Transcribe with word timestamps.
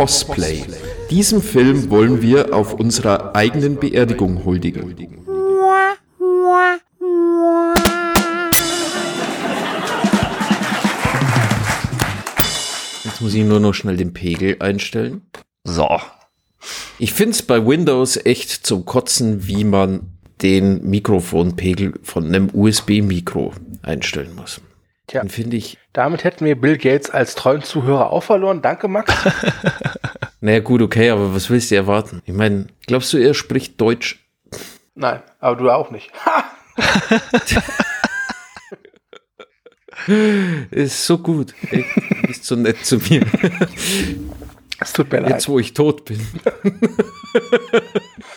Cosplay. 0.00 0.64
Diesem 1.10 1.42
Film 1.42 1.90
wollen 1.90 2.22
wir 2.22 2.54
auf 2.54 2.72
unserer 2.72 3.36
eigenen 3.36 3.78
Beerdigung 3.78 4.46
huldigen. 4.46 4.96
Jetzt 13.04 13.20
muss 13.20 13.34
ich 13.34 13.44
nur 13.44 13.60
noch 13.60 13.74
schnell 13.74 13.98
den 13.98 14.14
Pegel 14.14 14.56
einstellen. 14.60 15.20
So. 15.64 15.86
Ich 16.98 17.12
finde 17.12 17.32
es 17.32 17.42
bei 17.42 17.66
Windows 17.66 18.16
echt 18.24 18.48
zum 18.66 18.86
Kotzen, 18.86 19.46
wie 19.48 19.64
man 19.64 20.14
den 20.40 20.88
Mikrofonpegel 20.88 22.00
von 22.02 22.24
einem 22.24 22.48
USB-Mikro 22.54 23.52
einstellen 23.82 24.34
muss. 24.34 24.62
Tja. 25.10 25.22
Den 25.22 25.28
finde 25.28 25.56
ich, 25.56 25.76
Damit 25.92 26.22
hätten 26.22 26.44
wir 26.44 26.54
Bill 26.54 26.78
Gates 26.78 27.10
als 27.10 27.34
treuen 27.34 27.64
Zuhörer 27.64 28.10
auch 28.10 28.22
verloren. 28.22 28.62
Danke, 28.62 28.86
Max. 28.86 29.12
naja 30.40 30.60
gut, 30.60 30.82
okay, 30.82 31.10
aber 31.10 31.34
was 31.34 31.50
willst 31.50 31.72
du 31.72 31.74
erwarten? 31.74 32.22
Ich 32.26 32.32
meine, 32.32 32.68
glaubst 32.86 33.12
du, 33.12 33.18
er 33.18 33.34
spricht 33.34 33.80
Deutsch? 33.80 34.24
Nein, 34.94 35.20
aber 35.40 35.56
du 35.56 35.68
auch 35.68 35.90
nicht. 35.90 36.12
Ist 40.70 41.04
so 41.04 41.18
gut. 41.18 41.54
Ey, 41.72 41.84
du 42.22 42.28
bist 42.28 42.44
so 42.44 42.54
nett 42.54 42.86
zu 42.86 42.98
mir. 42.98 43.26
Es 44.78 44.92
tut 44.92 45.10
mir 45.10 45.22
leid. 45.22 45.30
Jetzt, 45.30 45.48
wo 45.48 45.58
ich 45.58 45.74
tot 45.74 46.04
bin. 46.04 46.20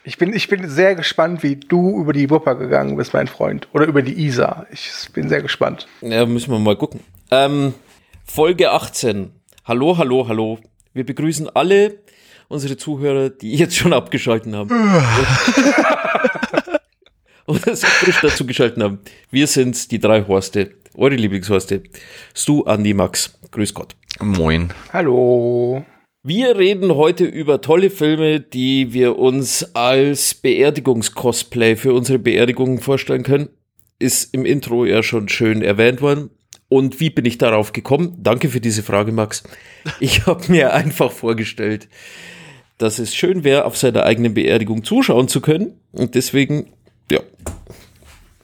Ich 0.06 0.18
bin, 0.18 0.34
ich 0.34 0.50
bin 0.50 0.68
sehr 0.70 0.96
gespannt, 0.96 1.44
wie 1.44 1.56
du 1.56 2.02
über 2.02 2.12
die 2.12 2.30
Wupper 2.30 2.56
gegangen 2.56 2.98
bist, 2.98 3.14
mein 3.14 3.28
Freund. 3.28 3.70
Oder 3.72 3.86
über 3.86 4.02
die 4.02 4.26
Isar. 4.26 4.68
Ich 4.70 4.92
bin 5.14 5.30
sehr 5.30 5.42
gespannt. 5.42 5.88
Ja, 6.02 6.26
müssen 6.26 6.52
wir 6.52 6.60
mal 6.60 6.76
gucken. 6.76 7.00
Ähm, 7.32 7.74
Folge 8.26 8.72
18. 8.72 9.32
Hallo, 9.64 9.98
hallo, 9.98 10.28
hallo. 10.28 10.60
Wir 10.94 11.06
begrüßen 11.06 11.48
alle 11.56 12.00
unsere 12.50 12.76
Zuhörer, 12.76 13.30
die 13.30 13.56
jetzt 13.56 13.78
schon 13.78 13.94
abgeschalten 13.94 14.54
haben. 14.58 14.70
Oder 17.46 17.74
sich 17.74 17.88
frisch 17.88 18.20
dazu 18.22 18.46
geschalten 18.46 18.84
haben. 18.84 19.00
Wir 19.32 19.48
sind's, 19.48 19.88
die 19.88 20.00
drei 20.00 20.26
Horste. 20.28 20.72
Eure 20.96 21.16
Lieblingshorste. 21.16 21.82
Stu, 22.36 22.64
Andi, 22.64 22.94
Max. 22.94 23.40
Grüß 23.52 23.74
Gott. 23.74 23.96
Moin. 24.20 24.70
Hallo. 24.92 25.86
Wir 26.26 26.58
reden 26.58 26.96
heute 26.96 27.26
über 27.26 27.60
tolle 27.60 27.90
Filme, 27.90 28.40
die 28.40 28.94
wir 28.94 29.20
uns 29.20 29.76
als 29.76 30.34
Beerdigungskosplay 30.34 31.76
für 31.76 31.94
unsere 31.94 32.18
Beerdigungen 32.18 32.80
vorstellen 32.80 33.24
können. 33.24 33.50
Ist 34.00 34.34
im 34.34 34.46
Intro 34.46 34.86
ja 34.86 35.04
schon 35.04 35.28
schön 35.28 35.62
erwähnt 35.62 36.00
worden. 36.00 36.30
Und 36.70 37.02
wie 37.02 37.10
bin 37.10 37.26
ich 37.26 37.40
darauf 37.40 37.74
gekommen? 37.74 38.16
Danke 38.20 38.48
für 38.48 38.62
diese 38.62 38.84
Frage, 38.84 39.12
Max. 39.12 39.44
Ich 40.00 40.26
habe 40.26 40.50
mir 40.50 40.72
einfach 40.72 41.12
vorgestellt, 41.12 41.90
dass 42.78 43.00
es 43.00 43.14
schön 43.14 43.44
wäre, 43.44 43.66
auf 43.66 43.76
seiner 43.76 44.04
eigenen 44.04 44.34
Beerdigung 44.34 44.86
zuschauen 44.86 45.28
zu 45.28 45.42
können. 45.42 45.78
Und 45.92 46.16
deswegen, 46.16 46.72
ja, 47.12 47.20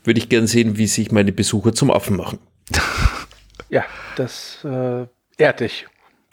würde 0.03 0.19
ich 0.19 0.27
gern 0.27 0.47
sehen, 0.47 0.77
wie 0.77 0.87
sich 0.87 1.13
meine 1.13 1.31
Besucher 1.31 1.73
zum 1.73 1.91
Affen 1.91 2.17
machen. 2.17 2.39
Ja, 3.71 3.85
das 4.15 4.65
äh, 4.65 5.05
ehrt 5.37 5.59
dich. 5.59 5.85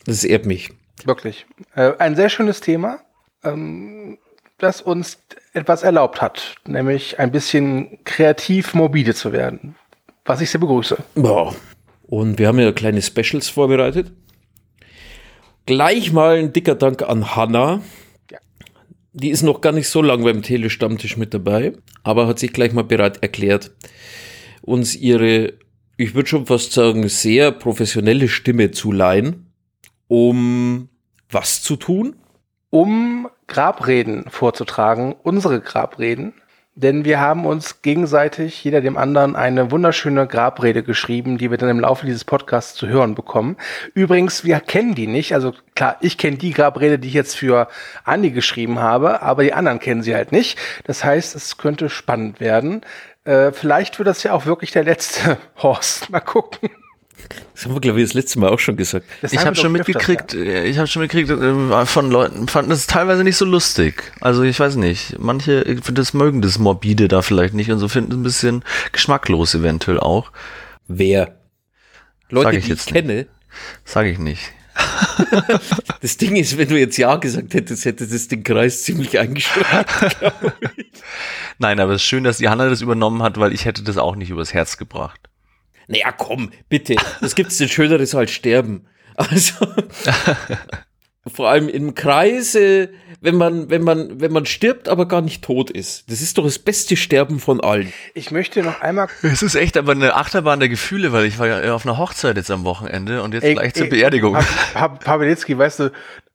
Das 0.06 0.24
ehrt 0.24 0.46
mich. 0.46 0.70
Wirklich. 1.04 1.46
Äh, 1.74 1.92
ein 1.98 2.16
sehr 2.16 2.28
schönes 2.28 2.60
Thema, 2.60 3.00
ähm, 3.44 4.18
das 4.58 4.80
uns 4.80 5.18
etwas 5.52 5.82
erlaubt 5.82 6.20
hat, 6.22 6.56
nämlich 6.66 7.18
ein 7.18 7.30
bisschen 7.30 7.98
kreativ 8.04 8.74
morbide 8.74 9.14
zu 9.14 9.32
werden. 9.32 9.76
Was 10.24 10.40
ich 10.40 10.50
sehr 10.50 10.60
begrüße. 10.60 10.96
Ja. 11.16 11.52
Und 12.02 12.38
wir 12.38 12.48
haben 12.48 12.58
ja 12.58 12.72
kleine 12.72 13.02
Specials 13.02 13.48
vorbereitet. 13.48 14.12
Gleich 15.66 16.12
mal 16.12 16.38
ein 16.38 16.52
dicker 16.52 16.76
Dank 16.76 17.02
an 17.02 17.34
Hanna. 17.34 17.82
Ja. 18.30 18.38
Die 19.12 19.30
ist 19.30 19.42
noch 19.42 19.60
gar 19.60 19.72
nicht 19.72 19.88
so 19.88 20.02
lange 20.02 20.24
beim 20.24 20.42
Telestammtisch 20.42 21.16
mit 21.16 21.34
dabei, 21.34 21.72
aber 22.04 22.26
hat 22.26 22.38
sich 22.38 22.52
gleich 22.52 22.72
mal 22.72 22.84
bereit 22.84 23.22
erklärt, 23.22 23.72
uns 24.62 24.94
ihre, 24.94 25.54
ich 25.96 26.14
würde 26.14 26.28
schon 26.28 26.46
fast 26.46 26.72
sagen, 26.72 27.08
sehr 27.08 27.50
professionelle 27.50 28.28
Stimme 28.28 28.70
zu 28.70 28.92
leihen, 28.92 29.45
um 30.08 30.88
was 31.30 31.62
zu 31.62 31.76
tun? 31.76 32.16
Um 32.70 33.28
Grabreden 33.46 34.26
vorzutragen, 34.28 35.14
unsere 35.22 35.60
Grabreden. 35.60 36.34
Denn 36.78 37.06
wir 37.06 37.20
haben 37.20 37.46
uns 37.46 37.80
gegenseitig, 37.80 38.62
jeder 38.62 38.82
dem 38.82 38.98
anderen, 38.98 39.34
eine 39.34 39.70
wunderschöne 39.70 40.26
Grabrede 40.26 40.82
geschrieben, 40.82 41.38
die 41.38 41.50
wir 41.50 41.56
dann 41.56 41.70
im 41.70 41.80
Laufe 41.80 42.04
dieses 42.04 42.26
Podcasts 42.26 42.74
zu 42.74 42.86
hören 42.86 43.14
bekommen. 43.14 43.56
Übrigens, 43.94 44.44
wir 44.44 44.60
kennen 44.60 44.94
die 44.94 45.06
nicht. 45.06 45.32
Also 45.32 45.54
klar, 45.74 45.96
ich 46.02 46.18
kenne 46.18 46.36
die 46.36 46.52
Grabrede, 46.52 46.98
die 46.98 47.08
ich 47.08 47.14
jetzt 47.14 47.34
für 47.34 47.68
Andi 48.04 48.30
geschrieben 48.30 48.78
habe, 48.78 49.22
aber 49.22 49.42
die 49.42 49.54
anderen 49.54 49.78
kennen 49.78 50.02
sie 50.02 50.14
halt 50.14 50.32
nicht. 50.32 50.58
Das 50.84 51.02
heißt, 51.02 51.34
es 51.34 51.56
könnte 51.56 51.88
spannend 51.88 52.40
werden. 52.40 52.82
Äh, 53.24 53.52
vielleicht 53.52 53.98
wird 53.98 54.08
das 54.08 54.22
ja 54.22 54.32
auch 54.32 54.44
wirklich 54.44 54.70
der 54.70 54.84
letzte 54.84 55.38
Horst. 55.62 56.10
Mal 56.10 56.20
gucken. 56.20 56.68
Das 57.54 57.64
haben 57.64 57.74
wir, 57.74 57.80
glaube 57.80 58.00
ich, 58.00 58.06
das 58.06 58.14
letzte 58.14 58.38
Mal 58.38 58.50
auch 58.50 58.58
schon 58.58 58.76
gesagt. 58.76 59.06
Das 59.22 59.32
Ich 59.32 59.38
habe 59.40 59.56
wir 59.56 59.62
schon 59.62 59.72
doch 59.72 59.80
öfters, 59.80 60.08
mitgekriegt, 60.08 60.34
äh, 60.34 60.64
ich 60.64 60.78
habe 60.78 60.86
schon 60.86 61.02
mitgekriegt 61.02 61.30
äh, 61.30 61.86
von 61.86 62.10
Leuten, 62.10 62.48
fanden 62.48 62.70
das 62.70 62.86
teilweise 62.86 63.24
nicht 63.24 63.36
so 63.36 63.44
lustig. 63.44 64.12
Also 64.20 64.42
ich 64.42 64.60
weiß 64.60 64.76
nicht, 64.76 65.18
manche 65.18 65.64
das 65.92 66.12
mögen 66.12 66.42
das 66.42 66.58
morbide 66.58 67.08
da 67.08 67.22
vielleicht 67.22 67.54
nicht 67.54 67.70
und 67.70 67.78
so 67.78 67.88
finden 67.88 68.12
es 68.12 68.18
ein 68.18 68.22
bisschen 68.22 68.64
geschmacklos 68.92 69.54
eventuell 69.54 69.98
auch. 69.98 70.32
Wer? 70.86 71.36
Leute, 72.28 72.48
Sag 72.48 72.54
ich 72.54 72.64
die 72.64 72.70
jetzt 72.70 72.86
ich 72.88 72.94
kenne. 72.94 73.26
Sage 73.84 74.10
ich 74.10 74.18
nicht. 74.18 74.52
Das 76.02 76.18
Ding 76.18 76.36
ist, 76.36 76.58
wenn 76.58 76.68
du 76.68 76.78
jetzt 76.78 76.96
Ja 76.98 77.16
gesagt 77.16 77.54
hättest, 77.54 77.84
hätte 77.86 78.06
das 78.06 78.28
den 78.28 78.44
Kreis 78.44 78.84
ziemlich 78.84 79.18
eingeschränkt. 79.18 79.66
Nein, 81.58 81.80
aber 81.80 81.92
es 81.92 82.02
ist 82.02 82.06
schön, 82.06 82.24
dass 82.24 82.38
die 82.38 82.48
Hanna 82.48 82.68
das 82.68 82.82
übernommen 82.82 83.22
hat, 83.22 83.38
weil 83.38 83.52
ich 83.52 83.64
hätte 83.64 83.82
das 83.82 83.96
auch 83.96 84.14
nicht 84.14 84.30
übers 84.30 84.52
Herz 84.52 84.76
gebracht. 84.76 85.18
Naja, 85.88 86.12
komm, 86.12 86.50
bitte. 86.68 86.96
Was 87.20 87.34
gibt's 87.34 87.58
denn 87.58 87.68
Schöneres 87.68 88.14
als 88.14 88.30
sterben? 88.30 88.86
Also, 89.18 89.66
vor 91.26 91.48
allem 91.48 91.70
im 91.70 91.94
Kreise, 91.94 92.90
wenn 93.22 93.36
man, 93.36 93.70
wenn 93.70 93.82
man, 93.82 94.20
wenn 94.20 94.30
man 94.30 94.44
stirbt, 94.44 94.90
aber 94.90 95.08
gar 95.08 95.22
nicht 95.22 95.42
tot 95.42 95.70
ist. 95.70 96.10
Das 96.10 96.20
ist 96.20 96.36
doch 96.36 96.44
das 96.44 96.58
beste 96.58 96.96
Sterben 96.96 97.40
von 97.40 97.62
allen. 97.62 97.92
Ich 98.12 98.30
möchte 98.30 98.62
noch 98.62 98.82
einmal 98.82 99.08
Es 99.22 99.42
ist 99.42 99.54
echt 99.54 99.78
aber 99.78 99.92
eine 99.92 100.14
Achterbahn 100.14 100.60
der 100.60 100.68
Gefühle, 100.68 101.12
weil 101.12 101.24
ich 101.24 101.38
war 101.38 101.46
ja 101.46 101.74
auf 101.74 101.86
einer 101.86 101.96
Hochzeit 101.96 102.36
jetzt 102.36 102.50
am 102.50 102.64
Wochenende 102.64 103.22
und 103.22 103.32
jetzt 103.32 103.44
Ey, 103.44 103.54
gleich 103.54 103.72
zur 103.72 103.84
ey, 103.84 103.90
Beerdigung. 103.90 104.36
Pa 104.74 104.88
Pawelitzki, 104.88 105.56
weißt 105.56 105.80
du, 105.80 105.92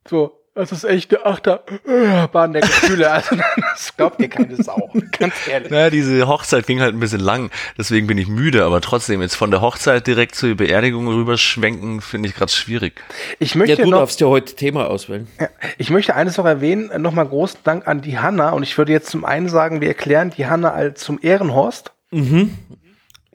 so, 0.10 0.41
das 0.54 0.72
ist 0.72 0.84
echt 0.84 1.16
eine 1.16 1.26
Achterbahn 1.26 2.54
der 2.54 2.62
Gefühle. 2.62 3.10
Also, 3.12 3.36
das 3.74 3.96
glaubt 3.96 4.20
dir 4.20 4.30
keine 4.30 4.56
Sau. 4.62 4.92
Ganz 5.18 5.34
ehrlich. 5.50 5.72
Naja, 5.72 5.90
diese 5.90 6.28
Hochzeit 6.28 6.68
ging 6.68 6.82
halt 6.82 6.94
ein 6.94 7.00
bisschen 7.00 7.22
lang, 7.22 7.50
deswegen 7.78 8.08
bin 8.08 8.18
ich 8.18 8.28
müde, 8.28 8.64
aber 8.66 8.82
trotzdem 8.82 9.22
jetzt 9.22 9.36
von 9.36 9.52
der 9.52 9.62
Hochzeit 9.62 10.06
direkt 10.08 10.36
zur 10.36 10.56
Beerdigung 10.56 11.08
rüberschwenken, 11.08 12.02
finde 12.02 12.30
ich 12.30 12.36
gerade 12.36 12.52
schwierig. 12.52 13.02
Ich 13.40 13.54
Ja, 13.54 13.60
möchte 13.60 13.84
du 13.84 13.90
noch, 13.90 14.00
darfst 14.00 14.20
ja 14.22 14.28
heute 14.28 14.56
Thema 14.56 14.88
auswählen. 14.90 15.28
ja, 15.40 15.48
ich 15.78 15.90
möchte 15.90 16.16
eines 16.16 16.38
noch 16.38 16.46
erwähnen. 16.46 16.90
Nochmal 17.02 17.28
großen 17.28 17.60
Dank 17.64 17.88
an 17.88 18.02
die 18.02 18.20
Hanna. 18.20 18.50
Und 18.52 18.64
ich 18.64 18.78
würde 18.78 18.92
jetzt 18.92 19.10
zum 19.10 19.26
einen 19.26 19.50
sagen, 19.50 19.82
wir 19.82 19.88
erklären 19.88 20.32
die 20.36 20.48
Hanna 20.48 20.72
als 20.72 21.02
zum 21.02 21.20
Ehrenhorst. 21.22 21.92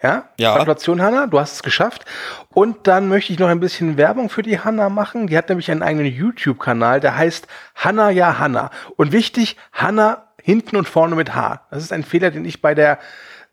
Ja? 0.06 0.28
Ja. 0.38 0.54
Gratulation, 0.54 1.02
Hanna. 1.02 1.26
Du 1.26 1.40
hast 1.40 1.54
es 1.54 1.62
geschafft. 1.62 2.04
Und 2.50 2.86
dann 2.86 3.08
möchte 3.08 3.32
ich 3.32 3.38
noch 3.38 3.48
ein 3.48 3.60
bisschen 3.60 3.96
Werbung 3.96 4.30
für 4.30 4.42
die 4.42 4.60
Hanna 4.60 4.88
machen. 4.88 5.26
Die 5.26 5.36
hat 5.36 5.48
nämlich 5.48 5.70
einen 5.70 5.82
eigenen 5.82 6.06
YouTube-Kanal, 6.06 7.00
der 7.00 7.16
heißt 7.16 7.48
Hanna 7.74 8.10
ja 8.10 8.38
Hanna. 8.38 8.70
Und 8.96 9.12
wichtig, 9.12 9.56
Hanna 9.72 10.28
hinten 10.40 10.76
und 10.76 10.88
vorne 10.88 11.16
mit 11.16 11.34
H. 11.34 11.66
Das 11.70 11.82
ist 11.82 11.92
ein 11.92 12.04
Fehler, 12.04 12.30
den 12.30 12.44
ich 12.44 12.62
bei 12.62 12.74
der 12.74 12.98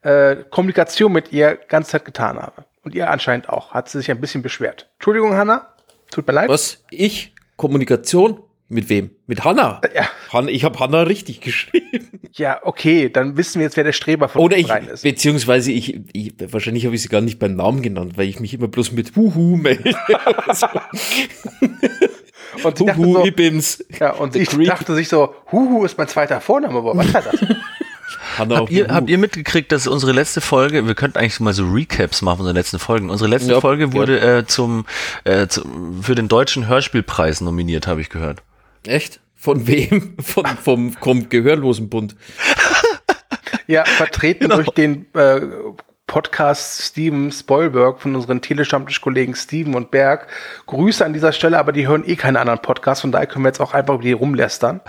äh, 0.03 0.35
Kommunikation 0.49 1.11
mit 1.11 1.31
ihr 1.31 1.55
ganze 1.55 1.91
Zeit 1.91 2.05
getan 2.05 2.37
habe. 2.37 2.65
Und 2.83 2.93
ihr 2.93 3.09
anscheinend 3.09 3.49
auch. 3.49 3.73
Hat 3.73 3.89
sie 3.89 3.97
sich 3.97 4.11
ein 4.11 4.21
bisschen 4.21 4.43
beschwert. 4.43 4.89
Entschuldigung, 4.95 5.35
Hanna. 5.35 5.69
Tut 6.11 6.27
mir 6.27 6.33
leid. 6.33 6.49
Was? 6.49 6.83
Ich? 6.91 7.33
Kommunikation? 7.57 8.43
Mit 8.73 8.89
wem? 8.89 9.11
Mit 9.27 9.43
Hanna? 9.43 9.81
Ja. 9.95 10.07
Han 10.31 10.47
ich 10.47 10.63
habe 10.63 10.79
Hanna 10.79 11.03
richtig 11.03 11.41
geschrieben. 11.41 12.19
Ja, 12.33 12.59
okay, 12.63 13.09
dann 13.09 13.37
wissen 13.37 13.59
wir 13.59 13.65
jetzt, 13.65 13.77
wer 13.77 13.83
der 13.83 13.91
Streber 13.93 14.27
von 14.29 14.41
Oder 14.41 14.57
uns 14.57 14.65
ich, 14.65 14.71
rein 14.71 14.87
ist. 14.87 15.03
beziehungsweise 15.03 15.71
ich, 15.71 15.99
ich 16.13 16.33
wahrscheinlich 16.51 16.85
habe 16.85 16.95
ich 16.95 17.01
sie 17.03 17.09
gar 17.09 17.21
nicht 17.21 17.37
beim 17.39 17.55
Namen 17.55 17.81
genannt, 17.83 18.13
weil 18.17 18.27
ich 18.27 18.39
mich 18.39 18.53
immer 18.53 18.67
bloß 18.67 18.91
mit 18.93 19.15
Huhu 19.15 19.57
melde. 19.57 19.93
Und 22.63 22.77
sie 22.77 22.85
dachte 22.85 22.99
Huhu, 23.01 23.13
so, 23.13 23.25
Ibims. 23.25 23.83
ja, 23.99 24.11
und 24.11 24.33
The 24.33 24.39
sie 24.39 24.45
Creep. 24.45 24.67
dachte 24.67 24.93
sich 24.93 25.09
so, 25.09 25.33
Huhu 25.51 25.85
ist 25.85 25.97
mein 25.97 26.07
zweiter 26.07 26.39
Vorname, 26.39 26.77
aber 26.77 26.95
was 26.95 27.11
war 27.13 27.21
das? 27.23 27.35
Habt 28.37 28.71
ihr, 28.71 28.87
habt 28.87 29.09
ihr 29.09 29.17
mitgekriegt, 29.19 29.71
dass 29.71 29.85
unsere 29.85 30.11
letzte 30.11 30.41
Folge, 30.41 30.87
wir 30.87 30.95
könnten 30.95 31.19
eigentlich 31.19 31.39
mal 31.39 31.53
so 31.53 31.65
Recaps 31.67 32.23
machen 32.23 32.37
von 32.37 32.45
unseren 32.47 32.55
letzten 32.55 32.79
Folgen. 32.79 33.09
Unsere 33.11 33.29
letzte 33.29 33.51
Ja, 33.53 33.61
Folge 33.61 33.93
wurde 33.93 34.19
äh, 34.19 34.45
zum, 34.45 34.85
äh, 35.23 35.45
zum 35.47 36.01
für 36.01 36.15
den 36.15 36.27
deutschen 36.29 36.67
Hörspielpreis 36.67 37.41
nominiert, 37.41 37.85
habe 37.85 38.01
ich 38.01 38.09
gehört. 38.09 38.41
Echt? 38.87 39.19
Von 39.35 39.67
wem? 39.67 40.15
Von, 40.21 40.45
vom, 40.45 40.93
vom 40.93 41.29
Gehörlosenbund. 41.29 42.15
Ja, 43.67 43.85
vertreten 43.85 44.43
Genau. 44.43 44.55
durch 44.57 44.69
den 44.69 45.05
äh, 45.13 45.41
Podcast 46.07 46.81
Steven 46.81 47.31
Spoilberg 47.31 48.01
von 48.01 48.13
unseren 48.15 48.41
Telestammtisch-Kollegen 48.41 49.35
Steven 49.35 49.73
und 49.75 49.89
Berg. 49.89 50.27
Grüße 50.67 51.03
an 51.03 51.13
dieser 51.13 51.31
Stelle, 51.31 51.57
aber 51.57 51.71
die 51.71 51.87
hören 51.87 52.03
eh 52.05 52.15
keine 52.15 52.39
anderen 52.39 52.61
Podcasts, 52.61 53.01
von 53.01 53.11
daher 53.11 53.25
können 53.27 53.45
wir 53.45 53.49
jetzt 53.49 53.61
auch 53.61 53.73
einfach 53.73 53.95
über 53.95 54.03
die 54.03 54.11
rumlästern. 54.11 54.81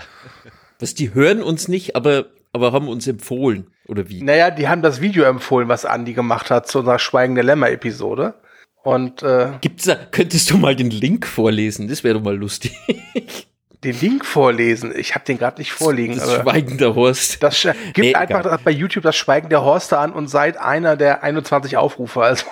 Was, 0.79 0.93
die 0.93 1.13
hören 1.13 1.41
uns 1.41 1.67
nicht, 1.67 1.95
aber, 1.95 2.25
aber 2.53 2.73
haben 2.73 2.89
uns 2.89 3.07
empfohlen, 3.07 3.67
oder 3.87 4.09
wie? 4.09 4.21
Naja, 4.21 4.51
die 4.51 4.67
haben 4.67 4.81
das 4.81 4.99
Video 5.01 5.23
empfohlen, 5.23 5.69
was 5.69 5.85
Andi 5.85 6.13
gemacht 6.13 6.51
hat 6.51 6.67
zu 6.67 6.79
unserer 6.79 6.99
Schweigende 6.99 7.41
Lämmer-Episode. 7.43 8.35
Und 8.83 9.23
äh, 9.23 9.53
Gibt's 9.61 9.85
da, 9.85 9.95
könntest 9.95 10.51
du 10.51 10.57
mal 10.57 10.75
den 10.75 10.91
Link 10.91 11.25
vorlesen? 11.25 11.87
Das 11.87 12.03
wäre 12.03 12.15
doch 12.15 12.23
mal 12.23 12.35
lustig. 12.35 12.77
den 13.85 13.99
Link 13.99 14.25
vorlesen. 14.25 14.93
Ich 14.97 15.15
habe 15.15 15.23
den 15.25 15.37
gerade 15.37 15.59
nicht 15.59 15.71
vorliegen. 15.71 16.15
Das 16.17 16.27
aber 16.29 16.43
schweigende 16.43 16.93
Horst. 16.95 17.41
das 17.41 17.57
sch- 17.57 17.73
gibt 17.93 17.99
Nee, 17.99 18.15
einfach 18.15 18.41
egal. 18.41 18.59
bei 18.63 18.71
YouTube 18.71 19.03
das 19.03 19.15
Schweigen 19.15 19.49
der 19.49 19.61
Horste 19.63 19.97
an 19.97 20.11
und 20.11 20.27
seid 20.27 20.57
einer 20.57 20.97
der 20.97 21.23
21 21.23 21.77
Aufrufe. 21.77 22.21
Also 22.21 22.45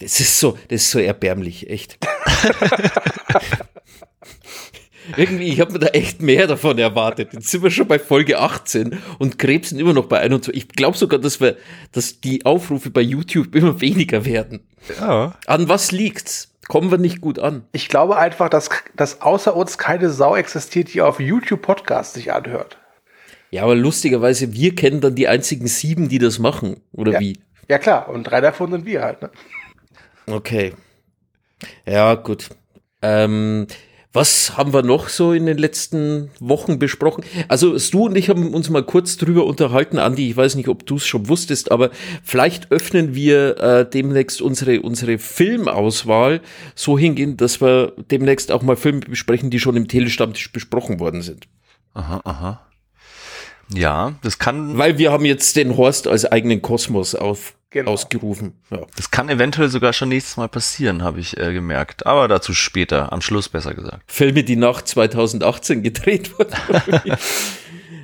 Das 0.00 0.20
ist 0.20 0.38
so, 0.38 0.58
das 0.68 0.82
ist 0.82 0.90
so 0.90 0.98
erbärmlich, 0.98 1.68
echt. 1.70 1.98
Irgendwie, 5.16 5.48
ich 5.48 5.60
habe 5.60 5.72
mir 5.72 5.78
da 5.78 5.86
echt 5.88 6.20
mehr 6.22 6.46
davon 6.46 6.78
erwartet. 6.78 7.32
Jetzt 7.32 7.48
sind 7.48 7.62
wir 7.62 7.70
schon 7.70 7.86
bei 7.88 7.98
Folge 7.98 8.38
18 8.38 8.98
und 9.18 9.38
krebsen 9.38 9.78
immer 9.78 9.92
noch 9.92 10.06
bei 10.06 10.18
21. 10.20 10.62
Ich 10.62 10.68
glaube 10.68 10.96
sogar, 10.96 11.18
dass 11.18 11.40
wir, 11.40 11.56
dass 11.92 12.20
die 12.20 12.44
Aufrufe 12.46 12.90
bei 12.90 13.00
YouTube 13.00 13.54
immer 13.54 13.80
weniger 13.80 14.24
werden. 14.24 14.60
Ja. 15.00 15.34
An 15.46 15.68
was 15.68 15.92
liegt's? 15.92 16.52
Kommen 16.68 16.90
wir 16.90 16.98
nicht 16.98 17.20
gut 17.20 17.38
an. 17.38 17.62
ich 17.72 17.88
glaube 17.88 18.16
einfach, 18.16 18.48
dass, 18.48 18.70
dass 18.96 19.20
außer 19.22 19.54
uns 19.54 19.78
keine 19.78 20.10
Sau 20.10 20.34
existiert, 20.34 20.92
die 20.94 21.00
auf 21.00 21.20
YouTube 21.20 21.62
Podcasts 21.62 22.14
sich 22.14 22.32
anhört. 22.32 22.78
Ja, 23.52 23.62
aber 23.62 23.76
lustigerweise, 23.76 24.52
wir 24.52 24.74
kennen 24.74 25.00
dann 25.00 25.14
die 25.14 25.28
einzigen 25.28 25.68
sieben, 25.68 26.08
die 26.08 26.18
das 26.18 26.40
machen. 26.40 26.80
Oder 26.92 27.12
Ja. 27.12 27.20
wie? 27.20 27.38
Ja 27.68 27.78
klar, 27.78 28.08
und 28.08 28.24
drei 28.24 28.40
davon 28.40 28.72
sind 28.72 28.84
wir 28.84 29.02
halt. 29.02 29.22
Ne? 29.22 29.30
Okay. 30.26 30.72
Ja, 31.86 32.14
gut. 32.14 32.48
Ähm, 33.02 33.66
was 34.16 34.56
haben 34.56 34.72
wir 34.72 34.82
noch 34.82 35.10
so 35.10 35.34
in 35.34 35.44
den 35.44 35.58
letzten 35.58 36.30
Wochen 36.40 36.78
besprochen? 36.78 37.22
Also 37.48 37.78
Stu 37.78 38.06
und 38.06 38.16
ich 38.16 38.30
haben 38.30 38.54
uns 38.54 38.70
mal 38.70 38.82
kurz 38.82 39.18
drüber 39.18 39.44
unterhalten, 39.44 39.98
Andi, 39.98 40.30
ich 40.30 40.36
weiß 40.36 40.54
nicht, 40.54 40.68
ob 40.68 40.86
du 40.86 40.96
es 40.96 41.06
schon 41.06 41.28
wusstest, 41.28 41.70
aber 41.70 41.90
vielleicht 42.24 42.72
öffnen 42.72 43.14
wir 43.14 43.58
äh, 43.58 43.88
demnächst 43.88 44.40
unsere, 44.40 44.80
unsere 44.80 45.18
Filmauswahl 45.18 46.40
so 46.74 46.98
hingehen, 46.98 47.36
dass 47.36 47.60
wir 47.60 47.92
demnächst 48.10 48.50
auch 48.50 48.62
mal 48.62 48.76
Filme 48.76 49.00
besprechen, 49.00 49.50
die 49.50 49.60
schon 49.60 49.76
im 49.76 49.86
Telestammtisch 49.86 50.50
besprochen 50.50 50.98
worden 50.98 51.20
sind. 51.20 51.46
Aha, 51.92 52.22
aha. 52.24 52.66
Ja, 53.74 54.14
das 54.22 54.38
kann, 54.38 54.78
Weil 54.78 54.96
wir 54.96 55.12
haben 55.12 55.26
jetzt 55.26 55.56
den 55.56 55.76
Horst 55.76 56.06
als 56.06 56.24
eigenen 56.24 56.62
Kosmos 56.62 57.14
auf, 57.14 57.55
Genau. 57.70 57.90
ausgerufen. 57.92 58.54
Ja. 58.70 58.78
das 58.96 59.10
kann 59.10 59.28
eventuell 59.28 59.68
sogar 59.68 59.92
schon 59.92 60.08
nächstes 60.08 60.36
Mal 60.36 60.48
passieren, 60.48 61.02
habe 61.02 61.18
ich 61.18 61.36
äh, 61.36 61.52
gemerkt. 61.52 62.06
Aber 62.06 62.28
dazu 62.28 62.54
später, 62.54 63.12
am 63.12 63.20
Schluss 63.20 63.48
besser 63.48 63.74
gesagt. 63.74 64.02
Filme, 64.06 64.44
die 64.44 64.56
nach 64.56 64.82
2018 64.82 65.82
gedreht 65.82 66.38
wurden. 66.38 66.54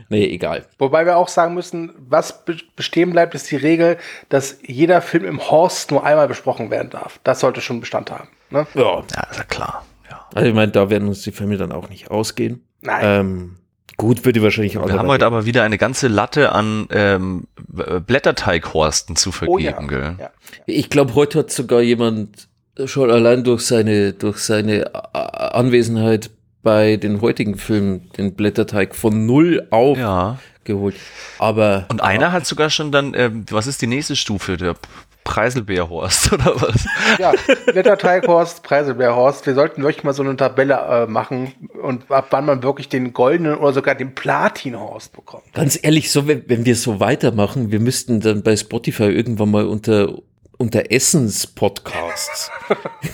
nee, 0.09 0.25
egal. 0.27 0.67
Wobei 0.79 1.07
wir 1.07 1.17
auch 1.17 1.29
sagen 1.29 1.55
müssen, 1.55 1.93
was 1.97 2.45
be 2.45 2.57
bestehen 2.75 3.13
bleibt, 3.13 3.35
ist 3.37 3.51
die 3.53 3.57
Regel, 3.57 3.99
dass 4.29 4.59
jeder 4.63 5.01
Film 5.01 5.25
im 5.25 5.41
Horst 5.51 5.93
nur 5.93 6.05
einmal 6.05 6.27
besprochen 6.27 6.71
werden 6.71 6.91
darf. 6.91 7.21
Das 7.23 7.41
sollte 7.41 7.61
schon 7.61 7.81
Bestand 7.81 8.11
haben. 8.11 8.29
Ne? 8.51 8.67
Ja, 8.75 9.05
Ja, 9.15 9.23
ist 9.31 9.39
ja 9.39 9.45
klar. 9.45 9.87
Ja. 10.11 10.27
also 10.35 10.49
ich 10.49 10.55
meine, 10.55 10.73
da 10.73 10.91
werden 10.91 11.07
uns 11.09 11.23
die 11.23 11.33
Filme 11.33 11.57
dann 11.57 11.71
auch 11.71 11.89
nicht 11.89 12.11
ausgehen. 12.11 12.67
Nein. 12.81 13.01
Ähm, 13.05 13.57
gut, 13.97 14.25
würde 14.25 14.43
wahrscheinlich 14.43 14.79
auch 14.79 14.87
Wir 14.87 14.99
haben 14.99 15.09
heute 15.09 15.27
aber 15.27 15.45
wieder 15.47 15.63
eine 15.63 15.79
ganze 15.79 16.09
Latte 16.09 16.53
an 16.53 16.87
ähm, 16.91 17.45
B- 17.69 18.01
Blätterteighorsten 18.01 19.17
zu 19.17 19.31
Oh 19.47 19.59
ja. 19.59 19.73
vergeben, 19.73 19.89
gell? 19.89 20.17
ja. 20.19 20.31
Ich 20.67 20.91
glaube, 20.91 21.15
heute 21.15 21.41
hat 21.41 21.51
sogar 21.51 21.81
jemand 21.83 22.49
schon 22.87 23.11
allein 23.11 23.45
durch 23.45 23.63
seine, 23.63 24.13
durch 24.13 24.39
seine 24.39 24.95
A- 24.95 25.49
Anwesenheit 25.59 26.31
bei 26.63 26.97
den 26.97 27.21
heutigen 27.21 27.57
Filmen 27.57 28.11
den 28.17 28.35
Blätterteig 28.35 28.95
von 28.95 29.27
null 29.27 29.67
auf 29.71 29.99
Ja. 29.99 30.39
geholt. 30.65 30.95
Aber 31.39 31.87
Und 31.89 32.03
einer 32.03 32.33
hat 32.33 32.47
sogar 32.47 32.71
schon 32.71 32.93
dann, 32.93 33.15
ähm, 33.15 33.45
was 33.51 33.67
ist 33.67 33.83
die 33.83 33.87
nächste 33.89 34.17
Stufe? 34.17 34.57
Der 34.57 34.77
Preiselbeerhorst 35.25 36.33
oder 36.33 36.61
was? 36.61 36.87
Ja, 37.19 37.33
Blätterteighorst, 37.67 38.63
Preiselbeerhorst. 38.63 39.47
Wir 39.47 39.55
sollten 39.55 39.83
wirklich 39.83 40.05
mal 40.05 40.13
so 40.13 40.23
eine 40.23 40.37
Tabelle 40.37 40.75
äh, 40.75 41.07
machen 41.07 41.53
und 41.83 42.11
ab 42.11 42.29
wann 42.31 42.47
man 42.47 42.63
wirklich 42.63 42.89
den 42.89 43.13
goldenen 43.13 43.57
oder 43.57 43.73
sogar 43.73 43.95
den 43.95 44.15
Platinhorst 44.15 45.13
bekommt. 45.13 45.45
ganz 45.53 45.79
ehrlich, 45.83 46.11
so 46.11 46.27
wenn, 46.27 46.45
wenn 46.49 46.65
wir 46.65 46.77
so 46.77 47.01
weitermachen, 47.01 47.71
wir 47.71 47.81
müssten 47.81 48.21
dann 48.21 48.43
bei 48.43 48.57
Spotify 48.57 49.05
irgendwann 49.05 49.51
mal 49.51 49.67
unter 49.67 50.15
unter 50.59 50.93
Essens-Podcasts 50.93 52.51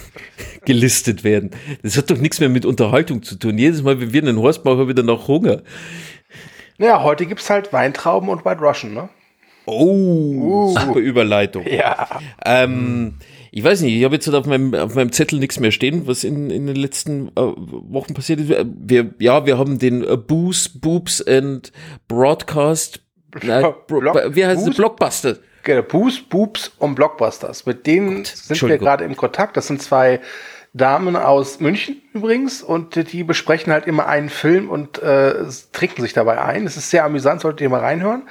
gelistet 0.66 1.24
werden. 1.24 1.50
Das 1.82 1.96
hat 1.96 2.10
doch 2.10 2.18
nichts 2.18 2.40
mehr 2.40 2.50
mit 2.50 2.66
Unterhaltung 2.66 3.22
zu 3.22 3.36
tun. 3.36 3.56
Jedes 3.56 3.82
Mal, 3.82 3.98
wenn 4.00 4.12
wir 4.12 4.22
einen 4.22 4.38
Horst 4.38 4.64
machen, 4.64 4.78
haben 4.78 4.86
wir 4.86 4.88
wieder 4.88 5.02
nach 5.02 5.26
Hunger. 5.28 5.62
Naja, 6.76 7.02
heute 7.02 7.24
gibt's 7.24 7.48
halt 7.48 7.72
Weintrauben 7.72 8.28
und 8.28 8.44
White 8.44 8.60
Russian, 8.60 8.92
ne? 8.92 9.08
Oh, 9.68 10.74
super 10.76 10.98
Überleitung. 10.98 11.66
Ja. 11.66 12.08
Ähm, 12.44 13.14
ich 13.50 13.64
weiß 13.64 13.80
nicht, 13.82 13.94
ich 13.96 14.04
habe 14.04 14.14
jetzt 14.14 14.28
auf 14.28 14.46
meinem, 14.46 14.74
auf 14.74 14.94
meinem 14.94 15.12
Zettel 15.12 15.38
nichts 15.38 15.58
mehr 15.60 15.70
stehen, 15.70 16.06
was 16.06 16.24
in, 16.24 16.50
in 16.50 16.66
den 16.66 16.76
letzten 16.76 17.28
äh, 17.28 17.32
Wochen 17.36 18.14
passiert 18.14 18.40
ist. 18.40 18.50
Wir, 18.50 19.14
ja, 19.18 19.46
wir 19.46 19.58
haben 19.58 19.78
den 19.78 20.02
äh, 20.04 20.16
Booze, 20.16 20.70
Boobs 20.78 21.26
and 21.26 21.72
Broadcast, 22.08 23.00
nein, 23.42 23.62
Bro, 23.86 24.00
Block- 24.00 24.34
wie 24.34 24.44
heißt 24.44 24.60
es? 24.60 24.66
Booze? 24.66 24.76
Blockbuster. 24.76 25.36
Genau, 25.64 25.82
Boos, 25.82 26.20
Boobs 26.20 26.72
und 26.78 26.94
Blockbusters. 26.94 27.66
Mit 27.66 27.86
denen 27.86 28.24
sind 28.24 28.62
wir 28.62 28.78
gerade 28.78 29.04
im 29.04 29.16
Kontakt. 29.16 29.56
Das 29.56 29.66
sind 29.66 29.82
zwei 29.82 30.20
Damen 30.72 31.16
aus 31.16 31.60
München 31.60 32.00
übrigens 32.14 32.62
und 32.62 33.12
die 33.12 33.24
besprechen 33.24 33.72
halt 33.72 33.86
immer 33.86 34.06
einen 34.06 34.28
Film 34.28 34.70
und 34.70 35.02
äh, 35.02 35.34
trinken 35.72 36.02
sich 36.02 36.12
dabei 36.12 36.40
ein. 36.40 36.66
Es 36.66 36.76
ist 36.76 36.90
sehr 36.90 37.04
amüsant, 37.04 37.40
solltet 37.40 37.62
ihr 37.62 37.68
mal 37.70 37.80
reinhören. 37.80 38.22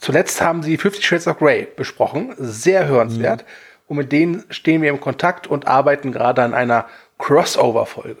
Zuletzt 0.00 0.40
haben 0.40 0.62
sie 0.62 0.76
Fifty 0.78 1.02
Shades 1.02 1.26
of 1.28 1.38
Grey 1.38 1.68
besprochen. 1.76 2.34
Sehr 2.38 2.88
hörenswert. 2.88 3.44
Und 3.86 3.96
mit 3.98 4.12
denen 4.12 4.44
stehen 4.50 4.82
wir 4.82 4.90
im 4.90 5.00
Kontakt 5.00 5.46
und 5.46 5.66
arbeiten 5.68 6.10
gerade 6.10 6.42
an 6.42 6.54
einer 6.54 6.86
Crossover-Folge. 7.18 8.20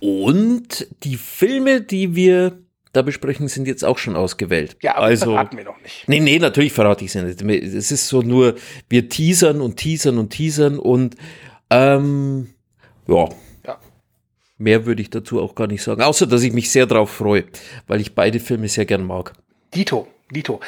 Und 0.00 0.86
die 1.04 1.16
Filme, 1.16 1.80
die 1.80 2.14
wir 2.14 2.58
da 2.92 3.02
besprechen, 3.02 3.48
sind 3.48 3.66
jetzt 3.66 3.84
auch 3.84 3.98
schon 3.98 4.16
ausgewählt. 4.16 4.76
Ja, 4.82 4.96
aber 4.96 5.06
also, 5.06 5.26
das 5.26 5.34
verraten 5.34 5.56
wir 5.56 5.64
noch 5.64 5.80
nicht. 5.82 6.08
Nee, 6.08 6.20
nee, 6.20 6.38
natürlich 6.38 6.72
verrate 6.72 7.04
ich 7.04 7.14
es 7.14 7.40
nicht. 7.40 7.64
Es 7.74 7.90
ist 7.90 8.08
so 8.08 8.22
nur, 8.22 8.54
wir 8.88 9.08
teasern 9.08 9.60
und 9.60 9.76
teasern 9.76 10.18
und 10.18 10.30
teasern 10.30 10.78
und 10.78 11.16
ähm, 11.70 12.48
ja, 13.06 13.28
Ja. 13.66 13.78
mehr 14.56 14.86
würde 14.86 15.02
ich 15.02 15.10
dazu 15.10 15.40
auch 15.40 15.54
gar 15.54 15.66
nicht 15.66 15.82
sagen. 15.82 16.02
Außer, 16.02 16.26
dass 16.26 16.42
ich 16.42 16.52
mich 16.52 16.70
sehr 16.70 16.86
drauf 16.86 17.10
freue, 17.10 17.44
weil 17.86 18.00
ich 18.00 18.14
beide 18.14 18.40
Filme 18.40 18.68
sehr 18.68 18.86
gern 18.86 19.04
mag. 19.04 19.32
Dito, 19.74 20.08
Dito. 20.30 20.60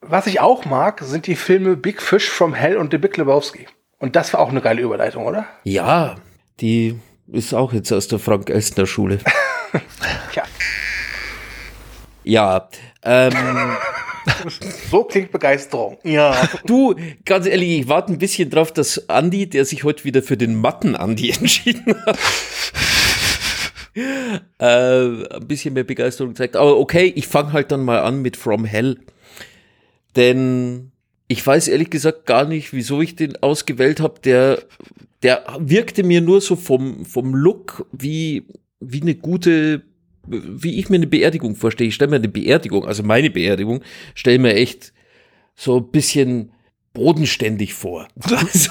Was 0.00 0.26
ich 0.26 0.40
auch 0.40 0.64
mag, 0.64 1.00
sind 1.02 1.26
die 1.26 1.36
Filme 1.36 1.76
Big 1.76 2.02
Fish 2.02 2.28
from 2.28 2.54
Hell 2.54 2.76
und 2.76 2.92
The 2.92 2.98
Big 2.98 3.16
Lebowski. 3.16 3.66
Und 3.98 4.16
das 4.16 4.32
war 4.32 4.40
auch 4.40 4.50
eine 4.50 4.60
geile 4.60 4.82
Überleitung, 4.82 5.24
oder? 5.24 5.46
Ja, 5.64 6.16
die 6.60 6.98
ist 7.32 7.54
auch 7.54 7.72
jetzt 7.72 7.90
aus 7.92 8.08
der 8.08 8.18
Frank-Elstner-Schule. 8.18 9.18
Tja, 10.32 10.44
ja, 12.24 12.68
ähm, 13.02 13.32
so 14.90 15.04
klingt 15.04 15.30
Begeisterung. 15.30 15.98
Ja. 16.02 16.48
du, 16.66 16.94
ganz 17.24 17.46
ehrlich, 17.46 17.80
ich 17.80 17.88
warte 17.88 18.12
ein 18.12 18.18
bisschen 18.18 18.50
drauf, 18.50 18.72
dass 18.72 19.08
Andi, 19.08 19.48
der 19.48 19.64
sich 19.66 19.84
heute 19.84 20.04
wieder 20.04 20.22
für 20.22 20.36
den 20.36 20.56
Matten-Andi 20.56 21.30
entschieden 21.38 21.94
hat, 22.06 22.18
äh, 23.94 24.02
ein 24.58 25.46
bisschen 25.46 25.74
mehr 25.74 25.84
Begeisterung 25.84 26.34
zeigt. 26.34 26.56
Aber 26.56 26.78
okay, 26.78 27.12
ich 27.14 27.26
fange 27.26 27.52
halt 27.52 27.70
dann 27.72 27.84
mal 27.84 28.00
an 28.00 28.22
mit 28.22 28.36
From 28.36 28.64
Hell. 28.64 28.98
Denn 30.16 30.92
ich 31.28 31.44
weiß 31.46 31.68
ehrlich 31.68 31.90
gesagt 31.90 32.26
gar 32.26 32.44
nicht, 32.44 32.72
wieso 32.72 33.00
ich 33.00 33.16
den 33.16 33.36
ausgewählt 33.42 34.00
habe. 34.00 34.20
Der, 34.24 34.62
der 35.22 35.44
wirkte 35.58 36.02
mir 36.02 36.20
nur 36.20 36.40
so 36.40 36.56
vom, 36.56 37.04
vom 37.04 37.34
Look 37.34 37.86
wie, 37.92 38.46
wie 38.80 39.02
eine 39.02 39.14
gute, 39.14 39.82
wie 40.26 40.78
ich 40.78 40.88
mir 40.88 40.96
eine 40.96 41.06
Beerdigung 41.06 41.56
vorstelle. 41.56 41.88
Ich 41.88 41.94
stelle 41.94 42.10
mir 42.10 42.16
eine 42.16 42.28
Beerdigung, 42.28 42.86
also 42.86 43.02
meine 43.02 43.30
Beerdigung, 43.30 43.82
stelle 44.14 44.38
mir 44.38 44.54
echt 44.54 44.92
so 45.54 45.78
ein 45.78 45.90
bisschen 45.90 46.52
bodenständig 46.92 47.74
vor. 47.74 48.08
Also, 48.30 48.70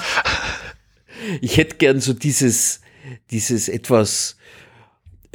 ich 1.42 1.58
hätte 1.58 1.78
gern 1.78 2.02
so 2.02 2.14
dieses, 2.14 2.82
dieses 3.32 3.70
etwas, 3.70 4.38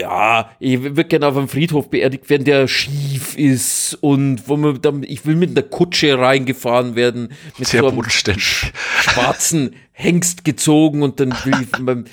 ja, 0.00 0.50
ich 0.60 0.80
würde 0.82 1.04
gerne 1.04 1.26
auf 1.26 1.36
einem 1.36 1.48
Friedhof 1.48 1.90
beerdigt 1.90 2.30
werden, 2.30 2.44
der 2.44 2.68
schief 2.68 3.36
ist 3.36 3.98
und 4.00 4.48
wo 4.48 4.56
man 4.56 4.80
dann, 4.80 5.02
ich 5.02 5.26
will 5.26 5.34
mit 5.34 5.50
einer 5.50 5.62
Kutsche 5.62 6.18
reingefahren 6.18 6.94
werden, 6.94 7.32
mit 7.58 7.68
Sehr 7.68 7.80
so 7.80 7.88
einem 7.88 8.02
schwarzen 8.38 9.74
Hengst 9.92 10.44
gezogen 10.44 11.02
und 11.02 11.18
dann 11.18 11.30
will 11.44 11.54
ich 11.62 11.72
mit 11.72 11.80
meinem 11.80 12.04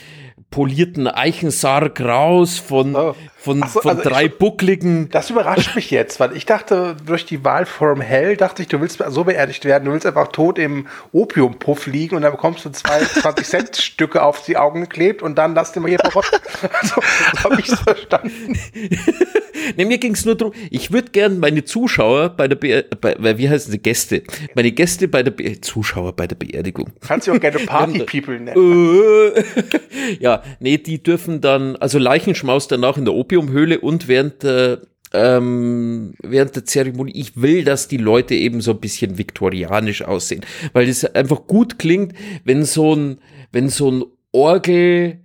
polierten 0.50 1.08
Eichensarg 1.08 2.00
raus 2.02 2.58
von, 2.58 2.96
Oh. 2.96 3.16
Von, 3.46 3.60
so, 3.62 3.82
von 3.82 3.98
also 3.98 4.10
drei 4.10 4.26
ich- 4.26 4.38
buckligen. 4.38 5.10
Das 5.10 5.30
überrascht 5.30 5.76
mich 5.76 5.92
jetzt, 5.92 6.20
weil 6.20 6.36
ich 6.36 6.46
dachte, 6.46 6.98
durch 7.06 7.26
die 7.26 7.44
Wahl 7.46 7.66
from 7.66 8.02
Hell 8.02 8.36
dachte 8.36 8.62
ich, 8.64 8.68
du 8.68 8.82
willst 8.82 9.02
so 9.08 9.24
beerdigt 9.24 9.64
werden, 9.66 9.86
du 9.86 9.92
willst 9.92 10.06
einfach 10.06 10.30
tot 10.30 10.58
im 10.60 10.88
Opiumpuff 11.14 11.86
liegen 11.86 12.16
und 12.16 12.24
dann 12.24 12.32
bekommst 12.32 12.66
du 12.66 12.72
zwei 12.72 13.00
20-Cent-Stücke 13.04 14.22
auf 14.24 14.44
die 14.44 14.58
Augen 14.58 14.82
geklebt 14.82 15.22
und 15.22 15.36
dann 15.38 15.54
lass 15.54 15.72
den 15.72 15.84
mal 15.84 15.90
hier 15.90 16.00
verrotten. 16.00 16.40
Also, 16.82 16.96
so 17.36 17.44
habe 17.44 17.60
ich 17.62 17.70
es 17.70 17.80
verstanden. 17.80 18.58
Ne, 19.78 19.86
mir 19.86 19.98
ging 19.98 20.14
es 20.14 20.26
nur 20.26 20.36
darum, 20.36 20.54
ich 20.70 20.92
würde 20.92 21.10
gern 21.12 21.40
meine 21.40 21.64
Zuschauer 21.64 22.30
bei 22.30 22.48
der 22.48 22.56
bei, 22.56 23.16
bei, 23.16 23.38
wie 23.38 23.50
heißen 23.50 23.72
sie, 23.72 23.80
Gäste, 23.80 24.22
meine 24.54 24.72
Gäste 24.72 25.08
bei 25.08 25.24
der 25.24 25.32
Be 25.32 25.60
Zuschauer 25.62 26.14
bei 26.14 26.28
der 26.28 26.36
Beerdigung. 26.36 26.92
Kannst 27.06 27.28
du 27.28 27.34
auch 27.34 27.40
gerne 27.40 27.58
Party-People 27.60 28.40
nennen. 28.40 29.34
Äh, 29.36 30.14
ja, 30.20 30.44
nee, 30.60 30.78
die 30.78 31.02
dürfen 31.02 31.42
dann, 31.42 31.76
also 31.78 31.98
Leichenschmaus 31.98 32.68
danach 32.68 32.98
in 32.98 33.06
der 33.06 33.16
Opiumhöhle 33.36 33.80
und 33.80 34.08
während 34.08 34.44
der, 34.44 34.82
ähm, 35.14 36.14
während 36.22 36.56
der 36.56 36.66
Zeremonie. 36.66 37.14
Ich 37.16 37.42
will, 37.42 37.64
dass 37.64 37.88
die 37.88 37.98
Leute 37.98 38.36
eben 38.36 38.62
so 38.62 38.72
ein 38.72 38.80
bisschen 38.80 39.18
viktorianisch 39.18 40.04
aussehen, 40.04 40.46
weil 40.74 40.90
es 40.90 41.06
einfach 41.06 41.48
gut 41.48 41.80
klingt, 41.80 42.14
wenn 42.44 42.64
so 42.64 42.96
ein, 42.96 43.20
wenn 43.52 43.70
so 43.70 43.92
ein 43.92 44.04
Orgel-Nazi 44.32 45.20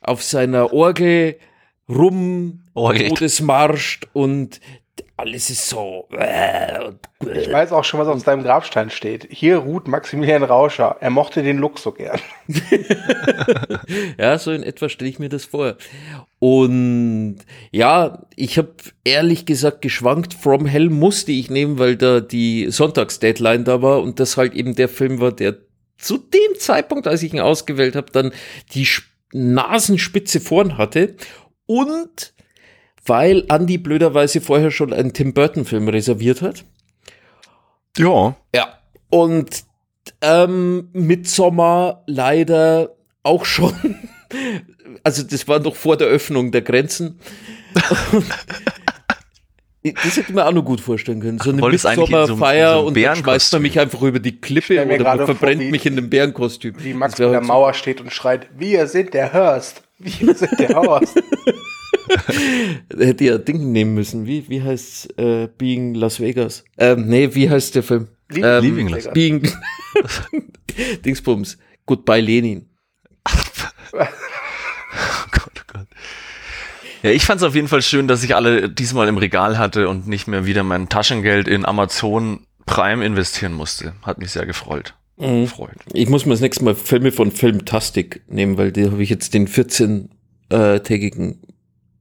auf 0.00 0.22
seiner 0.22 0.72
Orgel 0.72 1.36
rum 1.88 2.62
Orgelt. 2.74 3.08
Todesmarscht 3.10 4.06
und 4.12 4.60
alles 5.18 5.50
ist 5.50 5.68
so. 5.68 6.08
Äh, 6.12 6.92
Ich 7.34 7.52
weiß 7.52 7.72
auch 7.72 7.84
schon, 7.84 8.00
was 8.00 8.08
auf 8.08 8.22
deinem 8.22 8.42
Grabstein 8.44 8.88
steht. 8.90 9.26
Hier 9.30 9.58
ruht 9.58 9.88
Maximilian 9.88 10.42
Rauscher. 10.44 10.96
Er 11.00 11.10
mochte 11.10 11.42
den 11.42 11.58
Look 11.58 11.78
so 11.78 11.92
gern. 11.92 12.18
Ja, 14.18 14.38
so 14.38 14.52
in 14.52 14.62
etwa 14.62 14.88
stelle 14.88 15.10
ich 15.10 15.18
mir 15.18 15.28
das 15.28 15.44
vor. 15.46 15.76
Und 16.38 17.38
ja, 17.70 18.26
ich 18.36 18.58
habe 18.58 18.74
ehrlich 19.04 19.46
gesagt 19.46 19.82
geschwankt. 19.82 20.34
From 20.34 20.66
Hell 20.66 20.90
musste 20.90 21.32
ich 21.32 21.50
nehmen, 21.50 21.78
weil 21.78 21.96
da 21.96 22.20
die 22.20 22.70
Sonntagsdeadline 22.70 23.64
da 23.64 23.82
war 23.82 24.02
und 24.02 24.20
das 24.20 24.36
halt 24.36 24.54
eben 24.54 24.74
der 24.74 24.88
Film 24.88 25.20
war, 25.20 25.32
der 25.32 25.56
zu 25.96 26.16
dem 26.18 26.58
Zeitpunkt, 26.58 27.06
als 27.08 27.22
ich 27.22 27.32
ihn 27.34 27.40
ausgewählt 27.40 27.96
habe, 27.96 28.12
dann 28.12 28.32
die 28.72 28.82
Sp- 28.86 29.08
Nasenspitze 29.32 30.40
vorn 30.40 30.78
hatte. 30.78 31.16
Und 31.66 32.32
weil 33.06 33.44
Andy 33.48 33.78
blöderweise 33.78 34.40
vorher 34.40 34.70
schon 34.70 34.92
einen 34.92 35.12
Tim 35.12 35.32
Burton-Film 35.34 35.88
reserviert 35.88 36.42
hat. 36.42 36.64
Ja. 37.96 38.36
Ja. 38.54 38.78
Und 39.10 39.64
ähm, 40.20 40.88
Midsommar 40.92 42.02
leider 42.06 42.94
auch 43.22 43.44
schon. 43.44 43.74
Also 45.04 45.22
das 45.22 45.46
war 45.48 45.58
noch 45.60 45.76
vor 45.76 45.96
der 45.96 46.06
Öffnung 46.08 46.50
der 46.50 46.60
Grenzen. 46.62 47.18
das 49.82 50.16
hätte 50.16 50.20
ich 50.20 50.28
mir 50.30 50.44
auch 50.46 50.52
noch 50.52 50.64
gut 50.64 50.80
vorstellen 50.80 51.20
können. 51.20 51.38
So 51.38 51.50
eine 51.50 51.60
so 51.60 51.68
Midsommerfeier 51.68 52.72
so 52.74 52.78
einem 52.78 52.86
und 52.88 52.96
dann 53.02 53.16
schmeißt 53.16 53.52
man 53.54 53.62
mich 53.62 53.78
einfach 53.78 54.02
über 54.02 54.18
die 54.18 54.40
Klippe 54.40 54.84
oder 54.84 55.16
vor, 55.16 55.26
verbrennt 55.26 55.60
wie- 55.62 55.70
mich 55.70 55.86
in 55.86 55.94
einem 55.96 56.10
Bärenkostüm. 56.10 56.74
Wie 56.78 56.94
Max 56.94 57.14
vor 57.14 57.26
der 57.26 57.34
halt 57.36 57.44
so- 57.44 57.48
Mauer 57.52 57.74
steht 57.74 58.00
und 58.00 58.12
schreit, 58.12 58.48
wir 58.56 58.86
sind 58.86 59.14
der 59.14 59.32
Hurst. 59.32 59.82
Wir 59.98 60.34
sind 60.34 60.58
der 60.58 60.70
Horst. 60.74 61.22
Hätte 62.98 63.24
ja 63.24 63.38
Ding 63.38 63.72
nehmen 63.72 63.94
müssen. 63.94 64.26
Wie, 64.26 64.48
wie 64.48 64.62
heißt's? 64.62 65.06
Äh, 65.16 65.48
Being 65.58 65.94
Las 65.94 66.20
Vegas. 66.20 66.64
Ähm, 66.76 67.06
nee, 67.06 67.34
wie 67.34 67.48
heißt 67.50 67.74
der 67.74 67.82
Film? 67.82 68.08
Leaving 68.28 68.44
ähm, 68.44 68.64
Leaving 68.64 68.88
Las 68.88 69.04
Vegas. 69.04 69.14
Being 69.14 69.52
Dingsbums. 71.04 71.58
Goodbye 71.86 72.20
Lenin. 72.20 72.66
Oh 74.90 75.30
Gott, 75.30 75.52
oh 75.58 75.72
Gott. 75.72 75.86
Ja, 77.02 77.10
ich 77.10 77.24
fand 77.24 77.40
es 77.40 77.46
auf 77.46 77.54
jeden 77.54 77.68
Fall 77.68 77.82
schön, 77.82 78.08
dass 78.08 78.24
ich 78.24 78.34
alle 78.34 78.68
diesmal 78.68 79.06
im 79.08 79.18
Regal 79.18 79.58
hatte 79.58 79.88
und 79.88 80.08
nicht 80.08 80.26
mehr 80.26 80.46
wieder 80.46 80.62
mein 80.62 80.88
Taschengeld 80.88 81.46
in 81.46 81.64
Amazon 81.64 82.46
Prime 82.66 83.04
investieren 83.04 83.52
musste. 83.52 83.94
Hat 84.02 84.18
mich 84.18 84.30
sehr 84.30 84.46
gefreut. 84.46 84.94
Mhm. 85.16 85.46
Freut. 85.46 85.76
Ich 85.92 86.08
muss 86.08 86.26
mir 86.26 86.32
das 86.32 86.40
nächste 86.40 86.64
Mal 86.64 86.74
Filme 86.74 87.12
von 87.12 87.30
Filmtastic 87.30 88.22
nehmen, 88.28 88.56
weil 88.58 88.72
die 88.72 88.84
habe 88.86 89.02
ich 89.02 89.10
jetzt 89.10 89.34
den 89.34 89.48
14-tägigen 89.48 91.38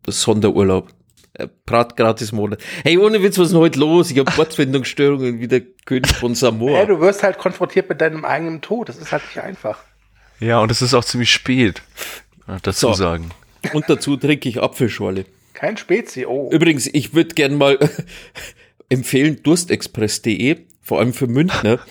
Sonderurlaub. 0.08 0.90
Äh, 1.34 1.48
Brat 1.66 1.96
gratis 1.98 2.32
Monat. 2.32 2.60
Hey, 2.84 2.98
ohne 2.98 3.22
Witz, 3.22 3.38
was 3.38 3.48
ist 3.48 3.52
denn 3.54 3.60
heute 3.62 3.80
los? 3.80 4.10
Ich 4.12 4.18
habe 4.18 4.32
Wortfindungsstörungen 4.38 5.40
wie 5.40 5.48
der 5.48 5.62
König 5.86 6.12
von 6.16 6.32
Ja, 6.32 6.36
Samoa. 6.36 6.86
du 6.86 7.00
wirst 7.00 7.24
halt 7.24 7.38
konfrontiert 7.38 7.90
mit 7.90 8.02
deinem 8.02 8.26
eigenen 8.26 8.62
Tod. 8.62 8.90
Das 8.90 8.98
ist 8.98 9.12
halt 9.12 9.24
nicht 9.28 9.40
einfach. 9.44 9.80
Ja, 10.40 10.60
und 10.60 10.72
es 10.72 10.82
ist 10.82 10.94
auch 10.94 11.06
ziemlich 11.06 11.32
spät. 11.32 11.82
Ja, 12.48 12.58
dazu 12.62 12.88
So. 12.88 12.94
sagen. 12.94 13.30
Und 13.74 13.86
dazu 13.90 14.18
trinke 14.18 14.48
ich 14.50 14.62
Apfelschorle. 14.62 15.26
Kein 15.54 15.76
Spezi. 15.78 16.26
Oh. 16.26 16.50
Übrigens, 16.52 16.88
ich 16.88 17.14
würde 17.14 17.34
gern 17.36 17.56
mal 17.56 17.78
empfehlen, 18.90 19.42
durstexpress.de, 19.44 20.58
vor 20.82 21.00
allem 21.00 21.14
für 21.14 21.28
Münchner. 21.28 21.80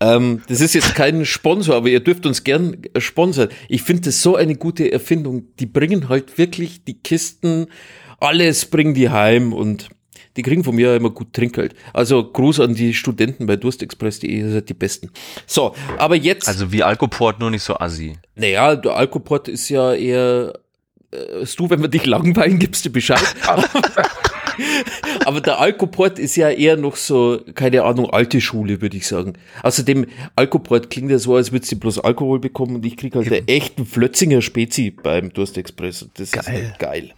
Ähm, 0.00 0.42
das 0.48 0.60
ist 0.60 0.74
jetzt 0.74 0.94
kein 0.94 1.24
Sponsor, 1.24 1.76
aber 1.76 1.88
ihr 1.88 2.00
dürft 2.00 2.26
uns 2.26 2.44
gern 2.44 2.76
sponsern. 2.98 3.48
Ich 3.68 3.82
finde 3.82 4.02
das 4.02 4.22
so 4.22 4.36
eine 4.36 4.54
gute 4.54 4.92
Erfindung. 4.92 5.54
Die 5.58 5.66
bringen 5.66 6.08
halt 6.08 6.38
wirklich 6.38 6.84
die 6.84 6.98
Kisten, 7.00 7.66
alles 8.20 8.66
bringen 8.66 8.94
die 8.94 9.10
heim 9.10 9.52
und 9.52 9.88
die 10.36 10.42
kriegen 10.42 10.62
von 10.62 10.76
mir 10.76 10.94
immer 10.94 11.10
gut 11.10 11.32
Trinkgeld. 11.32 11.74
Also 11.92 12.22
Gruß 12.22 12.60
an 12.60 12.74
die 12.74 12.94
Studenten 12.94 13.46
bei 13.46 13.56
durstexpress.de, 13.56 14.30
ihr 14.30 14.52
seid 14.52 14.68
die 14.68 14.74
Besten. 14.74 15.10
So, 15.46 15.74
aber 15.96 16.14
jetzt. 16.14 16.46
Also 16.46 16.70
wie 16.70 16.84
Alkoport, 16.84 17.40
nur 17.40 17.50
nicht 17.50 17.64
so 17.64 17.76
assi. 17.76 18.16
Naja, 18.36 18.76
der 18.76 18.94
Alkoport 18.94 19.48
ist 19.48 19.68
ja 19.68 19.94
eher, 19.94 20.52
äh, 21.10 21.44
du, 21.56 21.70
wenn 21.70 21.80
wir 21.80 21.88
dich 21.88 22.06
langweilen, 22.06 22.60
gibst 22.60 22.84
du 22.84 22.90
Bescheid. 22.90 23.34
Aber 25.24 25.40
der 25.40 25.58
Alkoport 25.60 26.18
ist 26.18 26.36
ja 26.36 26.50
eher 26.50 26.76
noch 26.76 26.96
so, 26.96 27.40
keine 27.54 27.82
Ahnung, 27.82 28.10
alte 28.10 28.40
Schule, 28.40 28.80
würde 28.80 28.96
ich 28.96 29.06
sagen. 29.06 29.34
Außerdem, 29.62 30.06
Alkoport 30.36 30.90
klingt 30.90 31.10
ja 31.10 31.18
so, 31.18 31.36
als 31.36 31.52
würdest 31.52 31.72
du 31.72 31.76
bloß 31.76 32.00
Alkohol 32.00 32.38
bekommen 32.40 32.76
und 32.76 32.86
ich 32.86 32.96
krieg 32.96 33.14
halt 33.14 33.30
einen 33.32 33.46
echten 33.48 33.86
Flötzinger 33.86 34.42
Spezi 34.42 34.90
beim 34.90 35.32
Durstexpress. 35.32 36.02
Und 36.02 36.18
Das 36.18 36.32
ist 36.32 36.32
Geil. 36.32 36.44
halt 36.70 36.78
geil. 36.78 37.10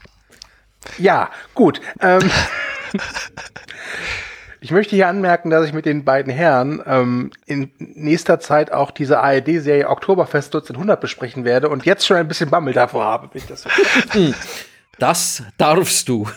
Ja, 0.99 1.31
gut. 1.55 1.81
Ähm, 2.01 2.31
ich 4.63 4.71
möchte 4.73 4.95
hier 4.95 5.09
anmerken, 5.09 5.49
dass 5.51 5.67
ich 5.67 5.73
mit 5.73 5.87
den 5.87 6.05
beiden 6.05 6.33
Herren 6.33 6.83
ähm, 6.87 7.31
in 7.47 7.71
nächster 7.79 8.41
Zeit 8.41 8.73
auch 8.73 8.91
diese 8.91 9.21
ARD-Serie 9.21 9.89
Oktoberfest 9.89 10.55
1900 10.55 11.01
besprechen 11.01 11.45
werde 11.45 11.69
und 11.69 11.87
jetzt 11.87 12.07
schon 12.07 12.17
ein 12.19 12.29
bisschen 12.29 12.51
Bammel 12.51 12.75
davor 12.75 13.05
habe. 13.05 13.29
Wenn 13.33 13.41
ich 13.43 13.49
das 13.49 13.63
so 13.63 13.71
Das 15.01 15.43
darfst 15.57 16.09
du. 16.09 16.29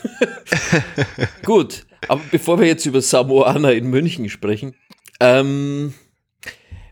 Gut, 1.46 1.86
aber 2.08 2.22
bevor 2.32 2.60
wir 2.60 2.67
jetzt 2.67 2.86
über 2.86 3.01
Samoana 3.01 3.72
in 3.72 3.89
München 3.89 4.29
sprechen, 4.29 4.74
ähm, 5.20 5.93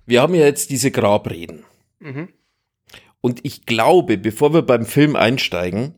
wir 0.05 0.21
haben 0.21 0.35
ja 0.35 0.45
jetzt 0.45 0.69
diese 0.69 0.91
Grabreden. 0.91 1.63
Und 3.21 3.39
ich 3.43 3.65
glaube, 3.65 4.17
bevor 4.17 4.53
wir 4.53 4.63
beim 4.63 4.85
Film 4.85 5.15
einsteigen, 5.15 5.95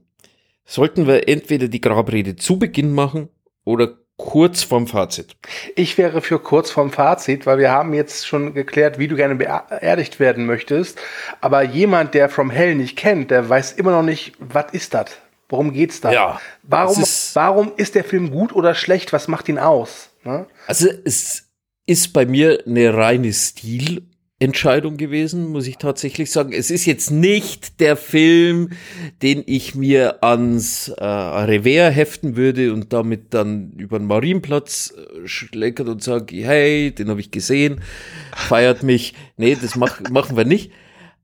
sollten 0.64 1.08
wir 1.08 1.28
entweder 1.28 1.68
die 1.68 1.82
Grabrede 1.82 2.36
zu 2.36 2.60
Beginn 2.60 2.94
machen 2.94 3.30
oder 3.66 3.98
kurz 4.16 4.62
vorm 4.62 4.86
Fazit. 4.86 5.36
Ich 5.76 5.98
wäre 5.98 6.22
für 6.22 6.38
kurz 6.38 6.70
vorm 6.70 6.92
Fazit, 6.92 7.48
weil 7.48 7.58
wir 7.58 7.72
haben 7.72 7.96
jetzt 7.96 8.28
schon 8.28 8.54
geklärt, 8.54 9.00
wie 9.00 9.08
du 9.08 9.16
gerne 9.16 9.36
beerdigt 9.36 10.20
werden 10.20 10.46
möchtest. 10.46 11.00
Aber 11.42 11.64
jemand, 11.64 12.14
der 12.14 12.30
From 12.30 12.52
Hell 12.52 12.76
nicht 12.76 12.96
kennt, 12.96 13.32
der 13.32 13.50
weiß 13.50 13.72
immer 13.72 13.92
noch 13.92 14.04
nicht, 14.04 14.34
was 14.40 14.72
ist 14.72 14.94
das? 14.94 15.23
Worum 15.54 15.72
geht's 15.72 16.02
da? 16.02 16.12
Ja, 16.12 16.42
warum, 16.64 17.00
ist- 17.04 17.36
warum 17.36 17.72
ist 17.78 17.94
der 17.94 18.04
Film 18.04 18.32
gut 18.32 18.54
oder 18.56 18.74
schlecht? 18.74 19.14
Was 19.14 19.28
macht 19.28 19.48
ihn 19.50 19.60
aus? 19.60 20.10
Ne? 20.24 20.48
Also 20.66 20.90
es 21.06 21.44
ist 21.86 22.12
bei 22.12 22.26
mir 22.26 22.64
eine 22.66 22.92
reine 22.92 23.32
Stilentscheidung 23.32 24.98
gewesen, 24.98 25.48
muss 25.50 25.68
ich 25.68 25.78
tatsächlich 25.78 26.32
sagen. 26.32 26.54
Es 26.54 26.72
ist 26.72 26.86
jetzt 26.86 27.12
nicht 27.12 27.80
der 27.82 27.96
Film, 27.98 28.72
den 29.22 29.44
ich 29.46 29.76
mir 29.76 30.24
ans 30.24 30.88
äh, 30.88 31.04
Revers 31.06 31.94
heften 31.96 32.36
würde 32.36 32.74
und 32.74 32.92
damit 32.92 33.36
dann 33.36 33.74
über 33.74 34.00
den 34.00 34.08
Marienplatz 34.08 34.92
äh, 34.98 35.28
schleckert 35.28 35.88
und 35.88 36.02
sage, 36.04 36.36
hey, 36.38 36.90
den 36.96 37.10
habe 37.10 37.20
ich 37.20 37.30
gesehen, 37.30 37.82
feiert 38.36 38.82
mich. 38.82 39.14
Nee, 39.38 39.56
das 39.62 39.76
mach, 39.76 40.00
machen 40.10 40.36
wir 40.36 40.46
nicht. 40.46 40.72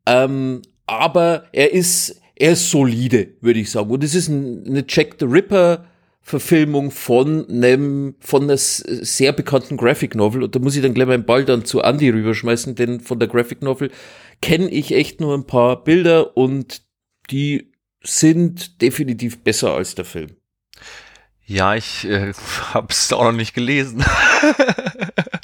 Ähm, 0.06 0.62
aber 0.86 1.46
er 1.52 1.72
ist, 1.74 2.22
er 2.40 2.54
ist 2.54 2.72
solide, 2.72 3.36
würde 3.42 3.60
ich 3.60 3.70
sagen. 3.70 3.92
Und 3.92 4.04
es 4.04 4.16
ist 4.16 4.30
ein, 4.30 4.66
eine 4.66 4.86
Jack 4.88 5.18
the 5.20 5.26
Ripper 5.26 5.86
Verfilmung 6.22 6.92
von 6.92 7.50
einem, 7.50 8.16
von 8.20 8.44
einer 8.44 8.58
sehr 8.58 9.32
bekannten 9.34 9.78
Graphic 9.78 10.14
Novel. 10.14 10.44
Und 10.44 10.56
da 10.56 10.60
muss 10.60 10.76
ich 10.76 10.84
dann 10.84 10.94
gleich 10.94 11.08
meinen 11.08 11.26
Ball 11.26 11.44
dann 11.44 11.66
zu 11.66 11.82
Andy 11.82 12.10
rüberschmeißen, 12.10 12.76
denn 12.76 13.00
von 13.00 13.20
der 13.20 13.28
Graphic 13.28 13.64
Novel 13.64 13.90
kenne 14.42 14.70
ich 14.70 14.94
echt 14.94 15.22
nur 15.22 15.34
ein 15.36 15.48
paar 15.48 15.84
Bilder 15.84 16.38
und 16.38 16.84
die 17.32 17.72
sind 18.04 18.82
definitiv 18.82 19.44
besser 19.44 19.74
als 19.74 19.96
der 19.96 20.06
Film. 20.06 20.36
Ja, 21.48 21.74
ich 21.74 22.06
äh, 22.06 22.34
hab's 22.74 23.12
auch 23.12 23.24
noch 23.24 23.32
nicht 23.32 23.56
gelesen. 23.56 24.04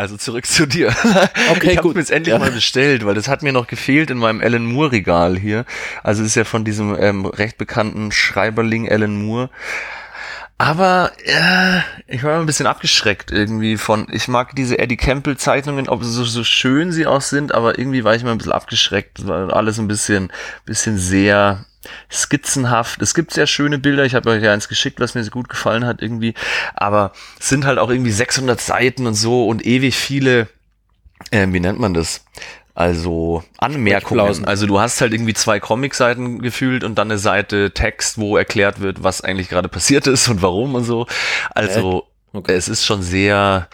Also 0.00 0.16
zurück 0.16 0.46
zu 0.46 0.64
dir. 0.66 0.88
Okay, 1.50 1.72
ich 1.72 1.76
habe 1.76 1.88
mir 1.88 1.98
jetzt 1.98 2.10
endlich 2.10 2.32
Ja. 2.32 2.38
mal 2.38 2.50
bestellt, 2.50 3.04
weil 3.04 3.14
das 3.14 3.28
hat 3.28 3.42
mir 3.42 3.52
noch 3.52 3.66
gefehlt 3.66 4.10
in 4.10 4.16
meinem 4.16 4.40
Alan 4.40 4.64
Moore 4.64 4.92
Regal 4.92 5.36
hier. 5.36 5.66
Also 6.02 6.22
es 6.22 6.28
ist 6.28 6.34
ja 6.36 6.44
von 6.44 6.64
diesem 6.64 6.96
ähm, 6.98 7.26
recht 7.26 7.58
bekannten 7.58 8.10
Schreiberling 8.10 8.90
Alan 8.90 9.22
Moore. 9.22 9.50
Aber 10.56 11.12
äh, 11.24 11.80
ich 12.06 12.22
war 12.22 12.40
ein 12.40 12.46
bisschen 12.46 12.66
abgeschreckt 12.66 13.30
irgendwie 13.30 13.76
von, 13.76 14.06
ich 14.10 14.26
mag 14.26 14.56
diese 14.56 14.78
Eddie 14.78 14.96
Campbell 14.96 15.36
Zeichnungen, 15.36 15.88
ob 15.88 16.02
so, 16.02 16.24
so 16.24 16.44
schön 16.44 16.92
sie 16.92 17.06
auch 17.06 17.20
sind, 17.22 17.52
aber 17.52 17.78
irgendwie 17.78 18.02
war 18.04 18.14
ich 18.14 18.22
mal 18.24 18.32
ein 18.32 18.38
bisschen 18.38 18.52
abgeschreckt, 18.52 19.26
weil 19.26 19.50
alles 19.50 19.78
ein 19.78 19.88
bisschen, 19.88 20.32
bisschen 20.64 20.96
sehr 20.96 21.64
skizzenhaft. 22.10 23.02
Es 23.02 23.14
gibt 23.14 23.32
sehr 23.32 23.46
schöne 23.46 23.78
Bilder, 23.78 24.04
ich 24.04 24.14
habe 24.14 24.30
euch 24.30 24.42
ja 24.42 24.52
eins 24.52 24.68
geschickt, 24.68 25.00
was 25.00 25.14
mir 25.14 25.24
so 25.24 25.30
gut 25.30 25.48
gefallen 25.48 25.84
hat 25.86 26.02
irgendwie, 26.02 26.34
aber 26.74 27.12
es 27.38 27.48
sind 27.48 27.64
halt 27.64 27.78
auch 27.78 27.90
irgendwie 27.90 28.10
600 28.10 28.60
Seiten 28.60 29.06
und 29.06 29.14
so 29.14 29.46
und 29.46 29.64
ewig 29.66 29.96
viele, 29.96 30.48
äh, 31.30 31.46
wie 31.50 31.60
nennt 31.60 31.80
man 31.80 31.94
das? 31.94 32.24
Also 32.74 33.44
Anmerkungen. 33.58 34.44
Also 34.46 34.66
du 34.66 34.80
hast 34.80 35.00
halt 35.00 35.12
irgendwie 35.12 35.34
zwei 35.34 35.60
Comic-Seiten 35.60 36.40
gefühlt 36.40 36.82
und 36.84 36.96
dann 36.96 37.10
eine 37.10 37.18
Seite 37.18 37.72
Text, 37.72 38.16
wo 38.16 38.36
erklärt 38.36 38.80
wird, 38.80 39.02
was 39.02 39.20
eigentlich 39.20 39.48
gerade 39.48 39.68
passiert 39.68 40.06
ist 40.06 40.28
und 40.28 40.40
warum 40.40 40.74
und 40.74 40.84
so. 40.84 41.06
Also 41.50 42.06
Okay. 42.32 42.54
es 42.54 42.68
ist 42.68 42.84
schon 42.84 43.02
sehr 43.02 43.68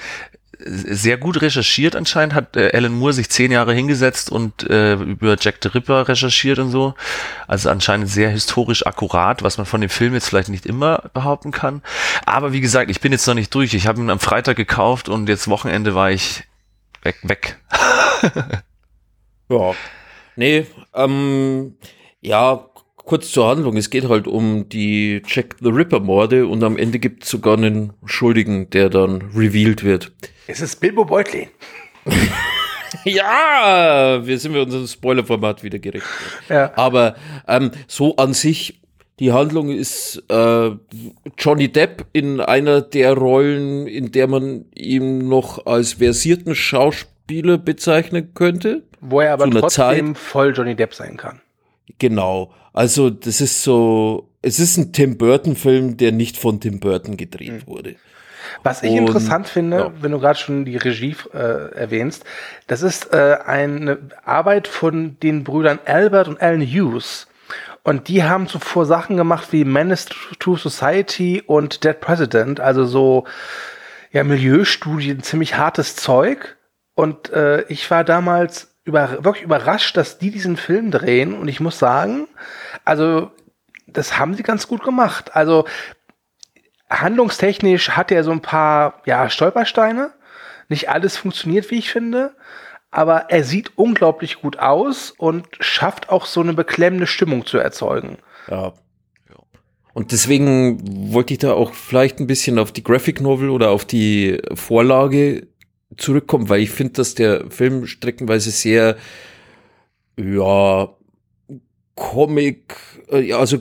sehr 0.69 1.17
gut 1.17 1.41
recherchiert 1.43 1.97
anscheinend, 1.97 2.35
hat 2.35 2.57
äh, 2.57 2.71
Alan 2.75 2.93
Moore 2.93 3.13
sich 3.13 3.31
zehn 3.31 3.53
Jahre 3.53 3.73
hingesetzt 3.73 4.31
und 4.31 4.69
äh, 4.69 4.95
über 4.95 5.37
Jack 5.39 5.57
the 5.63 5.69
Ripper 5.69 6.09
recherchiert 6.09 6.59
und 6.59 6.71
so. 6.71 6.95
Also 7.47 7.71
anscheinend 7.71 8.09
sehr 8.09 8.31
historisch 8.31 8.87
akkurat, 8.87 9.43
was 9.43 9.59
man 9.59 9.67
von 9.67 9.81
dem 9.81 9.91
Film 9.91 10.15
jetzt 10.15 10.29
vielleicht 10.29 10.49
nicht 10.49 10.67
immer 10.67 11.11
behaupten 11.15 11.53
kann. 11.53 11.83
Aber 12.25 12.53
wie 12.53 12.61
gesagt, 12.61 12.91
ich 12.91 13.01
bin 13.01 13.13
jetzt 13.13 13.27
noch 13.27 13.35
nicht 13.35 13.55
durch. 13.55 13.75
Ich 13.75 13.87
habe 13.87 14.01
ihn 14.01 14.11
am 14.11 14.21
Freitag 14.21 14.57
gekauft 14.57 15.09
und 15.09 15.29
jetzt 15.29 15.49
Wochenende 15.49 15.95
war 15.95 16.11
ich 16.11 16.45
weg. 17.03 17.17
weg. 17.23 17.59
Ja. 19.49 19.75
Nee, 20.35 20.67
ähm, 20.93 21.77
ja, 22.21 22.67
kurz 23.07 23.31
zur 23.31 23.49
Handlung. 23.49 23.77
Es 23.79 23.89
geht 23.89 24.09
halt 24.09 24.27
um 24.27 24.69
die 24.69 25.23
Jack 25.27 25.57
the 25.61 25.71
Ripper 25.71 26.01
Morde 26.01 26.47
und 26.47 26.63
am 26.63 26.77
Ende 26.77 26.99
gibt 26.99 27.25
es 27.25 27.31
sogar 27.31 27.57
einen 27.57 27.95
Schuldigen, 28.05 28.69
der 28.71 28.91
dann 28.91 29.23
revealed 29.35 29.83
wird. 29.83 30.13
Es 30.47 30.61
ist 30.61 30.77
Bilbo 30.81 31.07
Beutlin. 31.07 31.49
Ja, 33.05 34.21
wir 34.25 34.39
sind 34.39 34.53
mit 34.53 34.63
unserem 34.63 34.87
Spoiler-Format 34.87 35.63
wieder 35.63 35.79
gerecht. 35.79 36.07
Ja. 36.49 36.73
Aber 36.77 37.17
ähm, 37.47 37.73
so 37.89 38.17
an 38.17 38.33
sich, 38.33 38.81
die 39.19 39.33
Handlung 39.33 39.71
ist 39.71 40.23
äh, 40.29 40.71
Johnny 41.37 41.69
Depp 41.69 42.07
in 42.13 42.41
einer 42.41 42.81
der 42.81 43.15
Rollen, 43.15 43.87
in 43.87 44.13
der 44.13 44.29
man 44.29 44.67
ihn 44.75 45.29
noch 45.29 45.67
als 45.67 45.95
versierten 45.95 46.55
Schauspieler 46.55 47.59
bezeichnen 47.59 48.33
könnte. 48.35 48.85
Wo 49.01 49.21
er 49.21 49.33
aber 49.33 49.51
trotzdem 49.51 50.15
voll 50.15 50.55
Johnny 50.57 50.75
Depp 50.75 50.95
sein 50.95 51.17
kann. 51.17 51.41
Genau. 51.99 52.53
Also 52.77 53.09
das 53.09 53.41
ist 53.41 53.63
so, 53.63 54.29
es 54.43 54.59
ist 54.61 54.77
ein 54.77 54.93
Tim 54.93 55.17
Burton-Film, 55.17 55.97
der 55.97 56.13
nicht 56.13 56.37
von 56.37 56.61
Tim 56.61 56.79
Burton 56.79 57.17
gedreht 57.17 57.67
wurde. 57.67 57.97
Was 58.63 58.83
ich 58.83 58.93
Und- 58.93 58.99
interessant 58.99 59.49
finde, 59.49 59.79
ja. 59.79 59.93
wenn 60.01 60.13
du 60.13 60.21
gerade 60.21 60.39
schon 60.39 60.65
die 60.67 60.77
Regie 60.77 61.17
äh, 61.33 61.73
erwähnst, 61.75 62.25
das 62.67 62.83
ist 62.83 63.13
äh, 63.15 63.39
eine 63.45 63.99
Arbeit 64.25 64.69
von 64.69 65.19
den 65.23 65.43
Brüdern 65.43 65.79
Albert 65.87 66.29
und 66.29 66.41
Alan 66.43 66.61
Hughes. 66.61 67.27
Und 67.83 68.09
die 68.09 68.25
haben 68.25 68.47
zuvor 68.47 68.85
Sachen 68.85 69.17
gemacht 69.17 69.53
wie 69.53 69.65
Menace 69.65 70.07
to 70.39 70.57
Society 70.57 71.43
und 71.47 71.83
Dead 71.83 71.99
President, 71.99 72.61
also 72.61 72.85
so 72.85 73.25
ja, 74.13 74.23
Milieustudien, 74.23 75.23
ziemlich 75.23 75.57
hartes 75.57 75.97
Zeug. 75.97 76.57
Und 76.95 77.31
äh, 77.31 77.63
ich 77.69 77.91
war 77.91 78.05
damals 78.05 78.76
über, 78.87 79.25
wirklich 79.25 79.45
überrascht, 79.45 79.97
dass 79.97 80.19
die 80.19 80.31
diesen 80.31 80.57
Film 80.57 80.91
drehen. 80.91 81.35
Und 81.35 81.49
ich 81.49 81.61
muss 81.61 81.79
sagen, 81.79 82.29
also 82.85 83.31
das 83.87 84.19
haben 84.19 84.35
sie 84.35 84.45
ganz 84.45 84.69
gut 84.69 84.85
gemacht. 84.85 85.35
Also 85.35 85.67
handlungstechnisch 86.89 87.91
hat 87.91 88.13
er 88.13 88.25
so 88.25 88.31
ein 88.31 88.41
paar 88.41 89.03
ja, 89.05 89.29
Stolpersteine. 89.29 90.13
Nicht 90.69 90.89
alles 90.89 91.17
funktioniert, 91.17 91.71
wie 91.71 91.79
ich 91.79 91.91
finde. 91.91 92.35
Aber 92.93 93.29
er 93.29 93.43
sieht 93.43 93.77
unglaublich 93.77 94.41
gut 94.41 94.59
aus 94.59 95.11
und 95.11 95.49
schafft 95.59 96.09
auch 96.09 96.25
so 96.25 96.41
eine 96.41 96.55
beklemmende 96.55 97.09
Stimmung 97.09 97.45
zu 97.45 97.59
erzeugen. 97.59 98.19
Ja. 98.49 98.73
Und 99.93 100.13
deswegen 100.13 101.13
wollte 101.13 101.33
ich 101.33 101.41
da 101.41 101.55
auch 101.55 101.73
vielleicht 101.75 102.21
ein 102.21 102.27
bisschen 102.27 102.59
auf 102.59 102.71
die 102.71 102.85
Graphic 102.85 103.21
Novel 103.21 103.51
oder 103.51 103.71
auf 103.71 103.85
die 103.85 104.41
Vorlage 104.55 105.49
zurückkommen, 105.97 106.49
weil 106.49 106.61
ich 106.61 106.71
finde, 106.71 106.95
dass 106.95 107.15
der 107.15 107.51
Film 107.51 107.87
streckenweise 107.87 108.51
sehr, 108.51 108.97
ja, 110.19 110.89
Comic, 111.95 112.77
äh, 113.11 113.33
also 113.33 113.61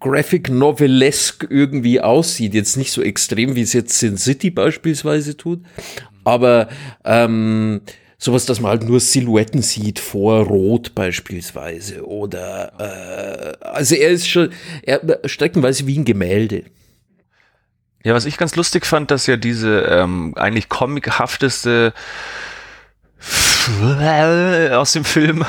Graphic 0.00 0.48
Novelesque 0.48 1.46
irgendwie 1.50 2.00
aussieht. 2.00 2.54
Jetzt 2.54 2.76
nicht 2.76 2.92
so 2.92 3.02
extrem, 3.02 3.56
wie 3.56 3.62
es 3.62 3.72
jetzt 3.72 3.98
Sin 3.98 4.16
City 4.16 4.50
beispielsweise 4.50 5.36
tut, 5.36 5.60
aber 6.24 6.68
ähm, 7.04 7.80
sowas, 8.18 8.46
dass 8.46 8.60
man 8.60 8.70
halt 8.70 8.84
nur 8.84 9.00
Silhouetten 9.00 9.62
sieht 9.62 9.98
vor 9.98 10.44
Rot 10.44 10.94
beispielsweise 10.94 12.06
oder 12.06 12.72
äh, 13.60 13.64
also 13.64 13.94
er 13.94 14.10
ist 14.10 14.28
schon 14.28 14.50
er 14.82 15.20
streckenweise 15.24 15.86
wie 15.86 15.98
ein 15.98 16.04
Gemälde. 16.04 16.64
Ja, 18.08 18.14
was 18.14 18.24
ich 18.24 18.38
ganz 18.38 18.56
lustig 18.56 18.86
fand, 18.86 19.10
dass 19.10 19.26
ja 19.26 19.36
diese 19.36 19.80
ähm, 19.80 20.32
eigentlich 20.34 20.70
comichafteste 20.70 21.92
aus 24.72 24.92
dem 24.94 25.04
Film, 25.04 25.44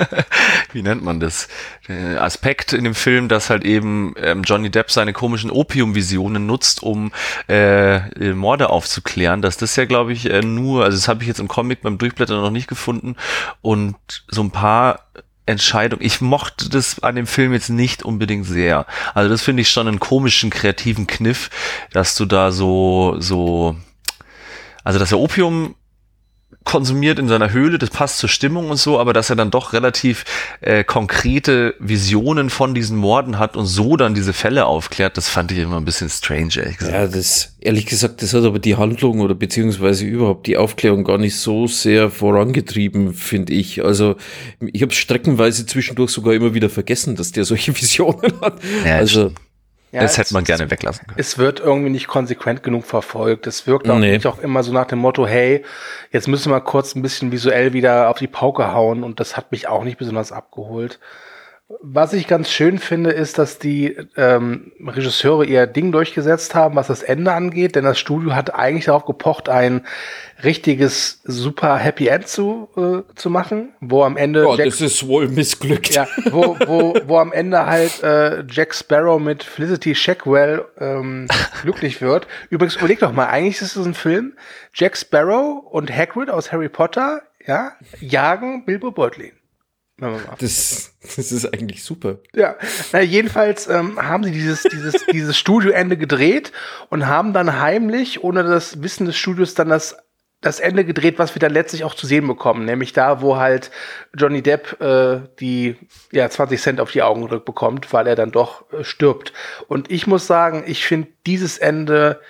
wie 0.72 0.80
nennt 0.80 1.04
man 1.04 1.20
das, 1.20 1.48
äh, 1.90 2.16
Aspekt 2.16 2.72
in 2.72 2.84
dem 2.84 2.94
Film, 2.94 3.28
dass 3.28 3.50
halt 3.50 3.62
eben 3.66 4.14
ähm, 4.16 4.42
Johnny 4.42 4.70
Depp 4.70 4.90
seine 4.90 5.12
komischen 5.12 5.50
Opiumvisionen 5.50 6.46
nutzt, 6.46 6.82
um 6.82 7.12
äh, 7.46 8.32
Morde 8.32 8.70
aufzuklären, 8.70 9.42
dass 9.42 9.58
das 9.58 9.76
ja, 9.76 9.84
glaube 9.84 10.14
ich, 10.14 10.30
äh, 10.30 10.40
nur, 10.40 10.84
also 10.84 10.96
das 10.96 11.08
habe 11.08 11.20
ich 11.20 11.28
jetzt 11.28 11.40
im 11.40 11.48
Comic 11.48 11.82
beim 11.82 11.98
Durchblättern 11.98 12.40
noch 12.40 12.50
nicht 12.50 12.68
gefunden. 12.68 13.16
Und 13.60 13.96
so 14.28 14.42
ein 14.42 14.50
paar 14.50 15.00
Entscheidung. 15.46 16.00
Ich 16.02 16.20
mochte 16.20 16.68
das 16.68 17.02
an 17.02 17.16
dem 17.16 17.26
Film 17.26 17.52
jetzt 17.52 17.68
nicht 17.68 18.02
unbedingt 18.02 18.46
sehr. 18.46 18.86
Also 19.14 19.28
das 19.28 19.42
finde 19.42 19.62
ich 19.62 19.70
schon 19.70 19.88
einen 19.88 20.00
komischen 20.00 20.50
kreativen 20.50 21.06
Kniff, 21.06 21.50
dass 21.92 22.14
du 22.14 22.24
da 22.26 22.52
so 22.52 23.16
so 23.18 23.76
also 24.84 24.98
dass 24.98 25.12
er 25.12 25.18
Opium 25.18 25.74
konsumiert 26.64 27.18
in 27.18 27.28
seiner 27.28 27.52
Höhle, 27.52 27.78
das 27.78 27.90
passt 27.90 28.18
zur 28.18 28.28
Stimmung 28.28 28.70
und 28.70 28.76
so, 28.76 28.98
aber 28.98 29.12
dass 29.12 29.30
er 29.30 29.36
dann 29.36 29.50
doch 29.50 29.72
relativ 29.72 30.24
äh, 30.60 30.84
konkrete 30.84 31.74
Visionen 31.78 32.50
von 32.50 32.74
diesen 32.74 32.96
Morden 32.96 33.38
hat 33.38 33.56
und 33.56 33.66
so 33.66 33.96
dann 33.96 34.14
diese 34.14 34.32
Fälle 34.32 34.66
aufklärt, 34.66 35.16
das 35.16 35.28
fand 35.28 35.52
ich 35.52 35.58
immer 35.58 35.76
ein 35.76 35.84
bisschen 35.84 36.08
strange, 36.08 36.56
ehrlich 36.56 36.78
gesagt. 36.78 36.94
Ja, 36.94 37.06
das 37.06 37.52
ehrlich 37.60 37.86
gesagt, 37.86 38.22
das 38.22 38.34
hat 38.34 38.44
aber 38.44 38.58
die 38.58 38.76
Handlung 38.76 39.20
oder 39.20 39.34
beziehungsweise 39.34 40.04
überhaupt 40.04 40.46
die 40.46 40.56
Aufklärung 40.56 41.04
gar 41.04 41.18
nicht 41.18 41.36
so 41.36 41.66
sehr 41.66 42.10
vorangetrieben, 42.10 43.14
finde 43.14 43.52
ich. 43.52 43.84
Also 43.84 44.16
ich 44.60 44.82
habe 44.82 44.92
streckenweise 44.92 45.66
zwischendurch 45.66 46.10
sogar 46.10 46.34
immer 46.34 46.54
wieder 46.54 46.70
vergessen, 46.70 47.16
dass 47.16 47.32
der 47.32 47.44
solche 47.44 47.74
Visionen 47.80 48.32
hat. 48.40 48.60
Ja, 48.84 48.96
also 48.96 49.32
Ja, 49.92 50.00
das 50.00 50.16
hätte 50.16 50.32
man 50.32 50.42
gerne 50.44 50.70
weglassen 50.70 51.06
können. 51.06 51.20
Es 51.20 51.36
wird 51.36 51.60
irgendwie 51.60 51.90
nicht 51.90 52.08
konsequent 52.08 52.62
genug 52.62 52.86
verfolgt. 52.86 53.46
Es 53.46 53.66
wirkt 53.66 53.88
auch, 53.90 53.98
Nee. 53.98 54.12
nicht 54.12 54.26
auch 54.26 54.38
immer 54.38 54.62
so 54.62 54.72
nach 54.72 54.86
dem 54.86 54.98
Motto, 54.98 55.26
hey, 55.26 55.64
jetzt 56.10 56.28
müssen 56.28 56.50
wir 56.50 56.60
kurz 56.62 56.94
ein 56.94 57.02
bisschen 57.02 57.30
visuell 57.30 57.74
wieder 57.74 58.08
auf 58.08 58.16
die 58.18 58.26
Pauke 58.26 58.72
hauen 58.72 59.04
und 59.04 59.20
das 59.20 59.36
hat 59.36 59.52
mich 59.52 59.68
auch 59.68 59.84
nicht 59.84 59.98
besonders 59.98 60.32
abgeholt. 60.32 60.98
Was 61.80 62.12
ich 62.12 62.26
ganz 62.26 62.50
schön 62.50 62.78
finde, 62.78 63.10
ist, 63.10 63.38
dass 63.38 63.58
die 63.58 63.96
ähm, 64.16 64.72
Regisseure 64.84 65.44
ihr 65.46 65.66
Ding 65.66 65.90
durchgesetzt 65.90 66.54
haben, 66.54 66.76
was 66.76 66.88
das 66.88 67.02
Ende 67.02 67.32
angeht, 67.32 67.76
denn 67.76 67.84
das 67.84 67.98
Studio 67.98 68.34
hat 68.34 68.54
eigentlich 68.54 68.84
darauf 68.86 69.06
gepocht, 69.06 69.48
ein 69.48 69.86
richtiges 70.44 71.20
super 71.24 71.76
Happy 71.78 72.08
End 72.08 72.28
zu, 72.28 72.68
äh, 72.76 73.14
zu 73.14 73.30
machen, 73.30 73.70
wo 73.80 74.04
am 74.04 74.16
Ende 74.16 74.42
ja, 74.42 74.54
Jack- 74.56 74.66
das 74.66 74.80
ist 74.80 75.06
wohl 75.06 75.28
missglückt. 75.28 75.94
ja, 75.94 76.06
wo, 76.30 76.56
wo, 76.66 76.94
wo 77.06 77.18
am 77.18 77.32
Ende 77.32 77.64
halt 77.64 78.02
äh, 78.02 78.44
Jack 78.50 78.74
Sparrow 78.74 79.20
mit 79.20 79.42
Felicity 79.42 79.94
Shackwell 79.94 80.64
ähm, 80.78 81.26
glücklich 81.62 82.02
wird. 82.02 82.26
Übrigens, 82.50 82.76
überleg 82.76 82.98
doch 82.98 83.12
mal, 83.12 83.26
eigentlich 83.26 83.62
ist 83.62 83.76
es 83.76 83.86
ein 83.86 83.94
Film. 83.94 84.34
Jack 84.74 84.96
Sparrow 84.96 85.64
und 85.70 85.90
Hagrid 85.96 86.28
aus 86.28 86.52
Harry 86.52 86.68
Potter, 86.68 87.22
ja, 87.46 87.72
jagen 88.00 88.64
Bilbo 88.64 88.90
Beutlin. 88.90 89.32
Das, 90.38 90.94
das 91.16 91.32
ist 91.32 91.52
eigentlich 91.52 91.84
super. 91.84 92.18
Ja, 92.34 92.56
na, 92.92 93.00
jedenfalls 93.00 93.68
ähm, 93.68 94.00
haben 94.00 94.24
sie 94.24 94.32
dieses, 94.32 94.62
dieses, 94.64 95.06
dieses 95.12 95.38
Studioende 95.38 95.96
gedreht 95.96 96.52
und 96.90 97.06
haben 97.06 97.32
dann 97.32 97.60
heimlich, 97.60 98.22
ohne 98.24 98.42
das 98.42 98.82
Wissen 98.82 99.06
des 99.06 99.16
Studios, 99.16 99.54
dann 99.54 99.68
das, 99.68 99.96
das 100.40 100.58
Ende 100.58 100.84
gedreht, 100.84 101.18
was 101.18 101.34
wir 101.34 101.40
dann 101.40 101.52
letztlich 101.52 101.84
auch 101.84 101.94
zu 101.94 102.06
sehen 102.06 102.26
bekommen. 102.26 102.64
Nämlich 102.64 102.92
da, 102.92 103.22
wo 103.22 103.36
halt 103.36 103.70
Johnny 104.16 104.42
Depp 104.42 104.80
äh, 104.80 105.20
die 105.38 105.76
ja, 106.10 106.28
20 106.28 106.60
Cent 106.60 106.80
auf 106.80 106.90
die 106.90 107.02
Augen 107.02 107.22
gedrückt 107.22 107.46
bekommt, 107.46 107.92
weil 107.92 108.06
er 108.08 108.16
dann 108.16 108.32
doch 108.32 108.70
äh, 108.72 108.82
stirbt. 108.82 109.32
Und 109.68 109.90
ich 109.90 110.06
muss 110.06 110.26
sagen, 110.26 110.64
ich 110.66 110.84
finde 110.84 111.08
dieses 111.26 111.58
Ende 111.58 112.20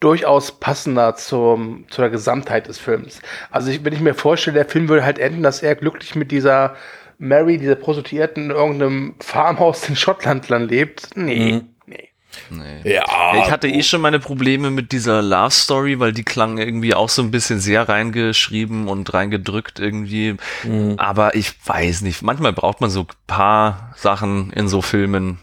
durchaus 0.00 0.52
passender 0.52 1.14
zum, 1.14 1.84
zu 1.90 2.00
der 2.00 2.10
Gesamtheit 2.10 2.66
des 2.66 2.78
Films. 2.78 3.20
Also 3.50 3.70
ich, 3.70 3.84
wenn 3.84 3.92
ich 3.92 4.00
mir 4.00 4.14
vorstelle, 4.14 4.54
der 4.54 4.64
Film 4.64 4.88
würde 4.88 5.04
halt 5.04 5.18
enden, 5.18 5.42
dass 5.42 5.62
er 5.62 5.76
glücklich 5.76 6.14
mit 6.14 6.32
dieser 6.32 6.74
Mary, 7.22 7.58
dieser 7.58 7.74
Prostituierten 7.76 8.46
in 8.46 8.50
irgendeinem 8.50 9.14
Farmhaus 9.20 9.88
in 9.88 9.94
Schottland 9.94 10.50
dann 10.50 10.66
lebt. 10.68 11.10
Nee, 11.16 11.52
Mhm. 11.52 11.68
nee. 11.86 12.08
Nee. 12.48 12.94
Ja, 12.94 13.04
Ich 13.44 13.50
hatte 13.50 13.68
eh 13.68 13.82
schon 13.82 14.00
meine 14.00 14.20
Probleme 14.20 14.70
mit 14.70 14.92
dieser 14.92 15.20
Love 15.20 15.50
Story, 15.50 15.98
weil 16.00 16.12
die 16.12 16.22
klang 16.22 16.58
irgendwie 16.58 16.94
auch 16.94 17.08
so 17.08 17.22
ein 17.22 17.30
bisschen 17.30 17.60
sehr 17.60 17.88
reingeschrieben 17.88 18.88
und 18.88 19.12
reingedrückt 19.12 19.80
irgendwie. 19.80 20.36
Mhm. 20.64 20.94
Aber 20.96 21.34
ich 21.34 21.52
weiß 21.66 22.00
nicht. 22.02 22.22
Manchmal 22.22 22.52
braucht 22.52 22.80
man 22.80 22.88
so 22.88 23.00
ein 23.00 23.06
paar 23.26 23.92
Sachen 23.96 24.52
in 24.52 24.68
so 24.68 24.80
Filmen, 24.80 25.38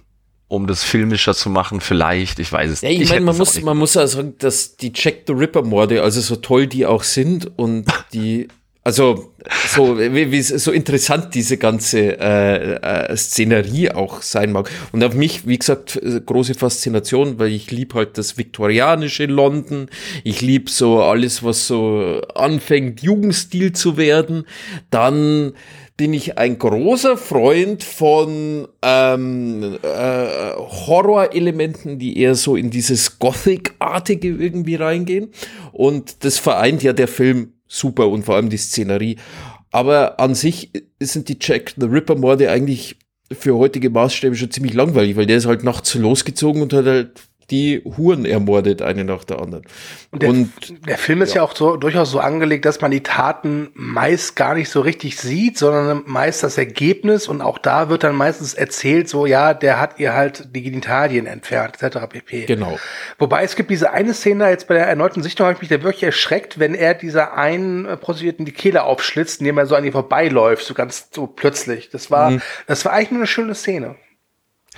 um 0.48 0.66
das 0.66 0.84
filmischer 0.84 1.34
zu 1.36 1.50
machen. 1.50 1.82
Vielleicht, 1.82 2.40
ich 2.40 2.52
weiß 2.52 2.72
es 2.72 2.82
Ja, 2.82 2.90
nicht. 2.90 3.02
ich 3.02 3.10
meine, 3.10 3.26
man 3.26 3.38
muss, 3.38 3.54
nicht 3.56 3.66
man 3.66 3.78
muss 3.78 3.94
ja 3.94 4.08
sagen, 4.08 4.36
dass 4.40 4.78
die 4.78 4.92
Jack 4.96 5.24
the 5.28 5.34
Ripper 5.34 5.62
Morde, 5.63 6.02
also 6.02 6.22
so 6.22 6.38
toll 6.38 6.68
die 6.68 6.86
auch 6.86 7.04
sind 7.04 7.52
und 7.60 7.86
die, 8.13 8.48
also 8.88 9.34
so, 9.67 10.00
wie, 10.00 10.32
wie, 10.32 10.41
so 10.41 10.71
interessant 10.71 11.36
diese 11.36 11.58
ganze 11.58 12.17
äh, 12.21 12.76
äh, 12.76 13.17
Szenerie 13.17 13.91
auch 13.91 14.21
sein 14.21 14.54
mag. 14.54 14.71
Und 14.93 15.04
auf 15.04 15.13
mich, 15.13 15.45
wie 15.45 15.60
gesagt, 15.60 15.97
äh, 15.97 16.21
große 16.26 16.54
Faszination, 16.54 17.38
weil 17.38 17.52
ich 17.52 17.69
lieb 17.69 17.95
halt 17.95 18.17
das 18.17 18.38
viktorianische 18.38 19.26
London. 19.26 19.89
Ich 20.23 20.39
lieb 20.39 20.69
so 20.69 21.02
alles, 21.02 21.43
was 21.43 21.67
so 21.67 22.21
anfängt, 22.34 23.02
Jugendstil 23.02 23.73
zu 23.73 23.97
werden. 23.97 24.45
Dann 24.89 25.52
bin 25.97 26.13
ich 26.13 26.38
ein 26.38 26.58
großer 26.58 27.17
Freund 27.17 27.84
von 27.84 28.69
ähm, 28.84 29.80
äh, 29.82 30.54
Horrorelementen, 30.56 32.00
die 32.00 32.19
eher 32.19 32.36
so 32.36 32.56
in 32.56 32.69
dieses 32.69 33.19
Gothic-artige 33.19 34.30
irgendwie 34.30 34.76
reingehen. 34.76 35.34
Und 35.73 36.23
das 36.23 36.38
vereint 36.38 36.84
ja 36.84 36.93
der 36.93 37.10
Film 37.10 37.52
super 37.67 38.10
und 38.10 38.23
vor 38.23 38.36
allem 38.36 38.49
die 38.49 38.58
Szenerie. 38.58 39.17
Aber 39.71 40.19
an 40.19 40.36
sich 40.36 40.71
sind 40.99 41.30
die 41.30 41.38
Jack 41.39 41.73
the 41.77 41.86
Ripper 41.86 42.15
Morde 42.15 42.49
eigentlich 42.49 42.97
für 43.32 43.58
heutige 43.58 43.89
Maßstäbe 43.89 44.36
schon 44.36 44.51
ziemlich 44.51 44.73
langweilig, 44.73 45.17
weil 45.17 45.25
der 45.25 45.38
ist 45.38 45.45
halt 45.45 45.63
nachts 45.63 45.93
losgezogen 45.95 46.62
und 46.62 46.73
hat 46.73 46.86
halt 46.86 47.21
die 47.49 47.81
Huren 47.86 48.25
ermordet, 48.25 48.81
eine 48.81 49.05
nach 49.05 49.23
der 49.23 49.39
anderen. 49.41 49.63
Und 50.12 50.21
der, 50.21 50.29
Und 50.29 50.51
der 50.86 50.97
Film 50.97 51.21
ist 51.21 51.33
ja. 51.33 51.43
auch 51.43 51.55
so, 51.55 51.77
durchaus 51.77 52.12
so 52.12 52.19
angelegt, 52.19 52.65
dass 52.65 52.81
man 52.81 52.91
die 52.91 53.03
Taten 53.03 53.69
meist 53.73 54.36
gar 54.36 54.53
nicht 54.53 54.69
so 54.69 54.81
richtig 54.81 55.17
sieht, 55.17 55.57
sondern 55.57 56.03
meist 56.05 56.43
das 56.43 56.57
Ergebnis 56.57 57.27
und 57.29 57.41
auch 57.41 57.57
da 57.57 57.88
wird 57.88 58.03
dann 58.03 58.15
meistens 58.15 58.53
erzählt, 58.53 59.07
so 59.07 59.25
ja, 59.25 59.53
der 59.53 59.79
hat 59.79 59.97
ihr 59.97 60.13
halt 60.13 60.49
die 60.53 60.62
Genitalien 60.62 61.25
entfernt, 61.25 61.81
etc. 61.81 61.99
pp. 62.10 62.45
genau. 62.47 62.77
Wobei 63.17 63.43
es 63.43 63.55
gibt 63.55 63.69
diese 63.71 63.91
eine 63.91 64.13
Szene, 64.13 64.49
jetzt 64.49 64.67
bei 64.67 64.73
der 64.73 64.88
erneuten 64.88 65.23
Sichtung 65.23 65.45
habe 65.45 65.55
ich 65.55 65.62
mich 65.62 65.69
da 65.69 65.81
wirklich 65.83 66.03
erschreckt, 66.03 66.60
wenn 66.60 66.75
er 66.75 66.95
dieser 66.95 67.38
einen 67.38 67.86
äh, 67.86 67.95
Prostituierten 67.95 68.45
die 68.45 68.51
Kehle 68.51 68.83
aufschlitzt, 68.83 69.39
indem 69.39 69.57
er 69.57 69.67
so 69.67 69.75
an 69.75 69.86
ihr 69.86 69.93
vorbeiläuft, 69.93 70.65
so 70.65 70.73
ganz 70.73 71.07
so 71.12 71.27
plötzlich. 71.27 71.89
Das 71.91 72.12
war, 72.12 72.31
Mhm. 72.31 72.41
das 72.67 72.83
war 72.83 72.91
eigentlich 72.91 73.12
nur 73.12 73.19
eine 73.21 73.27
schöne 73.27 73.55
Szene. 73.55 73.95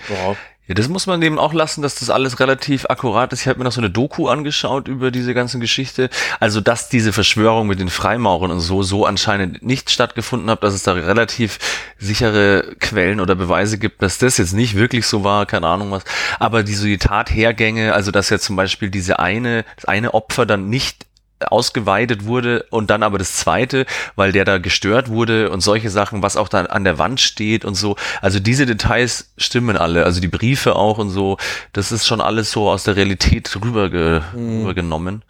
Ja. 0.08 0.36
Ja, 0.69 0.75
das 0.75 0.88
muss 0.88 1.08
man 1.08 1.19
eben 1.23 1.39
auch 1.39 1.51
lassen, 1.51 1.82
dass 1.82 1.95
das 1.95 2.12
alles 2.12 2.39
relativ 2.39 2.86
akkurat 2.86 3.34
ist. 3.34 3.41
Ich 3.41 3.47
habe 3.47 3.58
mir 3.58 3.65
noch 3.65 3.71
so 3.71 3.82
eine 3.82 3.89
Doku 3.89 4.27
angeschaut 4.27 4.88
über 4.88 5.10
diese 5.10 5.34
ganze 5.34 5.58
Geschichte. 5.58 6.12
Also, 6.39 6.62
dass 6.62 6.89
diese 6.89 7.12
Verschwörung 7.12 7.65
mit 7.65 7.79
den 7.79 7.89
Freimaurern 7.89 8.51
und 8.51 8.60
so, 8.60 8.84
so 8.84 9.08
anscheinend 9.08 9.63
nicht 9.63 9.89
stattgefunden 9.89 10.47
hat, 10.47 10.62
dass 10.62 10.75
es 10.75 10.84
da 10.84 10.93
relativ 10.93 11.58
sichere 11.97 12.75
Quellen 12.79 13.19
oder 13.19 13.34
Beweise 13.34 13.79
gibt, 13.79 14.03
dass 14.03 14.19
das 14.19 14.38
jetzt 14.38 14.53
nicht 14.53 14.75
wirklich 14.75 15.08
so 15.08 15.23
war, 15.23 15.47
keine 15.47 15.65
Ahnung 15.65 15.89
was. 15.89 16.03
Aber 16.38 16.62
diese 16.62 16.86
die 16.86 16.99
Tathergänge, 16.99 17.95
also 17.95 18.12
dass 18.12 18.29
ja 18.29 18.38
zum 18.38 18.55
Beispiel 18.55 18.91
diese 18.91 19.17
eine, 19.17 19.65
das 19.75 19.86
eine 19.86 20.13
Opfer 20.13 20.45
dann 20.45 20.69
nicht 20.69 21.09
ausgeweidet 21.45 22.25
wurde 22.25 22.65
und 22.69 22.89
dann 22.89 23.04
aber 23.04 23.17
das 23.17 23.36
zweite, 23.36 23.86
weil 24.15 24.32
der 24.32 24.45
da 24.45 24.58
gestört 24.58 25.10
wurde 25.10 25.49
und 25.49 25.62
solche 25.62 25.89
Sachen, 25.89 26.21
was 26.21 26.38
auch 26.38 26.49
dann 26.49 26.67
an 26.67 26.84
der 26.84 26.97
Wand 26.97 27.19
steht 27.19 27.65
und 27.65 27.75
so. 27.75 27.95
Also 28.21 28.39
diese 28.39 28.65
Details 28.65 29.32
stimmen 29.38 29.78
alle, 29.78 30.06
also 30.06 30.21
die 30.21 30.28
Briefe 30.28 30.75
auch 30.75 30.97
und 30.97 31.10
so. 31.10 31.38
Das 31.73 31.91
ist 31.91 32.06
schon 32.06 32.21
alles 32.21 32.52
so 32.52 32.69
aus 32.69 32.84
der 32.84 32.95
Realität 32.95 33.56
rüberge 33.62 34.23
rübergenommen. 34.34 35.23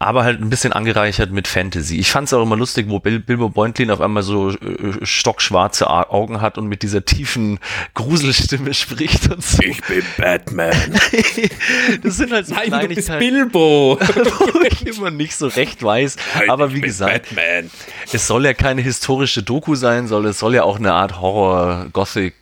Aber 0.00 0.22
halt 0.22 0.40
ein 0.40 0.48
bisschen 0.48 0.72
angereichert 0.72 1.32
mit 1.32 1.48
Fantasy. 1.48 1.96
Ich 1.98 2.10
fand 2.12 2.28
es 2.28 2.32
auch 2.32 2.42
immer 2.42 2.56
lustig, 2.56 2.86
wo 2.88 3.00
Bil 3.00 3.18
Bilbo 3.18 3.48
Beutlin 3.48 3.90
auf 3.90 4.00
einmal 4.00 4.22
so 4.22 4.50
äh, 4.50 4.56
stockschwarze 5.02 5.88
A- 5.88 6.08
Augen 6.10 6.40
hat 6.40 6.56
und 6.56 6.68
mit 6.68 6.82
dieser 6.82 7.04
tiefen 7.04 7.58
Gruselstimme 7.94 8.74
spricht 8.74 9.28
und 9.30 9.42
so. 9.42 9.60
Ich 9.62 9.80
bin 9.82 10.02
Batman. 10.16 10.72
Das 12.02 12.16
sind 12.16 12.32
halt 12.32 12.46
so 12.46 12.54
Nein, 12.54 12.70
du 12.88 12.94
bist 12.94 13.08
Bilbo. 13.18 13.98
wo 14.14 14.60
ich 14.70 14.86
immer 14.86 15.10
nicht 15.10 15.34
so 15.34 15.48
recht 15.48 15.82
weiß. 15.82 16.16
Aber 16.48 16.72
wie 16.72 16.80
gesagt, 16.80 17.34
Batman. 17.34 17.70
es 18.12 18.26
soll 18.26 18.44
ja 18.44 18.54
keine 18.54 18.82
historische 18.82 19.42
Doku 19.42 19.74
sein, 19.74 20.06
soll 20.06 20.26
es 20.26 20.38
soll 20.38 20.54
ja 20.54 20.62
auch 20.62 20.76
eine 20.78 20.92
Art 20.92 21.20
Horror, 21.20 21.86
Gothic, 21.92 22.34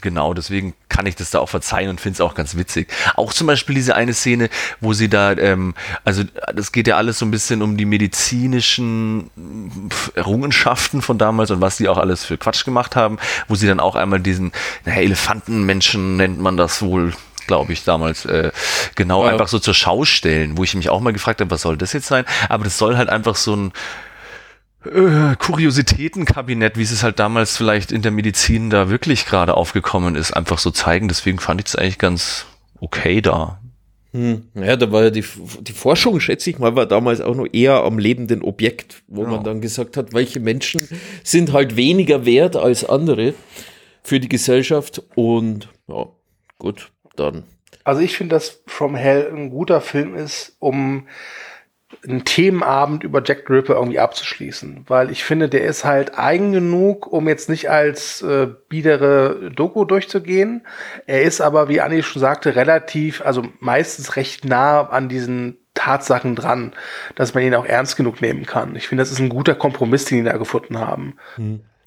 genau, 0.00 0.34
deswegen 0.34 0.74
kann 0.88 1.06
ich 1.06 1.16
das 1.16 1.30
da 1.30 1.38
auch 1.38 1.48
verzeihen 1.48 1.88
und 1.90 2.00
finde 2.00 2.16
es 2.16 2.20
auch 2.20 2.34
ganz 2.34 2.56
witzig. 2.56 2.88
Auch 3.16 3.32
zum 3.32 3.46
Beispiel 3.46 3.74
diese 3.74 3.94
eine 3.94 4.12
Szene, 4.14 4.48
wo 4.80 4.92
sie 4.92 5.08
da, 5.08 5.32
ähm, 5.32 5.74
also 6.04 6.24
das 6.54 6.72
geht 6.72 6.86
ja 6.88 6.96
alles 6.98 7.18
so 7.18 7.24
ein 7.24 7.30
bisschen 7.30 7.62
um 7.62 7.76
die 7.78 7.86
medizinischen 7.86 9.30
Errungenschaften 10.14 11.00
von 11.00 11.16
damals 11.16 11.50
und 11.50 11.60
was 11.60 11.78
die 11.78 11.88
auch 11.88 11.96
alles 11.98 12.24
für 12.24 12.36
Quatsch 12.36 12.64
gemacht 12.64 12.96
haben, 12.96 13.18
wo 13.48 13.54
sie 13.54 13.66
dann 13.66 13.80
auch 13.80 13.94
einmal 13.96 14.20
diesen, 14.20 14.52
naja, 14.84 15.00
Elefantenmenschen 15.00 16.16
nennt 16.16 16.38
man 16.40 16.56
das 16.56 16.82
wohl, 16.82 17.14
glaube 17.46 17.72
ich, 17.72 17.84
damals, 17.84 18.26
äh, 18.26 18.50
genau 18.94 19.24
Ja. 19.24 19.32
einfach 19.32 19.48
so 19.48 19.58
zur 19.58 19.74
Schau 19.74 20.04
stellen, 20.04 20.58
wo 20.58 20.64
ich 20.64 20.74
mich 20.74 20.90
auch 20.90 21.00
mal 21.00 21.12
gefragt 21.14 21.40
habe, 21.40 21.50
was 21.50 21.62
soll 21.62 21.76
das 21.78 21.92
jetzt 21.94 22.06
sein? 22.08 22.24
Aber 22.50 22.64
das 22.64 22.76
soll 22.76 22.96
halt 22.96 23.08
einfach 23.08 23.36
so 23.36 23.56
ein 23.56 23.72
äh, 24.84 25.34
Kuriositätenkabinett, 25.36 26.76
wie 26.76 26.82
es 26.82 27.02
halt 27.02 27.18
damals 27.18 27.56
vielleicht 27.56 27.90
in 27.92 28.02
der 28.02 28.12
Medizin 28.12 28.70
da 28.70 28.90
wirklich 28.90 29.26
gerade 29.26 29.54
aufgekommen 29.54 30.14
ist, 30.14 30.32
einfach 30.32 30.58
so 30.58 30.70
zeigen. 30.70 31.08
Deswegen 31.08 31.38
fand 31.38 31.60
ich 31.60 31.66
es 31.68 31.76
eigentlich 31.76 31.98
ganz 31.98 32.46
okay 32.80 33.20
da. 33.20 33.58
Hm. 34.12 34.44
Ja, 34.54 34.76
da 34.76 34.90
war 34.90 35.04
ja 35.04 35.10
die, 35.10 35.24
die 35.60 35.72
Forschung, 35.72 36.18
schätze 36.20 36.48
ich 36.50 36.58
mal, 36.58 36.74
war 36.74 36.86
damals 36.86 37.20
auch 37.20 37.34
noch 37.34 37.46
eher 37.52 37.82
am 37.84 37.98
lebenden 37.98 38.42
Objekt, 38.42 39.02
wo 39.06 39.22
Ja. 39.24 39.28
man 39.30 39.44
dann 39.44 39.60
gesagt 39.60 39.96
hat, 39.98 40.14
welche 40.14 40.40
Menschen 40.40 40.80
sind 41.22 41.52
halt 41.52 41.76
weniger 41.76 42.24
wert 42.24 42.56
als 42.56 42.84
andere 42.84 43.34
für 44.02 44.18
die 44.18 44.28
Gesellschaft. 44.30 45.02
Und 45.14 45.68
ja, 45.88 46.06
gut, 46.58 46.90
dann. 47.16 47.44
Also 47.84 48.00
ich 48.00 48.16
finde, 48.16 48.34
dass 48.36 48.62
From 48.66 48.94
Hell 48.94 49.30
ein 49.34 49.50
guter 49.50 49.80
Film 49.82 50.14
ist, 50.14 50.56
um 50.58 51.06
einen 52.06 52.24
Themenabend 52.24 53.02
über 53.02 53.22
Jack 53.24 53.44
the 53.46 53.54
Ripper 53.54 53.74
irgendwie 53.74 53.98
abzuschließen. 53.98 54.84
Weil 54.88 55.10
ich 55.10 55.24
finde, 55.24 55.48
der 55.48 55.64
ist 55.64 55.84
halt 55.84 56.18
eigen 56.18 56.52
genug, 56.52 57.06
um 57.06 57.28
jetzt 57.28 57.48
nicht 57.48 57.70
als 57.70 58.22
äh, 58.22 58.48
biedere 58.68 59.50
Doku 59.54 59.84
durchzugehen. 59.84 60.66
Er 61.06 61.22
ist 61.22 61.40
aber, 61.40 61.68
wie 61.68 61.80
Anni 61.80 62.02
schon 62.02 62.20
sagte, 62.20 62.56
relativ, 62.56 63.22
also 63.24 63.44
meistens 63.60 64.16
recht 64.16 64.44
nah 64.44 64.88
an 64.88 65.08
diesen 65.08 65.58
Tatsachen 65.74 66.34
dran, 66.34 66.72
dass 67.14 67.34
man 67.34 67.44
ihn 67.44 67.54
auch 67.54 67.64
ernst 67.64 67.96
genug 67.96 68.20
nehmen 68.20 68.46
kann. 68.46 68.76
Ich 68.76 68.88
finde, 68.88 69.02
das 69.02 69.12
ist 69.12 69.20
ein 69.20 69.28
guter 69.28 69.54
Kompromiss, 69.54 70.04
den 70.04 70.18
die 70.18 70.30
da 70.30 70.36
gefunden 70.36 70.78
haben. 70.78 71.16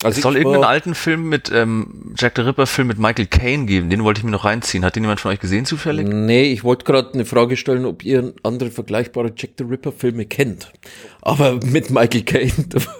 Also 0.03 0.17
Es 0.17 0.23
soll 0.23 0.37
irgendeinen 0.37 0.63
alten 0.63 0.95
Film 0.95 1.29
mit, 1.29 1.51
ähm, 1.53 2.13
Jack 2.17 2.33
the 2.35 2.41
Ripper 2.41 2.65
Film 2.65 2.87
mit 2.87 2.97
Michael 2.97 3.27
Caine 3.27 3.65
geben. 3.65 3.89
Den 3.89 4.03
wollte 4.03 4.19
ich 4.19 4.23
mir 4.23 4.31
noch 4.31 4.45
reinziehen. 4.45 4.83
Hat 4.83 4.95
den 4.95 5.03
jemand 5.03 5.19
von 5.19 5.31
euch 5.31 5.39
gesehen 5.39 5.65
zufällig? 5.65 6.07
Nee, 6.07 6.51
ich 6.51 6.63
wollte 6.63 6.85
gerade 6.85 7.13
eine 7.13 7.25
Frage 7.25 7.57
stellen, 7.57 7.85
ob 7.85 8.03
ihr 8.03 8.33
andere 8.43 8.71
vergleichbare 8.71 9.31
Jack 9.35 9.51
the 9.57 9.63
Ripper 9.63 9.91
Filme 9.91 10.25
kennt. 10.25 10.71
Aber 11.21 11.59
mit 11.63 11.89
Michael 11.91 12.23
Caine, 12.23 12.51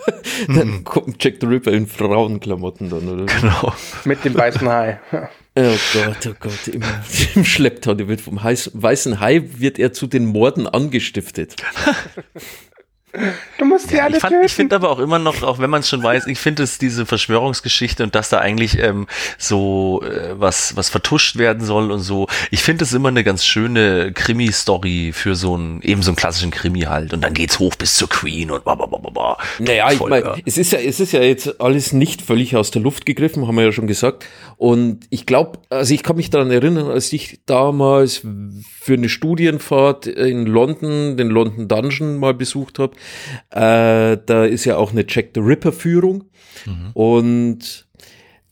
dann 0.47 0.83
kommt 0.83 1.23
Jack 1.23 1.35
the 1.41 1.47
Ripper 1.47 1.71
in 1.71 1.87
Frauenklamotten 1.87 2.89
dann, 2.89 3.07
oder? 3.07 3.25
Genau. 3.25 3.73
Mit 4.05 4.23
dem 4.23 4.35
weißen 4.35 4.67
Hai. 4.67 4.99
Oh 5.53 5.75
Gott, 5.93 6.27
oh 6.27 6.35
Gott, 6.39 6.67
im, 6.69 6.81
im 7.35 7.43
Schlepptau, 7.43 7.93
der 7.93 8.07
wird 8.07 8.21
vom 8.21 8.41
Heiß, 8.41 8.71
weißen 8.73 9.19
Hai 9.19 9.43
wird 9.57 9.79
er 9.79 9.91
zu 9.91 10.07
den 10.07 10.25
Morden 10.25 10.65
angestiftet. 10.65 11.57
Du 13.57 13.65
musst 13.65 13.91
die 13.91 13.99
alle 13.99 14.15
Ich, 14.17 14.21
fand- 14.21 14.33
töten. 14.33 14.45
ich 14.45 14.53
finde 14.53 14.75
aber 14.75 14.89
auch 14.89 14.99
immer 14.99 15.19
noch, 15.19 15.43
auch 15.43 15.59
wenn 15.59 15.69
man 15.69 15.81
es 15.81 15.89
schon 15.89 16.01
weiß, 16.01 16.27
ich 16.27 16.39
finde 16.39 16.63
es 16.63 16.77
diese 16.77 17.05
Verschwörungsgeschichte 17.05 18.03
und 18.03 18.15
dass 18.15 18.29
da 18.29 18.39
eigentlich 18.39 18.79
ähm, 18.79 19.07
so 19.37 20.01
äh, 20.03 20.39
was 20.39 20.75
was 20.77 20.89
vertuscht 20.89 21.37
werden 21.37 21.63
soll 21.65 21.91
und 21.91 21.99
so. 21.99 22.27
Ich 22.51 22.63
finde 22.63 22.85
es 22.85 22.93
immer 22.93 23.09
eine 23.09 23.23
ganz 23.23 23.45
schöne 23.45 24.13
Krimi-Story 24.13 25.11
für 25.13 25.35
so 25.35 25.55
einen 25.55 25.81
eben 25.81 26.01
so 26.03 26.11
einen 26.11 26.15
klassischen 26.15 26.51
Krimi 26.51 26.81
halt. 26.81 27.13
Und 27.13 27.21
dann 27.21 27.33
geht's 27.33 27.59
hoch 27.59 27.75
bis 27.75 27.95
zur 27.95 28.07
Queen 28.09 28.49
und 28.51 28.63
bla 28.63 28.75
bla 28.75 28.85
bla 28.85 28.97
bla, 28.97 29.09
bla. 29.09 29.37
Naja, 29.59 29.91
ich 29.91 29.99
meine, 29.99 30.35
es 30.45 30.57
ist 30.57 30.71
ja, 30.71 30.79
es 30.79 30.99
ist 30.99 31.11
ja 31.11 31.21
jetzt 31.21 31.59
alles 31.59 31.91
nicht 31.91 32.21
völlig 32.21 32.55
aus 32.55 32.71
der 32.71 32.81
Luft 32.81 33.05
gegriffen, 33.05 33.47
haben 33.47 33.55
wir 33.57 33.65
ja 33.65 33.71
schon 33.71 33.87
gesagt. 33.87 34.25
Und 34.57 35.05
ich 35.09 35.25
glaube, 35.25 35.59
also 35.69 35.93
ich 35.93 36.03
kann 36.03 36.15
mich 36.15 36.29
daran 36.29 36.51
erinnern, 36.51 36.87
als 36.89 37.11
ich 37.11 37.41
damals 37.45 38.21
für 38.79 38.93
eine 38.93 39.09
Studienfahrt 39.09 40.07
in 40.07 40.45
London, 40.45 41.17
den 41.17 41.29
London 41.29 41.67
Dungeon 41.67 42.17
mal 42.17 42.33
besucht 42.33 42.79
habe, 42.79 42.93
äh, 43.49 44.17
da 44.25 44.45
ist 44.45 44.65
ja 44.65 44.77
auch 44.77 44.91
eine 44.91 45.05
Jack 45.07 45.29
the 45.35 45.41
Ripper 45.41 45.71
Führung. 45.71 46.25
Und 46.93 47.87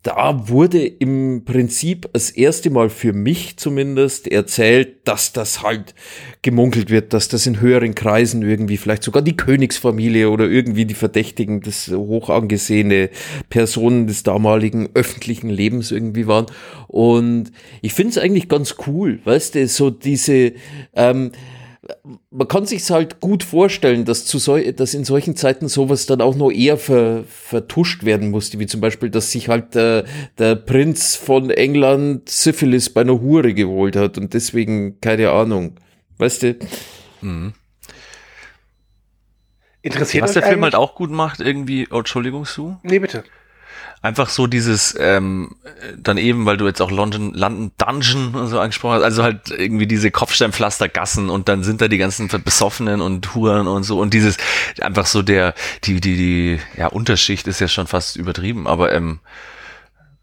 da 0.02 0.48
wurde 0.48 0.86
im 0.86 1.44
Prinzip 1.44 2.10
das 2.14 2.32
erste 2.32 2.70
Mal 2.70 2.90
für 2.90 3.12
mich 3.12 3.58
zumindest 3.58 4.30
erzählt, 4.30 5.06
dass 5.06 5.34
das 5.34 5.62
halt 5.62 5.94
gemunkelt 6.42 6.90
wird, 6.90 7.12
dass 7.12 7.28
das 7.28 7.46
in 7.46 7.60
höheren 7.60 7.96
Kreisen 7.96 8.42
irgendwie 8.42 8.78
vielleicht 8.78 9.04
sogar 9.04 9.22
die 9.22 9.36
Königsfamilie 9.36 10.30
oder 10.30 10.46
irgendwie 10.46 10.86
die 10.86 10.94
Verdächtigen 10.94 11.60
des 11.60 11.90
hoch 11.90 12.30
angesehene 12.30 13.10
Personen 13.50 14.08
des 14.08 14.24
damaligen 14.24 14.90
öffentlichen 14.94 15.50
Lebens 15.50 15.92
irgendwie 15.92 16.28
waren. 16.28 16.46
Und 16.88 17.52
ich 17.82 17.94
finde 17.94 18.12
es 18.12 18.18
eigentlich 18.18 18.48
ganz 18.48 18.76
cool, 18.88 19.20
weißt 19.26 19.56
du, 19.56 19.68
so 19.68 19.90
diese, 19.90 20.54
ähm, 20.96 21.32
man 22.32 22.48
kann 22.48 22.66
sich 22.66 22.90
halt 22.90 23.20
gut 23.20 23.44
vorstellen, 23.44 24.06
dass, 24.06 24.26
zu 24.26 24.40
so, 24.40 24.58
dass 24.58 24.94
in 24.94 25.04
solchen 25.04 25.36
Zeiten 25.36 25.68
sowas 25.68 26.06
dann 26.06 26.22
auch 26.22 26.36
noch 26.36 26.52
eher 26.52 26.78
ver, 26.78 27.24
vertuscht 27.26 28.04
werden 28.04 28.32
musste, 28.32 28.60
wie 28.60 28.68
zum 28.68 28.82
Beispiel, 28.82 29.10
dass 29.10 29.32
sich 29.32 29.50
halt 29.50 29.76
der, 29.76 30.06
der 30.38 30.56
Prinz 30.56 31.16
von 31.16 31.50
England 31.50 32.30
Syphilis 32.30 32.90
bei 32.90 33.02
einer 33.02 33.22
Hure 33.22 33.54
geholt 33.54 33.96
hat 33.96 34.18
und 34.18 34.34
deswegen 34.34 35.00
keine 35.02 35.32
Ahnung. 35.32 35.76
Weißt 36.18 36.44
du? 36.44 36.56
Mhm. 37.22 37.54
Interessiert 39.82 40.24
Was 40.24 40.34
der 40.34 40.44
Film 40.44 40.64
halt 40.64 40.76
auch 40.76 40.96
gut 40.96 41.10
macht, 41.10 41.40
irgendwie, 41.40 41.88
oh, 41.90 42.00
Entschuldigung, 42.00 42.46
Sue? 42.46 42.78
Nee, 42.84 43.00
bitte 43.00 43.24
einfach 44.02 44.30
so 44.30 44.48
dieses, 44.48 44.96
ähm, 45.00 45.56
dann 45.98 46.18
eben, 46.18 46.46
weil 46.46 46.58
du 46.58 46.66
jetzt 46.66 46.82
auch 46.82 46.92
London, 46.92 47.34
London 47.34 47.72
Dungeon 47.78 48.34
und 48.34 48.48
so 48.48 48.60
angesprochen 48.60 48.96
hast, 48.96 49.04
also 49.04 49.24
halt 49.24 49.52
irgendwie 49.52 49.88
diese 49.88 50.10
Kopfsteinpflastergassen 50.10 51.30
und 51.30 51.50
dann 51.50 51.64
sind 51.64 51.82
da 51.82 51.88
die 51.88 51.98
ganzen 51.98 52.28
Besoffenen 52.28 53.02
und 53.02 53.36
Huren 53.36 53.68
und 53.68 53.84
so 53.84 54.00
und 54.00 54.14
dieses, 54.14 54.38
einfach 54.80 55.06
so 55.06 55.22
der, 55.22 55.54
die, 55.84 56.00
die, 56.00 56.16
die, 56.16 56.60
ja, 56.78 56.88
Unterschicht 56.88 57.48
ist 57.48 57.60
ja 57.60 57.68
schon 57.68 57.88
fast 57.88 58.16
übertrieben, 58.16 58.68
aber 58.68 58.94
ähm, 58.94 59.20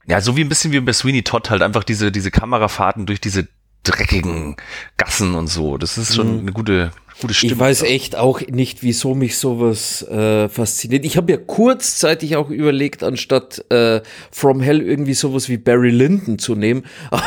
ja, 0.06 0.20
so 0.20 0.36
wie 0.36 0.42
ein 0.42 0.48
bisschen 0.48 0.72
wie 0.72 0.80
bei 0.80 0.92
Sweeney 0.92 1.22
Todd 1.22 1.50
halt 1.50 1.62
einfach 1.62 1.84
diese, 1.84 2.12
diese 2.12 2.30
Kamerafahrten 2.30 3.06
durch 3.06 3.20
diese 3.20 3.48
dreckigen 3.86 4.56
Gassen 4.96 5.34
und 5.34 5.46
so. 5.48 5.78
Das 5.78 5.98
ist 5.98 6.14
schon 6.14 6.34
mhm. 6.34 6.40
eine 6.40 6.52
gute, 6.52 6.90
gute 7.20 7.34
Stimme. 7.34 7.52
Ich 7.52 7.58
weiß 7.58 7.82
echt 7.82 8.16
auch 8.16 8.40
nicht, 8.40 8.82
wieso 8.82 9.14
mich 9.14 9.38
sowas 9.38 10.02
äh, 10.08 10.48
fasziniert. 10.48 11.04
Ich 11.04 11.16
habe 11.16 11.32
ja 11.32 11.38
kurzzeitig 11.38 12.36
auch 12.36 12.50
überlegt, 12.50 13.02
anstatt 13.02 13.64
äh, 13.70 14.00
From 14.30 14.60
Hell 14.60 14.82
irgendwie 14.82 15.14
sowas 15.14 15.48
wie 15.48 15.56
Barry 15.56 15.90
Lyndon 15.90 16.38
zu 16.38 16.54
nehmen. 16.54 16.84
Aber 17.10 17.22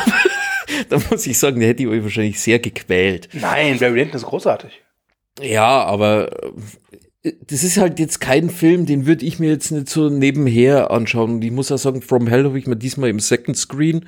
da 0.88 0.98
muss 1.10 1.26
ich 1.26 1.38
sagen, 1.38 1.60
der 1.60 1.70
hätte 1.70 1.82
ich 1.82 1.88
euch 1.88 2.02
wahrscheinlich 2.02 2.40
sehr 2.40 2.58
gequält. 2.58 3.28
Nein, 3.32 3.78
Barry 3.78 4.00
Lyndon 4.00 4.16
ist 4.16 4.26
großartig. 4.26 4.82
Ja, 5.40 5.84
aber 5.84 6.28
das 7.22 7.64
ist 7.64 7.76
halt 7.76 7.98
jetzt 7.98 8.18
kein 8.20 8.48
Film, 8.48 8.86
den 8.86 9.04
würde 9.04 9.26
ich 9.26 9.38
mir 9.38 9.50
jetzt 9.50 9.70
nicht 9.72 9.90
so 9.90 10.08
nebenher 10.08 10.90
anschauen. 10.90 11.32
Und 11.32 11.44
ich 11.44 11.50
muss 11.50 11.70
auch 11.70 11.76
sagen, 11.76 12.00
From 12.00 12.26
Hell 12.26 12.44
habe 12.44 12.58
ich 12.58 12.66
mir 12.66 12.76
diesmal 12.76 13.10
im 13.10 13.20
Second 13.20 13.58
Screen 13.58 14.06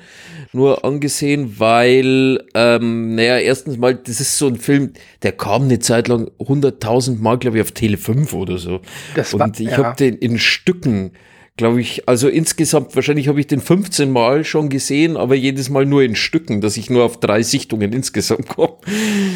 nur 0.51 0.83
angesehen, 0.83 1.59
weil, 1.59 2.43
ähm, 2.55 3.13
naja, 3.13 3.37
erstens 3.37 3.77
mal, 3.77 3.93
das 3.93 4.19
ist 4.19 4.39
so 4.39 4.47
ein 4.47 4.55
Film, 4.55 4.93
der 5.21 5.31
kam 5.33 5.63
eine 5.63 5.77
Zeit 5.77 6.07
lang 6.07 6.31
100.000 6.39 7.19
Mal, 7.19 7.37
glaube 7.37 7.57
ich, 7.57 7.63
auf 7.63 7.71
Tele 7.71 7.97
5 7.97 8.33
oder 8.33 8.57
so. 8.57 8.81
Das 9.13 9.37
war, 9.37 9.45
Und 9.45 9.59
ich 9.59 9.69
ja. 9.69 9.77
habe 9.77 9.95
den 9.95 10.15
in 10.17 10.39
Stücken 10.39 11.11
glaube 11.55 11.81
ich, 11.81 12.09
also 12.09 12.29
insgesamt, 12.29 12.95
wahrscheinlich 12.95 13.27
habe 13.27 13.39
ich 13.39 13.45
den 13.45 13.61
15 13.61 14.09
Mal 14.09 14.43
schon 14.43 14.69
gesehen, 14.69 15.17
aber 15.17 15.35
jedes 15.35 15.69
Mal 15.69 15.85
nur 15.85 16.01
in 16.01 16.15
Stücken, 16.15 16.61
dass 16.61 16.77
ich 16.77 16.89
nur 16.89 17.03
auf 17.03 17.19
drei 17.19 17.43
Sichtungen 17.43 17.93
insgesamt 17.93 18.47
komme. 18.47 18.77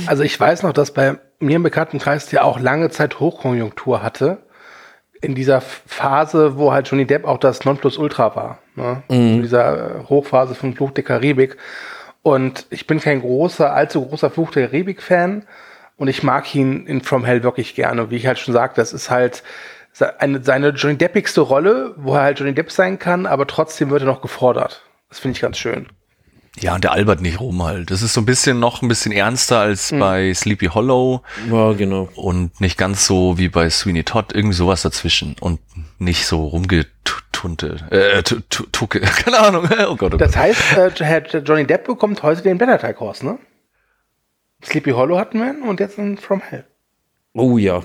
Also 0.08 0.24
ich 0.24 0.40
weiß 0.40 0.64
noch, 0.64 0.74
dass 0.74 0.96
bei 0.96 1.20
mir 1.40 1.58
im 1.58 1.64
Bekanntenkreis 1.64 2.28
der 2.28 2.46
auch 2.46 2.60
lange 2.60 2.90
Zeit 2.90 3.20
Hochkonjunktur 3.20 4.02
hatte. 4.02 4.40
In 5.22 5.34
dieser 5.34 5.62
Phase, 5.62 6.58
wo 6.58 6.72
halt 6.72 6.88
Johnny 6.88 7.06
Depp 7.06 7.26
auch 7.26 7.40
das 7.40 7.66
Nonplusultra 7.66 8.36
war. 8.36 8.60
Ne? 8.76 9.04
Mhm. 9.10 9.16
In 9.16 9.42
dieser 9.42 10.06
Hochphase 10.10 10.56
von 10.56 10.76
Fluch 10.76 10.92
der 10.92 11.04
Karibik. 11.04 11.58
Und 12.22 12.68
ich 12.70 12.86
bin 12.88 13.00
kein 13.00 13.22
großer, 13.22 13.74
allzu 13.74 14.06
großer 14.06 14.30
Fluch 14.30 14.52
der 14.52 14.68
Karibik-Fan. 14.68 15.46
Und 15.96 16.08
ich 16.08 16.22
mag 16.22 16.54
ihn 16.54 16.86
in 16.86 17.02
From 17.02 17.26
Hell 17.26 17.42
wirklich 17.42 17.74
gerne. 17.74 18.12
Wie 18.12 18.18
ich 18.18 18.28
halt 18.28 18.38
schon 18.38 18.54
sagte, 18.54 18.80
das 18.80 18.94
ist 18.94 19.10
halt, 19.10 19.44
eine, 20.20 20.44
seine 20.44 20.70
Johnny 20.70 20.98
Deppigste 20.98 21.42
Rolle, 21.42 21.94
wo 21.98 22.14
er 22.14 22.22
halt 22.22 22.40
Johnny 22.40 22.54
Depp 22.54 22.72
sein 22.72 23.00
kann, 23.00 23.26
aber 23.26 23.48
trotzdem 23.48 23.90
wird 23.90 24.04
er 24.04 24.08
noch 24.08 24.22
gefordert. 24.22 24.84
Das 25.10 25.20
finde 25.20 25.36
ich 25.36 25.42
ganz 25.42 25.58
schön. 25.58 25.88
Ja, 26.60 26.76
und 26.76 26.84
der 26.84 26.92
albert 26.92 27.22
nicht 27.22 27.40
rum 27.40 27.62
halt. 27.64 27.92
Das 27.92 28.02
ist 28.02 28.14
so 28.14 28.22
ein 28.22 28.26
bisschen 28.26 28.60
noch 28.60 28.82
ein 28.82 28.88
bisschen 28.88 29.12
ernster 29.12 29.60
als 29.60 29.92
mhm. 29.92 30.00
bei 30.00 30.34
Sleepy 30.34 30.68
Hollow. 30.68 31.22
Ja, 31.52 31.74
genau. 31.74 32.10
Und 32.16 32.60
nicht 32.60 32.78
ganz 32.78 33.06
so 33.06 33.38
wie 33.38 33.48
bei 33.48 33.70
Sweeney 33.70 34.04
Todd, 34.04 34.34
irgend 34.34 34.56
sowas 34.56 34.82
dazwischen. 34.82 35.36
Und 35.40 35.60
nicht 36.00 36.26
so 36.26 36.46
rumgetunte, 36.46 37.88
äh, 37.92 38.24
tucke, 38.24 39.00
keine 39.24 39.40
Ahnung. 39.40 39.66
Oh 39.66 39.96
Gott, 39.96 40.14
oh 40.14 40.18
Gott. 40.18 40.22
Das 40.22 40.36
heißt, 40.36 40.78
äh, 40.78 41.38
Johnny 41.40 41.66
Depp 41.66 41.86
bekommt 41.86 42.24
heute 42.24 42.42
den 42.42 42.58
Blätterteig 42.58 43.00
Horse, 43.00 43.26
ne? 43.26 43.38
Sleepy 44.64 44.92
Hollow 44.92 45.20
hatten 45.20 45.40
wir 45.40 45.70
und 45.70 45.80
jetzt 45.80 46.00
ein 46.00 46.18
From 46.18 46.42
Hell. 46.42 46.66
Oh 47.34 47.60
ja. 47.60 47.84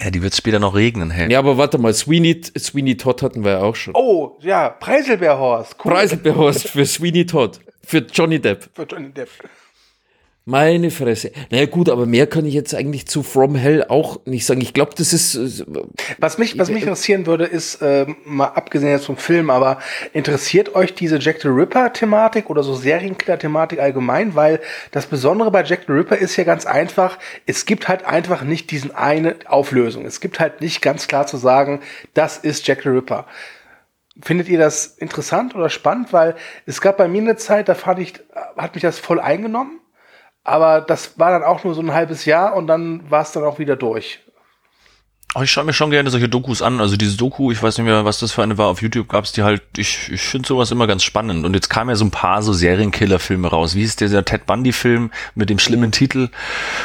Ja, 0.00 0.10
die 0.10 0.22
wird 0.22 0.34
später 0.34 0.58
noch 0.58 0.74
regnen, 0.74 1.10
hey. 1.10 1.30
Ja, 1.30 1.38
aber 1.38 1.56
warte 1.56 1.78
mal, 1.78 1.94
Sweeney, 1.94 2.42
Sweeney 2.58 2.96
Todd 2.96 3.22
hatten 3.22 3.44
wir 3.44 3.52
ja 3.52 3.60
auch 3.60 3.76
schon. 3.76 3.94
Oh, 3.96 4.38
ja, 4.40 4.68
Preiselbeerhorst. 4.68 5.76
Cool. 5.82 5.92
Preiselbeerhorst 5.92 6.68
für 6.68 6.84
Sweeney 6.84 7.26
Todd. 7.26 7.60
Für 7.86 7.98
Johnny 7.98 8.40
Depp. 8.40 8.68
Für 8.74 8.84
Johnny 8.84 9.10
Depp. 9.10 9.30
Meine 10.46 10.90
Fresse. 10.90 11.32
Naja 11.50 11.64
gut, 11.64 11.88
aber 11.88 12.04
mehr 12.04 12.26
kann 12.26 12.44
ich 12.44 12.52
jetzt 12.52 12.74
eigentlich 12.74 13.06
zu 13.06 13.22
From 13.22 13.54
Hell 13.54 13.82
auch 13.88 14.20
nicht 14.26 14.44
sagen. 14.44 14.60
Ich 14.60 14.74
glaube, 14.74 14.92
das 14.94 15.14
ist. 15.14 15.36
Äh, 15.36 15.64
was 16.18 16.36
mich, 16.36 16.58
was 16.58 16.68
mich 16.68 16.82
interessieren 16.82 17.24
würde, 17.24 17.46
ist, 17.46 17.80
äh, 17.80 18.04
mal 18.26 18.48
abgesehen 18.48 18.90
jetzt 18.90 19.06
vom 19.06 19.16
Film, 19.16 19.48
aber 19.48 19.78
interessiert 20.12 20.74
euch 20.74 20.92
diese 20.92 21.18
Jack 21.18 21.40
the 21.40 21.48
Ripper-Thematik 21.48 22.50
oder 22.50 22.62
so 22.62 22.74
Serienkiller-Thematik 22.74 23.80
allgemein? 23.80 24.34
Weil 24.34 24.60
das 24.90 25.06
Besondere 25.06 25.50
bei 25.50 25.64
Jack 25.64 25.84
the 25.86 25.92
Ripper 25.92 26.18
ist 26.18 26.36
ja 26.36 26.44
ganz 26.44 26.66
einfach, 26.66 27.18
es 27.46 27.64
gibt 27.64 27.88
halt 27.88 28.04
einfach 28.04 28.42
nicht 28.42 28.70
diesen 28.70 28.94
eine 28.94 29.36
Auflösung. 29.46 30.04
Es 30.04 30.20
gibt 30.20 30.40
halt 30.40 30.60
nicht 30.60 30.82
ganz 30.82 31.06
klar 31.06 31.26
zu 31.26 31.38
sagen, 31.38 31.80
das 32.12 32.36
ist 32.36 32.66
Jack 32.66 32.82
the 32.82 32.90
Ripper. 32.90 33.26
Findet 34.22 34.48
ihr 34.48 34.58
das 34.58 34.86
interessant 34.86 35.54
oder 35.54 35.68
spannend? 35.68 36.12
Weil 36.12 36.36
es 36.66 36.80
gab 36.80 36.96
bei 36.96 37.08
mir 37.08 37.22
eine 37.22 37.36
Zeit, 37.36 37.68
da 37.68 37.74
fand 37.74 37.98
ich, 37.98 38.14
hat 38.56 38.74
mich 38.74 38.82
das 38.82 38.98
voll 38.98 39.20
eingenommen 39.20 39.80
aber 40.44 40.82
das 40.82 41.18
war 41.18 41.30
dann 41.30 41.42
auch 41.42 41.64
nur 41.64 41.74
so 41.74 41.80
ein 41.80 41.94
halbes 41.94 42.26
Jahr 42.26 42.54
und 42.54 42.66
dann 42.66 43.10
war 43.10 43.22
es 43.22 43.32
dann 43.32 43.44
auch 43.44 43.58
wieder 43.58 43.76
durch. 43.76 44.20
Oh, 45.36 45.42
ich 45.42 45.50
schaue 45.50 45.64
mir 45.64 45.72
schon 45.72 45.90
gerne 45.90 46.10
solche 46.10 46.28
Dokus 46.28 46.62
an. 46.62 46.80
Also 46.80 46.96
diese 46.96 47.16
Doku, 47.16 47.50
ich 47.50 47.60
weiß 47.60 47.78
nicht 47.78 47.86
mehr, 47.86 48.04
was 48.04 48.20
das 48.20 48.30
für 48.30 48.44
eine 48.44 48.56
war. 48.56 48.68
Auf 48.68 48.82
YouTube 48.82 49.08
gab 49.08 49.24
es 49.24 49.32
die 49.32 49.42
halt. 49.42 49.62
Ich, 49.76 50.08
ich 50.12 50.20
finde 50.20 50.46
sowas 50.46 50.70
immer 50.70 50.86
ganz 50.86 51.02
spannend. 51.02 51.44
Und 51.44 51.54
jetzt 51.54 51.68
kamen 51.68 51.90
ja 51.90 51.96
so 51.96 52.04
ein 52.04 52.12
paar 52.12 52.40
so 52.40 52.52
Serienkiller-Filme 52.52 53.48
raus. 53.48 53.74
Wie 53.74 53.82
ist 53.82 54.00
dieser 54.00 54.24
Ted 54.24 54.46
Bundy-Film 54.46 55.10
mit 55.34 55.50
dem 55.50 55.58
schlimmen 55.58 55.90
Titel? 55.90 56.28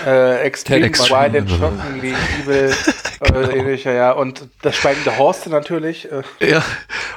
Äh, 0.04 0.41
Extreme, 0.41 0.88
Extreme 0.88 1.34
Wild 1.34 1.36
and 1.36 1.49
Shockingly 1.52 2.15
Evil. 2.43 2.73
äh, 3.21 3.60
ähnlicher, 3.60 3.93
ja. 3.93 4.13
Und 4.13 4.47
das 4.63 4.75
Schweigende 4.75 5.15
Horst 5.19 5.47
natürlich. 5.47 6.08
Äh. 6.12 6.49
Ja. 6.49 6.63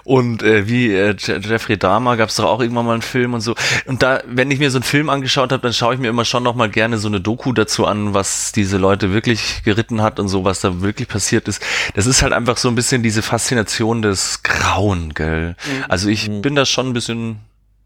Und 0.04 0.42
äh, 0.42 0.68
wie 0.68 0.92
äh, 0.92 1.14
Jeffrey 1.16 1.78
Dahmer 1.78 2.18
gab 2.18 2.28
es 2.28 2.36
doch 2.36 2.44
auch 2.44 2.60
irgendwann 2.60 2.84
mal 2.84 2.92
einen 2.92 3.02
Film 3.02 3.32
und 3.32 3.40
so. 3.40 3.54
Und 3.86 4.02
da, 4.02 4.22
wenn 4.26 4.50
ich 4.50 4.58
mir 4.58 4.70
so 4.70 4.78
einen 4.78 4.82
Film 4.82 5.08
angeschaut 5.08 5.52
habe, 5.52 5.62
dann 5.62 5.72
schaue 5.72 5.94
ich 5.94 6.00
mir 6.00 6.08
immer 6.08 6.24
schon 6.24 6.42
noch 6.42 6.56
mal 6.56 6.68
gerne 6.68 6.98
so 6.98 7.08
eine 7.08 7.20
Doku 7.20 7.52
dazu 7.52 7.86
an, 7.86 8.12
was 8.12 8.52
diese 8.52 8.76
Leute 8.76 9.14
wirklich 9.14 9.62
geritten 9.64 10.02
hat 10.02 10.18
und 10.18 10.28
so, 10.28 10.44
was 10.44 10.60
da 10.60 10.82
wirklich 10.82 11.08
passiert 11.12 11.46
ist. 11.46 11.62
Das 11.94 12.06
ist 12.06 12.22
halt 12.22 12.32
einfach 12.32 12.56
so 12.56 12.68
ein 12.68 12.74
bisschen 12.74 13.02
diese 13.02 13.22
Faszination 13.22 14.02
des 14.02 14.42
Grauen, 14.42 15.14
gell? 15.14 15.50
Mhm. 15.50 15.84
Also 15.88 16.08
ich 16.08 16.28
mhm. 16.28 16.42
bin 16.42 16.56
da 16.56 16.64
schon 16.64 16.88
ein 16.88 16.92
bisschen 16.92 17.38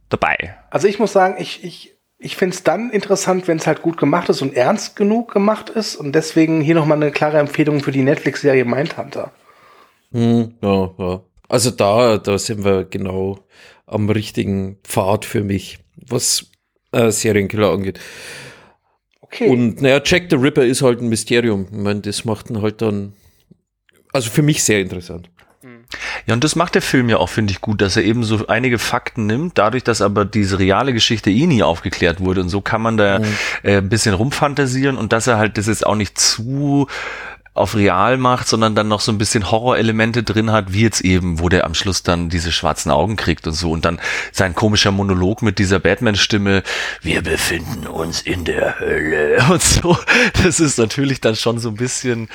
dabei. 0.09 0.57
Also 0.71 0.89
ich 0.89 0.99
muss 0.99 1.13
sagen, 1.13 1.37
ich, 1.39 1.65
ich, 1.65 1.97
ich 2.19 2.37
finde 2.37 2.55
es 2.55 2.63
dann 2.63 2.91
interessant, 2.91 3.49
wenn 3.49 3.59
es 3.59 3.67
halt 3.67 3.83
gut 3.83 3.99
gemacht 3.99 4.29
ist 4.29 4.41
und 4.41 4.55
ernst 4.55 4.97
genug 4.97 5.33
gemacht 5.33 5.69
ist. 5.69 5.97
Und 5.97 6.13
deswegen 6.13 6.61
hier 6.61 6.75
nochmal 6.75 6.97
eine 6.97 7.11
klare 7.11 7.39
Empfehlung 7.39 7.81
für 7.81 7.93
die 7.93 8.03
Netflix-Serie 8.03 8.65
Mindhunter. 8.65 9.33
Mhm, 10.13 10.55
ja, 10.63 10.91
ja. 10.99 11.21
Also 11.49 11.71
da, 11.71 12.19
da 12.19 12.39
sind 12.39 12.65
wir 12.65 12.85
genau 12.85 13.39
am 13.87 14.09
richtigen 14.11 14.79
Pfad 14.83 15.25
für 15.25 15.45
mich, 15.45 15.79
was 15.95 16.47
äh, 16.93 17.11
Serienkiller 17.11 17.71
angeht. 17.71 18.01
Okay. 19.27 19.49
Und 19.49 19.83
naja, 19.83 20.01
Jack 20.05 20.27
the 20.31 20.37
Ripper 20.37 20.65
ist 20.65 20.83
halt 20.83 21.01
ein 21.01 21.09
Mysterium. 21.09 21.67
Ich 21.71 21.77
meine, 21.77 22.01
das 22.01 22.25
macht 22.25 22.51
ihn 22.51 22.63
halt 22.63 22.83
dann 22.83 23.13
also 24.13 24.31
für 24.31 24.43
mich 24.43 24.65
sehr 24.65 24.81
interessant. 24.81 25.29
Ja, 26.27 26.35
und 26.35 26.43
das 26.43 26.57
macht 26.57 26.75
der 26.75 26.83
Film 26.83 27.09
ja 27.09 27.19
auch, 27.19 27.29
finde 27.29 27.53
ich, 27.53 27.61
gut, 27.61 27.81
dass 27.81 27.97
er 27.97 28.03
eben 28.03 28.25
so 28.25 28.47
einige 28.49 28.79
Fakten 28.79 29.27
nimmt, 29.27 29.59
dadurch, 29.59 29.85
dass 29.85 30.01
aber 30.01 30.25
diese 30.25 30.59
reale 30.59 30.93
Geschichte 30.93 31.31
eh 31.31 31.47
nie 31.47 31.63
aufgeklärt 31.63 32.21
wurde. 32.21 32.41
Und 32.41 32.49
so 32.49 32.61
kann 32.61 32.83
man 32.83 32.97
da 32.97 33.21
mhm. 33.21 33.25
äh, 33.63 33.77
ein 33.77 33.89
bisschen 33.89 34.15
rumfantasieren 34.15 34.97
und 34.97 35.13
dass 35.13 35.27
er 35.27 35.39
halt 35.39 35.59
das 35.59 35.67
jetzt 35.67 35.87
auch 35.87 35.95
nicht 35.95 36.19
zu 36.19 36.89
auf 37.57 37.75
real 37.75 38.17
macht, 38.17 38.49
sondern 38.49 38.75
dann 38.75 38.89
noch 38.89 39.01
so 39.01 39.13
ein 39.13 39.19
bisschen 39.19 39.51
Horrorelemente 39.51 40.23
drin 40.23 40.51
hat, 40.53 40.73
wie 40.73 40.83
jetzt 40.83 41.01
eben, 41.01 41.41
wo 41.41 41.49
der 41.49 41.65
am 41.65 41.75
Schluss 41.75 42.03
dann 42.03 42.29
diese 42.29 42.53
schwarzen 42.53 42.91
Augen 42.91 43.17
kriegt 43.17 43.47
und 43.47 43.55
so 43.55 43.71
und 43.73 43.85
dann 43.85 44.01
sein 44.33 44.55
komischer 44.55 44.93
Monolog 44.93 45.43
mit 45.43 45.59
dieser 45.59 45.79
Batman-Stimme, 45.79 46.63
wir 47.03 47.23
befinden 47.23 47.87
uns 47.87 48.21
in 48.21 48.45
der 48.45 48.79
Hölle 48.81 49.45
und 49.51 49.63
so. 49.63 49.97
Das 50.43 50.61
ist 50.61 50.79
natürlich 50.79 51.21
dann 51.21 51.37
schon 51.37 51.59
so 51.59 51.69
ein 51.69 51.77
bisschen 51.77 52.29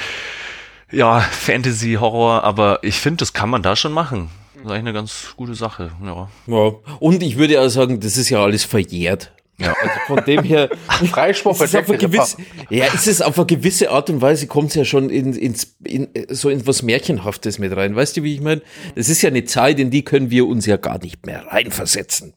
ja, 0.91 1.21
Fantasy, 1.21 1.97
Horror, 1.99 2.43
aber 2.43 2.79
ich 2.81 2.99
finde, 2.99 3.17
das 3.17 3.33
kann 3.33 3.49
man 3.49 3.61
da 3.61 3.75
schon 3.75 3.93
machen. 3.93 4.29
Das 4.53 4.63
ist 4.63 4.71
eigentlich 4.71 4.79
eine 4.79 4.93
ganz 4.93 5.33
gute 5.37 5.55
Sache. 5.55 5.91
Ja. 6.03 6.29
Ja. 6.47 6.71
Und 6.99 7.23
ich 7.23 7.37
würde 7.37 7.53
ja 7.53 7.69
sagen, 7.69 7.99
das 7.99 8.17
ist 8.17 8.29
ja 8.29 8.43
alles 8.43 8.63
verjährt. 8.63 9.31
Ja. 9.61 9.73
Also 9.79 9.93
von 10.07 10.25
dem 10.25 10.43
her. 10.43 10.69
Freispruch 11.11 11.53
ist 11.61 11.73
es 11.73 11.75
auf 11.75 11.87
eine 11.89 11.97
gewisse, 11.97 12.37
ja, 12.69 12.85
ist 12.87 13.07
es 13.07 13.21
auf 13.21 13.37
eine 13.37 13.45
gewisse 13.45 13.91
Art 13.91 14.09
und 14.09 14.21
Weise 14.21 14.47
kommt 14.47 14.69
es 14.69 14.75
ja 14.75 14.85
schon 14.85 15.09
in, 15.09 15.33
ins, 15.33 15.75
in, 15.83 16.07
so 16.29 16.49
in 16.49 16.65
was 16.67 16.81
Märchenhaftes 16.83 17.59
mit 17.59 17.75
rein. 17.75 17.95
Weißt 17.95 18.17
du, 18.17 18.23
wie 18.23 18.33
ich 18.33 18.41
meine? 18.41 18.61
Das 18.95 19.07
ist 19.09 19.21
ja 19.21 19.29
eine 19.29 19.45
Zeit, 19.45 19.79
in 19.79 19.91
die 19.91 20.03
können 20.03 20.29
wir 20.31 20.47
uns 20.47 20.65
ja 20.65 20.77
gar 20.77 20.99
nicht 20.99 21.25
mehr 21.25 21.45
reinversetzen. 21.47 22.33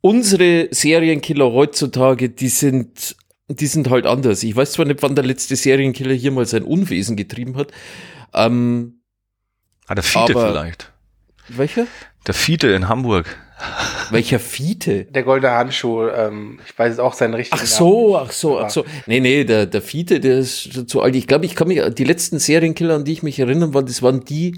Unsere 0.00 0.68
Serienkiller 0.70 1.52
heutzutage, 1.52 2.28
die 2.30 2.48
sind, 2.48 3.16
die 3.48 3.66
sind 3.66 3.90
halt 3.90 4.06
anders. 4.06 4.42
Ich 4.44 4.54
weiß 4.54 4.72
zwar 4.72 4.86
nicht, 4.86 5.02
wann 5.02 5.16
der 5.16 5.24
letzte 5.24 5.56
Serienkiller 5.56 6.14
hier 6.14 6.30
mal 6.30 6.46
sein 6.46 6.62
Unwesen 6.62 7.16
getrieben 7.16 7.56
hat. 7.56 7.72
Ähm, 8.34 8.94
Ah, 9.86 9.94
der 9.94 10.04
Fiete 10.04 10.32
Aber- 10.36 10.48
vielleicht. 10.52 10.92
welcher? 11.48 11.86
Der 12.26 12.34
Fiete 12.34 12.68
in 12.68 12.88
Hamburg. 12.88 13.38
Welcher 14.10 14.38
Fiete? 14.38 15.04
Der 15.04 15.22
goldene 15.22 15.52
Handschuh, 15.52 16.06
ähm, 16.08 16.58
ich 16.66 16.78
weiß 16.78 16.90
jetzt 16.90 17.00
auch 17.00 17.12
seinen 17.12 17.34
richtigen 17.34 17.60
Ach 17.62 17.66
so, 17.66 18.12
Namen. 18.12 18.26
ach 18.28 18.32
so, 18.32 18.58
ach 18.58 18.70
so. 18.70 18.84
Nee, 19.06 19.20
nee, 19.20 19.44
der, 19.44 19.66
der 19.66 19.82
Fiete, 19.82 20.20
der 20.20 20.38
ist 20.38 20.88
zu 20.88 21.02
alt. 21.02 21.16
Ich 21.16 21.26
glaube, 21.26 21.44
ich 21.44 21.54
kann 21.54 21.68
mich, 21.68 21.82
die 21.94 22.04
letzten 22.04 22.38
Serienkiller, 22.38 22.94
an 22.94 23.04
die 23.04 23.12
ich 23.12 23.22
mich 23.22 23.38
erinnern 23.38 23.74
war, 23.74 23.82
das 23.82 24.02
waren 24.02 24.24
die 24.24 24.54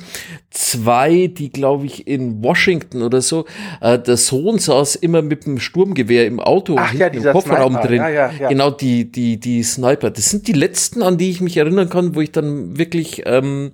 zwei, 0.50 1.26
die, 1.28 1.50
glaube 1.50 1.86
ich, 1.86 2.06
in 2.06 2.42
Washington 2.42 3.02
oder 3.02 3.20
so, 3.22 3.46
äh, 3.80 3.98
der 3.98 4.16
Sohn 4.16 4.58
saß 4.58 4.96
immer 4.96 5.22
mit 5.22 5.46
dem 5.46 5.58
Sturmgewehr 5.58 6.26
im 6.26 6.38
Auto 6.38 6.76
Ach 6.78 6.92
ja, 6.92 7.06
im 7.08 7.22
Kofferraum 7.24 7.72
Sniper. 7.72 7.88
drin. 7.88 7.96
Ja, 7.98 8.08
ja, 8.08 8.30
ja. 8.38 8.48
Genau, 8.48 8.70
die, 8.70 9.10
die, 9.10 9.38
die 9.40 9.62
Sniper. 9.62 10.10
Das 10.10 10.28
sind 10.30 10.46
die 10.46 10.52
letzten, 10.52 11.02
an 11.02 11.18
die 11.18 11.30
ich 11.30 11.40
mich 11.40 11.56
erinnern 11.56 11.88
kann, 11.88 12.14
wo 12.14 12.20
ich 12.20 12.32
dann 12.32 12.78
wirklich 12.78 13.22
ähm, 13.26 13.72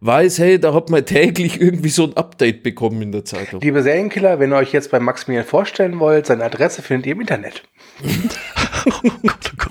weiß, 0.00 0.38
hey, 0.38 0.58
da 0.58 0.72
hat 0.72 0.90
man 0.90 1.04
täglich 1.04 1.60
irgendwie 1.60 1.88
so 1.90 2.04
ein 2.04 2.16
Update 2.16 2.62
bekommen 2.62 3.02
in 3.02 3.12
der 3.12 3.24
Zeitung. 3.24 3.60
Liebe 3.60 3.82
Serienkiller, 3.82 4.38
wenn 4.38 4.51
ihr 4.52 4.56
euch 4.56 4.72
jetzt 4.72 4.90
bei 4.90 5.00
Maximilian 5.00 5.46
vorstellen 5.46 5.98
wollt, 6.00 6.26
seine 6.26 6.44
Adresse 6.44 6.82
findet 6.82 7.06
ihr 7.06 7.12
im 7.12 7.20
Internet. 7.22 7.62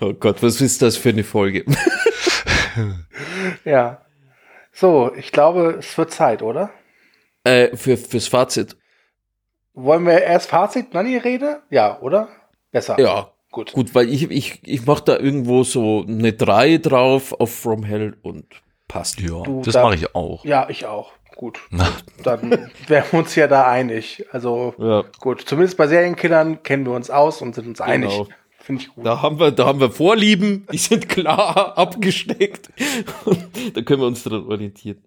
Oh 0.00 0.12
Gott, 0.14 0.42
was 0.42 0.60
ist 0.60 0.82
das 0.82 0.96
für 0.96 1.10
eine 1.10 1.24
Folge? 1.24 1.64
Ja. 3.64 4.00
So, 4.72 5.12
ich 5.14 5.30
glaube, 5.30 5.76
es 5.78 5.96
wird 5.98 6.10
Zeit, 6.10 6.42
oder? 6.42 6.70
äh, 7.44 7.76
für, 7.76 7.96
fürs 7.98 8.28
Fazit. 8.28 8.76
Wollen 9.74 10.06
wir 10.06 10.22
erst 10.22 10.48
Fazit, 10.48 10.94
dann 10.94 11.06
die 11.06 11.16
Rede? 11.18 11.60
Ja, 11.70 12.00
oder? 12.00 12.28
Besser. 12.70 12.98
Ja, 12.98 13.30
Gut. 13.50 13.72
Gut, 13.74 13.94
weil 13.94 14.08
ich, 14.08 14.30
ich, 14.30 14.60
ich 14.64 14.86
mache 14.86 15.04
da 15.04 15.18
irgendwo 15.18 15.62
so 15.64 16.04
eine 16.08 16.32
3 16.32 16.78
drauf 16.78 17.34
auf 17.38 17.54
From 17.54 17.82
Hell 17.84 18.16
und 18.22 18.46
passt. 18.88 19.20
Ja, 19.20 19.42
Du, 19.42 19.60
das 19.62 19.74
da- 19.74 19.82
mache 19.82 19.96
ich 19.96 20.14
auch. 20.14 20.42
Ja, 20.46 20.70
ich 20.70 20.86
auch. 20.86 21.12
Gut. 21.36 21.60
Na, 21.70 21.88
Dann 22.22 22.50
wären 22.86 23.04
wir 23.10 23.18
uns 23.18 23.34
ja 23.34 23.46
da 23.46 23.66
einig. 23.66 24.24
Also 24.32 24.74
Ja, 24.78 25.04
gut, 25.20 25.42
zumindest 25.42 25.76
bei 25.76 25.86
Serienkillern 25.86 26.62
kennen 26.62 26.86
wir 26.86 26.92
uns 26.92 27.10
aus 27.10 27.42
und 27.42 27.54
sind 27.54 27.66
uns 27.66 27.80
einig. 27.80 28.10
Genau. 28.10 28.28
Finde 28.62 28.82
ich 28.82 28.94
gut. 28.94 29.04
da 29.04 29.20
haben 29.20 29.40
wir, 29.40 29.50
da 29.50 29.66
haben 29.66 29.80
wir 29.80 29.90
Vorlieben, 29.90 30.68
die 30.70 30.78
sind 30.78 31.08
klar 31.08 31.72
abgesteckt. 31.76 32.70
da 33.74 33.82
können 33.82 34.02
wir 34.02 34.06
uns 34.06 34.22
dran 34.22 34.46
orientieren. 34.46 35.02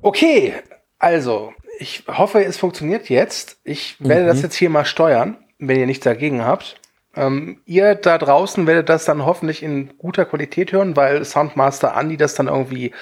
Okay, 0.00 0.54
also, 0.98 1.52
ich 1.80 2.04
hoffe, 2.06 2.44
es 2.44 2.56
funktioniert 2.56 3.08
jetzt. 3.08 3.58
Ich 3.64 3.96
werde 3.98 4.26
das 4.26 4.42
jetzt 4.42 4.54
hier 4.54 4.70
mal 4.70 4.84
steuern, 4.84 5.36
wenn 5.58 5.80
ihr 5.80 5.86
nichts 5.86 6.04
dagegen 6.04 6.44
habt. 6.44 6.76
Ähm, 7.16 7.62
ihr 7.64 7.94
da 7.94 8.18
draußen 8.18 8.66
werdet 8.66 8.88
das 8.90 9.06
dann 9.06 9.24
hoffentlich 9.24 9.62
in 9.62 9.96
guter 9.98 10.24
Qualität 10.26 10.72
hören, 10.72 10.96
weil 10.96 11.24
Soundmaster 11.24 11.94
Andy 11.96 12.16
das 12.16 12.34
dann 12.34 12.46
irgendwie 12.46 12.92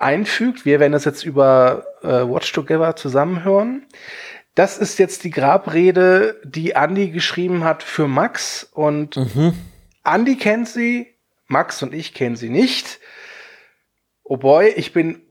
einfügt. 0.00 0.64
Wir 0.64 0.80
werden 0.80 0.92
das 0.92 1.04
jetzt 1.04 1.24
über 1.24 1.84
äh, 2.02 2.06
Watch 2.08 2.52
Together 2.52 2.96
zusammenhören. 2.96 3.86
Das 4.54 4.78
ist 4.78 4.98
jetzt 4.98 5.24
die 5.24 5.30
Grabrede, 5.30 6.40
die 6.44 6.70
Andy 6.72 7.10
geschrieben 7.10 7.62
hat 7.64 7.82
für 7.82 8.08
Max. 8.08 8.68
Und 8.74 9.16
Andy 10.04 10.36
kennt 10.36 10.68
sie, 10.68 11.06
Max 11.46 11.82
und 11.82 11.94
ich 11.94 12.14
kennen 12.14 12.36
sie 12.36 12.48
nicht. 12.50 12.98
Oh 14.24 14.36
boy, 14.36 14.68
ich 14.68 14.92
bin 14.92 15.22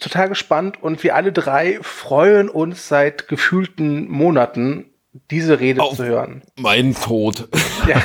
total 0.00 0.28
gespannt 0.28 0.80
und 0.82 1.02
wir 1.02 1.16
alle 1.16 1.32
drei 1.32 1.78
freuen 1.82 2.48
uns 2.48 2.86
seit 2.88 3.26
gefühlten 3.28 4.08
Monaten, 4.08 4.92
diese 5.30 5.58
Rede 5.58 5.82
Auf- 5.82 5.96
zu 5.96 6.04
hören. 6.04 6.42
Mein 6.56 6.94
Tod. 6.94 7.48
Ja, 7.88 8.00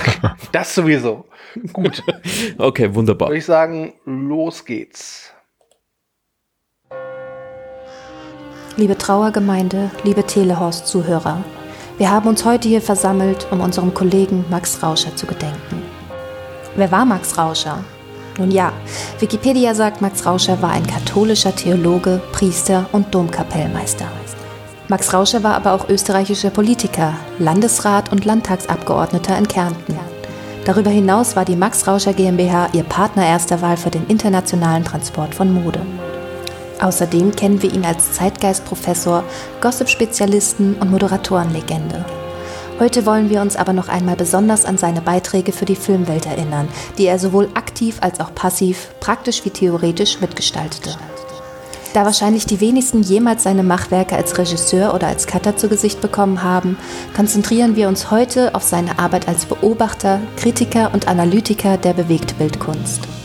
das 0.51 0.73
sowieso. 0.73 1.25
Gut, 1.73 2.01
Okay, 2.57 2.93
wunderbar. 2.95 3.27
würde 3.29 3.37
ich 3.37 3.45
sagen, 3.45 3.93
los 4.05 4.65
geht's. 4.65 5.32
Liebe 8.75 8.97
Trauergemeinde, 8.97 9.91
liebe 10.03 10.25
Telehorst-Zuhörer, 10.25 11.43
wir 11.99 12.09
haben 12.09 12.27
uns 12.27 12.43
heute 12.43 12.67
hier 12.67 12.81
versammelt, 12.81 13.45
um 13.51 13.61
unserem 13.61 13.93
Kollegen 13.93 14.45
Max 14.49 14.81
Rauscher 14.81 15.15
zu 15.15 15.27
gedenken. 15.27 15.83
Wer 16.75 16.91
war 16.91 17.05
Max 17.05 17.37
Rauscher? 17.37 17.83
Nun 18.39 18.49
ja, 18.49 18.73
Wikipedia 19.19 19.75
sagt, 19.75 20.01
Max 20.01 20.25
Rauscher 20.25 20.59
war 20.63 20.71
ein 20.71 20.87
katholischer 20.87 21.55
Theologe, 21.55 22.19
Priester 22.31 22.87
und 22.93 23.13
Domkapellmeister. 23.13 24.07
Max 24.87 25.13
Rauscher 25.13 25.43
war 25.43 25.53
aber 25.53 25.73
auch 25.73 25.87
österreichischer 25.87 26.49
Politiker, 26.49 27.13
Landesrat 27.37 28.11
und 28.11 28.25
Landtagsabgeordneter 28.25 29.37
in 29.37 29.47
Kärnten. 29.47 29.99
Darüber 30.65 30.89
hinaus 30.89 31.35
war 31.35 31.45
die 31.45 31.55
Max 31.55 31.87
Rauscher 31.87 32.13
GmbH 32.13 32.69
ihr 32.73 32.83
Partner 32.83 33.27
erster 33.27 33.61
Wahl 33.61 33.77
für 33.77 33.91
den 33.91 34.07
internationalen 34.07 34.83
Transport 34.83 35.35
von 35.35 35.53
Mode. 35.53 35.81
Außerdem 36.81 37.35
kennen 37.35 37.61
wir 37.61 37.73
ihn 37.73 37.85
als 37.85 38.13
Zeitgeistprofessor, 38.13 39.23
Gossip-Spezialisten 39.61 40.75
und 40.79 40.91
Moderatorenlegende. 40.91 42.05
Heute 42.79 43.05
wollen 43.05 43.29
wir 43.29 43.41
uns 43.41 43.55
aber 43.55 43.71
noch 43.71 43.87
einmal 43.87 44.15
besonders 44.15 44.65
an 44.65 44.77
seine 44.77 45.01
Beiträge 45.01 45.51
für 45.51 45.65
die 45.65 45.75
Filmwelt 45.75 46.25
erinnern, 46.25 46.67
die 46.97 47.05
er 47.05 47.19
sowohl 47.19 47.49
aktiv 47.53 47.97
als 48.01 48.19
auch 48.19 48.33
passiv, 48.33 48.89
praktisch 48.99 49.45
wie 49.45 49.51
theoretisch 49.51 50.19
mitgestaltete. 50.19 50.97
Da 51.93 52.05
wahrscheinlich 52.05 52.47
die 52.47 52.59
wenigsten 52.59 53.03
jemals 53.03 53.43
seine 53.43 53.61
Machwerke 53.61 54.15
als 54.15 54.35
Regisseur 54.39 54.95
oder 54.95 55.07
als 55.07 55.27
Cutter 55.27 55.55
zu 55.55 55.69
Gesicht 55.69 56.01
bekommen 56.01 56.41
haben, 56.41 56.75
konzentrieren 57.15 57.75
wir 57.75 57.87
uns 57.87 58.09
heute 58.09 58.55
auf 58.55 58.63
seine 58.63 58.97
Arbeit 58.97 59.27
als 59.27 59.45
Beobachter, 59.45 60.19
Kritiker 60.35 60.89
und 60.93 61.07
Analytiker 61.07 61.77
der 61.77 61.93
Bewegtbildkunst. 61.93 63.22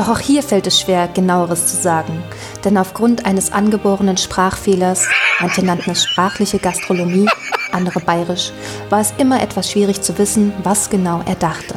Doch 0.00 0.08
auch 0.08 0.18
hier 0.18 0.42
fällt 0.42 0.66
es 0.66 0.80
schwer, 0.80 1.08
genaueres 1.08 1.66
zu 1.66 1.76
sagen, 1.76 2.22
denn 2.64 2.78
aufgrund 2.78 3.26
eines 3.26 3.52
angeborenen 3.52 4.16
Sprachfehlers, 4.16 5.06
manche 5.42 5.62
nannten 5.62 5.90
es 5.90 6.04
sprachliche 6.04 6.58
Gastronomie, 6.58 7.28
andere 7.70 8.00
bayerisch, 8.00 8.50
war 8.88 9.02
es 9.02 9.12
immer 9.18 9.42
etwas 9.42 9.70
schwierig 9.70 10.00
zu 10.00 10.16
wissen, 10.16 10.54
was 10.62 10.88
genau 10.88 11.20
er 11.26 11.34
dachte. 11.34 11.74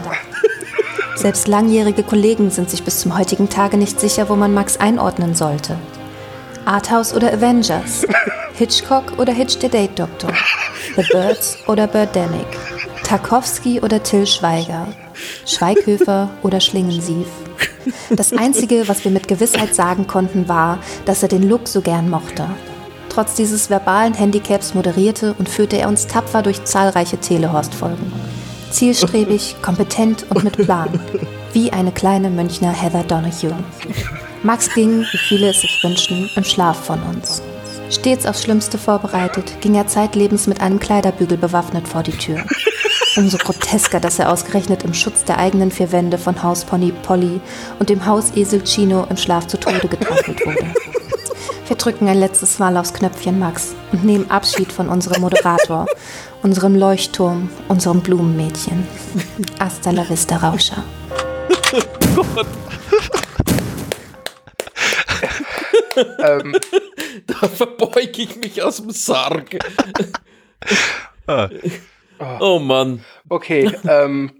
Selbst 1.17 1.49
langjährige 1.49 2.01
Kollegen 2.01 2.49
sind 2.49 2.69
sich 2.69 2.83
bis 2.83 3.01
zum 3.01 3.17
heutigen 3.17 3.49
Tage 3.49 3.75
nicht 3.75 3.99
sicher, 3.99 4.29
wo 4.29 4.37
man 4.37 4.53
Max 4.53 4.77
einordnen 4.77 5.35
sollte. 5.35 5.75
Arthouse 6.63 7.13
oder 7.13 7.33
Avengers, 7.33 8.07
Hitchcock 8.53 9.19
oder 9.19 9.33
Hitch 9.33 9.57
the 9.59 9.67
Date 9.67 9.99
Doctor, 9.99 10.31
The 10.95 11.03
Birds 11.11 11.57
oder 11.67 11.87
Birdemic, 11.87 12.47
Tarkovsky 13.03 13.81
oder 13.81 14.01
Till 14.01 14.25
Schweiger, 14.25 14.87
Schweighöfer 15.45 16.29
oder 16.41 16.61
Schlingensief. 16.61 17.27
Das 18.09 18.33
Einzige, 18.33 18.87
was 18.87 19.03
wir 19.03 19.11
mit 19.11 19.27
Gewissheit 19.27 19.75
sagen 19.75 20.07
konnten, 20.07 20.47
war, 20.47 20.79
dass 21.05 21.23
er 21.23 21.29
den 21.29 21.47
Look 21.47 21.67
so 21.67 21.81
gern 21.81 22.09
mochte. 22.09 22.47
Trotz 23.09 23.35
dieses 23.35 23.69
verbalen 23.69 24.13
Handicaps 24.13 24.73
moderierte 24.73 25.35
und 25.37 25.47
führte 25.47 25.77
er 25.77 25.87
uns 25.87 26.07
tapfer 26.07 26.41
durch 26.41 26.63
zahlreiche 26.63 27.17
Telehorst-Folgen. 27.17 28.11
Zielstrebig, 28.71 29.57
kompetent 29.61 30.25
und 30.29 30.43
mit 30.43 30.57
Plan. 30.57 30.99
Wie 31.51 31.71
eine 31.71 31.91
kleine 31.91 32.29
Münchner 32.29 32.71
Heather 32.71 33.03
Donahue. 33.03 33.55
Max 34.41 34.73
ging, 34.73 35.01
wie 35.11 35.17
viele 35.17 35.49
es 35.49 35.61
sich 35.61 35.83
wünschen, 35.83 36.29
im 36.35 36.43
Schlaf 36.43 36.83
von 36.85 37.01
uns. 37.03 37.43
Stets 37.89 38.25
aufs 38.25 38.41
Schlimmste 38.41 38.79
vorbereitet, 38.79 39.61
ging 39.61 39.75
er 39.75 39.85
zeitlebens 39.85 40.47
mit 40.47 40.61
einem 40.61 40.79
Kleiderbügel 40.79 41.37
bewaffnet 41.37 41.87
vor 41.87 42.01
die 42.01 42.17
Tür. 42.17 42.43
Umso 43.15 43.37
grotesker, 43.37 43.99
dass 43.99 44.17
er 44.17 44.31
ausgerechnet 44.31 44.83
im 44.83 44.93
Schutz 44.93 45.23
der 45.23 45.37
eigenen 45.37 45.71
vier 45.71 45.91
Wände 45.91 46.17
von 46.17 46.41
Hauspony 46.41 46.91
Polly 47.03 47.39
und 47.79 47.89
dem 47.89 48.05
Hausesel 48.05 48.63
Chino 48.63 49.05
im 49.09 49.17
Schlaf 49.17 49.47
zu 49.47 49.59
Tode 49.59 49.87
getrampelt 49.87 50.43
wurde. 50.45 50.73
Wir 51.67 51.75
drücken 51.75 52.07
ein 52.07 52.19
letztes 52.19 52.59
Mal 52.59 52.75
aufs 52.75 52.93
Knöpfchen 52.93 53.39
Max 53.39 53.75
und 53.91 54.03
nehmen 54.03 54.29
Abschied 54.31 54.71
von 54.71 54.89
unserem 54.89 55.21
Moderator, 55.21 55.85
unserem 56.41 56.75
Leuchtturm, 56.75 57.49
unserem 57.67 58.01
Blumenmädchen. 58.01 58.87
Hasta 59.59 59.91
la 59.91 60.09
vista, 60.09 60.37
Rauscher. 60.37 60.83
Ähm, 65.95 66.55
Da 67.27 67.47
verbeuge 67.47 68.23
ich 68.23 68.35
mich 68.37 68.61
aus 68.63 68.77
dem 68.77 68.89
Sarg. 68.91 69.57
Ah. 71.27 71.49
Oh 72.39 72.59
Mann. 72.59 73.03
okay, 73.29 73.71
ähm, 73.87 74.31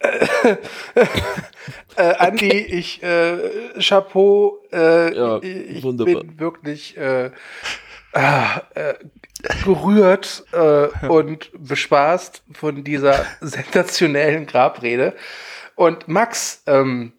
äh, 0.00 0.56
Andi, 2.18 2.50
ich, 2.50 3.02
äh, 3.02 3.38
Chapeau, 3.80 4.58
äh, 4.72 5.16
Ja, 5.16 5.38
ich 5.42 5.82
wunderbar. 5.82 6.22
bin 6.22 6.38
wirklich 6.38 6.96
äh, 6.96 7.30
äh, 8.12 8.94
gerührt 9.64 10.44
äh, 10.52 10.86
und 11.08 11.50
bespaßt 11.58 12.42
von 12.52 12.84
dieser 12.84 13.24
sensationellen 13.40 14.46
Grabrede. 14.46 15.14
Und 15.76 16.08
Max, 16.08 16.62
ähm, 16.66 17.12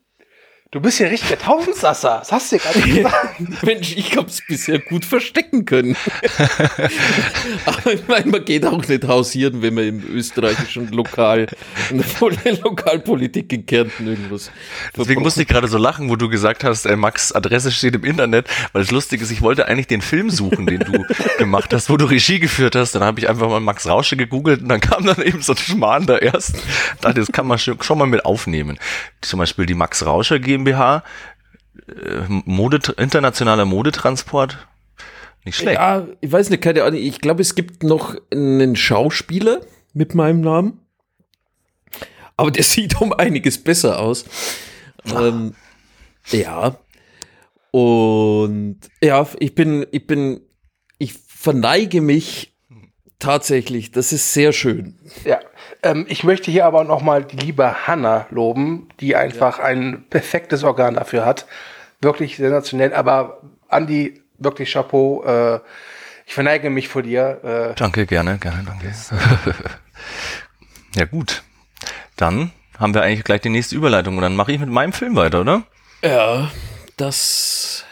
du 0.76 0.82
bist 0.82 1.00
ja 1.00 1.08
richtig 1.08 1.30
der 1.30 1.40
Tausendsasser. 1.40 2.18
Das 2.20 2.34
hast 2.34 2.52
du 2.52 2.58
ja 2.58 2.62
gerade 2.64 2.82
gesagt. 2.94 3.64
Mensch, 3.64 3.96
ich 3.96 4.18
hab's 4.18 4.42
bisher 4.46 4.78
gut 4.80 5.06
verstecken 5.06 5.64
können. 5.64 5.96
Aber 7.66 7.94
ich 7.94 8.06
meine, 8.08 8.26
man 8.28 8.44
geht 8.44 8.66
auch 8.66 8.86
nicht 8.86 9.08
hausieren, 9.08 9.62
wenn 9.62 9.74
man 9.74 9.86
im 9.86 10.04
österreichischen 10.14 10.92
Lokal, 10.92 11.48
in 11.90 11.98
der 12.00 12.06
Pol- 12.06 12.36
Lokalpolitik 12.62 13.54
in 13.54 13.66
Kärnten 13.66 14.06
irgendwas. 14.06 14.52
Deswegen 14.98 15.22
musste 15.22 15.44
ich 15.44 15.48
gerade 15.48 15.70
so 15.70 15.78
lachen, 15.78 16.10
wo 16.10 16.18
du 16.18 16.28
gesagt 16.28 16.66
hast, 16.66 16.86
äh, 16.86 16.98
Max 16.98 17.32
Adresse 17.32 17.72
steht 17.72 17.96
im 17.96 18.04
Internet, 18.04 18.48
weil 18.74 18.82
das 18.82 18.92
Lustige 18.92 19.24
ist, 19.24 19.32
ich 19.32 19.42
wollte 19.42 19.68
eigentlich 19.68 19.88
den 19.88 20.02
Film 20.02 20.30
suchen, 20.30 20.66
den 20.66 20.82
du 20.82 21.06
gemacht 21.38 21.74
hast, 21.74 21.90
wo 21.90 21.96
du 21.96 22.04
Regie 22.04 22.40
geführt 22.40 22.76
hast. 22.76 22.96
Dann 22.96 23.04
habe 23.04 23.22
ich 23.22 23.30
einfach 23.30 23.48
mal 23.48 23.62
Max 23.62 23.88
Rausche 23.88 24.18
gegoogelt 24.18 24.62
und 24.62 24.68
dann 24.68 24.82
kam 24.82 25.06
dann 25.06 25.22
eben 25.22 25.42
so 25.42 25.54
ein 25.54 25.58
Schmarrn 25.58 26.06
da 26.06 26.18
erst. 26.18 26.56
Dachte, 27.00 27.22
das 27.22 27.32
kann 27.32 27.48
man 27.48 27.58
schon, 27.58 27.78
mal 27.98 28.08
mit 28.08 28.26
aufnehmen. 28.26 28.78
Zum 29.22 29.40
Beispiel 29.40 29.66
die 29.66 29.74
Max 29.74 30.06
Rauscher 30.06 30.40
GmbH, 30.66 31.04
äh, 31.88 32.24
Mode, 32.28 32.80
internationaler 32.98 33.66
Modetransport. 33.66 34.68
Nicht 35.46 35.58
schlecht. 35.58 35.78
Ja, 35.78 36.08
ich 36.22 36.32
weiß 36.32 36.50
nicht, 36.50 36.64
keine 36.64 36.84
Ahnung. 36.84 37.00
Ich 37.00 37.22
glaube, 37.22 37.42
es 37.42 37.56
gibt 37.56 37.84
noch 37.84 38.16
einen 38.32 38.76
Schauspieler 38.76 39.62
mit 39.94 40.16
meinem 40.16 40.42
Namen. 40.42 40.80
Aber 42.36 42.52
der 42.52 42.64
sieht 42.64 43.00
um 43.00 43.14
einiges 43.14 43.64
besser 43.64 44.00
aus. 44.00 44.26
Ähm, 45.06 45.54
ja. 46.32 46.78
Und 47.72 48.80
ja, 49.02 49.28
ich 49.40 49.54
bin, 49.54 49.86
ich 49.92 50.08
bin, 50.08 50.42
ich 50.98 51.14
verneige 51.14 52.02
mich 52.02 52.56
tatsächlich. 53.20 53.92
Das 53.92 54.12
ist 54.12 54.34
sehr 54.34 54.52
schön. 54.52 54.98
Ja, 55.26 55.40
ähm, 55.86 56.06
ich 56.10 56.24
möchte 56.24 56.50
hier 56.50 56.66
aber 56.66 56.84
noch 56.84 57.02
mal 57.02 57.24
die 57.24 57.38
liebe 57.38 57.88
Hanna 57.88 58.26
loben, 58.32 58.90
die 59.00 59.16
einfach 59.16 59.60
ein 59.60 60.04
perfektes 60.10 60.64
Organ 60.64 60.96
dafür 60.96 61.26
hat. 61.26 61.46
Wirklich 62.02 62.38
sensationell. 62.38 62.94
Aber 62.94 63.42
Andi, 63.70 64.22
wirklich 64.40 64.74
Chapeau. 64.74 65.24
Äh, 65.24 65.60
ich 66.26 66.34
verneige 66.34 66.72
mich 66.72 66.88
vor 66.88 67.04
dir. 67.04 67.72
Äh, 67.72 67.76
Danke, 67.76 68.08
gerne, 68.08 68.40
gerne, 68.40 68.64
danke. 68.66 68.92
ja 70.96 71.06
gut, 71.06 71.44
dann 72.18 72.52
haben 72.80 72.96
wir 72.96 73.04
eigentlich 73.04 73.24
gleich 73.24 73.42
die 73.42 73.50
nächste 73.50 73.76
Überleitung 73.76 74.16
und 74.18 74.24
dann 74.24 74.36
mache 74.36 74.52
ich 74.52 74.60
mit 74.60 74.70
meinem 74.70 74.92
Film 74.92 75.16
weiter, 75.16 75.42
oder? 75.42 75.64
Ja, 76.04 76.50
das 76.98 77.86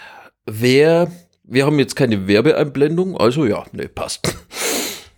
wäre. 0.45 1.11
Wir 1.43 1.65
haben 1.65 1.77
jetzt 1.77 1.95
keine 1.95 2.27
Werbeeinblendung, 2.27 3.17
also 3.17 3.45
ja, 3.45 3.65
ne, 3.71 3.87
passt. 3.87 4.35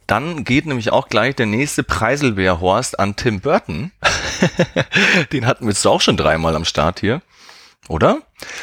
Dann 0.08 0.44
geht 0.44 0.66
nämlich 0.66 0.92
auch 0.92 1.08
gleich 1.10 1.36
der 1.36 1.46
nächste 1.48 1.84
Preiselbeerhorst 1.84 3.00
an 3.00 3.16
Tim 3.16 3.40
Burton. 3.40 3.92
Den 5.32 5.46
hatten 5.48 5.66
wir 5.66 5.72
jetzt 5.72 5.86
auch 5.88 6.02
schon 6.02 6.18
dreimal 6.18 6.56
am 6.56 6.66
Start 6.66 7.00
hier, 7.00 7.22
oder? 7.88 8.20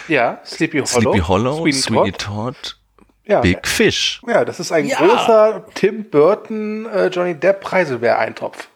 ja, 0.08 0.40
Sleepy 0.44 0.78
Hollow. 0.78 0.86
Sleepy 0.86 1.18
Hollow, 1.20 1.56
Sweeney 1.62 1.72
Sweeney 1.72 2.12
Todd. 2.12 2.54
Todd, 2.56 2.76
Ja, 3.24 3.40
Big 3.40 3.66
Fish. 3.66 4.20
ja, 4.26 4.44
das 4.44 4.60
ist 4.60 4.70
ein 4.72 4.86
Ja. 4.86 4.98
großer 4.98 5.66
Tim 5.74 6.04
Burton, 6.10 6.86
äh, 6.86 7.06
Johnny 7.08 7.34
Depp 7.34 7.60
Preiselbeereintopf. 7.60 8.68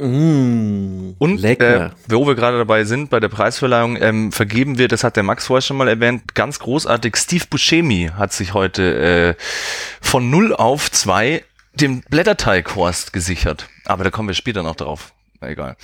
Mm, 0.00 1.14
Und 1.18 1.40
lecker. 1.40 1.86
Äh, 1.86 1.90
wo 2.08 2.24
wir 2.26 2.36
gerade 2.36 2.56
dabei 2.56 2.84
sind, 2.84 3.10
bei 3.10 3.18
der 3.18 3.28
Preisverleihung, 3.28 3.96
ähm, 4.00 4.30
vergeben 4.30 4.78
wir, 4.78 4.86
das 4.86 5.02
hat 5.02 5.16
der 5.16 5.24
Max 5.24 5.46
vorher 5.48 5.60
schon 5.62 5.76
mal 5.76 5.88
erwähnt, 5.88 6.34
ganz 6.36 6.60
großartig, 6.60 7.16
Steve 7.16 7.44
Buscemi 7.50 8.10
hat 8.16 8.32
sich 8.32 8.54
heute 8.54 9.34
äh, 9.36 9.42
von 10.00 10.30
0 10.30 10.54
auf 10.54 10.90
2 10.92 11.42
dem 11.80 12.02
Blätterteighorst 12.02 13.12
gesichert. 13.12 13.68
Aber 13.84 14.04
da 14.04 14.10
kommen 14.10 14.28
wir 14.28 14.34
später 14.34 14.62
noch 14.62 14.76
drauf. 14.76 15.12
Na, 15.40 15.48
egal. 15.48 15.76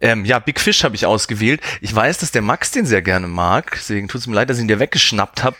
Ähm, 0.00 0.24
ja, 0.24 0.38
Big 0.38 0.60
Fish 0.60 0.82
habe 0.84 0.94
ich 0.94 1.04
ausgewählt. 1.06 1.60
Ich 1.80 1.94
weiß, 1.94 2.18
dass 2.18 2.32
der 2.32 2.42
Max 2.42 2.70
den 2.70 2.86
sehr 2.86 3.02
gerne 3.02 3.28
mag, 3.28 3.72
deswegen 3.74 4.08
tut 4.08 4.22
es 4.22 4.26
mir 4.26 4.34
leid, 4.34 4.48
dass 4.48 4.56
ich 4.56 4.62
ihn 4.62 4.68
dir 4.68 4.80
weggeschnappt 4.80 5.44
habe. 5.44 5.56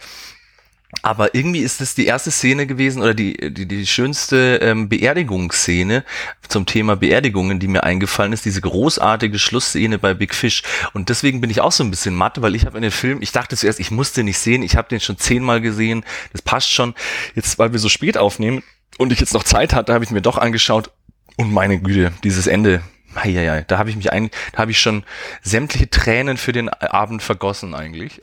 Aber 1.02 1.34
irgendwie 1.34 1.60
ist 1.60 1.80
es 1.80 1.94
die 1.94 2.06
erste 2.06 2.32
Szene 2.32 2.66
gewesen 2.66 3.00
oder 3.00 3.14
die, 3.14 3.36
die, 3.54 3.66
die 3.66 3.86
schönste 3.86 4.58
ähm, 4.60 4.88
Beerdigungsszene 4.88 6.04
zum 6.48 6.66
Thema 6.66 6.96
Beerdigungen, 6.96 7.60
die 7.60 7.68
mir 7.68 7.84
eingefallen 7.84 8.32
ist, 8.32 8.44
diese 8.44 8.60
großartige 8.60 9.38
Schlussszene 9.38 9.98
bei 9.98 10.14
Big 10.14 10.34
Fish. 10.34 10.62
Und 10.92 11.08
deswegen 11.08 11.40
bin 11.40 11.48
ich 11.48 11.60
auch 11.60 11.70
so 11.70 11.84
ein 11.84 11.90
bisschen 11.90 12.14
matt, 12.16 12.42
weil 12.42 12.56
ich 12.56 12.66
habe 12.66 12.76
in 12.76 12.82
den 12.82 12.90
Film, 12.90 13.22
ich 13.22 13.30
dachte 13.30 13.56
zuerst, 13.56 13.78
ich 13.78 13.92
musste 13.92 14.24
nicht 14.24 14.38
sehen, 14.38 14.62
ich 14.62 14.76
habe 14.76 14.88
den 14.88 15.00
schon 15.00 15.16
zehnmal 15.16 15.60
gesehen, 15.60 16.04
das 16.32 16.42
passt 16.42 16.70
schon. 16.70 16.94
Jetzt, 17.36 17.58
weil 17.58 17.72
wir 17.72 17.78
so 17.78 17.88
spät 17.88 18.18
aufnehmen 18.18 18.64
und 19.00 19.12
ich 19.12 19.20
jetzt 19.20 19.32
noch 19.32 19.44
Zeit 19.44 19.72
hatte, 19.72 19.94
habe 19.94 20.04
ich 20.04 20.10
mir 20.10 20.20
doch 20.20 20.36
angeschaut 20.36 20.90
und 21.38 21.52
meine 21.54 21.80
Güte, 21.80 22.12
dieses 22.22 22.46
Ende, 22.46 22.82
Heieiei, 23.16 23.64
da 23.66 23.78
habe 23.78 23.88
ich 23.88 23.96
mich 23.96 24.12
ein, 24.12 24.30
da 24.52 24.58
habe 24.58 24.72
ich 24.72 24.78
schon 24.78 25.04
sämtliche 25.40 25.88
Tränen 25.88 26.36
für 26.36 26.52
den 26.52 26.68
Abend 26.68 27.22
vergossen 27.22 27.74
eigentlich. 27.74 28.20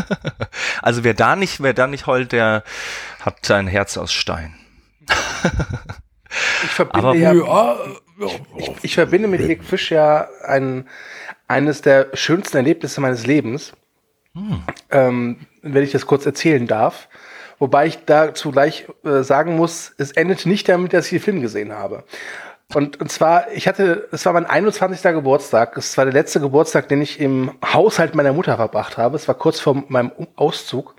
also 0.82 1.04
wer 1.04 1.12
da 1.12 1.36
nicht, 1.36 1.62
wer 1.62 1.74
da 1.74 1.86
nicht 1.86 2.06
heult, 2.06 2.32
der 2.32 2.64
hat 3.20 3.44
sein 3.44 3.66
Herz 3.66 3.98
aus 3.98 4.10
Stein. 4.10 4.54
Ich 6.64 6.70
verbinde 6.70 7.06
Aber- 7.06 7.14
ja, 7.14 7.32
ja, 7.34 7.76
ich, 8.56 8.70
ich 8.80 8.94
verbinde 8.94 9.28
mit 9.28 9.46
Big 9.46 9.62
Fish 9.62 9.90
ja 9.90 10.28
ein, 10.46 10.88
eines 11.46 11.82
der 11.82 12.08
schönsten 12.14 12.56
Erlebnisse 12.56 13.02
meines 13.02 13.26
Lebens. 13.26 13.74
Ähm, 14.90 15.46
wenn 15.60 15.84
ich 15.84 15.90
das 15.90 16.06
kurz 16.06 16.24
erzählen 16.24 16.66
darf. 16.66 17.08
Wobei 17.60 17.86
ich 17.86 18.04
dazu 18.06 18.50
gleich 18.50 18.86
äh, 19.04 19.22
sagen 19.22 19.56
muss, 19.56 19.92
es 19.98 20.12
endete 20.12 20.48
nicht 20.48 20.68
damit, 20.68 20.94
dass 20.94 21.04
ich 21.04 21.10
den 21.10 21.20
Film 21.20 21.40
gesehen 21.42 21.72
habe. 21.72 22.04
Und, 22.74 23.00
und 23.00 23.12
zwar, 23.12 23.52
ich 23.52 23.68
hatte, 23.68 24.08
es 24.12 24.24
war 24.24 24.32
mein 24.32 24.46
21. 24.46 25.02
Geburtstag. 25.02 25.76
Es 25.76 25.96
war 25.98 26.06
der 26.06 26.14
letzte 26.14 26.40
Geburtstag, 26.40 26.88
den 26.88 27.02
ich 27.02 27.20
im 27.20 27.52
Haushalt 27.64 28.14
meiner 28.14 28.32
Mutter 28.32 28.56
verbracht 28.56 28.96
habe. 28.96 29.16
Es 29.16 29.28
war 29.28 29.34
kurz 29.34 29.60
vor 29.60 29.84
meinem 29.88 30.10
Auszug. 30.36 30.94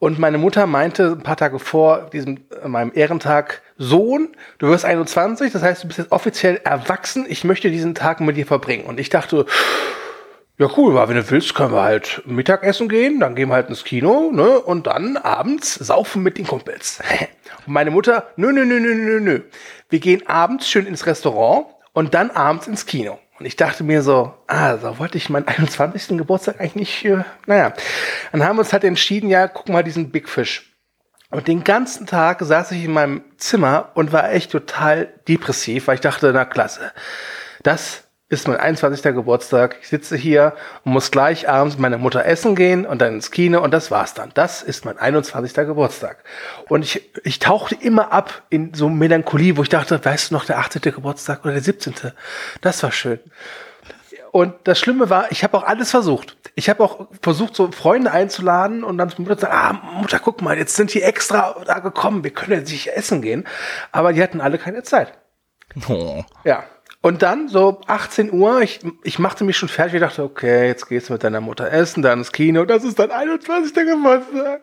Und 0.00 0.18
meine 0.18 0.38
Mutter 0.38 0.66
meinte 0.66 1.12
ein 1.12 1.22
paar 1.22 1.36
Tage 1.36 1.60
vor 1.60 2.10
diesem, 2.12 2.40
äh, 2.60 2.66
meinem 2.66 2.90
Ehrentag, 2.92 3.62
Sohn, 3.78 4.30
du 4.58 4.66
wirst 4.66 4.84
21, 4.84 5.52
das 5.52 5.62
heißt, 5.62 5.84
du 5.84 5.86
bist 5.86 6.00
jetzt 6.00 6.10
offiziell 6.10 6.60
erwachsen, 6.64 7.24
ich 7.28 7.44
möchte 7.44 7.70
diesen 7.70 7.94
Tag 7.94 8.20
mit 8.20 8.36
dir 8.36 8.46
verbringen. 8.46 8.84
Und 8.84 8.98
ich 8.98 9.10
dachte, 9.10 9.46
ja 10.58 10.68
cool, 10.76 10.96
aber 10.96 11.08
wenn 11.08 11.16
du 11.16 11.30
willst, 11.30 11.54
können 11.54 11.72
wir 11.72 11.82
halt 11.82 12.22
Mittagessen 12.26 12.88
gehen, 12.88 13.20
dann 13.20 13.34
gehen 13.34 13.48
wir 13.48 13.54
halt 13.54 13.68
ins 13.68 13.84
Kino, 13.84 14.30
ne, 14.32 14.58
und 14.60 14.86
dann 14.86 15.16
abends 15.16 15.74
saufen 15.74 16.22
mit 16.22 16.38
den 16.38 16.46
Kumpels. 16.46 17.00
Und 17.66 17.74
meine 17.74 17.90
Mutter, 17.90 18.28
nö, 18.36 18.50
nö, 18.50 18.64
nö, 18.64 18.80
nö, 18.80 18.94
nö, 18.94 19.20
nö. 19.20 19.40
Wir 19.88 20.00
gehen 20.00 20.26
abends 20.26 20.68
schön 20.68 20.86
ins 20.86 21.06
Restaurant 21.06 21.66
und 21.92 22.14
dann 22.14 22.30
abends 22.30 22.66
ins 22.66 22.86
Kino. 22.86 23.18
Und 23.38 23.46
ich 23.46 23.56
dachte 23.56 23.84
mir 23.84 24.02
so, 24.02 24.34
ah, 24.46 24.76
da 24.76 24.98
wollte 24.98 25.18
ich 25.18 25.28
meinen 25.28 25.46
21. 25.48 26.16
Geburtstag 26.16 26.60
eigentlich 26.60 26.74
nicht, 26.74 27.04
äh, 27.04 27.24
naja. 27.46 27.72
Dann 28.32 28.44
haben 28.44 28.56
wir 28.56 28.60
uns 28.60 28.72
halt 28.72 28.84
entschieden, 28.84 29.28
ja, 29.28 29.48
guck 29.48 29.68
mal 29.68 29.84
diesen 29.84 30.10
Big 30.10 30.28
Fish. 30.28 30.72
Und 31.30 31.48
den 31.48 31.64
ganzen 31.64 32.06
Tag 32.06 32.40
saß 32.42 32.72
ich 32.72 32.84
in 32.84 32.92
meinem 32.92 33.22
Zimmer 33.38 33.90
und 33.94 34.12
war 34.12 34.32
echt 34.32 34.52
total 34.52 35.08
depressiv, 35.28 35.86
weil 35.86 35.94
ich 35.94 36.02
dachte, 36.02 36.30
na 36.34 36.44
klasse, 36.44 36.92
das 37.62 38.04
ist 38.32 38.48
mein 38.48 38.56
21. 38.56 39.02
Geburtstag. 39.14 39.76
Ich 39.82 39.88
sitze 39.88 40.16
hier 40.16 40.54
und 40.84 40.92
muss 40.92 41.10
gleich 41.10 41.50
abends 41.50 41.74
mit 41.74 41.82
meiner 41.82 41.98
Mutter 41.98 42.24
essen 42.24 42.54
gehen 42.54 42.86
und 42.86 43.02
dann 43.02 43.12
ins 43.12 43.30
Kino 43.30 43.62
und 43.62 43.72
das 43.72 43.90
war's 43.90 44.14
dann. 44.14 44.30
Das 44.32 44.62
ist 44.62 44.86
mein 44.86 44.98
21. 44.98 45.54
Geburtstag. 45.54 46.24
Und 46.70 46.82
ich, 46.82 47.10
ich 47.24 47.40
tauchte 47.40 47.74
immer 47.74 48.10
ab 48.10 48.42
in 48.48 48.72
so 48.72 48.88
Melancholie, 48.88 49.58
wo 49.58 49.62
ich 49.62 49.68
dachte, 49.68 50.02
weißt 50.02 50.30
du 50.30 50.34
noch, 50.34 50.46
der 50.46 50.58
18. 50.60 50.80
Geburtstag 50.80 51.44
oder 51.44 51.52
der 51.52 51.62
17. 51.62 51.92
Das 52.62 52.82
war 52.82 52.90
schön. 52.90 53.20
Und 54.30 54.54
das 54.64 54.78
Schlimme 54.78 55.10
war, 55.10 55.30
ich 55.30 55.44
habe 55.44 55.58
auch 55.58 55.64
alles 55.64 55.90
versucht. 55.90 56.38
Ich 56.54 56.70
habe 56.70 56.82
auch 56.82 57.08
versucht, 57.20 57.54
so 57.54 57.70
Freunde 57.70 58.12
einzuladen 58.12 58.82
und 58.82 58.96
dann 58.96 59.10
zu 59.10 59.20
Mutter 59.20 59.36
zu 59.36 59.42
sagen, 59.42 59.54
ah, 59.54 60.00
Mutter, 60.00 60.18
guck 60.18 60.40
mal, 60.40 60.56
jetzt 60.56 60.74
sind 60.74 60.94
die 60.94 61.02
extra 61.02 61.54
da 61.66 61.80
gekommen, 61.80 62.24
wir 62.24 62.30
können 62.30 62.60
jetzt 62.60 62.72
nicht 62.72 62.96
essen 62.96 63.20
gehen. 63.20 63.44
Aber 63.90 64.14
die 64.14 64.22
hatten 64.22 64.40
alle 64.40 64.56
keine 64.56 64.82
Zeit. 64.84 65.12
Oh. 65.86 66.24
Ja. 66.44 66.64
Und 67.02 67.22
dann 67.22 67.48
so 67.48 67.80
18 67.86 68.32
Uhr, 68.32 68.62
ich, 68.62 68.80
ich 69.02 69.18
machte 69.18 69.44
mich 69.44 69.56
schon 69.56 69.68
fertig, 69.68 69.94
ich 69.94 70.00
dachte, 70.00 70.22
okay, 70.22 70.68
jetzt 70.68 70.88
gehst 70.88 71.08
du 71.08 71.12
mit 71.12 71.24
deiner 71.24 71.40
Mutter 71.40 71.70
essen, 71.70 72.00
dann 72.02 72.20
ins 72.20 72.32
Kino, 72.32 72.64
das 72.64 72.84
ist 72.84 72.98
dein 72.98 73.10
21. 73.10 73.74
Geburtstag. 73.74 74.62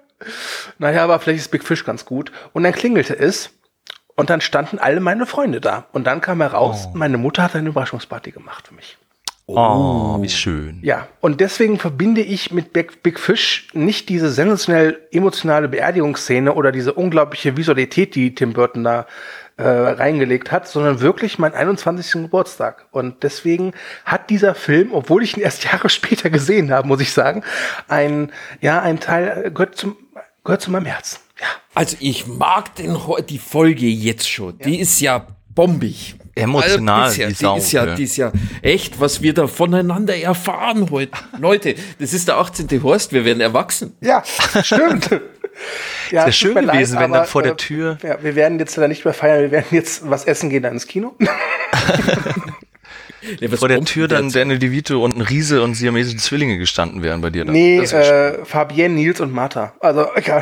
Naja, 0.78 1.04
aber 1.04 1.20
vielleicht 1.20 1.40
ist 1.40 1.52
Big 1.52 1.64
Fish 1.64 1.84
ganz 1.84 2.06
gut. 2.06 2.32
Und 2.54 2.64
dann 2.64 2.74
klingelte 2.74 3.18
es 3.18 3.52
und 4.16 4.30
dann 4.30 4.42
standen 4.42 4.80
alle 4.80 5.02
meine 5.02 5.26
Freunde 5.26 5.62
da. 5.62 5.88
Und 5.92 6.08
dann 6.08 6.22
kam 6.22 6.42
heraus, 6.42 6.90
meine 6.94 7.18
Mutter 7.18 7.44
hat 7.44 7.56
eine 7.56 7.70
Überraschungsparty 7.70 8.32
gemacht 8.32 8.68
für 8.70 8.74
mich. 8.74 8.98
Oh, 9.48 10.22
wie 10.22 10.30
schön. 10.30 10.80
Ja, 10.84 11.08
und 11.22 11.42
deswegen 11.42 11.80
verbinde 11.80 12.22
ich 12.22 12.52
mit 12.52 12.72
Big, 12.72 13.02
Big 13.02 13.20
Fish 13.20 13.68
nicht 13.74 14.08
diese 14.08 14.30
sensationell 14.30 15.00
emotionale 15.12 15.68
Beerdigungsszene 15.68 16.54
oder 16.54 16.72
diese 16.72 16.94
unglaubliche 16.94 17.58
Visualität, 17.58 18.14
die 18.14 18.36
Tim 18.36 18.54
Burton 18.54 18.84
da 18.84 19.08
äh, 19.60 19.68
reingelegt 19.68 20.52
hat, 20.52 20.68
sondern 20.70 21.02
wirklich 21.02 21.38
meinen 21.38 21.54
21. 21.54 22.24
Geburtstag. 22.24 22.86
Und 22.92 23.24
deswegen 23.24 23.74
hat 24.06 24.30
dieser 24.30 24.56
Film, 24.56 24.94
obwohl 24.94 25.22
ich 25.22 25.36
ihn 25.36 25.44
erst 25.44 25.64
Jahre 25.72 25.90
später 25.90 26.30
gesehen 26.30 26.72
habe, 26.72 26.88
muss 26.88 27.02
ich 27.02 27.12
sagen, 27.12 27.44
ein, 27.88 28.32
ja, 28.62 28.82
ein 28.82 29.00
Teil 29.00 29.44
äh, 29.46 29.52
gehört 29.52 29.76
zum, 29.76 29.98
gehört 30.46 30.62
zu 30.62 30.72
meinem 30.72 30.86
Herzen. 30.86 31.20
Ja. 31.40 31.48
Also 31.76 31.98
ich 32.00 32.26
mag 32.26 32.76
den, 32.76 32.98
die 33.28 33.38
Folge 33.38 33.86
jetzt 33.86 34.30
schon. 34.30 34.58
Die 34.60 34.80
ist 34.80 35.02
ja 35.02 35.28
bombig. 35.50 36.16
Emotional, 36.36 37.04
also, 37.04 37.28
die, 37.28 37.34
die, 37.34 37.58
ist 37.58 37.72
ja, 37.74 37.96
die 37.96 38.04
ist 38.04 38.16
ja 38.16 38.32
echt, 38.62 39.02
was 39.02 39.22
wir 39.22 39.34
da 39.34 39.46
voneinander 39.48 40.16
erfahren 40.16 40.90
heute. 40.90 41.12
Leute, 41.38 41.76
das 42.00 42.14
ist 42.14 42.30
der 42.30 42.38
18. 42.38 42.82
Horst, 42.82 43.12
wir 43.12 43.26
werden 43.26 43.42
erwachsen. 43.42 43.98
Ja, 44.00 44.24
stimmt. 44.64 45.10
ja, 46.12 46.22
Wäre 46.22 46.34
schön 46.34 46.56
gewesen, 46.56 46.96
leid, 46.96 47.04
wenn 47.04 47.12
dann 47.12 47.26
vor 47.26 47.44
der 47.44 47.54
äh, 47.54 47.58
Tür. 47.58 47.98
Ja, 48.04 48.22
wir 48.22 48.36
werden 48.36 48.60
jetzt 48.60 48.76
leider 48.76 48.88
nicht 48.88 49.06
mehr 49.06 49.14
feiern, 49.14 49.42
wir 49.42 49.52
werden 49.52 49.68
jetzt 49.72 50.10
was 50.10 50.26
essen 50.26 50.50
gehen 50.50 50.64
dann 50.64 50.74
ins 50.74 50.88
Kino. 50.88 51.16
Ja, 53.40 53.50
vor 53.50 53.68
der 53.68 53.82
Tür 53.82 54.08
dann 54.08 54.32
Daniel 54.32 54.60
DeVito 54.60 55.04
und 55.04 55.18
ein 55.18 55.22
Riese 55.22 55.62
und 55.62 55.76
siamesische 55.76 56.18
Zwillinge 56.18 56.58
gestanden 56.58 57.04
wären 57.04 57.22
bei 57.22 57.30
dir 57.30 57.46
dann. 57.46 57.54
Nee, 57.54 57.80
äh, 57.80 58.46
Fabienne, 58.46 58.96
Nils 58.96 59.20
und 59.20 59.34
Martha. 59.34 59.74
Also, 59.82 60.08
egal. 60.16 60.42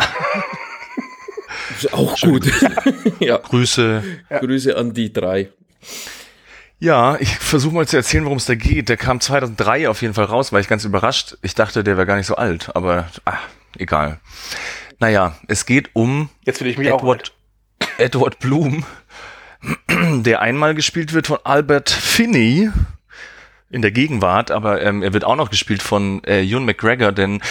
auch 1.91 2.20
gut. 2.20 2.45
ja. 3.20 3.38
Grüße. 3.38 4.03
Ja. 4.30 4.39
Grüße 4.39 4.78
an 4.78 4.93
die 4.93 5.11
drei. 5.11 5.49
Ja, 6.80 7.18
ich 7.20 7.36
versuche 7.38 7.74
mal 7.74 7.88
zu 7.88 7.97
erzählen, 7.97 8.26
worum 8.26 8.38
es 8.38 8.45
da 8.45 8.53
geht. 8.53 8.89
Der 8.89 8.97
kam 8.97 9.20
2003 9.20 9.89
auf 9.89 10.01
jeden 10.01 10.13
Fall 10.13 10.26
raus, 10.26 10.51
war 10.51 10.59
ich 10.59 10.68
ganz 10.68 10.86
überrascht. 10.86 11.38
Ich 11.41 11.55
dachte, 11.55 11.84
der 11.84 11.97
wäre 11.97 12.05
gar 12.05 12.18
nicht 12.18 12.28
so 12.28 12.36
alt, 12.36 12.76
aber 12.76 13.09
ah, 13.26 13.39
egal. 13.78 14.20
Naja, 14.99 15.35
es 15.47 15.65
geht 15.65 15.91
um 15.93 16.29
Jetzt 16.43 16.59
will 16.61 16.67
ich 16.67 16.77
mich 16.77 16.87
Edward, 16.87 17.33
Edward 17.97 18.39
Bloom, 18.39 18.83
der 20.23 20.41
einmal 20.41 20.73
gespielt 20.73 21.13
wird 21.13 21.27
von 21.27 21.37
Albert 21.43 21.89
Finney 21.89 22.69
in 23.69 23.81
der 23.81 23.91
Gegenwart, 23.91 24.49
aber 24.49 24.81
ähm, 24.81 25.03
er 25.03 25.13
wird 25.13 25.23
auch 25.23 25.35
noch 25.35 25.49
gespielt 25.49 25.83
von 25.83 26.23
äh, 26.23 26.41
Ewan 26.41 26.65
McGregor, 26.65 27.11
denn 27.11 27.41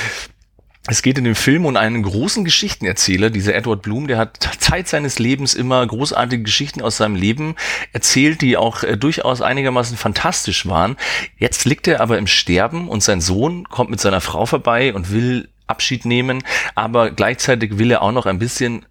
es 0.88 1.02
geht 1.02 1.18
in 1.18 1.24
dem 1.24 1.34
Film 1.34 1.66
um 1.66 1.76
einen 1.76 2.02
großen 2.02 2.44
Geschichtenerzähler, 2.44 3.30
dieser 3.30 3.54
Edward 3.54 3.82
Bloom, 3.82 4.06
der 4.06 4.18
hat 4.18 4.38
Zeit 4.58 4.86
seines 4.86 5.18
Lebens 5.18 5.54
immer 5.54 5.84
großartige 5.84 6.44
Geschichten 6.44 6.80
aus 6.80 6.96
seinem 6.96 7.16
Leben 7.16 7.56
erzählt, 7.92 8.40
die 8.40 8.56
auch 8.56 8.82
äh, 8.82 8.96
durchaus 8.96 9.40
einigermaßen 9.40 9.96
fantastisch 9.96 10.66
waren. 10.66 10.96
Jetzt 11.38 11.64
liegt 11.64 11.86
er 11.86 12.00
aber 12.00 12.18
im 12.18 12.26
Sterben 12.26 12.88
und 12.88 13.02
sein 13.02 13.20
Sohn 13.20 13.68
kommt 13.68 13.90
mit 13.90 14.00
seiner 14.00 14.20
Frau 14.20 14.46
vorbei 14.46 14.94
und 14.94 15.12
will 15.12 15.48
Abschied 15.66 16.04
nehmen, 16.04 16.42
aber 16.74 17.10
gleichzeitig 17.10 17.78
will 17.78 17.90
er 17.90 18.02
auch 18.02 18.12
noch 18.12 18.26
ein 18.26 18.38
bisschen 18.38 18.86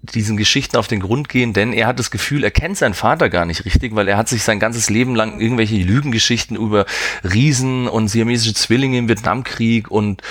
diesen 0.00 0.36
Geschichten 0.36 0.76
auf 0.76 0.86
den 0.86 1.00
Grund 1.00 1.28
gehen, 1.28 1.52
denn 1.52 1.72
er 1.72 1.88
hat 1.88 1.98
das 1.98 2.10
Gefühl, 2.10 2.44
er 2.44 2.52
kennt 2.52 2.76
seinen 2.76 2.94
Vater 2.94 3.28
gar 3.28 3.44
nicht 3.44 3.64
richtig, 3.64 3.94
weil 3.96 4.06
er 4.06 4.16
hat 4.16 4.28
sich 4.28 4.44
sein 4.44 4.60
ganzes 4.60 4.90
Leben 4.90 5.16
lang 5.16 5.40
irgendwelche 5.40 5.76
Lügengeschichten 5.76 6.56
über 6.56 6.86
Riesen 7.24 7.88
und 7.88 8.08
siamesische 8.08 8.54
Zwillinge 8.54 8.98
im 8.98 9.08
Vietnamkrieg 9.08 9.90
und 9.90 10.22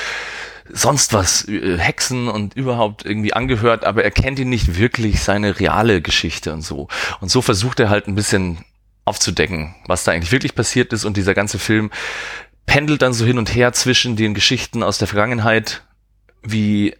sonst 0.70 1.14
was, 1.14 1.48
äh, 1.48 1.78
Hexen 1.78 2.28
und 2.28 2.56
überhaupt 2.56 3.06
irgendwie 3.06 3.34
angehört, 3.34 3.84
aber 3.84 4.04
er 4.04 4.12
kennt 4.12 4.40
ihn 4.40 4.50
nicht 4.50 4.78
wirklich 4.78 5.22
seine 5.22 5.60
reale 5.60 6.02
Geschichte 6.02 6.54
und 6.54 6.62
so. 6.62 6.88
Und 7.20 7.30
so 7.30 7.42
versucht 7.42 7.80
er 7.80 7.90
halt 7.90 8.08
ein 8.08 8.16
bisschen 8.16 8.60
aufzudecken, 9.06 9.76
was 9.86 10.04
da 10.04 10.12
eigentlich 10.12 10.32
wirklich 10.32 10.56
passiert 10.56 10.92
ist 10.94 11.06
und 11.06 11.18
dieser 11.18 11.34
ganze 11.34 11.60
Film 11.60 11.92
pendelt 12.66 13.02
dann 13.02 13.14
so 13.14 13.26
hin 13.26 13.38
und 13.38 13.54
her 13.54 13.72
zwischen 13.74 14.18
den 14.18 14.34
Geschichten 14.34 14.84
aus 14.84 14.98
der 14.98 15.08
Vergangenheit, 15.08 15.84
wie 16.44 16.96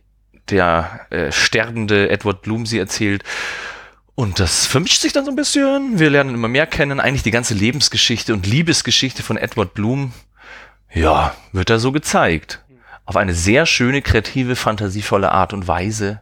der 0.50 1.08
äh, 1.10 1.32
sterbende 1.32 2.10
Edward 2.10 2.42
Bloom 2.42 2.66
sie 2.66 2.80
erzählt. 2.80 3.24
Und 4.16 4.40
das 4.40 4.66
vermischt 4.66 5.02
sich 5.02 5.14
dann 5.14 5.26
so 5.26 5.32
ein 5.32 5.36
bisschen. 5.36 6.00
Wir 6.00 6.10
lernen 6.10 6.34
immer 6.34 6.48
mehr 6.48 6.66
kennen. 6.66 7.00
Eigentlich 7.00 7.24
die 7.24 7.32
ganze 7.32 7.54
Lebensgeschichte 7.54 8.34
und 8.34 8.48
Liebesgeschichte 8.48 9.24
von 9.24 9.38
Edward 9.38 9.74
Bloom. 9.74 10.14
Ja, 10.94 11.36
wird 11.52 11.70
da 11.70 11.80
so 11.80 11.92
gezeigt 11.92 12.64
auf 13.08 13.16
eine 13.16 13.34
sehr 13.34 13.66
schöne, 13.66 14.04
kreative, 14.04 14.56
fantasievolle 14.56 15.32
Art 15.32 15.54
und 15.54 15.68
Weise. 15.68 16.22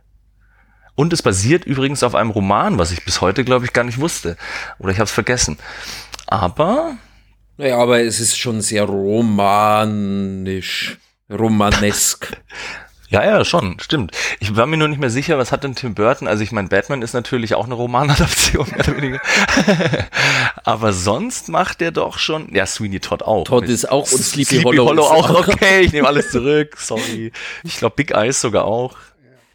Und 0.93 1.11
es 1.11 1.23
basiert 1.23 1.65
übrigens 1.65 2.03
auf 2.03 2.15
einem 2.15 2.29
Roman, 2.29 2.77
was 2.77 2.91
ich 2.91 3.03
bis 3.03 3.19
heute, 3.21 3.43
glaube 3.43 3.65
ich, 3.65 3.73
gar 3.73 3.83
nicht 3.83 3.99
wusste. 3.99 4.37
Oder 4.77 4.91
ich 4.91 4.97
habe 4.97 5.05
es 5.05 5.11
vergessen. 5.11 5.57
Aber. 6.27 6.95
Naja, 7.57 7.79
aber 7.79 8.01
es 8.01 8.19
ist 8.19 8.37
schon 8.37 8.61
sehr 8.61 8.83
romanisch. 8.83 9.57
Romanesk. 11.29 12.37
Ja, 13.09 13.23
ja, 13.23 13.45
schon, 13.45 13.79
stimmt. 13.79 14.11
Ich 14.39 14.55
war 14.55 14.65
mir 14.65 14.77
nur 14.77 14.87
nicht 14.87 14.99
mehr 14.99 15.09
sicher, 15.09 15.37
was 15.37 15.51
hat 15.51 15.63
denn 15.63 15.75
Tim 15.75 15.93
Burton? 15.93 16.27
Also 16.27 16.43
ich 16.43 16.51
meine, 16.51 16.69
Batman 16.69 17.01
ist 17.01 17.13
natürlich 17.13 17.53
auch 17.53 17.65
eine 17.65 17.75
Romanadaption, 17.75 18.67
mehr 18.71 18.79
oder 18.79 18.97
weniger. 18.97 19.21
Aber 20.63 20.91
sonst 20.91 21.49
macht 21.49 21.81
er 21.81 21.91
doch 21.91 22.17
schon, 22.17 22.53
ja, 22.53 22.65
Sweeney 22.65 22.99
Todd 22.99 23.23
auch. 23.23 23.43
Todd 23.43 23.65
ist 23.65 23.91
auch 23.91 24.11
und 24.11 24.21
Sleepy, 24.21 24.55
Sleepy 24.55 24.63
Hollow, 24.63 24.85
Hollow 24.87 25.03
auch. 25.03 25.29
auch. 25.29 25.47
Okay, 25.47 25.81
ich 25.81 25.93
nehme 25.93 26.07
alles 26.07 26.31
zurück, 26.31 26.75
sorry. 26.77 27.31
Ich 27.63 27.77
glaube, 27.77 27.95
Big 27.95 28.11
Eyes 28.11 28.41
sogar 28.41 28.65
auch. 28.65 28.95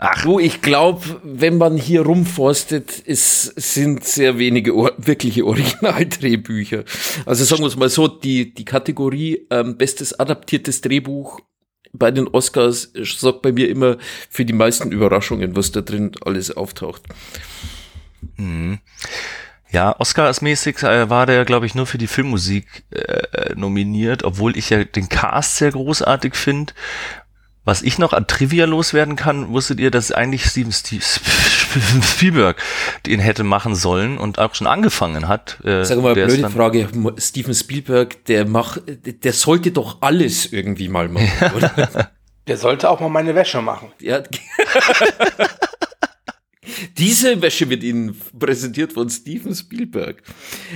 Ach. 0.02 0.22
Du, 0.22 0.38
ich 0.38 0.62
glaube, 0.62 1.20
wenn 1.22 1.58
man 1.58 1.76
hier 1.76 2.02
rumforstet, 2.02 3.02
es 3.04 3.42
sind 3.42 4.04
sehr 4.04 4.38
wenige 4.38 4.74
or 4.74 4.92
wirkliche 4.96 5.44
Originaldrehbücher. 5.44 6.84
Also 7.26 7.44
sagen 7.44 7.62
wir 7.62 7.66
es 7.66 7.76
mal 7.76 7.90
so, 7.90 8.08
die, 8.08 8.54
die 8.54 8.64
Kategorie 8.64 9.46
ähm, 9.50 9.76
bestes 9.76 10.18
adaptiertes 10.18 10.80
Drehbuch 10.80 11.40
bei 11.92 12.10
den 12.10 12.28
Oscars 12.28 12.92
sorgt 12.94 13.42
bei 13.42 13.52
mir 13.52 13.68
immer 13.68 13.96
für 14.28 14.44
die 14.44 14.52
meisten 14.52 14.92
Überraschungen, 14.92 15.56
was 15.56 15.72
da 15.72 15.80
drin 15.80 16.12
alles 16.24 16.56
auftaucht. 16.56 17.02
Mhm. 18.36 18.78
Ja, 19.72 19.94
Oscars-mäßig 19.98 20.82
äh, 20.82 21.10
war 21.10 21.26
der, 21.26 21.44
glaube 21.44 21.66
ich, 21.66 21.74
nur 21.76 21.86
für 21.86 21.98
die 21.98 22.08
Filmmusik 22.08 22.84
äh, 22.90 23.54
nominiert, 23.54 24.24
obwohl 24.24 24.56
ich 24.56 24.70
ja 24.70 24.82
den 24.82 25.08
Cast 25.08 25.56
sehr 25.56 25.70
großartig 25.70 26.34
finde. 26.34 26.72
Was 27.64 27.82
ich 27.82 27.98
noch 27.98 28.12
an 28.12 28.26
Trivia 28.26 28.64
loswerden 28.64 29.14
kann, 29.14 29.50
wusstet 29.50 29.78
ihr, 29.78 29.92
dass 29.92 30.10
eigentlich 30.10 30.44
Steven 30.44 30.72
Spielberg 32.02 32.56
den 33.06 33.20
hätte 33.20 33.44
machen 33.44 33.74
sollen 33.74 34.18
und 34.18 34.38
auch 34.38 34.54
schon 34.54 34.66
angefangen 34.66 35.28
hat. 35.28 35.58
Äh, 35.64 35.84
Sag 35.84 36.02
mal, 36.02 36.14
blöde 36.14 36.50
Frage. 36.50 36.88
Steven 37.18 37.54
Spielberg, 37.54 38.24
der 38.26 38.46
macht, 38.46 38.82
der 38.86 39.32
sollte 39.32 39.70
doch 39.70 39.98
alles 40.00 40.52
irgendwie 40.52 40.88
mal 40.88 41.08
machen, 41.08 41.52
oder? 41.56 42.10
Der 42.46 42.56
sollte 42.56 42.88
auch 42.90 42.98
mal 42.98 43.10
meine 43.10 43.34
Wäsche 43.36 43.62
machen. 43.62 43.92
Ja. 44.00 44.22
Diese 46.98 47.40
Wäsche 47.42 47.70
wird 47.70 47.84
Ihnen 47.84 48.16
präsentiert 48.36 48.92
von 48.92 49.08
Steven 49.08 49.54
Spielberg. 49.54 50.20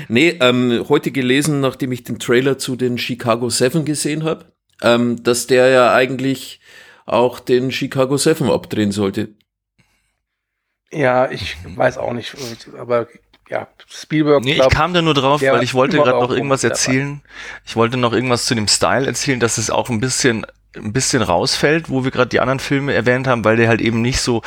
Nee, 0.08 0.38
ähm, 0.40 0.84
heute 0.88 1.10
gelesen, 1.10 1.60
nachdem 1.60 1.90
ich 1.90 2.04
den 2.04 2.20
Trailer 2.20 2.58
zu 2.58 2.76
den 2.76 2.96
Chicago 2.98 3.50
Seven 3.50 3.84
gesehen 3.84 4.22
habe, 4.22 4.52
ähm, 4.82 5.20
dass 5.24 5.48
der 5.48 5.68
ja 5.68 5.92
eigentlich 5.92 6.60
auch 7.06 7.40
den 7.40 7.72
Chicago 7.72 8.16
Seven 8.16 8.50
abdrehen 8.50 8.92
sollte. 8.92 9.30
Ja, 10.90 11.30
ich 11.30 11.56
weiß 11.64 11.98
auch 11.98 12.12
nicht, 12.12 12.34
aber 12.78 13.08
ja, 13.48 13.68
Spielberg. 13.88 14.42
Nee, 14.42 14.54
glaub, 14.54 14.72
ich 14.72 14.78
kam 14.78 14.94
da 14.94 15.02
nur 15.02 15.14
drauf, 15.14 15.42
weil 15.42 15.62
ich 15.62 15.74
wollte 15.74 15.98
gerade 15.98 16.18
noch 16.18 16.30
irgendwas 16.30 16.64
erzählen. 16.64 17.20
Ich 17.66 17.76
wollte 17.76 17.96
noch 17.96 18.12
irgendwas 18.12 18.46
zu 18.46 18.54
dem 18.54 18.68
Style 18.68 19.06
erzählen, 19.06 19.40
dass 19.40 19.58
es 19.58 19.70
auch 19.70 19.90
ein 19.90 20.00
bisschen 20.00 20.46
ein 20.76 20.92
bisschen 20.92 21.22
rausfällt, 21.22 21.88
wo 21.88 22.04
wir 22.04 22.10
gerade 22.10 22.28
die 22.28 22.40
anderen 22.40 22.58
Filme 22.58 22.94
erwähnt 22.94 23.26
haben, 23.26 23.44
weil 23.44 23.56
der 23.56 23.68
halt 23.68 23.80
eben 23.80 24.02
nicht 24.02 24.20
so 24.20 24.42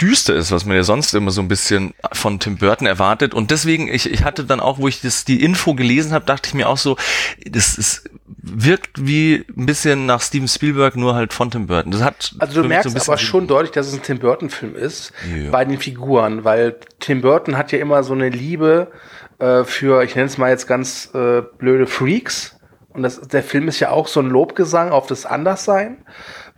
düster 0.00 0.34
ist, 0.34 0.50
was 0.50 0.64
man 0.64 0.76
ja 0.76 0.82
sonst 0.82 1.14
immer 1.14 1.30
so 1.30 1.40
ein 1.40 1.48
bisschen 1.48 1.94
von 2.12 2.40
Tim 2.40 2.56
Burton 2.56 2.86
erwartet. 2.86 3.34
Und 3.34 3.50
deswegen, 3.50 3.88
ich, 3.88 4.10
ich 4.10 4.24
hatte 4.24 4.44
dann 4.44 4.60
auch, 4.60 4.78
wo 4.78 4.88
ich 4.88 5.00
das, 5.00 5.24
die 5.24 5.42
Info 5.42 5.74
gelesen 5.74 6.12
habe, 6.12 6.24
dachte 6.24 6.48
ich 6.48 6.54
mir 6.54 6.68
auch 6.68 6.78
so, 6.78 6.96
das 7.44 7.78
ist, 7.78 8.10
wirkt 8.42 9.06
wie 9.06 9.44
ein 9.56 9.66
bisschen 9.66 10.06
nach 10.06 10.20
Steven 10.20 10.48
Spielberg, 10.48 10.96
nur 10.96 11.14
halt 11.14 11.32
von 11.32 11.50
Tim 11.50 11.66
Burton. 11.66 11.92
Das 11.92 12.02
hat 12.02 12.34
also 12.38 12.62
du 12.62 12.68
merkst 12.68 12.90
so 12.90 13.12
aber 13.12 13.18
schon 13.18 13.46
deutlich, 13.46 13.70
dass 13.70 13.86
es 13.86 13.94
ein 13.94 14.02
Tim 14.02 14.18
Burton-Film 14.18 14.74
ist 14.74 15.12
ja. 15.34 15.50
bei 15.50 15.64
den 15.64 15.78
Figuren, 15.78 16.44
weil 16.44 16.76
Tim 16.98 17.20
Burton 17.20 17.56
hat 17.56 17.70
ja 17.72 17.78
immer 17.78 18.02
so 18.02 18.14
eine 18.14 18.28
Liebe 18.28 18.90
äh, 19.38 19.64
für, 19.64 20.02
ich 20.02 20.16
nenne 20.16 20.26
es 20.26 20.38
mal 20.38 20.50
jetzt 20.50 20.66
ganz 20.66 21.10
äh, 21.14 21.42
blöde 21.58 21.86
Freaks 21.86 22.56
und 22.88 23.02
das, 23.02 23.20
der 23.20 23.42
Film 23.42 23.68
ist 23.68 23.80
ja 23.80 23.90
auch 23.90 24.06
so 24.06 24.20
ein 24.20 24.28
Lobgesang 24.28 24.90
auf 24.90 25.06
das 25.06 25.24
Anderssein, 25.24 26.04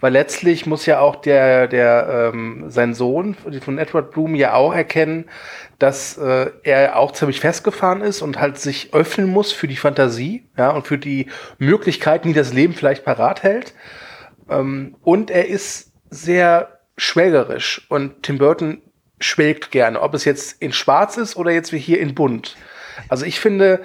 weil 0.05 0.13
letztlich 0.13 0.67
muss 0.67 0.85
ja 0.85 1.01
auch 1.01 1.17
der, 1.17 1.67
der 1.67 2.31
ähm, 2.35 2.67
sein 2.69 2.93
Sohn 2.93 3.35
von 3.35 3.79
Edward 3.79 4.11
Bloom 4.11 4.35
ja 4.35 4.53
auch 4.53 4.75
erkennen, 4.75 5.31
dass 5.79 6.19
äh, 6.19 6.51
er 6.63 6.99
auch 6.99 7.13
ziemlich 7.13 7.41
festgefahren 7.41 8.03
ist 8.03 8.21
und 8.21 8.39
halt 8.39 8.59
sich 8.59 8.93
öffnen 8.93 9.31
muss 9.31 9.53
für 9.53 9.67
die 9.67 9.77
Fantasie, 9.77 10.45
ja, 10.59 10.69
und 10.73 10.87
für 10.87 10.99
die 10.99 11.29
Möglichkeiten, 11.57 12.29
die 12.29 12.35
das 12.35 12.53
Leben 12.53 12.75
vielleicht 12.75 13.03
parat 13.03 13.43
hält. 13.45 13.73
Ähm, 14.51 14.95
und 15.01 15.31
er 15.31 15.49
ist 15.49 15.93
sehr 16.11 16.81
schwelgerisch 16.99 17.87
und 17.89 18.25
Tim 18.25 18.37
Burton 18.37 18.83
schwelgt 19.21 19.71
gerne, 19.71 20.03
ob 20.03 20.13
es 20.13 20.27
jetzt 20.27 20.61
in 20.61 20.75
Schwarz 20.75 21.17
ist 21.17 21.35
oder 21.35 21.51
jetzt 21.51 21.73
wie 21.73 21.79
hier 21.79 21.99
in 21.99 22.15
Bunt. 22.15 22.59
Also 23.09 23.25
ich 23.25 23.41
finde, 23.41 23.81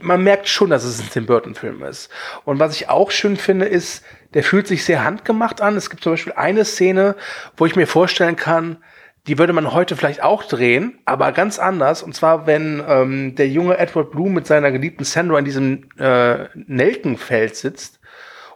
man 0.00 0.22
merkt 0.22 0.48
schon, 0.48 0.68
dass 0.68 0.84
es 0.84 1.00
ein 1.00 1.08
Tim 1.10 1.24
Burton-Film 1.24 1.82
ist. 1.84 2.10
Und 2.44 2.58
was 2.58 2.76
ich 2.76 2.90
auch 2.90 3.10
schön 3.10 3.38
finde, 3.38 3.64
ist, 3.64 4.04
der 4.34 4.42
fühlt 4.44 4.66
sich 4.66 4.84
sehr 4.84 5.04
handgemacht 5.04 5.60
an. 5.60 5.76
Es 5.76 5.90
gibt 5.90 6.02
zum 6.02 6.12
Beispiel 6.12 6.32
eine 6.34 6.64
Szene, 6.64 7.16
wo 7.56 7.66
ich 7.66 7.76
mir 7.76 7.86
vorstellen 7.86 8.36
kann, 8.36 8.78
die 9.26 9.38
würde 9.38 9.52
man 9.52 9.72
heute 9.72 9.96
vielleicht 9.96 10.22
auch 10.22 10.44
drehen, 10.44 10.98
aber 11.04 11.32
ganz 11.32 11.58
anders. 11.58 12.02
Und 12.02 12.14
zwar, 12.14 12.46
wenn 12.46 12.82
ähm, 12.86 13.34
der 13.34 13.48
junge 13.48 13.76
Edward 13.76 14.10
Bloom 14.10 14.32
mit 14.32 14.46
seiner 14.46 14.72
geliebten 14.72 15.04
Sandra 15.04 15.38
in 15.38 15.44
diesem 15.44 15.88
äh, 15.98 16.46
Nelkenfeld 16.54 17.54
sitzt 17.54 17.99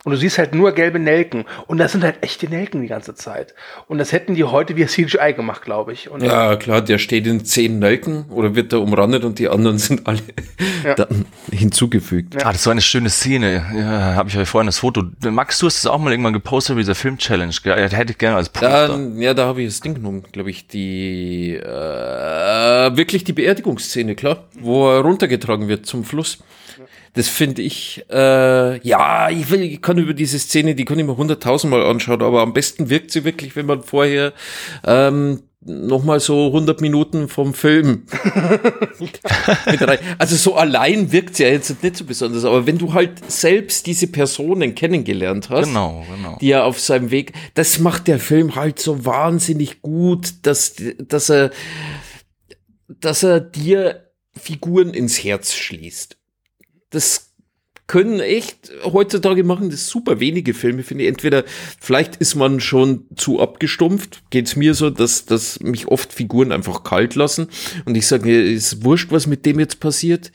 und 0.05 0.13
du 0.13 0.19
siehst 0.19 0.39
halt 0.39 0.55
nur 0.55 0.73
gelbe 0.73 0.99
Nelken. 0.99 1.47
Und 1.67 1.79
das 1.79 1.93
sind 1.93 2.05
halt 2.05 2.17
echte 2.21 2.47
Nelken 2.47 2.83
die 2.83 2.89
ganze 2.89 3.15
Zeit. 3.15 3.55
Und 3.89 3.99
das 3.99 4.13
hätten 4.13 4.35
die 4.35 4.45
heute 4.45 4.77
via 4.77 4.87
CGI 4.87 5.33
gemacht, 5.35 5.63
glaube 5.63 5.95
ich. 5.95 6.11
Und 6.11 6.23
ja, 6.23 6.57
klar, 6.57 6.83
der 6.83 6.99
steht 6.99 7.27
in 7.27 7.45
zehn 7.45 7.79
Nelken 7.79 8.27
oder 8.31 8.55
wird 8.55 8.73
da 8.73 8.79
umrandet 8.79 9.25
und 9.25 9.39
die 9.39 9.49
anderen 9.49 9.79
sind 9.85 10.07
alle 10.07 10.21
ja. 10.85 10.95
dann 10.95 11.25
hinzugefügt. 11.51 12.35
Ja. 12.35 12.47
Ah, 12.47 12.53
das 12.53 12.67
war 12.67 12.73
eine 12.73 12.83
schöne 12.83 13.09
Szene. 13.09 13.65
Ja, 13.75 14.15
habe 14.15 14.29
ich 14.29 14.37
euch 14.37 14.49
vorhin 14.49 14.67
das 14.67 14.79
Foto. 14.79 15.05
Max, 15.23 15.59
du 15.59 15.67
hast 15.67 15.79
es 15.79 15.87
auch 15.87 15.99
mal 15.99 16.11
irgendwann 16.11 16.35
gepostet, 16.35 16.79
dieser 16.79 16.95
Film-Challenge. 16.95 17.55
Ja, 17.65 17.77
hätte 17.77 18.13
ich 18.13 18.19
gerne 18.19 18.37
als 18.37 18.51
Poster. 18.51 18.89
Da, 18.89 18.99
ja, 19.21 19.33
da 19.33 19.47
habe 19.47 19.63
ich 19.63 19.69
das 19.69 19.81
Ding 19.81 19.95
genommen, 19.95 20.25
glaube 20.33 20.51
ich, 20.51 20.67
die 20.67 21.55
äh, 21.55 22.97
wirklich 22.97 23.25
die 23.25 23.33
Beerdigungsszene, 23.33 24.15
klar, 24.15 24.45
wo 24.61 24.91
er 24.91 25.01
runtergetragen 25.01 25.69
wird 25.69 25.87
zum 25.87 26.05
Fluss. 26.05 26.39
Das 27.15 27.29
finde 27.29 27.63
ich, 27.63 28.05
äh, 28.11 28.87
ja, 28.87 29.31
ich, 29.31 29.49
will, 29.49 29.63
ich 29.63 29.81
kann 29.81 29.99
über 29.99 30.15
diese 30.15 30.39
Szene, 30.39 30.75
die 30.75 30.85
kann 30.85 30.99
ich 30.99 31.07
mir 31.07 31.17
hunderttausendmal 31.17 31.85
anschauen, 31.85 32.23
aber 32.23 32.43
am 32.43 32.53
besten 32.53 32.91
wirkt 32.91 33.13
sie 33.13 33.25
wirklich, 33.25 33.55
wenn 33.55 33.67
man 33.67 33.85
vorher 33.85 34.33
ähm, 34.85 35.43
nochmal 35.61 36.19
so 36.19 36.47
100 36.47 36.81
Minuten 36.81 37.29
vom 37.29 37.55
Film 37.55 38.03
mit 38.99 39.81
rein. 39.81 39.99
Also 40.19 40.35
so 40.35 40.57
allein 40.57 41.13
wirkt 41.13 41.37
sie 41.37 41.45
ja 41.45 41.51
jetzt 41.51 41.83
nicht 41.85 41.97
so 41.97 42.05
besonders, 42.05 42.45
aber 42.45 42.67
wenn 42.67 42.79
du 42.79 42.93
halt 42.93 43.31
selbst 43.31 43.87
diese 43.87 44.09
Personen 44.09 44.75
kennengelernt 44.75 45.51
hast, 45.51 45.69
genau, 45.69 46.05
genau. 46.15 46.37
die 46.41 46.51
er 46.51 46.65
auf 46.65 46.81
seinem 46.81 47.13
Weg, 47.13 47.33
das 47.55 47.79
macht 47.79 48.09
der 48.09 48.19
Film 48.19 48.57
halt 48.57 48.81
so 48.81 49.05
wahnsinnig 49.05 49.83
gut, 49.83 50.35
dass, 50.43 50.75
dass 50.99 51.31
er, 51.31 51.51
dass 52.89 53.23
er 53.23 53.39
dir 53.39 54.11
Figuren 54.37 54.93
ins 54.93 55.23
Herz 55.23 55.55
schließt 55.55 56.19
das 56.95 57.35
können 57.87 58.21
echt 58.21 58.73
heutzutage 58.85 59.45
machen 59.45 59.71
das 59.71 59.89
super 59.89 60.19
wenige 60.19 60.55
Filme, 60.55 60.83
finde 60.83 61.05
ich. 61.05 61.11
Entweder 61.11 61.45
vielleicht 61.81 62.17
ist 62.17 62.35
man 62.35 62.61
schon 62.61 63.07
zu 63.15 63.41
abgestumpft, 63.41 64.23
geht's 64.31 64.57
mir 64.57 64.75
so, 64.75 64.89
dass, 64.89 65.27
dass 65.27 65.61
mich 65.61 65.89
oft 65.89 66.13
Figuren 66.13 66.51
einfach 66.51 66.83
kalt 66.83 67.15
lassen 67.15 67.49
und 67.85 67.95
ich 67.95 68.07
sage, 68.07 68.43
ist 68.43 68.85
wurscht, 68.85 69.13
was 69.13 69.27
mit 69.27 69.45
dem 69.45 69.61
jetzt 69.61 69.81
passiert. 69.81 70.33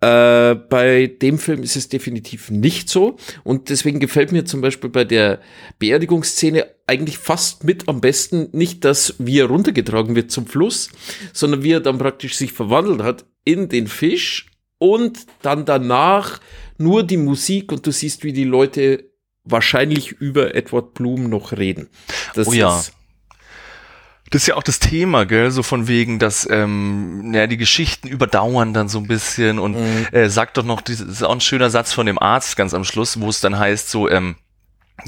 Äh, 0.00 0.56
bei 0.56 1.06
dem 1.06 1.38
Film 1.38 1.62
ist 1.62 1.76
es 1.76 1.88
definitiv 1.88 2.50
nicht 2.50 2.90
so 2.90 3.16
und 3.44 3.70
deswegen 3.70 4.00
gefällt 4.00 4.32
mir 4.32 4.44
zum 4.44 4.60
Beispiel 4.60 4.90
bei 4.90 5.04
der 5.04 5.40
Beerdigungsszene 5.78 6.66
eigentlich 6.88 7.18
fast 7.18 7.62
mit 7.62 7.88
am 7.88 8.00
besten 8.00 8.48
nicht, 8.50 8.84
dass 8.84 9.14
wie 9.18 9.38
er 9.38 9.46
runtergetragen 9.46 10.16
wird 10.16 10.32
zum 10.32 10.46
Fluss, 10.46 10.90
sondern 11.32 11.62
wie 11.62 11.72
er 11.72 11.80
dann 11.80 11.98
praktisch 11.98 12.36
sich 12.36 12.52
verwandelt 12.52 13.02
hat 13.02 13.24
in 13.44 13.68
den 13.68 13.86
Fisch 13.86 14.50
und 14.84 15.26
dann 15.40 15.64
danach 15.64 16.40
nur 16.76 17.04
die 17.04 17.16
Musik 17.16 17.72
und 17.72 17.86
du 17.86 17.90
siehst, 17.90 18.22
wie 18.22 18.34
die 18.34 18.44
Leute 18.44 19.10
wahrscheinlich 19.44 20.12
über 20.12 20.54
Edward 20.54 20.92
Bloom 20.92 21.30
noch 21.30 21.52
reden. 21.52 21.88
Das 22.34 22.48
oh 22.48 22.52
ja. 22.52 22.78
Ist 22.78 22.92
das 24.30 24.42
ist 24.42 24.48
ja 24.48 24.56
auch 24.56 24.62
das 24.62 24.80
Thema, 24.80 25.26
gell, 25.26 25.50
so 25.52 25.62
von 25.62 25.86
wegen, 25.86 26.18
dass 26.18 26.48
ähm, 26.50 27.32
ja, 27.32 27.46
die 27.46 27.56
Geschichten 27.56 28.08
überdauern 28.08 28.74
dann 28.74 28.88
so 28.88 28.98
ein 28.98 29.06
bisschen 29.06 29.58
und 29.58 29.76
mhm. 29.76 30.06
äh, 30.12 30.28
sagt 30.28 30.56
doch 30.56 30.64
noch, 30.64 30.80
das 30.80 31.00
ist 31.00 31.22
auch 31.22 31.32
ein 31.32 31.40
schöner 31.40 31.70
Satz 31.70 31.92
von 31.92 32.04
dem 32.04 32.18
Arzt 32.18 32.56
ganz 32.56 32.74
am 32.74 32.84
Schluss, 32.84 33.20
wo 33.20 33.28
es 33.28 33.40
dann 33.40 33.58
heißt 33.58 33.88
so, 33.88 34.08
ähm, 34.08 34.34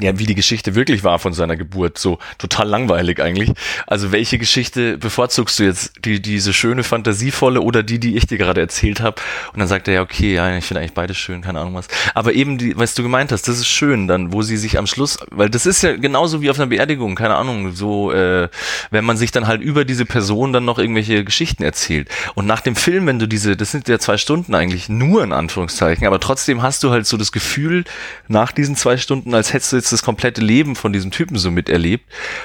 ja, 0.00 0.18
wie 0.18 0.26
die 0.26 0.34
Geschichte 0.34 0.74
wirklich 0.74 1.04
war 1.04 1.18
von 1.18 1.32
seiner 1.32 1.56
Geburt. 1.56 1.98
So 1.98 2.18
total 2.38 2.68
langweilig 2.68 3.20
eigentlich. 3.20 3.50
Also 3.86 4.12
welche 4.12 4.38
Geschichte 4.38 4.98
bevorzugst 4.98 5.58
du 5.58 5.64
jetzt? 5.64 5.92
Die, 6.04 6.20
diese 6.20 6.52
schöne, 6.52 6.82
fantasievolle 6.82 7.60
oder 7.60 7.82
die, 7.82 7.98
die 7.98 8.16
ich 8.16 8.26
dir 8.26 8.38
gerade 8.38 8.60
erzählt 8.60 9.00
habe? 9.00 9.20
Und 9.52 9.58
dann 9.58 9.68
sagt 9.68 9.88
er 9.88 9.94
ja, 9.94 10.02
okay, 10.02 10.34
ja, 10.34 10.56
ich 10.56 10.64
finde 10.64 10.80
eigentlich 10.80 10.94
beide 10.94 11.14
schön, 11.14 11.42
keine 11.42 11.60
Ahnung 11.60 11.74
was. 11.74 11.88
Aber 12.14 12.32
eben, 12.34 12.58
die, 12.58 12.76
was 12.76 12.94
du 12.94 13.02
gemeint 13.02 13.32
hast, 13.32 13.48
das 13.48 13.58
ist 13.58 13.68
schön, 13.68 14.08
dann, 14.08 14.32
wo 14.32 14.42
sie 14.42 14.56
sich 14.56 14.78
am 14.78 14.86
Schluss, 14.86 15.18
weil 15.30 15.48
das 15.48 15.66
ist 15.66 15.82
ja 15.82 15.96
genauso 15.96 16.42
wie 16.42 16.50
auf 16.50 16.58
einer 16.58 16.68
Beerdigung, 16.68 17.14
keine 17.14 17.36
Ahnung, 17.36 17.72
so, 17.72 18.12
äh, 18.12 18.48
wenn 18.90 19.04
man 19.04 19.16
sich 19.16 19.32
dann 19.32 19.46
halt 19.46 19.62
über 19.62 19.84
diese 19.84 20.04
Person 20.04 20.52
dann 20.52 20.64
noch 20.64 20.78
irgendwelche 20.78 21.24
Geschichten 21.24 21.62
erzählt. 21.62 22.08
Und 22.34 22.46
nach 22.46 22.60
dem 22.60 22.76
Film, 22.76 23.06
wenn 23.06 23.18
du 23.18 23.26
diese, 23.26 23.56
das 23.56 23.70
sind 23.70 23.88
ja 23.88 23.98
zwei 23.98 24.16
Stunden 24.16 24.54
eigentlich, 24.54 24.88
nur 24.88 25.24
in 25.24 25.32
Anführungszeichen, 25.32 26.06
aber 26.06 26.20
trotzdem 26.20 26.62
hast 26.62 26.82
du 26.82 26.90
halt 26.90 27.06
so 27.06 27.16
das 27.16 27.32
Gefühl, 27.32 27.84
nach 28.28 28.52
diesen 28.52 28.76
zwei 28.76 28.96
Stunden, 28.96 29.34
als 29.34 29.52
hättest 29.52 29.72
du 29.72 29.76
jetzt 29.76 29.85
das 29.92 30.02
komplette 30.02 30.40
Leben 30.40 30.76
von 30.76 30.92
diesem 30.92 31.10
Typen 31.10 31.36
so 31.38 31.50
miterlebt 31.50 32.04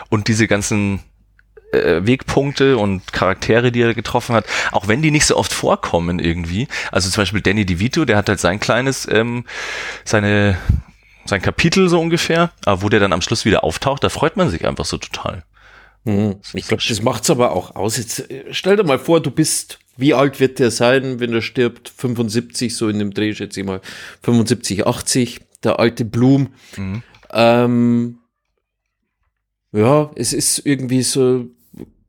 und 0.09 0.27
diese 0.27 0.47
ganzen 0.47 1.01
äh, 1.71 2.05
Wegpunkte 2.05 2.77
und 2.77 3.13
Charaktere, 3.13 3.71
die 3.71 3.81
er 3.81 3.93
getroffen 3.93 4.35
hat, 4.35 4.45
auch 4.71 4.87
wenn 4.87 5.01
die 5.01 5.11
nicht 5.11 5.25
so 5.25 5.37
oft 5.37 5.53
vorkommen 5.53 6.19
irgendwie. 6.19 6.67
Also 6.91 7.09
zum 7.09 7.21
Beispiel 7.21 7.41
Danny 7.41 7.65
DeVito, 7.65 8.05
der 8.05 8.17
hat 8.17 8.29
halt 8.29 8.39
sein 8.39 8.59
kleines, 8.59 9.07
ähm, 9.09 9.45
seine, 10.03 10.57
sein 11.25 11.41
Kapitel 11.41 11.89
so 11.89 11.99
ungefähr, 11.99 12.51
aber 12.65 12.81
wo 12.81 12.89
der 12.89 12.99
dann 12.99 13.13
am 13.13 13.21
Schluss 13.21 13.45
wieder 13.45 13.63
auftaucht, 13.63 14.03
da 14.03 14.09
freut 14.09 14.37
man 14.37 14.49
sich 14.49 14.67
einfach 14.67 14.85
so 14.85 14.97
total. 14.97 15.43
Mhm. 16.03 16.37
Ich 16.53 16.67
glaube, 16.67 16.83
das 16.87 17.01
macht's 17.01 17.29
aber 17.29 17.51
auch 17.51 17.75
aus. 17.75 17.97
Jetzt 17.97 18.29
äh, 18.31 18.45
stell 18.51 18.75
dir 18.75 18.83
mal 18.83 18.99
vor, 18.99 19.21
du 19.21 19.31
bist, 19.31 19.79
wie 19.97 20.13
alt 20.13 20.39
wird 20.39 20.59
der 20.59 20.71
sein, 20.71 21.19
wenn 21.19 21.33
er 21.33 21.41
stirbt? 21.41 21.91
75, 21.95 22.75
so 22.75 22.89
in 22.89 22.99
dem 22.99 23.13
Dreh, 23.13 23.33
schätze 23.33 23.59
ich 23.59 23.65
mal. 23.65 23.81
75, 24.23 24.87
80, 24.87 25.41
der 25.63 25.79
alte 25.79 26.05
Blum. 26.05 26.49
Mhm. 26.75 27.03
Ähm, 27.33 28.17
ja, 29.71 30.11
es 30.15 30.33
ist 30.33 30.65
irgendwie 30.65 31.01
so, 31.01 31.45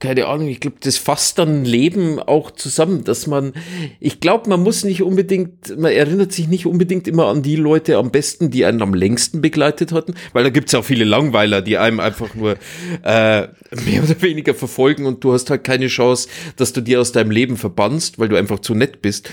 keine 0.02 0.26
Ahnung, 0.26 0.48
ich 0.48 0.58
glaube, 0.58 0.78
das 0.80 0.98
fasst 0.98 1.38
dann 1.38 1.64
Leben 1.64 2.18
auch 2.18 2.50
zusammen, 2.50 3.04
dass 3.04 3.28
man, 3.28 3.52
ich 4.00 4.18
glaube, 4.18 4.50
man 4.50 4.60
muss 4.60 4.82
nicht 4.82 5.00
unbedingt, 5.00 5.78
man 5.78 5.92
erinnert 5.92 6.32
sich 6.32 6.48
nicht 6.48 6.66
unbedingt 6.66 7.06
immer 7.06 7.26
an 7.26 7.44
die 7.44 7.54
Leute 7.54 7.98
am 7.98 8.10
besten, 8.10 8.50
die 8.50 8.64
einen 8.64 8.82
am 8.82 8.94
längsten 8.94 9.40
begleitet 9.40 9.92
hatten, 9.92 10.14
weil 10.32 10.42
da 10.42 10.50
gibt's 10.50 10.72
ja 10.72 10.80
auch 10.80 10.84
viele 10.84 11.04
Langweiler, 11.04 11.62
die 11.62 11.78
einem 11.78 12.00
einfach 12.00 12.34
nur 12.34 12.56
äh, 13.04 13.42
mehr 13.42 14.02
oder 14.02 14.20
weniger 14.22 14.54
verfolgen 14.54 15.06
und 15.06 15.22
du 15.22 15.32
hast 15.32 15.50
halt 15.50 15.62
keine 15.62 15.86
Chance, 15.86 16.28
dass 16.56 16.72
du 16.72 16.80
dir 16.80 17.00
aus 17.00 17.12
deinem 17.12 17.30
Leben 17.30 17.56
verbannst, 17.56 18.18
weil 18.18 18.28
du 18.28 18.34
einfach 18.34 18.58
zu 18.58 18.74
nett 18.74 19.02
bist. 19.02 19.30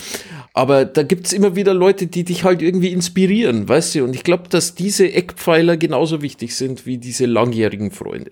Aber 0.60 0.84
da 0.84 1.04
gibt's 1.04 1.32
immer 1.32 1.56
wieder 1.56 1.74
Leute, 1.74 2.08
die 2.08 2.26
dich 2.26 2.44
halt 2.44 2.62
irgendwie 2.62 2.92
inspirieren, 2.92 3.70
weißt 3.70 3.96
du? 3.96 4.04
Und 4.04 4.14
ich 4.14 4.26
glaube, 4.26 4.50
dass 4.50 4.76
diese 4.76 5.10
Eckpfeiler 5.10 5.78
genauso 5.78 6.22
wichtig 6.22 6.54
sind 6.54 6.86
wie 6.86 6.98
diese 6.98 7.28
langjährigen 7.28 7.92
Freunde. 7.92 8.32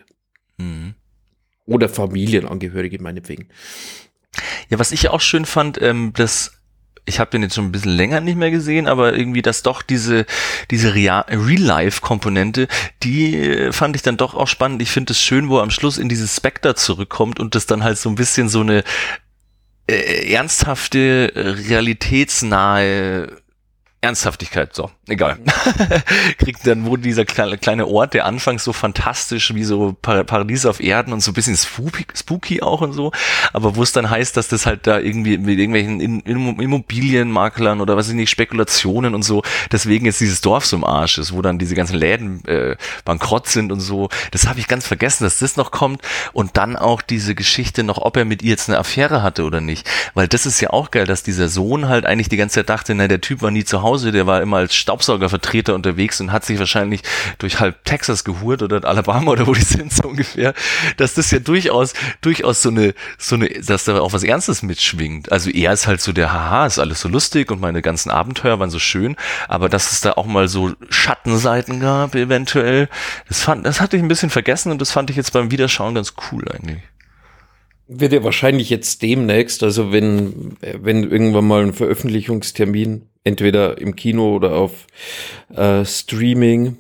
Mhm. 0.58 0.96
Oder 1.68 1.88
Familienangehörige 1.88 3.02
meinetwegen. 3.02 3.48
Ja, 4.68 4.78
was 4.78 4.92
ich 4.92 5.08
auch 5.08 5.22
schön 5.22 5.46
fand, 5.46 5.82
ähm, 5.82 6.12
dass 6.18 6.52
ich 7.06 7.22
habe 7.22 7.32
den 7.32 7.44
jetzt 7.44 7.56
schon 7.56 7.64
ein 7.64 7.72
bisschen 7.72 7.96
länger 7.96 8.20
nicht 8.20 8.36
mehr 8.36 8.52
gesehen, 8.52 8.88
aber 8.88 9.18
irgendwie, 9.18 9.42
dass 9.42 9.64
doch 9.64 9.82
diese, 9.82 10.26
diese 10.70 10.96
Real-Life-Komponente, 10.96 12.68
die 13.04 13.38
äh, 13.38 13.72
fand 13.72 13.96
ich 13.96 14.02
dann 14.02 14.18
doch 14.18 14.34
auch 14.34 14.50
spannend. 14.50 14.82
Ich 14.82 14.92
finde 14.92 15.14
es 15.14 15.22
schön, 15.22 15.48
wo 15.48 15.60
er 15.60 15.64
am 15.64 15.72
Schluss 15.72 15.98
in 15.98 16.10
dieses 16.10 16.36
Spectre 16.36 16.76
zurückkommt 16.76 17.40
und 17.40 17.56
das 17.56 17.68
dann 17.68 17.86
halt 17.86 17.98
so 17.98 18.10
ein 18.10 18.16
bisschen 18.16 18.50
so 18.50 18.60
eine 18.60 18.84
ernsthafte, 19.88 21.32
realitätsnahe 21.36 23.28
Ernsthaftigkeit, 24.00 24.76
so, 24.76 24.92
egal. 25.08 25.40
Kriegt 26.38 26.68
dann, 26.68 26.86
wo 26.86 26.98
dieser 26.98 27.26
kleine, 27.26 27.88
Ort, 27.88 28.14
der 28.14 28.26
anfangs 28.26 28.64
so 28.64 28.72
fantastisch 28.72 29.56
wie 29.56 29.64
so 29.64 29.94
Paradies 30.02 30.68
auf 30.68 30.80
Erden 30.80 31.14
und 31.14 31.22
so 31.22 31.32
ein 31.32 31.34
bisschen 31.34 31.58
spooky, 31.58 32.06
spooky 32.14 32.62
auch 32.62 32.82
und 32.82 32.94
so, 32.94 33.12
aber 33.54 33.76
wo 33.76 33.82
es 33.82 33.94
dann 33.94 34.08
heißt, 34.08 34.38
dass 34.38 34.50
das 34.50 34.68
halt 34.68 34.86
da 34.86 35.00
irgendwie 35.00 35.40
mit 35.40 35.58
irgendwelchen 35.58 36.22
Immobilienmaklern 36.22 37.82
oder 37.82 37.98
was 37.98 38.08
ich 38.10 38.14
nicht, 38.14 38.30
Spekulationen 38.30 39.16
und 39.16 39.24
so, 39.24 39.42
deswegen 39.72 40.06
jetzt 40.06 40.22
dieses 40.22 40.42
Dorf 40.42 40.68
so 40.68 40.78
im 40.78 40.84
Arsch 40.84 41.18
ist, 41.18 41.34
wo 41.34 41.42
dann 41.42 41.58
diese 41.58 41.74
ganzen 41.74 41.98
Läden 41.98 42.46
äh, 42.46 42.76
bankrott 43.04 43.48
sind 43.48 43.72
und 43.72 43.80
so, 43.80 44.10
das 44.30 44.48
habe 44.48 44.60
ich 44.60 44.68
ganz 44.68 44.86
vergessen, 44.86 45.24
dass 45.24 45.40
das 45.40 45.58
noch 45.58 45.72
kommt 45.72 46.04
und 46.34 46.56
dann 46.56 46.76
auch 46.76 47.02
diese 47.02 47.34
Geschichte 47.34 47.84
noch, 47.84 47.98
ob 47.98 48.16
er 48.16 48.26
mit 48.26 48.44
ihr 48.44 48.52
jetzt 48.52 48.70
eine 48.70 48.78
Affäre 48.78 49.24
hatte 49.24 49.44
oder 49.44 49.60
nicht, 49.60 49.90
weil 50.14 50.28
das 50.28 50.46
ist 50.46 50.62
ja 50.62 50.70
auch 50.70 50.92
geil, 50.92 51.08
dass 51.08 51.24
dieser 51.24 51.50
Sohn 51.50 51.90
halt 51.90 52.06
eigentlich 52.06 52.30
die 52.30 52.38
ganze 52.38 52.56
Zeit 52.56 52.70
dachte, 52.70 52.94
na, 52.94 53.08
der 53.08 53.22
Typ 53.22 53.42
war 53.42 53.50
nie 53.50 53.64
zu 53.64 53.82
Hause 53.82 53.87
Hause, 53.88 54.12
der 54.12 54.28
war 54.28 54.42
immer 54.42 54.58
als 54.58 54.76
Staubsaugervertreter 54.76 55.74
unterwegs 55.74 56.20
und 56.20 56.32
hat 56.32 56.46
sich 56.46 56.60
wahrscheinlich 56.60 57.02
durch 57.38 57.60
halb 57.60 57.86
Texas 57.86 58.24
gehurt 58.24 58.62
oder 58.62 58.84
Alabama 58.84 59.32
oder 59.32 59.48
wo 59.48 59.54
die 59.54 59.62
sind 59.62 59.94
so 59.94 60.10
ungefähr, 60.10 60.54
dass 60.98 61.14
das 61.14 61.32
ja 61.32 61.40
durchaus, 61.40 61.94
durchaus 62.22 62.62
so 62.62 62.70
eine, 62.70 62.94
so 63.18 63.36
eine, 63.36 63.50
dass 63.50 63.86
da 63.86 64.00
auch 64.00 64.14
was 64.14 64.24
Ernstes 64.24 64.62
mitschwingt. 64.62 65.32
Also 65.32 65.50
er 65.50 65.72
ist 65.72 65.88
halt 65.88 66.02
so 66.02 66.12
der, 66.12 66.34
haha, 66.34 66.66
ist 66.66 66.80
alles 66.80 67.02
so 67.02 67.08
lustig 67.08 67.50
und 67.52 67.62
meine 67.62 67.82
ganzen 67.82 68.12
Abenteuer 68.12 68.60
waren 68.60 68.70
so 68.70 68.80
schön, 68.80 69.16
aber 69.48 69.70
dass 69.70 69.92
es 69.92 70.02
da 70.02 70.14
auch 70.14 70.26
mal 70.26 70.48
so 70.48 70.74
Schattenseiten 70.90 71.80
gab, 71.80 72.16
eventuell, 72.16 72.90
das 73.28 73.42
fand, 73.42 73.66
das 73.66 73.80
hatte 73.80 73.96
ich 73.96 74.04
ein 74.04 74.10
bisschen 74.10 74.30
vergessen 74.30 74.72
und 74.72 74.82
das 74.82 74.92
fand 74.92 75.10
ich 75.10 75.16
jetzt 75.16 75.32
beim 75.32 75.52
Wiederschauen 75.52 75.96
ganz 75.96 76.14
cool 76.32 76.44
eigentlich. 76.50 76.82
Wird 77.88 78.12
ja 78.12 78.24
wahrscheinlich 78.24 78.70
jetzt 78.70 79.02
demnächst, 79.02 79.64
also 79.64 79.94
wenn, 79.94 80.58
wenn 80.60 81.10
irgendwann 81.10 81.48
mal 81.48 81.64
ein 81.64 81.74
Veröffentlichungstermin, 81.74 83.04
entweder 83.28 83.78
im 83.78 83.96
Kino 83.96 84.36
oder 84.36 84.54
auf 84.54 84.88
äh, 85.56 85.86
Streaming 85.86 86.78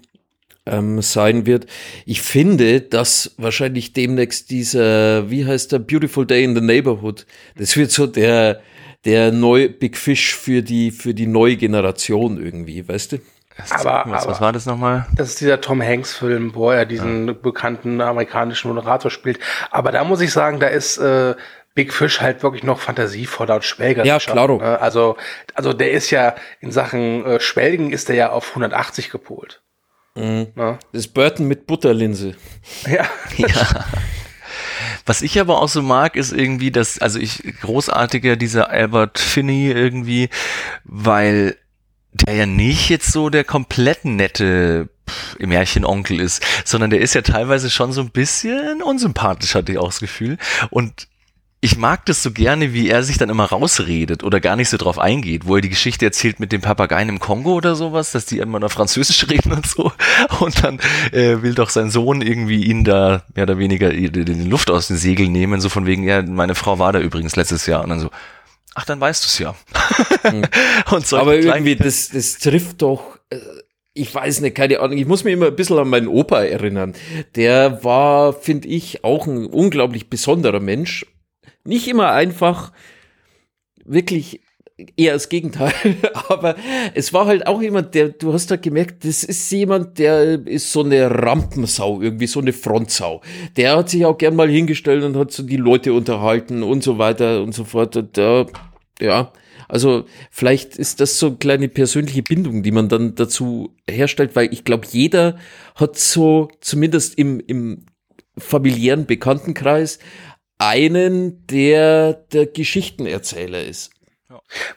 ähm, 0.65 1.01
sein 1.01 1.45
wird. 1.45 1.67
Ich 2.05 2.21
finde, 2.21 2.81
dass 2.81 3.35
wahrscheinlich 3.37 3.93
demnächst 3.93 4.49
dieser, 4.49 5.29
wie 5.29 5.45
heißt 5.45 5.71
der, 5.71 5.79
Beautiful 5.79 6.25
Day 6.25 6.43
in 6.43 6.55
the 6.55 6.61
Neighborhood, 6.61 7.25
das 7.57 7.75
wird 7.77 7.91
so 7.91 8.07
der, 8.07 8.61
der 9.05 9.31
neue 9.31 9.69
Big 9.69 9.97
Fish 9.97 10.35
für 10.35 10.61
die, 10.61 10.91
für 10.91 11.13
die 11.13 11.27
neue 11.27 11.57
Generation 11.57 12.43
irgendwie, 12.43 12.87
weißt 12.87 13.13
du? 13.13 13.17
Aber, 13.71 14.03
was, 14.05 14.23
aber 14.23 14.31
was 14.31 14.41
war 14.41 14.53
das 14.53 14.65
nochmal? 14.67 15.07
das 15.15 15.29
ist 15.29 15.41
dieser 15.41 15.59
Tom 15.61 15.81
Hanks-Film, 15.81 16.53
wo 16.53 16.69
er 16.69 16.85
diesen 16.85 17.41
bekannten 17.41 18.01
amerikanischen 18.01 18.67
Moderator 18.67 19.09
spielt. 19.09 19.39
Aber 19.71 19.91
da 19.91 20.03
muss 20.03 20.21
ich 20.21 20.31
sagen, 20.31 20.59
da 20.59 20.67
ist 20.67 20.99
äh, 20.99 21.33
Big 21.77 21.93
Fish 21.93 22.21
halt 22.21 22.41
wirklich 22.41 22.63
noch 22.63 22.79
fantasievoller 22.79 23.53
und 23.53 23.63
schwelger. 23.63 24.03
Ja, 24.03 24.17
klaro. 24.17 24.57
Ne? 24.57 24.81
Also, 24.81 25.15
also 25.53 25.73
der 25.73 25.91
ist 25.91 26.09
ja 26.09 26.33
in 26.59 26.71
Sachen 26.71 27.23
äh, 27.23 27.39
Schwelgen 27.39 27.91
ist 27.91 28.09
der 28.09 28.15
ja 28.15 28.31
auf 28.31 28.49
180 28.49 29.11
gepolt. 29.11 29.61
Ne? 30.15 30.47
Das 30.55 30.79
ist 31.05 31.13
Burton 31.13 31.47
mit 31.47 31.67
Butterlinse. 31.67 32.35
Ja. 32.87 33.05
Ja. 33.37 33.85
Was 35.05 35.21
ich 35.21 35.39
aber 35.39 35.61
auch 35.61 35.69
so 35.69 35.83
mag, 35.83 36.15
ist 36.15 36.33
irgendwie, 36.33 36.71
dass, 36.71 36.97
also 36.97 37.19
ich, 37.19 37.43
großartiger 37.61 38.37
dieser 38.37 38.71
Albert 38.71 39.19
Finney 39.19 39.71
irgendwie, 39.71 40.29
weil 40.83 41.57
der 42.11 42.33
ja 42.33 42.45
nicht 42.47 42.89
jetzt 42.89 43.11
so 43.11 43.29
der 43.29 43.43
komplett 43.43 44.03
nette 44.03 44.89
Märchenonkel 45.37 46.19
ist, 46.19 46.43
sondern 46.65 46.89
der 46.89 47.01
ist 47.01 47.13
ja 47.13 47.21
teilweise 47.21 47.69
schon 47.69 47.93
so 47.93 48.01
ein 48.01 48.09
bisschen 48.09 48.81
unsympathisch, 48.81 49.53
hatte 49.53 49.73
ich 49.73 49.77
auch 49.77 49.87
das 49.87 49.99
Gefühl. 49.99 50.39
Und 50.71 51.07
ich 51.59 51.75
mag 51.75 52.05
das 52.05 52.21
so 52.21 52.31
gerne, 52.31 52.73
wie 52.73 52.87
er 52.87 53.01
sich 53.01 53.17
dann 53.17 53.29
immer 53.29 53.45
rausredet 53.45 54.23
oder 54.23 54.39
gar 54.39 54.55
nicht 54.55 54.69
so 54.69 54.77
drauf 54.77 54.99
eingeht, 54.99 55.47
wo 55.47 55.55
er 55.55 55.61
die 55.61 55.69
Geschichte 55.69 56.05
erzählt 56.05 56.39
mit 56.39 56.51
dem 56.51 56.61
Papageien 56.61 57.09
im 57.09 57.19
Kongo 57.19 57.53
oder 57.53 57.75
sowas, 57.75 58.11
dass 58.11 58.27
die 58.27 58.37
immer 58.37 58.59
noch 58.59 58.71
Französisch 58.71 59.27
reden 59.29 59.53
und 59.53 59.65
so. 59.65 59.91
Und 60.39 60.63
dann 60.63 60.79
äh, 61.11 61.41
will 61.41 61.55
doch 61.55 61.71
sein 61.71 61.89
Sohn 61.89 62.21
irgendwie 62.21 62.63
ihn 62.63 62.83
da 62.83 63.23
mehr 63.33 63.43
oder 63.43 63.57
weniger 63.57 63.89
die 63.89 64.11
die 64.11 64.43
Luft 64.43 64.69
aus 64.69 64.87
den 64.87 64.97
Segeln 64.97 65.31
nehmen, 65.31 65.59
so 65.59 65.69
von 65.69 65.87
wegen, 65.87 66.03
ja, 66.03 66.21
meine 66.21 66.53
Frau 66.53 66.77
war 66.77 66.93
da 66.93 66.99
übrigens 66.99 67.35
letztes 67.35 67.65
Jahr. 67.65 67.83
Und 67.83 67.89
dann 67.89 67.99
so, 68.01 68.11
ach, 68.75 68.85
dann 68.85 69.01
weißt 69.01 69.23
du's 69.23 69.39
ja. 69.39 69.55
und 70.91 71.07
solche 71.07 71.21
Aber 71.21 71.35
irgendwie, 71.35 71.75
das, 71.75 72.09
das 72.09 72.37
trifft 72.37 72.83
doch, 72.83 73.17
äh, 73.31 73.39
ich 73.95 74.13
weiß 74.13 74.41
nicht, 74.41 74.55
keine 74.55 74.79
Ahnung, 74.79 74.99
ich 74.99 75.07
muss 75.07 75.23
mich 75.23 75.33
immer 75.33 75.47
ein 75.47 75.55
bisschen 75.55 75.79
an 75.79 75.89
meinen 75.89 76.07
Opa 76.07 76.43
erinnern. 76.43 76.93
Der 77.35 77.83
war, 77.83 78.33
finde 78.33 78.67
ich, 78.67 79.03
auch 79.03 79.25
ein 79.25 79.47
unglaublich 79.47 80.07
besonderer 80.07 80.59
Mensch. 80.59 81.07
Nicht 81.67 81.87
immer 81.87 82.11
einfach, 82.11 82.71
wirklich 83.83 84.41
eher 84.95 85.13
das 85.13 85.29
Gegenteil, 85.29 85.73
aber 86.29 86.55
es 86.93 87.11
war 87.11 87.25
halt 87.25 87.47
auch 87.47 87.61
jemand, 87.61 87.95
der, 87.95 88.09
du 88.09 88.31
hast 88.31 88.51
halt 88.51 88.61
gemerkt, 88.61 89.03
das 89.03 89.23
ist 89.23 89.51
jemand, 89.51 89.97
der 89.97 90.47
ist 90.47 90.71
so 90.71 90.83
eine 90.83 91.09
Rampensau, 91.09 92.01
irgendwie 92.01 92.27
so 92.27 92.39
eine 92.39 92.53
Frontsau. 92.53 93.21
Der 93.55 93.75
hat 93.75 93.89
sich 93.89 94.05
auch 94.05 94.17
gern 94.17 94.35
mal 94.35 94.49
hingestellt 94.49 95.03
und 95.03 95.17
hat 95.17 95.31
so 95.31 95.43
die 95.43 95.57
Leute 95.57 95.93
unterhalten 95.93 96.63
und 96.63 96.83
so 96.83 96.99
weiter 96.99 97.41
und 97.41 97.53
so 97.53 97.63
fort. 97.63 97.97
Und 97.97 98.17
da, 98.17 98.45
ja, 99.01 99.33
also 99.67 100.05
vielleicht 100.29 100.77
ist 100.77 101.01
das 101.01 101.19
so 101.19 101.27
eine 101.27 101.37
kleine 101.37 101.69
persönliche 101.69 102.23
Bindung, 102.23 102.63
die 102.63 102.71
man 102.71 102.87
dann 102.87 103.15
dazu 103.15 103.75
herstellt, 103.89 104.35
weil 104.35 104.53
ich 104.53 104.63
glaube, 104.63 104.87
jeder 104.89 105.37
hat 105.75 105.97
so, 105.97 106.49
zumindest 106.61 107.17
im, 107.17 107.39
im 107.39 107.87
familiären 108.37 109.07
Bekanntenkreis, 109.07 109.97
einen, 110.57 111.45
der 111.47 112.13
der 112.13 112.47
Geschichtenerzähler 112.47 113.63
ist. 113.63 113.91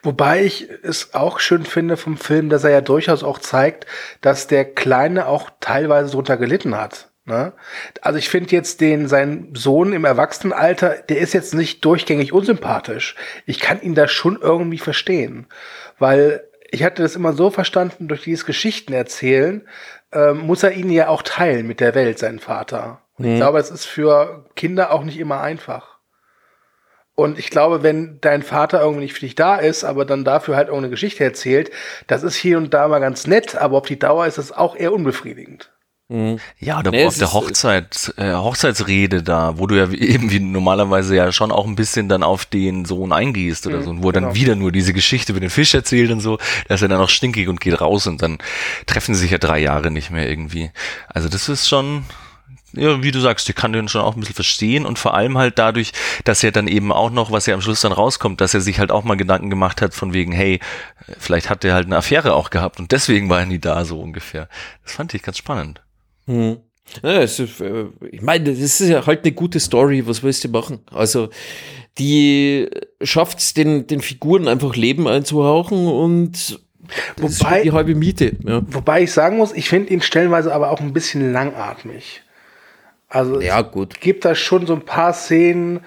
Wobei 0.03 0.45
ich 0.45 0.69
es 0.83 1.15
auch 1.15 1.41
schön 1.41 1.65
finde 1.65 1.97
vom 1.97 2.17
Film, 2.17 2.49
dass 2.49 2.65
er 2.65 2.71
ja 2.71 2.81
durchaus 2.81 3.23
auch 3.23 3.39
zeigt, 3.39 3.87
dass 4.21 4.47
der 4.47 4.65
Kleine 4.65 5.27
auch 5.27 5.51
teilweise 5.61 6.13
drunter 6.13 6.37
gelitten 6.37 6.77
hat. 6.77 7.11
Ne? 7.25 7.53
Also 8.01 8.19
ich 8.19 8.29
finde 8.29 8.51
jetzt 8.51 8.81
den, 8.81 9.07
seinen 9.07 9.55
Sohn 9.55 9.93
im 9.93 10.05
Erwachsenenalter, 10.05 10.97
der 11.09 11.19
ist 11.19 11.33
jetzt 11.33 11.55
nicht 11.55 11.85
durchgängig 11.85 12.33
unsympathisch. 12.33 13.15
Ich 13.47 13.61
kann 13.61 13.81
ihn 13.81 13.95
da 13.95 14.09
schon 14.09 14.39
irgendwie 14.41 14.79
verstehen. 14.79 15.47
Weil 15.99 16.43
ich 16.71 16.83
hatte 16.83 17.03
das 17.03 17.17
immer 17.17 17.33
so 17.33 17.51
verstanden, 17.51 18.09
durch 18.09 18.23
dieses 18.23 18.47
Geschichten 18.47 18.93
erzählen, 18.93 19.67
ähm, 20.13 20.39
muss 20.39 20.63
er 20.63 20.73
ihn 20.73 20.91
ja 20.91 21.09
auch 21.09 21.23
teilen 21.23 21.67
mit 21.67 21.81
der 21.81 21.95
Welt, 21.95 22.19
sein 22.19 22.39
Vater. 22.39 23.03
Und 23.21 23.33
ich 23.33 23.37
glaube, 23.37 23.59
es 23.59 23.71
ist 23.71 23.85
für 23.85 24.47
Kinder 24.57 24.93
auch 24.93 25.05
nicht 25.05 25.19
immer 25.19 25.41
einfach. 25.41 25.99
Und 27.15 27.39
ich 27.39 27.51
glaube, 27.51 27.83
wenn 27.83 28.19
dein 28.23 28.43
Vater 28.43 28.81
irgendwie 28.81 29.03
nicht 29.03 29.13
für 29.13 29.21
dich 29.21 29.35
da 29.35 29.57
ist, 29.57 29.85
aber 29.85 30.07
dann 30.07 30.25
dafür 30.25 30.57
halt 30.57 30.69
irgendeine 30.69 30.91
Geschichte 30.91 31.23
erzählt, 31.23 31.71
das 32.07 32.23
ist 32.23 32.37
hier 32.37 32.57
und 32.57 32.73
da 32.73 32.89
mal 32.89 32.99
ganz 33.01 33.27
nett, 33.27 33.57
aber 33.57 33.79
auf 33.79 33.87
die 33.87 33.99
Dauer 33.99 34.27
ist 34.27 34.39
das 34.39 34.53
auch 34.53 34.75
eher 34.75 34.93
unbefriedigend. 34.93 35.71
Ja, 36.59 36.81
oder 36.81 36.91
Nee, 36.91 37.05
auf 37.07 37.15
der 37.19 37.27
ist- 37.29 37.35
Hochzeit, 37.35 38.15
äh, 38.17 38.33
Hochzeitsrede 38.35 39.23
da, 39.23 39.59
wo 39.59 39.69
du 39.69 39.77
ja 39.77 39.89
eben 39.93 40.31
wie 40.33 40.41
normalerweise 40.41 41.15
ja 41.15 41.31
schon 41.31 41.53
auch 41.53 41.67
ein 41.67 41.77
bisschen 41.77 42.09
dann 42.09 42.25
auf 42.25 42.47
den 42.47 42.85
Sohn 42.85 43.13
eingehst 43.13 43.65
oder 43.69 43.83
so, 43.83 43.91
und 43.91 44.03
wo 44.03 44.09
er 44.09 44.15
dann 44.15 44.25
genau. 44.25 44.35
wieder 44.35 44.57
nur 44.57 44.73
diese 44.73 44.93
Geschichte 44.93 45.31
über 45.31 45.41
den 45.41 45.51
Fisch 45.51 45.73
erzählt 45.75 46.11
und 46.11 46.19
so, 46.21 46.39
da 46.67 46.75
ist 46.75 46.83
er 46.83 46.89
dann 46.89 47.01
auch 47.01 47.11
stinkig 47.11 47.47
und 47.49 47.61
geht 47.61 47.81
raus 47.81 48.09
und 48.09 48.23
dann 48.23 48.39
treffen 48.87 49.15
sie 49.15 49.21
sich 49.21 49.31
ja 49.31 49.39
drei 49.39 49.61
Jahre 49.61 49.93
nicht 49.93 50.11
mehr 50.11 50.29
irgendwie. 50.29 50.73
Also 51.09 51.29
das 51.29 51.49
ist 51.49 51.69
schon, 51.69 52.05
ja, 52.73 53.03
wie 53.03 53.11
du 53.11 53.21
sagst, 53.21 53.49
ich 53.49 53.55
kann 53.55 53.73
den 53.73 53.89
schon 53.89 54.01
auch 54.03 54.15
ein 54.15 54.21
bisschen 54.21 54.35
verstehen 54.35 54.87
und 54.87 54.99
vor 54.99 55.15
allem 55.15 55.37
halt 55.39 55.59
dadurch, 55.59 55.93
dass 56.25 56.43
er 56.45 56.53
dann 56.53 56.69
eben 56.69 56.93
auch 56.93 57.11
noch, 57.11 57.31
was 57.33 57.47
ja 57.47 57.55
am 57.55 57.61
Schluss 57.61 57.81
dann 57.81 57.93
rauskommt, 57.93 58.41
dass 58.41 58.55
er 58.55 58.61
sich 58.61 58.79
halt 58.79 58.93
auch 58.93 59.05
mal 59.05 59.17
Gedanken 59.17 59.51
gemacht 59.51 59.83
hat 59.83 59.95
von 59.95 60.13
wegen, 60.13 60.33
hey, 60.33 60.61
vielleicht 61.19 61.51
hat 61.51 61.65
er 61.65 61.75
halt 61.75 61.87
eine 61.87 61.97
Affäre 61.97 62.35
auch 62.35 62.51
gehabt 62.51 62.79
und 62.79 62.93
deswegen 62.93 63.29
war 63.29 63.41
er 63.41 63.47
nie 63.47 63.59
da, 63.59 63.85
so 63.85 64.01
ungefähr. 64.01 64.49
Das 64.85 64.93
fand 64.93 65.15
ich 65.15 65.23
ganz 65.23 65.39
spannend. 65.39 65.83
Hm. 66.27 66.59
Ja, 67.03 67.21
es 67.23 67.39
ist, 67.39 67.61
äh, 67.61 67.85
ich 68.11 68.21
meine, 68.21 68.45
das 68.51 68.59
ist 68.59 68.81
ja 68.81 69.07
halt 69.07 69.23
eine 69.25 69.33
gute 69.33 69.61
Story, 69.61 70.07
was 70.09 70.23
willst 70.23 70.43
du 70.43 70.49
machen? 70.49 70.81
Also, 70.93 71.29
die 71.99 72.69
schafft's 73.03 73.55
den, 73.55 73.87
den 73.87 74.01
Figuren 74.01 74.49
einfach 74.49 74.75
Leben 74.77 75.07
einzuhauchen 75.07 75.87
und 75.87 76.59
das 77.17 77.41
Wobei- 77.41 77.63
die 77.63 77.73
halbe 77.73 77.95
Miete. 77.95 78.33
Ja, 78.45 78.63
Wobei 78.67 79.03
ich 79.03 79.13
sagen 79.13 79.37
muss, 79.37 79.53
ich 79.53 79.69
finde 79.69 79.93
ihn 79.93 80.03
stellenweise 80.03 80.53
aber 80.53 80.71
auch 80.71 80.81
ein 80.81 80.93
bisschen 80.93 81.33
langatmig. 81.33 82.23
Also 83.11 83.41
ja 83.41 83.61
es 83.61 83.71
gut. 83.71 84.01
gibt 84.01 84.25
da 84.25 84.35
schon 84.35 84.67
so 84.67 84.75
ein 84.75 84.85
paar 84.85 85.13
Szenen, 85.13 85.81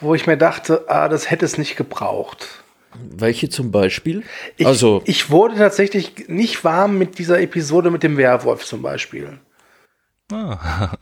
wo 0.00 0.14
ich 0.14 0.26
mir 0.26 0.36
dachte, 0.36 0.86
ah, 0.88 1.08
das 1.08 1.30
hätte 1.30 1.44
es 1.44 1.58
nicht 1.58 1.76
gebraucht. 1.76 2.48
Welche 2.94 3.48
zum 3.48 3.70
Beispiel? 3.70 4.24
Ich, 4.56 4.66
also, 4.66 5.02
ich 5.04 5.30
wurde 5.30 5.56
tatsächlich 5.56 6.28
nicht 6.28 6.64
warm 6.64 6.98
mit 6.98 7.18
dieser 7.18 7.40
Episode 7.40 7.90
mit 7.90 8.02
dem 8.02 8.16
Werwolf 8.16 8.64
zum 8.64 8.82
Beispiel. 8.82 9.38
Ah. 10.32 10.90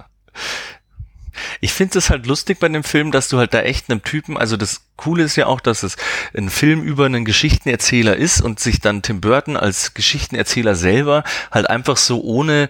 Ich 1.61 1.73
finde 1.73 1.99
es 1.99 2.11
halt 2.11 2.27
lustig 2.27 2.59
bei 2.59 2.69
dem 2.69 2.83
Film, 2.83 3.13
dass 3.13 3.29
du 3.29 3.39
halt 3.39 3.55
da 3.55 3.61
echt 3.61 3.91
einem 3.91 4.03
Typen, 4.03 4.37
also 4.37 4.57
das 4.57 4.83
Coole 4.97 5.23
ist 5.23 5.37
ja 5.37 5.47
auch, 5.47 5.61
dass 5.61 5.85
es 5.85 5.97
ein 6.37 6.51
Film 6.51 6.83
über 6.83 7.07
einen 7.07 7.25
Geschichtenerzähler 7.25 8.17
ist 8.17 8.41
und 8.41 8.59
sich 8.59 8.81
dann 8.81 9.03
Tim 9.03 9.21
Burton 9.21 9.57
als 9.57 9.95
Geschichtenerzähler 9.95 10.75
selber 10.75 11.23
halt 11.53 11.71
einfach 11.71 11.97
so 11.97 12.23
ohne 12.23 12.69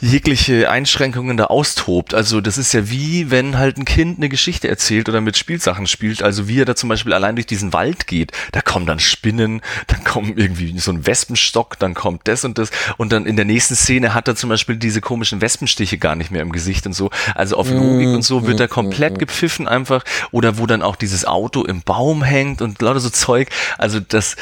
jegliche 0.00 0.70
Einschränkungen 0.70 1.36
da 1.36 1.44
austobt. 1.46 2.14
Also 2.14 2.40
das 2.40 2.58
ist 2.58 2.72
ja 2.72 2.90
wie, 2.90 3.30
wenn 3.30 3.58
halt 3.58 3.76
ein 3.76 3.84
Kind 3.84 4.18
eine 4.18 4.28
Geschichte 4.28 4.68
erzählt 4.68 5.08
oder 5.08 5.20
mit 5.20 5.36
Spielsachen 5.36 5.86
spielt. 5.86 6.22
Also 6.22 6.48
wie 6.48 6.60
er 6.60 6.64
da 6.64 6.74
zum 6.74 6.88
Beispiel 6.88 7.12
allein 7.12 7.36
durch 7.36 7.46
diesen 7.46 7.72
Wald 7.72 8.06
geht. 8.06 8.32
Da 8.52 8.62
kommen 8.62 8.86
dann 8.86 8.98
Spinnen, 8.98 9.60
dann 9.88 10.02
kommen 10.04 10.36
irgendwie 10.36 10.78
so 10.78 10.90
ein 10.90 11.06
Wespenstock, 11.06 11.78
dann 11.78 11.94
kommt 11.94 12.28
das 12.28 12.44
und 12.44 12.58
das. 12.58 12.70
Und 12.96 13.12
dann 13.12 13.26
in 13.26 13.36
der 13.36 13.44
nächsten 13.44 13.76
Szene 13.76 14.14
hat 14.14 14.28
er 14.28 14.36
zum 14.36 14.48
Beispiel 14.50 14.76
diese 14.76 15.00
komischen 15.00 15.40
Wespenstiche 15.40 15.98
gar 15.98 16.14
nicht 16.14 16.30
mehr 16.30 16.42
im 16.42 16.52
Gesicht 16.52 16.86
und 16.86 16.94
so. 16.94 17.10
Also 17.34 17.56
auf 17.56 17.70
Logik 17.70 18.08
und 18.08 18.22
so 18.22 18.46
wird 18.46 18.60
er 18.60 18.68
komplett 18.68 19.18
gepfiffen 19.18 19.68
einfach. 19.68 20.04
Oder 20.30 20.58
wo 20.58 20.66
dann 20.66 20.82
auch 20.82 20.96
dieses 20.96 21.24
Auto 21.24 21.64
im 21.64 21.82
Baum 21.82 22.22
hängt 22.22 22.62
und 22.62 22.80
lauter 22.80 23.00
so 23.00 23.10
Zeug. 23.10 23.48
Also 23.76 24.00
das, 24.00 24.36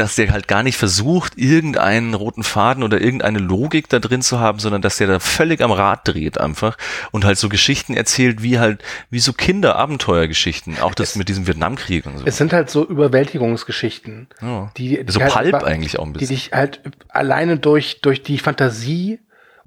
dass 0.00 0.16
der 0.16 0.30
halt 0.30 0.48
gar 0.48 0.62
nicht 0.62 0.76
versucht, 0.76 1.36
irgendeinen 1.36 2.14
roten 2.14 2.42
Faden 2.42 2.82
oder 2.82 3.00
irgendeine 3.00 3.38
Logik 3.38 3.88
da 3.88 3.98
drin 3.98 4.22
zu 4.22 4.38
haben, 4.40 4.58
sondern 4.58 4.82
dass 4.82 4.96
der 4.98 5.06
da 5.06 5.18
völlig 5.20 5.60
am 5.60 5.72
Rad 5.72 6.06
dreht 6.06 6.38
einfach 6.38 6.76
und 7.10 7.24
halt 7.24 7.38
so 7.38 7.48
Geschichten 7.48 7.94
erzählt, 7.94 8.42
wie 8.42 8.58
halt, 8.58 8.82
wie 9.10 9.18
so 9.18 9.32
Kinder-Abenteuergeschichten, 9.32 10.78
auch 10.80 10.94
das 10.94 11.16
mit 11.16 11.28
diesem 11.28 11.46
Vietnamkrieg 11.46 12.06
und 12.06 12.18
so. 12.18 12.24
Es 12.26 12.36
sind 12.36 12.52
halt 12.52 12.70
so 12.70 12.86
Überwältigungsgeschichten. 12.86 14.28
Ja. 14.40 14.70
Die, 14.76 15.04
die 15.04 15.12
So 15.12 15.20
halt 15.20 15.32
Pulp 15.32 15.54
einfach- 15.54 15.66
eigentlich 15.66 15.98
auch 15.98 16.06
ein 16.06 16.12
Die 16.12 16.18
bisschen. 16.20 16.36
dich 16.36 16.52
halt 16.52 16.80
alleine 17.08 17.58
durch, 17.58 18.00
durch 18.00 18.22
die 18.22 18.38
Fantasie 18.38 19.18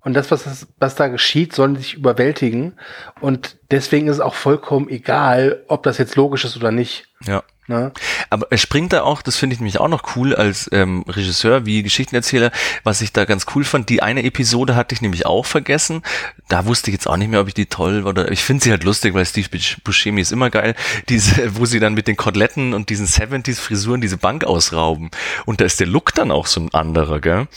und 0.03 0.13
das, 0.13 0.31
was, 0.31 0.67
was 0.79 0.95
da 0.95 1.07
geschieht, 1.07 1.53
sollen 1.53 1.75
dich 1.75 1.93
überwältigen. 1.93 2.73
Und 3.19 3.57
deswegen 3.69 4.07
ist 4.07 4.15
es 4.15 4.21
auch 4.21 4.33
vollkommen 4.33 4.89
egal, 4.89 5.63
ob 5.67 5.83
das 5.83 5.99
jetzt 5.99 6.15
logisch 6.15 6.43
ist 6.43 6.57
oder 6.57 6.71
nicht. 6.71 7.05
Ja. 7.25 7.43
Ne? 7.67 7.91
Aber 8.29 8.47
er 8.49 8.57
springt 8.57 8.91
da 8.91 9.03
auch, 9.03 9.21
das 9.21 9.37
finde 9.37 9.53
ich 9.53 9.59
nämlich 9.59 9.79
auch 9.79 9.87
noch 9.87 10.15
cool 10.15 10.35
als 10.35 10.69
ähm, 10.73 11.05
Regisseur 11.07 11.65
wie 11.65 11.83
Geschichtenerzähler, 11.83 12.51
was 12.83 13.01
ich 13.01 13.13
da 13.13 13.23
ganz 13.25 13.45
cool 13.55 13.63
fand. 13.63 13.87
Die 13.87 14.01
eine 14.01 14.23
Episode 14.23 14.75
hatte 14.75 14.93
ich 14.93 15.01
nämlich 15.01 15.25
auch 15.25 15.45
vergessen. 15.45 16.01
Da 16.49 16.65
wusste 16.65 16.89
ich 16.89 16.95
jetzt 16.95 17.07
auch 17.07 17.15
nicht 17.15 17.29
mehr, 17.29 17.39
ob 17.39 17.47
ich 17.47 17.53
die 17.53 17.67
toll 17.67 18.03
war 18.03 18.09
oder 18.09 18.31
ich 18.31 18.43
finde 18.43 18.63
sie 18.63 18.71
halt 18.71 18.83
lustig, 18.83 19.13
weil 19.13 19.25
Steve 19.25 19.47
Buscemi 19.83 20.19
ist 20.19 20.33
immer 20.33 20.49
geil. 20.49 20.75
Diese, 21.07 21.55
wo 21.55 21.65
sie 21.65 21.79
dann 21.79 21.93
mit 21.93 22.07
den 22.07 22.17
Koteletten 22.17 22.73
und 22.73 22.89
diesen 22.89 23.07
70s 23.07 23.61
Frisuren 23.61 24.01
diese 24.01 24.17
Bank 24.17 24.43
ausrauben. 24.43 25.11
Und 25.45 25.61
da 25.61 25.65
ist 25.65 25.79
der 25.79 25.87
Look 25.87 26.13
dann 26.13 26.31
auch 26.31 26.47
so 26.47 26.59
ein 26.59 26.73
anderer, 26.73 27.21
gell? 27.21 27.47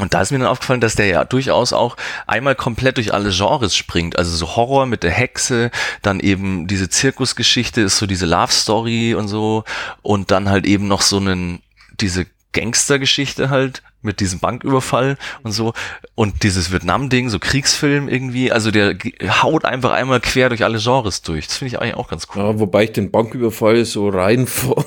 Und 0.00 0.14
da 0.14 0.22
ist 0.22 0.30
mir 0.30 0.38
dann 0.38 0.48
aufgefallen, 0.48 0.80
dass 0.80 0.94
der 0.94 1.06
ja 1.06 1.24
durchaus 1.24 1.72
auch 1.72 1.96
einmal 2.26 2.54
komplett 2.54 2.96
durch 2.96 3.14
alle 3.14 3.30
Genres 3.30 3.74
springt. 3.74 4.18
Also 4.18 4.36
so 4.36 4.56
Horror 4.56 4.86
mit 4.86 5.02
der 5.02 5.10
Hexe, 5.10 5.70
dann 6.02 6.20
eben 6.20 6.66
diese 6.66 6.88
Zirkusgeschichte 6.88 7.80
ist 7.80 7.98
so 7.98 8.06
diese 8.06 8.26
Love 8.26 8.52
Story 8.52 9.14
und 9.14 9.28
so. 9.28 9.64
Und 10.02 10.30
dann 10.30 10.48
halt 10.48 10.66
eben 10.66 10.88
noch 10.88 11.02
so 11.02 11.16
einen, 11.18 11.62
diese 12.00 12.26
Gangstergeschichte 12.52 13.50
halt 13.50 13.82
mit 14.06 14.20
diesem 14.20 14.38
Banküberfall 14.38 15.18
und 15.42 15.52
so 15.52 15.74
und 16.14 16.42
dieses 16.42 16.72
Vietnam-Ding, 16.72 17.28
so 17.28 17.38
Kriegsfilm 17.38 18.08
irgendwie, 18.08 18.50
also 18.50 18.70
der 18.70 18.96
haut 19.42 19.66
einfach 19.66 19.90
einmal 19.90 20.20
quer 20.20 20.48
durch 20.48 20.64
alle 20.64 20.78
Genres 20.78 21.20
durch. 21.20 21.46
Das 21.46 21.58
finde 21.58 21.74
ich 21.74 21.80
eigentlich 21.80 21.96
auch 21.96 22.08
ganz 22.08 22.26
cool. 22.34 22.42
Ja, 22.42 22.58
wobei 22.58 22.84
ich 22.84 22.92
den 22.92 23.10
Banküberfall 23.10 23.84
so 23.84 24.08
rein 24.08 24.46
von, 24.46 24.84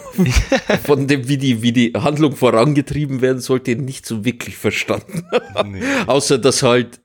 von 0.84 1.08
dem, 1.08 1.28
wie 1.28 1.38
die, 1.38 1.62
wie 1.62 1.72
die 1.72 1.94
Handlung 1.94 2.36
vorangetrieben 2.36 3.22
werden 3.22 3.40
sollte, 3.40 3.76
nicht 3.76 4.06
so 4.06 4.26
wirklich 4.26 4.58
verstanden. 4.58 5.24
Nee. 5.66 5.82
Außer 6.08 6.40
dass 6.40 6.64
halt 6.64 7.02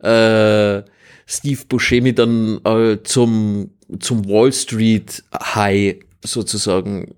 äh, 0.00 0.82
Steve 1.26 1.60
Buscemi 1.68 2.14
dann 2.14 2.60
äh, 2.64 3.02
zum, 3.04 3.70
zum 4.00 4.26
Wall 4.26 4.52
Street 4.52 5.22
High 5.32 5.96
sozusagen 6.22 7.14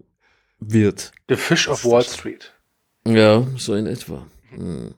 wird. 0.60 1.12
The 1.28 1.36
Fish 1.36 1.68
of 1.68 1.84
Wall 1.84 2.04
Street. 2.04 2.53
Ja, 3.06 3.46
so 3.56 3.74
in 3.74 3.86
etwa. 3.86 4.26
Hm. 4.50 4.94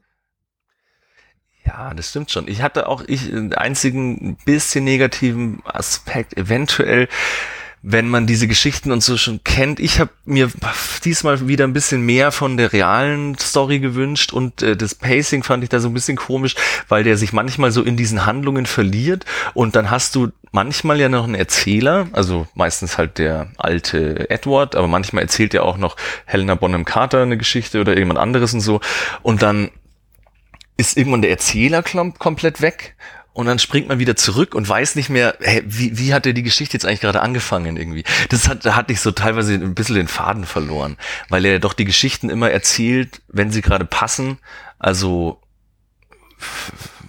Ja, 1.64 1.92
das 1.94 2.10
stimmt 2.10 2.30
schon. 2.30 2.46
Ich 2.46 2.62
hatte 2.62 2.88
auch 2.88 3.02
ich 3.06 3.26
den 3.28 3.52
einzigen 3.52 4.36
bisschen 4.44 4.84
negativen 4.84 5.62
Aspekt 5.64 6.36
eventuell, 6.36 7.08
wenn 7.88 8.08
man 8.08 8.26
diese 8.26 8.48
Geschichten 8.48 8.90
und 8.90 9.00
so 9.00 9.16
schon 9.16 9.44
kennt. 9.44 9.78
Ich 9.78 10.00
habe 10.00 10.10
mir 10.24 10.50
diesmal 11.04 11.46
wieder 11.46 11.64
ein 11.64 11.72
bisschen 11.72 12.02
mehr 12.04 12.32
von 12.32 12.56
der 12.56 12.72
realen 12.72 13.38
Story 13.38 13.78
gewünscht 13.78 14.32
und 14.32 14.60
äh, 14.60 14.76
das 14.76 14.96
Pacing 14.96 15.44
fand 15.44 15.62
ich 15.62 15.70
da 15.70 15.78
so 15.78 15.86
ein 15.86 15.94
bisschen 15.94 16.16
komisch, 16.16 16.56
weil 16.88 17.04
der 17.04 17.16
sich 17.16 17.32
manchmal 17.32 17.70
so 17.70 17.82
in 17.82 17.96
diesen 17.96 18.26
Handlungen 18.26 18.66
verliert 18.66 19.24
und 19.54 19.76
dann 19.76 19.88
hast 19.88 20.16
du 20.16 20.32
manchmal 20.50 20.98
ja 20.98 21.08
noch 21.08 21.22
einen 21.22 21.36
Erzähler, 21.36 22.08
also 22.10 22.48
meistens 22.54 22.98
halt 22.98 23.18
der 23.18 23.52
alte 23.56 24.30
Edward, 24.30 24.74
aber 24.74 24.88
manchmal 24.88 25.22
erzählt 25.22 25.54
ja 25.54 25.62
auch 25.62 25.76
noch 25.76 25.94
Helena 26.24 26.56
Bonham 26.56 26.84
Carter 26.84 27.22
eine 27.22 27.38
Geschichte 27.38 27.80
oder 27.80 27.96
jemand 27.96 28.18
anderes 28.18 28.52
und 28.52 28.62
so 28.62 28.80
und 29.22 29.42
dann 29.42 29.70
ist 30.76 30.96
irgendwann 30.96 31.22
der 31.22 31.30
Erzähler 31.30 31.84
komplett 32.18 32.60
weg 32.60 32.96
und 33.36 33.44
dann 33.44 33.58
springt 33.58 33.86
man 33.86 33.98
wieder 33.98 34.16
zurück 34.16 34.54
und 34.54 34.66
weiß 34.66 34.96
nicht 34.96 35.10
mehr, 35.10 35.36
hey, 35.40 35.62
wie, 35.66 35.98
wie 35.98 36.14
hat 36.14 36.24
er 36.24 36.32
die 36.32 36.42
Geschichte 36.42 36.72
jetzt 36.72 36.86
eigentlich 36.86 37.02
gerade 37.02 37.20
angefangen 37.20 37.76
irgendwie. 37.76 38.02
Das 38.30 38.48
hat, 38.48 38.64
da 38.64 38.76
hatte 38.76 38.94
ich 38.94 39.02
so 39.02 39.10
teilweise 39.10 39.52
ein 39.52 39.74
bisschen 39.74 39.96
den 39.96 40.08
Faden 40.08 40.46
verloren, 40.46 40.96
weil 41.28 41.44
er 41.44 41.58
doch 41.58 41.74
die 41.74 41.84
Geschichten 41.84 42.30
immer 42.30 42.50
erzählt, 42.50 43.20
wenn 43.28 43.50
sie 43.50 43.60
gerade 43.60 43.84
passen. 43.84 44.38
Also 44.78 45.38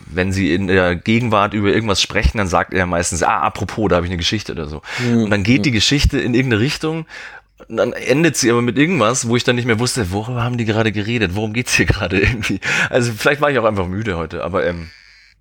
wenn 0.05 0.34
sie 0.34 0.53
in 0.53 0.67
der 0.67 0.97
Gegenwart 0.97 1.53
über 1.53 1.69
irgendwas 1.69 2.01
sprechen, 2.01 2.39
dann 2.39 2.47
sagt 2.47 2.73
er 2.73 2.88
meistens, 2.88 3.23
ah, 3.23 3.39
apropos, 3.39 3.88
da 3.88 3.95
habe 3.95 4.05
ich 4.05 4.11
eine 4.11 4.17
Geschichte 4.17 4.51
oder 4.51 4.67
so. 4.67 4.82
Mhm. 4.99 5.23
Und 5.23 5.30
dann 5.30 5.43
geht 5.43 5.63
die 5.63 5.71
Geschichte 5.71 6.19
in 6.19 6.34
irgendeine 6.34 6.61
Richtung 6.61 7.05
und 7.69 7.78
dann 7.78 7.93
endet 7.93 8.36
sie 8.36 8.51
aber 8.51 8.61
mit 8.61 8.78
irgendwas, 8.78 9.30
wo 9.30 9.38
ich 9.38 9.45
dann 9.45 9.55
nicht 9.55 9.65
mehr 9.65 9.80
wusste, 9.80 10.11
worüber 10.11 10.43
haben 10.43 10.57
die 10.57 10.65
gerade 10.65 10.91
geredet, 10.91 11.36
worum 11.36 11.53
geht's 11.53 11.73
hier 11.73 11.86
gerade 11.86 12.19
irgendwie. 12.19 12.59
Also 12.89 13.13
vielleicht 13.13 13.39
war 13.39 13.49
ich 13.49 13.57
auch 13.59 13.63
einfach 13.63 13.88
müde 13.88 14.17
heute, 14.17 14.43
aber 14.43 14.67
ähm, 14.67 14.89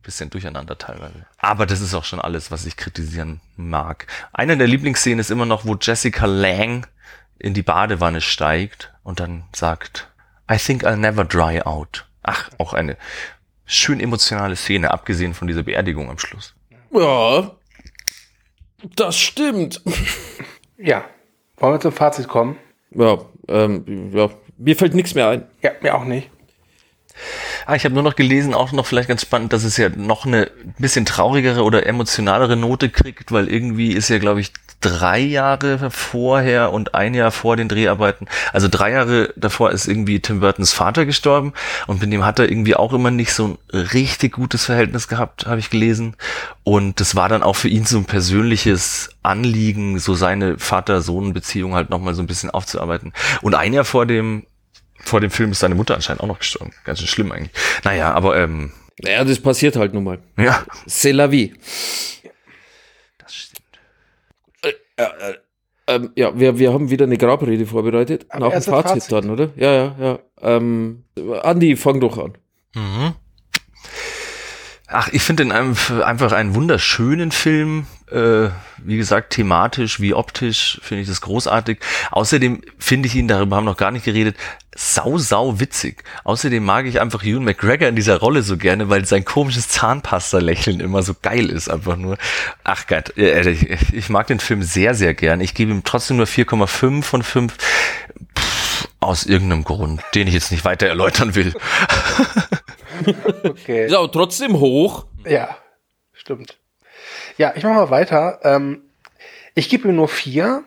bisschen 0.07 0.31
durcheinander 0.31 0.79
teilweise. 0.79 1.27
Aber 1.39 1.67
das 1.67 1.81
ist 1.81 1.95
auch 1.95 2.05
schon 2.05 2.21
alles, 2.21 2.51
was 2.51 2.65
ich 2.65 2.77
kritisieren 2.77 3.41
mag. 3.57 4.07
Eine 4.33 4.57
der 4.57 4.69
Lieblingsszenen 4.69 5.19
ist 5.19 5.31
immer 5.31 5.45
noch, 5.45 5.67
wo 5.67 5.77
Jessica 5.79 6.27
Lang 6.27 6.87
in 7.39 7.53
die 7.53 7.63
Badewanne 7.63 8.21
steigt 8.23 8.95
und 9.03 9.21
dann 9.21 9.45
sagt, 9.55 10.09
I 10.51 10.57
think 10.57 10.85
I'll 10.85 10.97
never 10.97 11.25
dry 11.25 11.61
out. 11.61 12.07
Ach, 12.23 12.49
auch 12.59 12.73
eine 12.73 12.97
schön 13.67 14.01
emotionale 14.01 14.57
Szene, 14.57 14.91
abgesehen 14.93 15.35
von 15.35 15.49
dieser 15.49 15.65
Beerdigung 15.65 16.09
am 16.09 16.19
Schluss. 16.19 16.55
Ja, 16.93 17.51
das 18.97 19.19
stimmt. 19.19 19.83
Ja. 20.79 21.07
Wollen 21.57 21.73
wir 21.73 21.81
zum 21.81 21.93
Fazit 21.93 22.29
kommen? 22.29 22.59
Ja, 22.91 23.17
ähm, 23.49 24.13
ja. 24.13 24.29
mir 24.59 24.77
fällt 24.77 24.93
nichts 24.93 25.15
mehr 25.15 25.31
ein. 25.31 25.47
Ja, 25.63 25.71
mir 25.81 25.95
auch 25.95 26.05
nicht. 26.05 26.29
Ah, 27.67 27.75
ich 27.75 27.85
habe 27.85 27.95
nur 27.95 28.03
noch 28.03 28.17
gelesen, 28.17 28.55
auch 28.55 28.73
noch 28.73 28.87
vielleicht 28.87 29.09
ganz 29.09 29.23
spannend, 29.23 29.53
dass 29.53 29.65
es 29.65 29.77
ja 29.77 29.89
noch 29.89 30.27
eine 30.27 30.51
bisschen 30.79 31.05
traurigere 31.05 31.63
oder 31.63 31.87
emotionalere 31.87 32.57
Note 32.57 32.89
kriegt, 32.89 33.33
weil 33.33 33.49
irgendwie 33.49 33.93
ist 33.93 34.09
ja, 34.09 34.19
glaube 34.19 34.41
ich, 34.41 34.53
drei 34.81 35.19
Jahre 35.19 35.91
vorher 35.91 36.73
und 36.73 36.95
ein 36.95 37.15
Jahr 37.15 37.31
vor 37.31 37.57
den 37.57 37.69
Dreharbeiten. 37.69 38.29
Also 38.53 38.69
drei 38.69 38.93
Jahre 38.93 39.33
davor 39.37 39.71
ist 39.71 39.89
irgendwie 39.89 40.21
Tim 40.21 40.41
Burtons 40.41 40.73
Vater 40.73 41.07
gestorben 41.07 41.55
und 41.87 42.01
mit 42.01 42.13
dem 42.13 42.25
hat 42.25 42.39
er 42.39 42.51
irgendwie 42.51 42.77
auch 42.77 42.93
immer 42.93 43.11
nicht 43.11 43.33
so 43.33 43.57
ein 43.73 43.79
richtig 43.79 44.35
gutes 44.35 44.65
Verhältnis 44.65 45.09
gehabt, 45.09 45.47
habe 45.47 45.59
ich 45.59 45.71
gelesen. 45.71 46.17
Und 46.63 47.01
das 47.01 47.17
war 47.17 47.29
dann 47.29 47.43
auch 47.43 47.57
für 47.57 47.69
ihn 47.69 47.85
so 47.85 47.99
ein 47.99 48.05
persönliches 48.05 49.11
Anliegen, 49.23 49.99
so 49.99 50.15
seine 50.15 50.59
Vater-Sohn-Beziehung 50.59 51.75
halt 51.75 51.91
nochmal 51.91 52.15
so 52.15 52.23
ein 52.23 52.27
bisschen 52.27 52.51
aufzuarbeiten. 52.51 53.13
Und 53.43 53.55
ein 53.55 53.73
Jahr 53.73 53.85
vor 53.85 54.07
dem 54.07 54.45
vor 55.09 55.21
dem 55.21 55.31
Film 55.31 55.53
ist 55.53 55.61
seine 55.61 55.75
Mutter 55.75 55.95
anscheinend 55.95 56.23
auch 56.23 56.27
noch 56.27 56.39
gestorben. 56.39 56.73
Ganz 56.85 56.99
schön 56.99 57.09
schlimm 57.09 57.33
eigentlich. 57.33 57.53
Naja, 57.85 58.13
aber 58.13 58.37
ähm, 58.37 58.73
naja, 59.03 59.25
das 59.25 59.41
passiert 59.41 59.77
halt 59.77 59.93
nun 59.93 60.05
mal. 60.05 60.19
Ja. 60.39 60.65
C'est 60.87 61.13
la 61.13 61.31
vie. 61.31 61.53
Äh, 64.97 65.05
ähm, 65.89 66.11
ja, 66.17 66.39
wir, 66.39 66.59
wir 66.59 66.73
haben 66.73 66.91
wieder 66.91 67.05
eine 67.05 67.19
Grabrede 67.19 67.67
vorbereitet. 67.67 68.27
Aber 68.31 68.47
nach 68.47 68.53
dem 68.53 68.63
Fazit, 68.63 68.91
Fazit, 68.91 69.13
dann, 69.13 69.31
oder? 69.31 69.51
Ja, 69.57 69.73
ja, 69.73 69.97
ja. 70.01 70.19
Ähm, 70.41 71.05
Andi, 71.43 71.77
fang 71.77 72.01
doch 72.01 72.19
an. 72.19 72.37
Mhm. 72.75 73.15
Ach, 74.89 75.09
ich 75.13 75.23
finde 75.23 75.45
den 75.45 75.53
einfach 75.53 76.33
einen 76.33 76.55
wunderschönen 76.55 77.33
Film. 77.33 77.87
Äh, 78.11 78.51
wie 78.79 78.97
gesagt, 78.97 79.31
thematisch 79.33 79.99
wie 80.01 80.15
optisch 80.15 80.81
finde 80.83 81.03
ich 81.03 81.09
das 81.09 81.21
großartig. 81.21 81.81
Außerdem 82.13 82.63
finde 82.79 83.09
ich 83.09 83.17
ihn, 83.17 83.27
darüber 83.27 83.57
haben 83.57 83.65
wir 83.65 83.73
noch 83.73 83.77
gar 83.77 83.91
nicht 83.91 84.05
geredet, 84.05 84.37
sau, 84.77 85.19
sau 85.19 85.59
witzig. 85.59 86.05
Außerdem 86.23 86.65
mag 86.65 86.87
ich 86.87 87.01
einfach 87.01 87.25
Ewan 87.25 87.45
McGregor 87.45 87.89
in 87.89 87.97
dieser 87.97 88.19
Rolle 88.19 88.43
so 88.43 88.57
gerne, 88.57 88.89
weil 88.89 89.05
sein 89.07 89.25
komisches 89.25 89.69
Zahnpasta-Lächeln 89.69 90.79
immer 90.81 91.03
so 91.03 91.15
geil 91.21 91.51
ist, 91.51 91.69
einfach 91.69 91.97
nur. 91.97 92.17
Ach 92.63 92.87
Gott, 92.87 93.17
ich 93.17 94.09
mag 94.09 94.29
den 94.29 94.39
Film 94.39 94.63
sehr, 94.63 94.95
sehr 94.95 95.15
gern. 95.15 95.41
Ich 95.41 95.55
gebe 95.55 95.73
ihm 95.73 95.83
trotzdem 95.83 96.19
nur 96.19 96.27
4,5 96.27 97.03
von 97.03 97.23
5. 97.23 97.57
Pff, 98.39 98.89
aus 99.01 99.25
irgendeinem 99.25 99.65
Grund, 99.65 100.03
den 100.15 100.29
ich 100.29 100.35
jetzt 100.35 100.53
nicht 100.53 100.65
weiter 100.65 100.87
erläutern 100.87 101.35
will. 101.35 101.55
okay. 103.45 103.87
Ist 103.87 103.95
aber 103.95 104.11
trotzdem 104.11 104.59
hoch. 104.59 105.07
Ja, 105.25 105.57
stimmt. 106.13 106.59
Ja, 107.39 107.53
ich 107.55 107.65
mache 107.65 107.75
mal 107.75 107.91
weiter. 107.91 108.41
Ähm, 108.43 108.83
ich 109.55 109.69
gebe 109.69 109.89
ihm 109.89 109.97
nur 109.97 110.09
vier. 110.09 110.65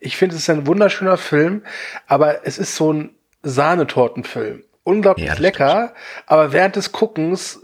Ich 0.00 0.16
finde, 0.16 0.36
es 0.36 0.42
ist 0.42 0.50
ein 0.50 0.66
wunderschöner 0.66 1.16
Film, 1.16 1.62
aber 2.06 2.46
es 2.46 2.58
ist 2.58 2.76
so 2.76 2.92
ein 2.92 3.14
Sahnetortenfilm. 3.42 4.64
Unglaublich 4.82 5.26
ja, 5.26 5.34
lecker, 5.34 5.94
aber 6.26 6.52
während 6.52 6.76
des 6.76 6.92
Guckens 6.92 7.62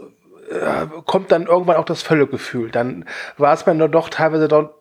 äh, 0.49 0.87
kommt 1.05 1.31
dann 1.31 1.45
irgendwann 1.45 1.77
auch 1.77 1.85
das 1.85 2.01
Völlegefühl. 2.01 2.71
Dann 2.71 3.05
war 3.37 3.53
es 3.53 3.65
mir 3.65 3.75
nur 3.75 3.89
doch 3.89 4.09
teilweise 4.09 4.47
doch 4.47 4.71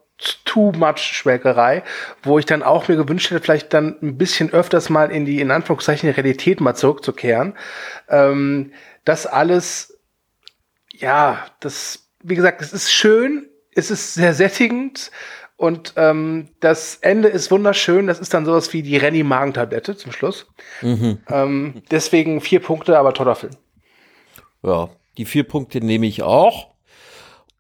too 0.45 0.73
much 0.73 0.99
Schwelgerei, 0.99 1.83
wo 2.23 2.39
ich 2.39 2.47
dann 2.47 2.63
auch 2.63 2.89
mir 2.89 2.97
gewünscht 2.97 3.31
hätte, 3.31 3.43
vielleicht 3.43 3.73
dann 3.73 3.97
ein 4.03 4.19
bisschen 4.19 4.53
öfters 4.53 4.91
mal 4.91 5.11
in 5.11 5.25
die, 5.25 5.41
in 5.41 5.51
Anführungszeichen, 5.51 6.11
Realität 6.11 6.61
mal 6.61 6.75
zurückzukehren. 6.75 7.55
Ähm, 8.09 8.73
das 9.05 9.27
alles, 9.27 9.99
ja, 10.93 11.47
das, 11.61 12.10
wie 12.23 12.35
gesagt, 12.35 12.63
es 12.63 12.73
ist 12.73 12.91
schön, 12.91 13.47
es 13.75 13.91
ist 13.91 14.15
sehr 14.15 14.35
sättigend 14.35 15.11
und 15.61 15.93
ähm, 15.97 16.49
das 16.61 16.97
Ende 17.03 17.29
ist 17.29 17.51
wunderschön. 17.51 18.07
Das 18.07 18.19
ist 18.19 18.33
dann 18.33 18.47
sowas 18.47 18.73
wie 18.73 18.83
die 18.83 18.97
Renny-Magentablette 18.97 19.95
zum 19.95 20.11
Schluss. 20.11 20.47
Mhm. 20.81 21.19
Ähm, 21.29 21.83
deswegen 21.91 22.41
vier 22.41 22.61
Punkte, 22.61 22.99
aber 22.99 23.13
toller 23.13 23.35
Film. 23.35 23.53
Ja, 24.63 24.89
die 25.19 25.27
vier 25.27 25.45
Punkte 25.45 25.85
nehme 25.85 26.07
ich 26.07 26.23
auch. 26.23 26.69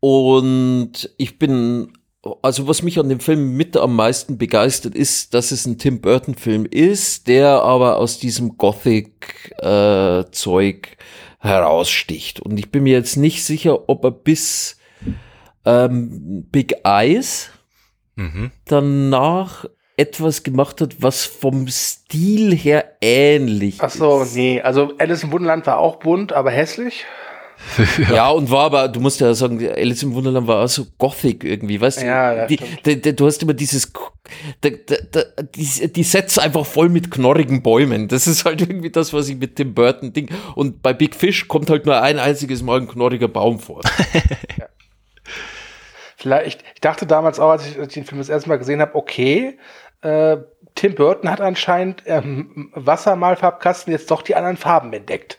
Und 0.00 1.10
ich 1.18 1.38
bin, 1.38 1.92
also 2.40 2.66
was 2.66 2.82
mich 2.82 2.98
an 2.98 3.10
dem 3.10 3.20
Film 3.20 3.54
mit 3.54 3.76
am 3.76 3.94
meisten 3.94 4.38
begeistert 4.38 4.94
ist, 4.94 5.34
dass 5.34 5.50
es 5.50 5.66
ein 5.66 5.76
Tim 5.76 6.00
Burton 6.00 6.36
Film 6.36 6.64
ist, 6.64 7.28
der 7.28 7.62
aber 7.62 7.98
aus 7.98 8.18
diesem 8.18 8.56
Gothic-Zeug 8.56 10.86
äh, 10.86 10.96
heraussticht. 11.40 12.40
Und 12.40 12.58
ich 12.58 12.70
bin 12.70 12.84
mir 12.84 12.92
jetzt 12.92 13.16
nicht 13.16 13.44
sicher, 13.44 13.88
ob 13.88 14.04
er 14.04 14.10
bis 14.10 14.78
ähm, 15.64 16.46
Big 16.50 16.76
Eyes 16.84 17.50
mhm. 18.16 18.52
danach 18.66 19.64
etwas 19.96 20.42
gemacht 20.42 20.80
hat, 20.80 21.02
was 21.02 21.26
vom 21.26 21.68
Stil 21.68 22.56
her 22.56 22.96
ähnlich 23.02 23.78
Ach 23.80 23.90
so, 23.90 24.22
ist. 24.22 24.34
nee. 24.34 24.60
Also 24.60 24.94
Alice 24.98 25.24
im 25.24 25.32
Wunderland 25.32 25.66
war 25.66 25.78
auch 25.78 25.96
bunt, 25.96 26.32
aber 26.32 26.50
hässlich. 26.50 27.04
Ja. 28.10 28.30
und 28.30 28.50
war 28.50 28.64
aber, 28.64 28.88
du 28.88 29.00
musst 29.00 29.20
ja 29.20 29.32
sagen, 29.34 29.58
Alice 29.68 30.02
im 30.02 30.14
Wunderland 30.14 30.46
war 30.46 30.64
auch 30.64 30.68
so 30.68 30.86
gothic 30.98 31.44
irgendwie, 31.44 31.80
weißt 31.80 32.02
Ja, 32.02 32.32
du? 32.32 32.36
ja, 32.40 32.46
Die, 32.46 32.56
die, 32.84 33.00
die, 33.00 33.14
du 33.16 33.26
hast 33.26 33.42
immer 33.42 33.54
dieses, 33.54 33.92
die, 34.64 35.92
die, 35.92 36.02
Sets 36.02 36.38
einfach 36.38 36.64
voll 36.66 36.88
mit 36.88 37.10
knorrigen 37.10 37.62
Bäumen. 37.62 38.08
Das 38.08 38.26
ist 38.26 38.44
halt 38.44 38.60
irgendwie 38.60 38.90
das, 38.90 39.12
was 39.12 39.28
ich 39.28 39.36
mit 39.36 39.56
Tim 39.56 39.74
Burton 39.74 40.12
Ding. 40.12 40.28
Und 40.54 40.82
bei 40.82 40.92
Big 40.92 41.14
Fish 41.14 41.48
kommt 41.48 41.70
halt 41.70 41.86
nur 41.86 42.00
ein 42.00 42.18
einziges 42.18 42.62
Mal 42.62 42.80
ein 42.80 42.88
knorriger 42.88 43.28
Baum 43.28 43.58
vor. 43.58 43.80
Vielleicht, 46.16 46.62
ich 46.74 46.80
dachte 46.80 47.06
damals 47.06 47.40
auch, 47.40 47.50
als 47.50 47.66
ich, 47.66 47.78
als 47.78 47.88
ich 47.88 47.94
den 47.94 48.04
Film 48.04 48.18
das 48.18 48.28
erste 48.28 48.48
Mal 48.48 48.58
gesehen 48.58 48.80
habe, 48.80 48.94
okay, 48.94 49.58
äh, 50.02 50.36
Tim 50.74 50.94
Burton 50.94 51.30
hat 51.30 51.40
anscheinend 51.40 52.02
ähm, 52.06 52.70
Wassermalfarbkasten 52.74 53.92
jetzt 53.92 54.10
doch 54.10 54.22
die 54.22 54.34
anderen 54.36 54.56
Farben 54.56 54.92
entdeckt. 54.92 55.38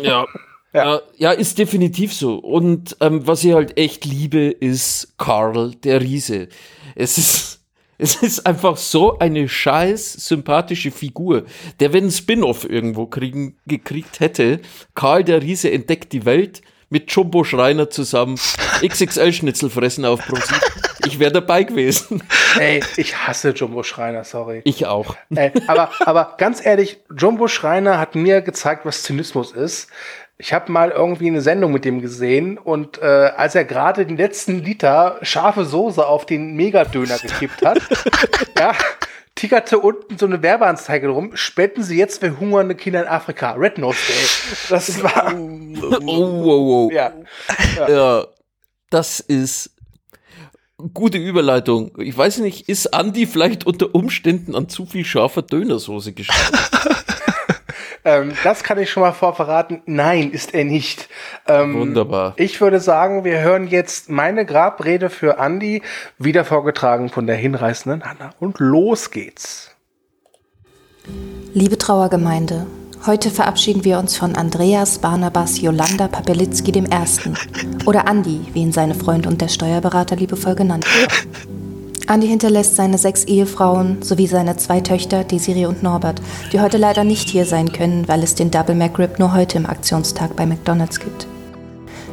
Ja. 0.00 0.26
Ja. 0.72 0.84
Ja. 0.84 1.00
ja, 1.16 1.32
ist 1.32 1.58
definitiv 1.58 2.12
so. 2.12 2.36
Und 2.36 2.96
ähm, 3.00 3.26
was 3.26 3.44
ich 3.44 3.54
halt 3.54 3.78
echt 3.78 4.04
liebe, 4.04 4.48
ist 4.48 5.14
Karl, 5.18 5.74
der 5.76 6.00
Riese. 6.00 6.48
Es 6.94 7.18
ist, 7.18 7.60
es 7.98 8.16
ist 8.16 8.46
einfach 8.46 8.76
so 8.76 9.18
eine 9.18 9.48
scheiß 9.48 10.12
sympathische 10.12 10.90
Figur, 10.90 11.44
der, 11.80 11.92
wenn 11.92 12.04
ein 12.04 12.10
Spin-off 12.10 12.68
irgendwo 12.68 13.06
kriegen, 13.06 13.56
gekriegt 13.66 14.20
hätte, 14.20 14.60
Karl, 14.94 15.24
der 15.24 15.42
Riese 15.42 15.70
entdeckt 15.70 16.12
die 16.12 16.24
Welt 16.24 16.62
mit 16.90 17.10
Jumbo 17.12 17.44
Schreiner 17.44 17.90
zusammen, 17.90 18.38
XXL-Schnitzel 18.82 19.70
fressen 19.70 20.04
auf 20.04 20.20
ProSieben. 20.26 20.60
Ich 21.06 21.18
wäre 21.18 21.32
dabei 21.32 21.62
gewesen. 21.62 22.22
Ey, 22.58 22.82
ich 22.96 23.16
hasse 23.16 23.50
Jumbo 23.50 23.82
Schreiner, 23.82 24.24
sorry. 24.24 24.62
Ich 24.64 24.86
auch. 24.86 25.16
Ey, 25.34 25.52
aber, 25.66 25.90
aber 26.00 26.34
ganz 26.38 26.64
ehrlich, 26.64 26.98
Jumbo 27.16 27.48
Schreiner 27.48 27.98
hat 27.98 28.14
mir 28.14 28.42
gezeigt, 28.42 28.84
was 28.84 29.02
Zynismus 29.02 29.52
ist. 29.52 29.88
Ich 30.40 30.52
habe 30.52 30.70
mal 30.70 30.90
irgendwie 30.90 31.26
eine 31.26 31.40
Sendung 31.40 31.72
mit 31.72 31.84
dem 31.84 32.00
gesehen 32.00 32.58
und 32.58 32.98
äh, 33.02 33.04
als 33.04 33.56
er 33.56 33.64
gerade 33.64 34.06
den 34.06 34.16
letzten 34.16 34.62
Liter 34.62 35.18
scharfe 35.22 35.64
Soße 35.64 36.06
auf 36.06 36.26
den 36.26 36.54
Megadöner 36.54 37.18
gekippt 37.18 37.66
hat, 37.66 37.80
ja, 38.58 38.72
tickerte 39.34 39.80
unten 39.80 40.16
so 40.16 40.26
eine 40.26 40.40
Werbeanzeige 40.42 41.08
rum, 41.08 41.32
spenden 41.34 41.82
Sie 41.82 41.96
jetzt 41.98 42.20
für 42.20 42.38
hungernde 42.38 42.76
Kinder 42.76 43.02
in 43.02 43.08
Afrika. 43.08 43.52
Red 43.52 43.78
Nose 43.78 43.98
Day. 44.06 44.68
Das 44.68 45.02
war, 45.02 45.34
Oh, 45.34 46.06
oh, 46.06 46.86
oh. 46.86 46.90
ja. 46.92 47.12
Ja, 47.88 48.26
das 48.90 49.20
ist 49.20 49.70
gute 50.94 51.18
Überleitung. 51.18 51.92
Ich 51.98 52.16
weiß 52.16 52.38
nicht, 52.38 52.68
ist 52.68 52.94
Andi 52.94 53.26
vielleicht 53.26 53.66
unter 53.66 53.94
Umständen 53.94 54.54
an 54.54 54.68
zu 54.68 54.86
viel 54.86 55.04
scharfer 55.04 55.42
Dönersoße 55.42 56.12
gestorben? 56.12 56.58
Ähm, 58.08 58.32
das 58.42 58.62
kann 58.62 58.78
ich 58.78 58.90
schon 58.90 59.02
mal 59.02 59.12
vorverraten. 59.12 59.82
Nein, 59.84 60.30
ist 60.30 60.54
er 60.54 60.64
nicht. 60.64 61.08
Ähm, 61.46 61.74
Wunderbar. 61.74 62.32
Ich 62.36 62.60
würde 62.60 62.80
sagen, 62.80 63.24
wir 63.24 63.40
hören 63.40 63.66
jetzt 63.66 64.08
meine 64.08 64.46
Grabrede 64.46 65.10
für 65.10 65.38
Andy, 65.38 65.82
wieder 66.16 66.46
vorgetragen 66.46 67.10
von 67.10 67.26
der 67.26 67.36
hinreißenden 67.36 68.04
Hanna. 68.04 68.30
Und 68.40 68.60
los 68.60 69.10
geht's. 69.10 69.74
Liebe 71.52 71.76
Trauergemeinde, 71.76 72.66
heute 73.04 73.30
verabschieden 73.30 73.84
wir 73.84 73.98
uns 73.98 74.16
von 74.16 74.36
Andreas 74.36 74.98
Barnabas 74.98 75.60
Jolanda 75.60 76.08
Papelitzki 76.08 76.72
dem 76.72 76.86
Ersten 76.86 77.34
oder 77.84 78.08
Andi, 78.08 78.40
wie 78.54 78.62
ihn 78.62 78.72
seine 78.72 78.94
Freunde 78.94 79.28
und 79.28 79.42
der 79.42 79.48
Steuerberater 79.48 80.16
liebevoll 80.16 80.54
genannt 80.54 80.86
haben. 80.86 81.57
Andi 82.08 82.26
hinterlässt 82.26 82.74
seine 82.74 82.96
sechs 82.96 83.24
Ehefrauen 83.24 84.00
sowie 84.00 84.26
seine 84.26 84.56
zwei 84.56 84.80
Töchter, 84.80 85.24
Desiree 85.24 85.66
und 85.66 85.82
Norbert, 85.82 86.22
die 86.52 86.60
heute 86.60 86.78
leider 86.78 87.04
nicht 87.04 87.28
hier 87.28 87.44
sein 87.44 87.70
können, 87.70 88.08
weil 88.08 88.22
es 88.22 88.34
den 88.34 88.50
Double 88.50 88.74
McRib 88.74 89.18
nur 89.18 89.34
heute 89.34 89.58
im 89.58 89.66
Aktionstag 89.66 90.34
bei 90.34 90.46
McDonald's 90.46 91.00
gibt. 91.00 91.26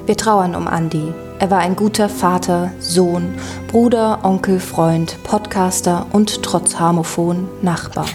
Wir 0.05 0.17
trauern 0.17 0.53
um 0.53 0.67
Andi. 0.67 1.13
Er 1.39 1.49
war 1.49 1.59
ein 1.59 1.77
guter 1.77 2.09
Vater, 2.09 2.71
Sohn, 2.77 3.35
Bruder, 3.69 4.19
Onkel, 4.23 4.59
Freund, 4.59 5.17
Podcaster 5.23 6.05
und 6.11 6.43
trotz 6.43 6.77
Harmophon 6.77 7.47
Nachbar. 7.61 8.07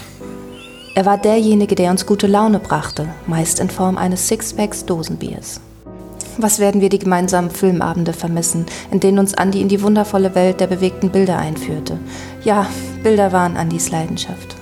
Er 0.94 1.06
war 1.06 1.16
derjenige, 1.16 1.76
der 1.76 1.90
uns 1.90 2.04
gute 2.04 2.26
Laune 2.26 2.58
brachte, 2.58 3.08
meist 3.26 3.58
in 3.58 3.70
Form 3.70 3.96
eines 3.96 4.28
Sixpacks 4.28 4.84
Dosenbiers. 4.84 5.62
Was 6.42 6.58
werden 6.58 6.80
wir 6.80 6.88
die 6.88 6.98
gemeinsamen 6.98 7.50
Filmabende 7.50 8.14
vermissen, 8.14 8.64
in 8.90 8.98
denen 8.98 9.18
uns 9.18 9.34
Andi 9.34 9.60
in 9.60 9.68
die 9.68 9.82
wundervolle 9.82 10.34
Welt 10.34 10.58
der 10.60 10.68
bewegten 10.68 11.10
Bilder 11.10 11.36
einführte? 11.36 11.98
Ja, 12.44 12.66
Bilder 13.02 13.30
waren 13.32 13.58
Andis 13.58 13.90
Leidenschaft. 13.90 14.56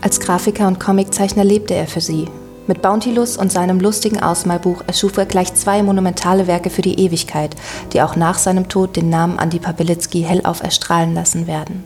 Als 0.00 0.18
Grafiker 0.18 0.66
und 0.66 0.80
Comiczeichner 0.80 1.44
lebte 1.44 1.74
er 1.74 1.86
für 1.86 2.00
sie. 2.00 2.24
Mit 2.66 2.82
Bountylus 2.82 3.36
und 3.36 3.52
seinem 3.52 3.78
lustigen 3.78 4.20
Ausmalbuch 4.20 4.82
erschuf 4.88 5.16
er 5.16 5.26
gleich 5.26 5.54
zwei 5.54 5.84
monumentale 5.84 6.48
Werke 6.48 6.68
für 6.68 6.82
die 6.82 6.98
Ewigkeit, 6.98 7.54
die 7.92 8.02
auch 8.02 8.16
nach 8.16 8.38
seinem 8.38 8.68
Tod 8.68 8.96
den 8.96 9.08
Namen 9.08 9.38
Andi 9.38 9.60
Papelitzki 9.60 10.22
hellauf 10.22 10.64
erstrahlen 10.64 11.14
lassen 11.14 11.46
werden. 11.46 11.84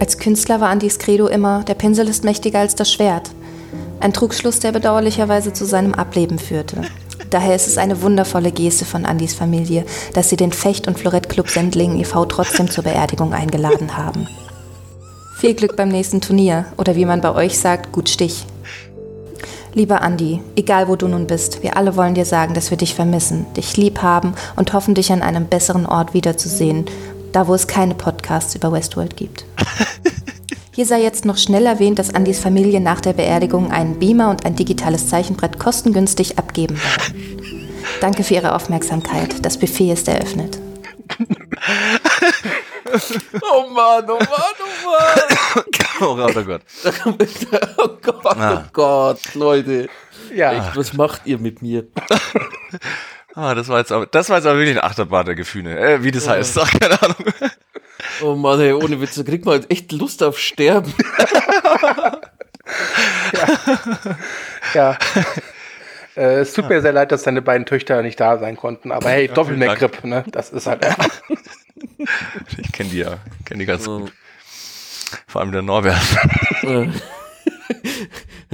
Als 0.00 0.18
Künstler 0.18 0.60
war 0.60 0.70
Andis 0.70 0.98
Credo 0.98 1.28
immer, 1.28 1.62
der 1.62 1.74
Pinsel 1.74 2.08
ist 2.08 2.24
mächtiger 2.24 2.58
als 2.58 2.74
das 2.74 2.92
Schwert. 2.92 3.30
Ein 4.00 4.12
Trugschluss, 4.12 4.58
der 4.58 4.72
bedauerlicherweise 4.72 5.52
zu 5.52 5.64
seinem 5.64 5.94
Ableben 5.94 6.40
führte. 6.40 6.82
Daher 7.32 7.56
ist 7.56 7.66
es 7.66 7.78
eine 7.78 8.02
wundervolle 8.02 8.52
Geste 8.52 8.84
von 8.84 9.06
Andis 9.06 9.32
Familie, 9.32 9.86
dass 10.12 10.28
sie 10.28 10.36
den 10.36 10.52
Fecht- 10.52 10.86
und 10.86 10.98
Florettclub 10.98 11.48
Sendlingen 11.48 11.98
e.V. 11.98 12.26
trotzdem 12.26 12.70
zur 12.70 12.84
Beerdigung 12.84 13.32
eingeladen 13.32 13.96
haben. 13.96 14.28
Viel 15.38 15.54
Glück 15.54 15.74
beim 15.74 15.88
nächsten 15.88 16.20
Turnier 16.20 16.66
oder 16.76 16.94
wie 16.94 17.06
man 17.06 17.22
bei 17.22 17.34
euch 17.34 17.58
sagt, 17.58 17.90
gut 17.90 18.10
Stich. 18.10 18.44
Lieber 19.72 20.02
Andi, 20.02 20.42
egal 20.56 20.88
wo 20.88 20.96
du 20.96 21.08
nun 21.08 21.26
bist, 21.26 21.62
wir 21.62 21.78
alle 21.78 21.96
wollen 21.96 22.12
dir 22.12 22.26
sagen, 22.26 22.52
dass 22.52 22.68
wir 22.68 22.76
dich 22.76 22.94
vermissen, 22.94 23.46
dich 23.56 23.78
lieb 23.78 24.02
haben 24.02 24.34
und 24.56 24.74
hoffen, 24.74 24.94
dich 24.94 25.10
an 25.10 25.22
einem 25.22 25.46
besseren 25.46 25.86
Ort 25.86 26.12
wiederzusehen, 26.12 26.84
da 27.32 27.48
wo 27.48 27.54
es 27.54 27.66
keine 27.66 27.94
Podcasts 27.94 28.54
über 28.54 28.72
Westworld 28.72 29.16
gibt. 29.16 29.46
Hier 30.74 30.86
sei 30.86 31.02
jetzt 31.02 31.24
noch 31.26 31.36
schnell 31.36 31.66
erwähnt, 31.66 31.98
dass 31.98 32.14
Andis 32.14 32.38
Familie 32.40 32.80
nach 32.80 33.00
der 33.00 33.12
Beerdigung 33.12 33.70
einen 33.70 33.98
Beamer 33.98 34.30
und 34.30 34.46
ein 34.46 34.56
digitales 34.56 35.08
Zeichenbrett 35.08 35.58
kostengünstig 35.58 36.38
abgeben 36.38 36.78
werden. 36.82 37.58
Danke 38.00 38.24
für 38.24 38.34
Ihre 38.34 38.54
Aufmerksamkeit. 38.54 39.44
Das 39.44 39.58
Buffet 39.58 39.92
ist 39.92 40.08
eröffnet. 40.08 40.58
Oh 43.40 43.70
Mann, 43.70 44.04
oh 44.10 44.18
Mann, 44.18 44.28
oh 44.60 44.90
Mann. 44.90 45.64
Oh 46.00 46.16
Gott, 46.16 46.36
oh 46.36 46.42
Gott. 46.44 46.62
oh 47.78 47.88
Gott, 48.02 48.36
Ah. 48.36 48.64
oh 48.64 48.68
Gott, 48.72 49.34
Leute. 49.34 49.88
Ja, 50.34 50.52
Echt, 50.52 50.76
was 50.76 50.92
macht 50.92 51.22
ihr 51.24 51.38
mit 51.38 51.62
mir? 51.62 51.86
Ah, 53.34 53.54
das 53.54 53.68
war 53.68 53.78
jetzt 53.78 53.92
aber, 53.92 54.06
das 54.06 54.28
war 54.28 54.36
jetzt 54.38 54.46
aber 54.46 54.58
wirklich 54.58 54.76
eine 54.76 54.84
Achterbahn 54.84 55.24
der 55.24 55.34
Gefühle. 55.36 55.78
Äh, 55.78 56.02
wie 56.02 56.10
das 56.10 56.28
heißt, 56.28 56.58
ach, 56.58 56.70
keine 56.78 57.00
Ahnung. 57.00 57.16
Oh 58.22 58.34
Mann, 58.34 58.60
ey, 58.60 58.72
ohne 58.72 59.00
Witz, 59.00 59.14
da 59.14 59.22
kriegt 59.22 59.44
man 59.44 59.52
halt 59.54 59.70
echt 59.70 59.92
Lust 59.92 60.22
auf 60.22 60.38
Sterben. 60.38 60.92
ja. 64.74 64.98
Äh, 66.16 66.40
es 66.40 66.52
tut 66.52 66.68
mir 66.68 66.82
sehr 66.82 66.92
leid, 66.92 67.10
dass 67.12 67.22
deine 67.22 67.40
beiden 67.42 67.64
Töchter 67.66 68.02
nicht 68.02 68.20
da 68.20 68.38
sein 68.38 68.56
konnten, 68.56 68.92
aber 68.92 69.08
hey, 69.08 69.28
Doppelmeck-Grip, 69.28 70.04
ne? 70.04 70.24
Das 70.30 70.50
ist 70.50 70.66
halt 70.66 70.84
einfach. 70.84 71.08
Ich 72.58 72.70
kenne 72.72 72.90
die 72.90 72.98
ja, 72.98 73.18
kenne 73.44 73.60
die 73.60 73.66
ganz 73.66 73.88
Oh. 73.88 74.00
gut. 74.00 74.12
Vor 75.26 75.40
allem 75.40 75.50
der 75.52 75.62
Norbert. 75.62 76.00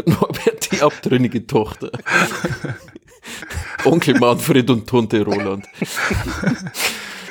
Norbert, 0.07 0.73
die 0.73 0.81
abtrünnige 0.81 1.47
Tochter. 1.47 1.91
Onkel 3.85 4.19
Manfred 4.19 4.71
und 4.71 4.89
Tante 4.89 5.23
Roland. 5.23 5.67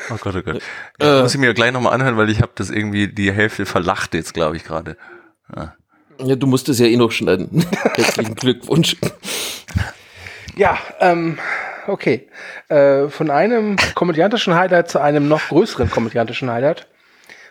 Oh 0.09 0.17
Gott, 0.19 0.35
oh 0.35 0.41
Gott. 0.41 0.61
Das 0.97 1.23
muss 1.23 1.35
ich 1.35 1.39
mir 1.39 1.53
gleich 1.53 1.71
nochmal 1.71 1.93
anhören, 1.93 2.17
weil 2.17 2.29
ich 2.29 2.41
habe 2.41 2.51
das 2.55 2.69
irgendwie 2.69 3.07
die 3.07 3.31
Hälfte 3.31 3.65
verlacht 3.65 4.13
jetzt, 4.13 4.33
glaube 4.33 4.55
ich, 4.55 4.63
gerade. 4.63 4.97
Ja, 6.19 6.35
du 6.35 6.47
musst 6.47 6.69
es 6.69 6.79
ja 6.79 6.87
eh 6.87 6.97
noch 6.97 7.11
schneiden. 7.11 7.65
Herzlichen 7.95 8.35
Glückwunsch. 8.35 8.95
Ja, 10.55 10.77
ähm, 10.99 11.37
okay. 11.87 12.27
Äh, 12.69 13.07
von 13.09 13.29
einem 13.29 13.75
komödiantischen 13.93 14.55
Highlight 14.55 14.89
zu 14.89 14.99
einem 14.99 15.27
noch 15.27 15.49
größeren 15.49 15.91
komödiantischen 15.91 16.49
Highlight. 16.49 16.87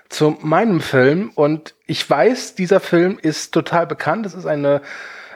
Zu 0.09 0.36
meinem 0.40 0.80
Film. 0.80 1.30
Und 1.34 1.74
ich 1.86 2.09
weiß, 2.09 2.54
dieser 2.54 2.80
Film 2.80 3.18
ist 3.20 3.52
total 3.52 3.86
bekannt. 3.86 4.26
Es 4.26 4.34
ist 4.34 4.46
eine 4.46 4.82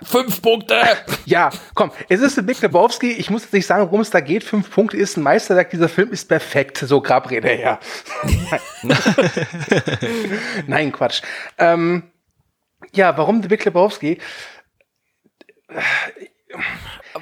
Fünf 0.03 0.41
Punkte! 0.43 0.77
Ja, 1.27 1.51
komm, 1.75 1.93
es 2.09 2.21
ist 2.21 2.39
ein 2.39 2.47
Big 2.47 2.61
Lebowski. 2.61 3.13
Ich 3.13 3.31
muss 3.31 3.43
jetzt 3.43 3.53
nicht 3.53 3.67
sagen, 3.67 3.85
worum 3.85 4.01
es 4.01 4.11
da 4.11 4.19
geht. 4.21 4.43
Fünf 4.43 4.69
Punkte 4.71 4.97
ist 4.97 5.17
ein 5.17 5.23
Meisterwerk. 5.23 5.71
Dieser 5.71 5.89
Film 5.89 6.11
ist 6.11 6.27
perfekt. 6.27 6.79
So 6.79 7.01
Grabrede 7.01 7.49
her. 7.49 7.79
Nein, 10.67 10.91
Quatsch. 10.93 11.23
Ähm, 11.59 12.11
ja, 12.93 13.17
warum 13.17 13.43
The 13.43 13.49
Big 13.49 13.65
Lebowski? 13.65 14.19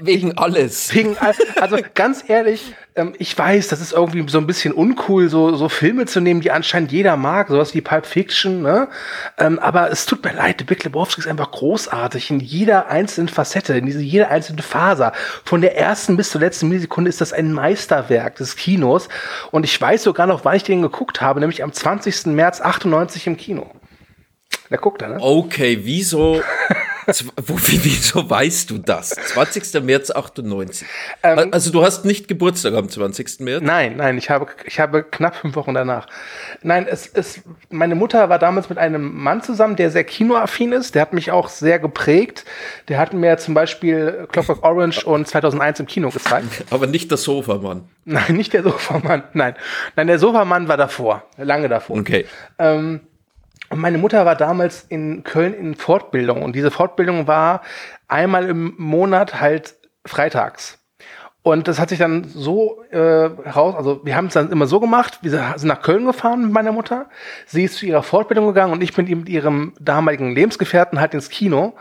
Wegen 0.00 0.38
alles. 0.38 0.94
Wegen, 0.94 1.18
all- 1.18 1.34
also 1.60 1.78
ganz 1.94 2.24
ehrlich, 2.28 2.74
ähm, 2.98 3.14
ich 3.18 3.36
weiß, 3.36 3.68
das 3.68 3.80
ist 3.80 3.92
irgendwie 3.92 4.28
so 4.28 4.38
ein 4.38 4.46
bisschen 4.46 4.74
uncool, 4.74 5.28
so, 5.28 5.54
so 5.54 5.68
Filme 5.68 6.06
zu 6.06 6.20
nehmen, 6.20 6.40
die 6.40 6.50
anscheinend 6.50 6.92
jeder 6.92 7.16
mag, 7.16 7.48
sowas 7.48 7.74
wie 7.74 7.80
Pulp 7.80 8.04
Fiction, 8.04 8.62
ne? 8.62 8.88
Ähm, 9.38 9.58
aber 9.58 9.90
es 9.90 10.04
tut 10.04 10.24
mir 10.24 10.34
leid, 10.34 10.56
The 10.58 10.64
Big 10.64 10.84
Lebowski 10.84 11.20
ist 11.20 11.28
einfach 11.28 11.50
großartig 11.50 12.30
in 12.30 12.40
jeder 12.40 12.88
einzelnen 12.88 13.28
Facette, 13.28 13.78
in 13.78 13.86
diese, 13.86 14.00
jeder 14.00 14.30
einzelnen 14.30 14.62
Faser. 14.62 15.12
Von 15.44 15.60
der 15.60 15.76
ersten 15.76 16.16
bis 16.16 16.30
zur 16.30 16.40
letzten 16.40 16.68
Millisekunde 16.68 17.08
ist 17.08 17.20
das 17.20 17.32
ein 17.32 17.52
Meisterwerk 17.52 18.36
des 18.36 18.56
Kinos. 18.56 19.08
Und 19.52 19.64
ich 19.64 19.80
weiß 19.80 20.02
sogar 20.02 20.26
noch, 20.26 20.44
wann 20.44 20.56
ich 20.56 20.64
den 20.64 20.82
geguckt 20.82 21.20
habe, 21.20 21.40
nämlich 21.40 21.62
am 21.62 21.72
20. 21.72 22.26
März 22.26 22.60
98 22.60 23.26
im 23.28 23.36
Kino. 23.36 23.70
Da 24.70 24.76
guckt 24.76 25.00
er, 25.00 25.08
ne? 25.08 25.18
Okay, 25.20 25.78
wieso, 25.82 26.42
wo, 27.46 27.56
wie- 27.56 27.84
wieso 27.84 28.28
weißt 28.28 28.70
du 28.70 28.78
das? 28.78 29.10
20. 29.10 29.82
März 29.82 30.10
98. 30.10 30.86
Ähm, 31.22 31.48
also 31.52 31.70
du 31.72 31.82
hast 31.82 32.04
nicht 32.04 32.28
Geburtstag 32.28 32.74
am 32.74 32.88
20. 32.88 33.40
März? 33.40 33.62
Nein, 33.62 33.96
nein, 33.96 34.18
ich 34.18 34.30
habe, 34.30 34.46
ich 34.66 34.78
habe 34.78 35.02
knapp 35.02 35.36
fünf 35.36 35.56
Wochen 35.56 35.74
danach. 35.74 36.06
Nein, 36.62 36.86
es 36.88 37.06
ist, 37.06 37.40
meine 37.70 37.94
Mutter 37.94 38.28
war 38.28 38.38
damals 38.38 38.68
mit 38.68 38.78
einem 38.78 39.14
Mann 39.22 39.42
zusammen, 39.42 39.76
der 39.76 39.90
sehr 39.90 40.04
kinoaffin 40.04 40.72
ist. 40.72 40.94
Der 40.94 41.02
hat 41.02 41.12
mich 41.12 41.30
auch 41.30 41.48
sehr 41.48 41.78
geprägt. 41.78 42.44
Der 42.88 42.98
hat 42.98 43.12
mir 43.14 43.38
zum 43.38 43.54
Beispiel 43.54 44.26
Clockwork 44.30 44.62
Orange 44.62 45.04
und 45.04 45.26
2001 45.26 45.80
im 45.80 45.86
Kino 45.86 46.10
gezeigt. 46.10 46.64
Aber 46.70 46.86
nicht 46.86 47.10
der 47.10 47.18
Sofamann. 47.18 47.88
Nein, 48.04 48.36
nicht 48.36 48.52
der 48.52 48.62
Sofamann. 48.62 49.22
Nein, 49.34 49.54
nein, 49.96 50.06
der 50.06 50.18
Sofamann 50.18 50.68
war 50.68 50.76
davor, 50.76 51.24
lange 51.36 51.68
davor. 51.68 51.98
Okay. 51.98 52.26
Ähm, 52.58 53.00
und 53.70 53.80
meine 53.80 53.98
Mutter 53.98 54.24
war 54.24 54.36
damals 54.36 54.84
in 54.88 55.24
Köln 55.24 55.54
in 55.54 55.74
Fortbildung 55.74 56.42
und 56.42 56.54
diese 56.54 56.70
Fortbildung 56.70 57.26
war 57.26 57.62
einmal 58.06 58.48
im 58.48 58.74
Monat 58.78 59.40
halt 59.40 59.76
freitags. 60.06 60.78
Und 61.42 61.68
das 61.68 61.78
hat 61.78 61.88
sich 61.88 61.98
dann 61.98 62.24
so 62.24 62.82
äh, 62.90 62.98
raus, 62.98 63.74
also 63.76 64.04
wir 64.04 64.16
haben 64.16 64.26
es 64.26 64.34
dann 64.34 64.50
immer 64.50 64.66
so 64.66 64.80
gemacht, 64.80 65.20
wir 65.22 65.54
sind 65.56 65.68
nach 65.68 65.82
Köln 65.82 66.04
gefahren 66.04 66.42
mit 66.42 66.52
meiner 66.52 66.72
Mutter, 66.72 67.08
sie 67.46 67.64
ist 67.64 67.76
zu 67.76 67.86
ihrer 67.86 68.02
Fortbildung 68.02 68.48
gegangen 68.48 68.72
und 68.72 68.82
ich 68.82 68.92
bin 68.92 69.06
mit 69.06 69.28
ihrem 69.28 69.72
damaligen 69.80 70.34
Lebensgefährten 70.34 71.00
halt 71.00 71.14
ins 71.14 71.30
Kino. 71.30 71.74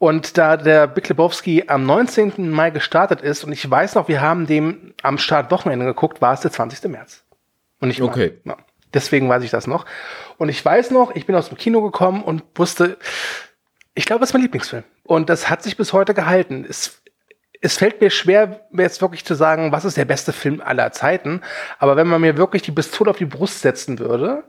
Und 0.00 0.38
da 0.38 0.56
der 0.56 0.86
Big 0.86 1.08
Lebowski 1.08 1.64
am 1.66 1.84
19. 1.84 2.50
Mai 2.50 2.70
gestartet 2.70 3.20
ist 3.20 3.42
und 3.42 3.50
ich 3.50 3.68
weiß 3.68 3.96
noch, 3.96 4.06
wir 4.06 4.20
haben 4.20 4.46
dem 4.46 4.94
am 5.02 5.18
Startwochenende 5.18 5.86
geguckt, 5.86 6.22
war 6.22 6.34
es 6.34 6.40
der 6.40 6.52
20. 6.52 6.88
März. 6.88 7.24
Und 7.80 7.88
nicht 7.88 8.00
Okay. 8.00 8.38
Mai. 8.44 8.52
Ja. 8.52 8.58
Deswegen 8.94 9.28
weiß 9.28 9.42
ich 9.42 9.50
das 9.50 9.66
noch. 9.66 9.84
Und 10.36 10.48
ich 10.48 10.64
weiß 10.64 10.90
noch, 10.90 11.14
ich 11.14 11.26
bin 11.26 11.36
aus 11.36 11.48
dem 11.48 11.58
Kino 11.58 11.82
gekommen 11.82 12.22
und 12.22 12.42
wusste, 12.54 12.96
ich 13.94 14.06
glaube, 14.06 14.22
es 14.22 14.30
ist 14.30 14.34
mein 14.34 14.42
Lieblingsfilm. 14.42 14.84
Und 15.02 15.28
das 15.28 15.50
hat 15.50 15.62
sich 15.62 15.76
bis 15.76 15.92
heute 15.92 16.14
gehalten. 16.14 16.64
Es, 16.68 17.02
es 17.60 17.76
fällt 17.76 18.00
mir 18.00 18.10
schwer, 18.10 18.66
jetzt 18.72 19.02
wirklich 19.02 19.24
zu 19.24 19.34
sagen, 19.34 19.72
was 19.72 19.84
ist 19.84 19.96
der 19.96 20.04
beste 20.04 20.32
Film 20.32 20.60
aller 20.60 20.92
Zeiten. 20.92 21.42
Aber 21.78 21.96
wenn 21.96 22.06
man 22.06 22.20
mir 22.20 22.36
wirklich 22.36 22.62
die 22.62 22.72
Pistole 22.72 23.10
auf 23.10 23.18
die 23.18 23.24
Brust 23.24 23.60
setzen 23.60 23.98
würde, 23.98 24.44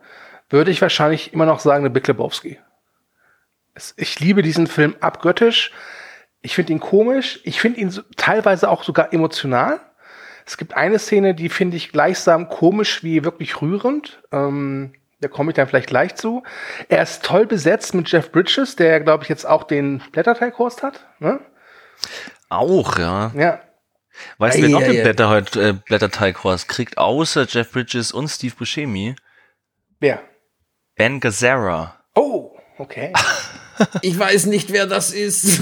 würde 0.49 0.71
ich 0.71 0.81
wahrscheinlich 0.81 1.33
immer 1.33 1.45
noch 1.45 1.59
sagen, 1.59 1.83
der 1.83 1.89
Big 1.89 2.07
Lebowski. 2.07 2.59
Ich 3.95 4.19
liebe 4.19 4.41
diesen 4.41 4.67
Film 4.67 4.95
abgöttisch. 4.99 5.71
Ich 6.41 6.55
finde 6.55 6.73
ihn 6.73 6.79
komisch. 6.79 7.39
Ich 7.43 7.59
finde 7.59 7.79
ihn 7.79 7.89
so, 7.89 8.01
teilweise 8.17 8.69
auch 8.69 8.83
sogar 8.83 9.13
emotional. 9.13 9.79
Es 10.50 10.58
gibt 10.58 10.76
eine 10.76 10.97
Szene, 10.97 11.36
die 11.36 11.47
finde 11.47 11.78
ich 11.78 11.91
gleichsam 11.91 12.50
komisch 12.50 13.04
wie 13.04 13.24
wirklich 13.24 13.62
rührend. 13.62 14.24
Ähm, 14.32 14.93
da 15.22 15.28
komme 15.28 15.52
ich 15.52 15.56
dann 15.56 15.68
vielleicht 15.68 15.89
gleich 15.89 16.16
zu. 16.16 16.41
Er 16.88 17.04
ist 17.04 17.24
toll 17.24 17.45
besetzt 17.45 17.93
mit 17.93 18.10
Jeff 18.12 18.32
Bridges, 18.32 18.76
der, 18.76 19.00
glaube 19.00 19.22
ich, 19.22 19.30
jetzt 19.30 19.45
auch 19.45 19.62
den 19.62 20.02
Blätterteig-Host 20.12 20.82
hat. 20.82 21.06
Ne? 21.20 21.39
Auch, 22.50 22.97
ja. 22.97 23.32
Ja. 23.36 23.60
Weißt 24.39 24.58
du, 24.58 24.64
wer 24.64 24.70
noch 24.70 24.82
den. 24.82 25.04
Blätter, 25.04 25.38
äh, 25.56 25.74
Blätterteighorst 25.74 26.68
kriegt, 26.68 26.97
außer 26.97 27.45
Jeff 27.47 27.72
Bridges 27.72 28.12
und 28.12 28.28
Steve 28.28 28.56
Buscemi? 28.58 29.16
Wer? 30.00 30.20
Ben 30.95 31.20
Gazzara. 31.20 31.95
Oh, 32.16 32.58
okay. 32.80 33.14
Ich 34.02 34.20
weiß 34.20 34.47
nicht, 34.47 34.74
wer 34.74 34.88
das 34.88 35.12
ist. 35.14 35.62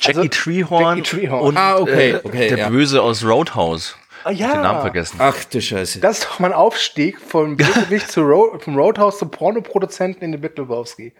Jackie 0.00 0.18
Also, 0.18 0.28
Treehorn, 0.30 0.96
Jackie 0.98 1.02
Treehorn. 1.18 1.42
und 1.42 1.56
Ah, 1.58 1.76
okay, 1.76 2.12
äh, 2.12 2.20
okay, 2.24 2.48
der 2.48 2.56
ja. 2.58 2.68
Böse 2.70 3.02
aus 3.02 3.22
Roadhouse. 3.22 3.98
Ah, 4.24 4.30
ja. 4.30 4.52
Den 4.52 4.62
Namen 4.62 4.80
vergessen. 4.80 5.16
Ach 5.18 5.44
du 5.44 5.60
Scheiße. 5.60 6.00
Das 6.00 6.18
ist 6.18 6.26
doch 6.26 6.38
mein 6.38 6.52
Aufstieg 6.52 7.20
vom 7.20 7.56
Bösewicht 7.58 8.10
zu 8.10 8.22
Road, 8.22 8.62
vom 8.62 8.76
Roadhouse 8.76 9.18
zum 9.18 9.30
Pornoproduzenten 9.30 10.22
in 10.22 10.32
den 10.32 10.40
Big 10.40 10.56
Lebowski. 10.58 11.12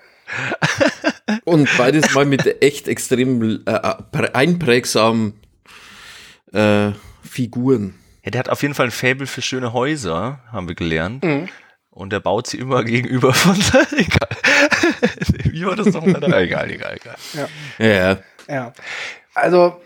Und 1.44 1.68
beides 1.76 2.14
mal 2.14 2.24
mit 2.24 2.62
echt 2.62 2.88
extrem 2.88 3.64
äh, 3.66 3.72
äh, 3.72 4.30
einprägsamen 4.32 5.34
äh, 6.52 6.90
Figuren. 7.22 7.94
Ja, 8.24 8.30
der 8.30 8.38
hat 8.40 8.48
auf 8.48 8.62
jeden 8.62 8.74
Fall 8.74 8.86
ein 8.86 8.92
Faible 8.92 9.26
für 9.26 9.42
schöne 9.42 9.72
Häuser, 9.72 10.40
haben 10.52 10.68
wir 10.68 10.74
gelernt. 10.74 11.24
Mhm. 11.24 11.48
Und 11.90 12.12
der 12.12 12.20
baut 12.20 12.46
sie 12.46 12.58
immer 12.58 12.84
gegenüber 12.84 13.32
von. 13.32 13.56
egal. 13.96 14.28
Wie 15.50 15.64
war 15.64 15.76
das 15.76 15.86
nochmal? 15.86 16.20
da? 16.20 16.40
egal, 16.40 16.70
egal, 16.70 16.96
egal. 16.96 17.16
Ja. 17.78 18.18
Ja. 18.48 18.72
Also, 19.34 19.80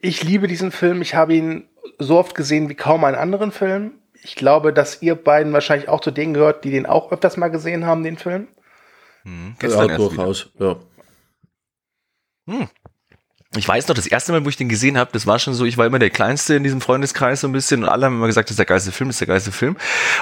ich 0.00 0.22
liebe 0.22 0.46
diesen 0.48 0.70
Film. 0.70 1.02
Ich 1.02 1.14
habe 1.14 1.34
ihn 1.34 1.68
so 1.98 2.18
oft 2.18 2.34
gesehen 2.34 2.68
wie 2.68 2.74
kaum 2.74 3.04
einen 3.04 3.16
anderen 3.16 3.52
Film. 3.52 3.92
Ich 4.22 4.34
glaube, 4.34 4.72
dass 4.72 5.02
ihr 5.02 5.14
beiden 5.14 5.52
wahrscheinlich 5.52 5.88
auch 5.88 6.00
zu 6.00 6.10
denen 6.10 6.34
gehört, 6.34 6.64
die 6.64 6.70
den 6.70 6.86
auch 6.86 7.12
öfters 7.12 7.36
mal 7.36 7.48
gesehen 7.48 7.86
haben, 7.86 8.02
den 8.02 8.18
Film. 8.18 8.48
Gestern 9.58 9.88
ja, 9.88 9.92
erst 9.92 9.98
durchaus. 9.98 10.50
Ja. 10.58 10.76
Ich 13.56 13.66
weiß 13.66 13.88
noch, 13.88 13.94
das 13.94 14.06
erste 14.06 14.32
Mal, 14.32 14.44
wo 14.44 14.48
ich 14.48 14.56
den 14.56 14.68
gesehen 14.68 14.98
habe, 14.98 15.10
das 15.12 15.26
war 15.26 15.38
schon 15.38 15.54
so, 15.54 15.64
ich 15.64 15.78
war 15.78 15.86
immer 15.86 15.98
der 15.98 16.10
Kleinste 16.10 16.54
in 16.54 16.62
diesem 16.62 16.80
Freundeskreis 16.80 17.40
so 17.40 17.48
ein 17.48 17.52
bisschen 17.52 17.82
und 17.82 17.88
alle 17.88 18.06
haben 18.06 18.16
immer 18.16 18.26
gesagt, 18.26 18.48
das 18.48 18.52
ist 18.52 18.58
der 18.58 18.66
geilste 18.66 18.92
Film, 18.92 19.08
das 19.08 19.16
ist 19.16 19.20
der 19.20 19.28
geilste 19.28 19.52
Film. 19.52 19.76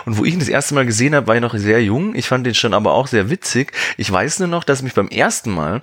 Und 0.07 0.19
wo 0.19 0.25
ich 0.25 0.33
ihn 0.33 0.39
das 0.39 0.49
erste 0.49 0.75
Mal 0.75 0.87
gesehen 0.87 1.15
habe, 1.15 1.27
war 1.27 1.35
ich 1.35 1.41
noch 1.41 1.55
sehr 1.55 1.83
jung. 1.83 2.15
Ich 2.15 2.29
fand 2.29 2.47
den 2.47 2.55
schon 2.55 2.75
aber 2.75 2.93
auch 2.93 3.07
sehr 3.07 3.31
witzig. 3.31 3.73
Ich 3.97 4.11
weiß 4.11 4.39
nur 4.39 4.49
noch, 4.49 4.65
dass 4.65 4.83
mich 4.83 4.95
beim 4.95 5.09
ersten 5.09 5.51
Mal 5.51 5.83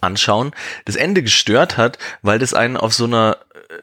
anschauen 0.00 0.52
das 0.84 0.96
Ende 0.96 1.22
gestört 1.22 1.76
hat, 1.76 1.98
weil 2.22 2.38
das 2.38 2.54
einen 2.54 2.76
auf 2.76 2.92
so 2.92 3.04
einer, 3.04 3.38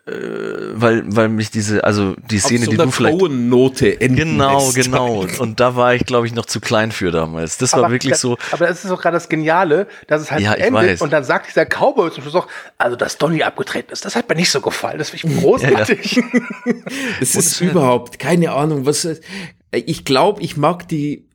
weil, 0.06 1.04
weil 1.16 1.30
mich 1.30 1.52
diese, 1.52 1.84
also 1.84 2.16
die 2.32 2.40
Szene, 2.40 2.66
so 2.66 2.72
die 2.72 2.78
du 2.78 2.90
vielleicht 2.90 3.20
Frauennote 3.20 4.02
enden 4.02 4.16
Genau, 4.16 4.66
lässt. 4.66 4.76
genau. 4.76 5.26
Und 5.40 5.60
da 5.60 5.76
war 5.76 5.94
ich, 5.94 6.06
glaube 6.06 6.26
ich, 6.26 6.34
noch 6.34 6.48
zu 6.48 6.60
klein 6.60 6.92
für 6.92 7.12
damals. 7.12 7.58
Das 7.58 7.74
war 7.74 7.92
wirklich 7.92 8.16
so. 8.16 8.36
Aber 8.52 8.66
das 8.66 8.84
ist 8.84 8.90
doch 8.90 9.00
gerade 9.00 9.16
das 9.16 9.30
Geniale, 9.30 9.88
dass 10.08 10.22
es 10.24 10.32
halt 10.32 10.42
Ja, 10.42 10.54
endet 10.54 10.74
weiß. 10.74 11.02
und 11.02 11.14
dann 11.14 11.24
sagt 11.24 11.48
dieser 11.50 11.66
Cowboy 11.66 12.12
zum 12.12 12.24
Schluss 12.24 12.36
auch, 12.36 12.48
also 12.80 12.96
dass 12.96 13.18
Donny 13.20 13.44
abgetreten 13.44 13.92
ist, 13.92 14.06
das 14.06 14.16
hat 14.16 14.28
mir 14.28 14.36
nicht 14.36 14.50
so 14.50 14.60
gefallen. 14.60 14.98
Das 14.98 15.12
finde 15.12 15.36
ich 15.36 15.42
großartig. 15.42 16.20
Es 17.22 17.36
ist 17.36 17.62
überhaupt 17.62 18.18
keine 18.20 18.52
Ahnung, 18.52 18.86
was. 18.86 19.08
Ich 19.72 20.04
glaube, 20.06 20.42
ich 20.42 20.58
mag 20.58 20.88
die. 20.88 21.28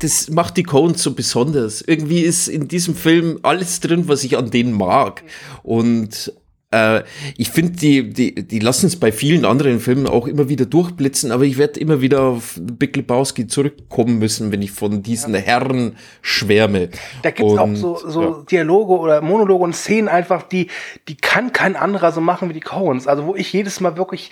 Das 0.00 0.30
macht 0.30 0.56
die 0.56 0.62
Coens 0.62 1.02
so 1.02 1.12
besonders. 1.14 1.82
Irgendwie 1.82 2.20
ist 2.22 2.48
in 2.48 2.68
diesem 2.68 2.94
Film 2.96 3.38
alles 3.42 3.80
drin, 3.80 4.08
was 4.08 4.24
ich 4.24 4.36
an 4.38 4.50
denen 4.50 4.72
mag. 4.72 5.22
Und 5.62 6.32
äh, 6.72 7.02
ich 7.36 7.50
finde, 7.50 7.72
die, 7.72 8.10
die, 8.10 8.34
die 8.46 8.58
lassen 8.60 8.86
es 8.86 8.98
bei 8.98 9.10
vielen 9.10 9.44
anderen 9.44 9.80
Filmen 9.80 10.06
auch 10.06 10.26
immer 10.26 10.48
wieder 10.48 10.66
durchblitzen, 10.66 11.32
aber 11.32 11.44
ich 11.44 11.58
werde 11.58 11.80
immer 11.80 12.00
wieder 12.00 12.22
auf 12.22 12.58
Big 12.60 12.94
Lebowski 12.96 13.46
zurückkommen 13.48 14.18
müssen, 14.18 14.52
wenn 14.52 14.62
ich 14.62 14.70
von 14.70 15.02
diesen 15.02 15.34
Herren 15.34 15.96
schwärme. 16.22 16.90
Da 17.22 17.30
gibt 17.32 17.50
es 17.50 17.58
auch 17.58 17.74
so, 17.74 17.96
so 17.96 18.22
ja. 18.22 18.44
Dialoge 18.50 18.92
oder 18.92 19.20
Monologe 19.20 19.64
und 19.64 19.74
Szenen 19.74 20.08
einfach, 20.08 20.44
die, 20.44 20.68
die 21.08 21.16
kann 21.16 21.52
kein 21.52 21.74
anderer 21.74 22.12
so 22.12 22.20
machen 22.20 22.48
wie 22.48 22.54
die 22.54 22.60
Coens. 22.60 23.08
Also 23.08 23.26
wo 23.26 23.34
ich 23.34 23.52
jedes 23.52 23.80
Mal 23.80 23.96
wirklich 23.96 24.30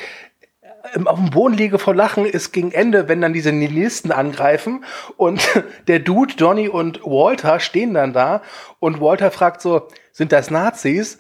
ähm, 0.95 1.09
auf 1.09 1.19
dem 1.19 1.31
Boden 1.31 1.55
liege 1.55 1.81
vor 1.81 1.95
Lachen, 1.95 2.25
ist 2.25 2.53
gegen 2.53 2.71
Ende, 2.71 3.09
wenn 3.09 3.21
dann 3.21 3.33
diese 3.33 3.51
Nihilisten 3.51 4.13
angreifen 4.13 4.85
und 5.17 5.41
der 5.89 5.99
Dude, 5.99 6.35
Donny 6.37 6.69
und 6.69 7.01
Walter 7.03 7.59
stehen 7.59 7.95
dann 7.95 8.13
da 8.13 8.43
und 8.79 9.01
Walter 9.01 9.33
fragt 9.33 9.61
so, 9.61 9.89
sind 10.13 10.31
das 10.31 10.53
Nazis? 10.53 11.19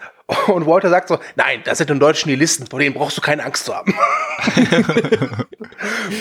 Und 0.48 0.66
Walter 0.66 0.90
sagt 0.90 1.08
so, 1.08 1.18
nein, 1.36 1.62
das 1.64 1.78
sind 1.78 1.88
die 1.88 1.98
deutschen 1.98 2.28
Nihilisten, 2.28 2.66
vor 2.66 2.78
denen 2.78 2.94
brauchst 2.94 3.16
du 3.16 3.22
keine 3.22 3.44
Angst 3.44 3.64
zu 3.64 3.74
haben. 3.74 3.94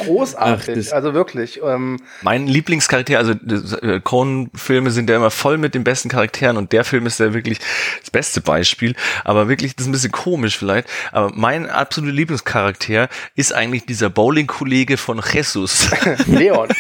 Großartig, 0.06 0.88
Ach, 0.90 0.96
also 0.96 1.14
wirklich. 1.14 1.60
Ähm, 1.62 2.00
Mein 2.22 2.48
Lieblingscharakter, 2.48 3.18
also 3.18 3.34
äh, 3.34 4.00
Coen-Filme 4.00 4.92
sind 4.92 5.10
ja 5.10 5.18
immer 5.18 5.30
voll 5.30 5.58
mit 5.58 5.76
den 5.76 5.84
besten 5.84 6.08
Charakteren 6.08 6.56
und 6.56 6.72
der 6.72 6.86
Film 6.86 7.06
ist 7.06 7.20
ja 7.20 7.34
wirklich 7.34 7.60
das 8.00 8.10
beste 8.10 8.40
Beispiel. 8.40 8.96
Aber 9.26 9.50
wirklich, 9.50 9.76
das 9.76 9.84
ist 9.84 9.90
ein 9.90 9.92
bisschen 9.92 10.14
komisch 10.14 10.58
vielleicht. 10.58 10.88
Aber 11.12 11.34
mein 11.36 11.70
absoluter 11.70 12.14
Lieblingscharakter 12.14 13.10
ist 13.36 13.54
eigentlich 13.54 13.86
dieser 13.86 14.10
Bowling-Kollege 14.10 14.96
von 14.96 15.22
Jesus. 15.22 15.90
Leon. 16.28 16.70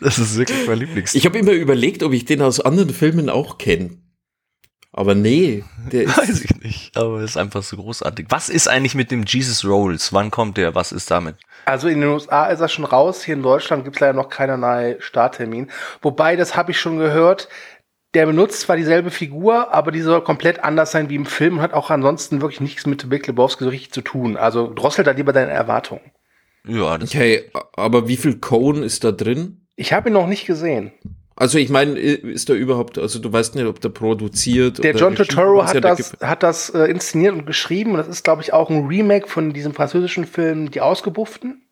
Das 0.00 0.18
ist 0.18 0.36
wirklich 0.36 0.66
mein 0.66 0.78
Lieblings. 0.78 1.14
Ich 1.14 1.24
habe 1.24 1.38
immer 1.38 1.52
überlegt, 1.52 2.02
ob 2.02 2.12
ich 2.12 2.26
den 2.26 2.42
aus 2.42 2.60
anderen 2.60 2.90
Filmen 2.90 3.30
auch 3.30 3.56
kenne. 3.56 3.96
Aber 4.96 5.16
nee, 5.16 5.64
der 5.90 6.02
ist 6.04 6.16
Weiß 6.16 6.44
ich 6.44 6.62
nicht, 6.62 6.96
aber 6.96 7.20
ist 7.20 7.36
einfach 7.36 7.64
so 7.64 7.76
großartig. 7.76 8.26
Was 8.28 8.48
ist 8.48 8.68
eigentlich 8.68 8.94
mit 8.94 9.10
dem 9.10 9.24
Jesus 9.24 9.64
Rolls? 9.64 10.12
Wann 10.12 10.30
kommt 10.30 10.56
der? 10.56 10.76
Was 10.76 10.92
ist 10.92 11.10
damit? 11.10 11.34
Also 11.64 11.88
in 11.88 12.00
den 12.00 12.10
USA 12.10 12.46
ist 12.46 12.60
er 12.60 12.68
schon 12.68 12.84
raus. 12.84 13.24
Hier 13.24 13.34
in 13.34 13.42
Deutschland 13.42 13.84
gibt 13.84 13.96
es 13.96 14.00
leider 14.00 14.12
noch 14.12 14.28
keinerlei 14.28 14.96
Starttermin. 15.00 15.70
Wobei, 16.00 16.36
das 16.36 16.56
habe 16.56 16.70
ich 16.70 16.78
schon 16.78 16.98
gehört, 16.98 17.48
der 18.14 18.26
benutzt 18.26 18.60
zwar 18.60 18.76
dieselbe 18.76 19.10
Figur, 19.10 19.74
aber 19.74 19.90
die 19.90 20.00
soll 20.00 20.22
komplett 20.22 20.62
anders 20.62 20.92
sein 20.92 21.08
wie 21.08 21.16
im 21.16 21.26
Film 21.26 21.56
und 21.56 21.62
hat 21.62 21.72
auch 21.72 21.90
ansonsten 21.90 22.40
wirklich 22.40 22.60
nichts 22.60 22.86
mit 22.86 23.08
Big 23.10 23.26
Lebowski 23.26 23.64
so 23.64 23.70
richtig 23.70 23.90
zu 23.90 24.02
tun. 24.02 24.36
Also 24.36 24.72
drossel 24.72 25.04
da 25.04 25.10
lieber 25.10 25.32
deine 25.32 25.50
Erwartungen. 25.50 26.12
Ja, 26.66 26.96
das 26.98 27.10
Okay, 27.10 27.50
aber 27.74 28.06
wie 28.06 28.16
viel 28.16 28.38
Cohen 28.38 28.84
ist 28.84 29.02
da 29.02 29.10
drin? 29.10 29.66
Ich 29.74 29.92
habe 29.92 30.08
ihn 30.08 30.12
noch 30.12 30.28
nicht 30.28 30.46
gesehen. 30.46 30.92
Also 31.36 31.58
ich 31.58 31.68
meine, 31.68 31.98
ist 31.98 32.48
da 32.48 32.54
überhaupt, 32.54 32.96
also 32.96 33.18
du 33.18 33.32
weißt 33.32 33.56
nicht, 33.56 33.66
ob 33.66 33.80
der 33.80 33.88
produziert 33.88 34.82
Der 34.82 34.94
oder 34.94 35.00
John 35.00 35.14
Turturro 35.16 35.64
hat 35.64 35.74
da 35.74 35.80
das, 35.80 36.16
hat 36.20 36.42
das 36.44 36.70
äh, 36.70 36.84
inszeniert 36.84 37.34
und 37.34 37.44
geschrieben 37.44 37.92
und 37.92 37.96
das 37.96 38.08
ist, 38.08 38.22
glaube 38.22 38.42
ich, 38.42 38.52
auch 38.52 38.70
ein 38.70 38.86
Remake 38.86 39.28
von 39.28 39.52
diesem 39.52 39.74
französischen 39.74 40.26
Film 40.26 40.70
Die 40.70 40.80
Ausgebufften. 40.80 41.62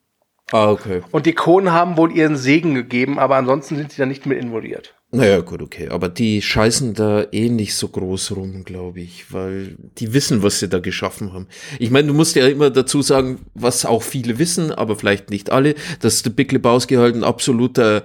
Ah, 0.51 0.71
okay. 0.71 1.03
Und 1.13 1.27
die 1.27 1.33
Kohlen 1.33 1.73
haben 1.73 1.97
wohl 1.97 2.13
ihren 2.13 2.37
Segen 2.37 2.75
gegeben, 2.75 3.19
aber 3.19 3.37
ansonsten 3.37 3.77
sind 3.77 3.93
sie 3.93 3.99
da 3.99 4.07
nicht 4.07 4.27
mit 4.27 4.39
involviert. 4.39 4.95
Naja, 5.15 5.41
gut, 5.41 5.63
okay. 5.63 5.89
Aber 5.89 6.09
die 6.09 6.43
scheißen 6.43 6.95
da 6.95 7.27
eh 7.33 7.49
nicht 7.49 7.75
so 7.75 7.89
groß 7.89 8.35
rum, 8.35 8.65
glaube 8.65 9.01
ich, 9.01 9.33
weil 9.33 9.77
die 9.99 10.13
wissen, 10.13 10.43
was 10.43 10.59
sie 10.59 10.69
da 10.69 10.79
geschaffen 10.79 11.33
haben. 11.33 11.49
Ich 11.79 11.91
meine, 11.91 12.09
du 12.09 12.15
musst 12.15 12.35
ja 12.35 12.47
immer 12.49 12.71
dazu 12.71 13.03
sagen, 13.03 13.41
was 13.55 13.85
auch 13.85 14.03
viele 14.03 14.39
wissen, 14.39 14.73
aber 14.73 14.97
vielleicht 14.97 15.31
nicht 15.31 15.51
alle, 15.51 15.75
dass 16.01 16.23
der 16.23 16.31
Big 16.31 16.51
Lebowski 16.51 16.95
halt 16.95 17.15
ein 17.15 17.25
absoluter 17.25 18.05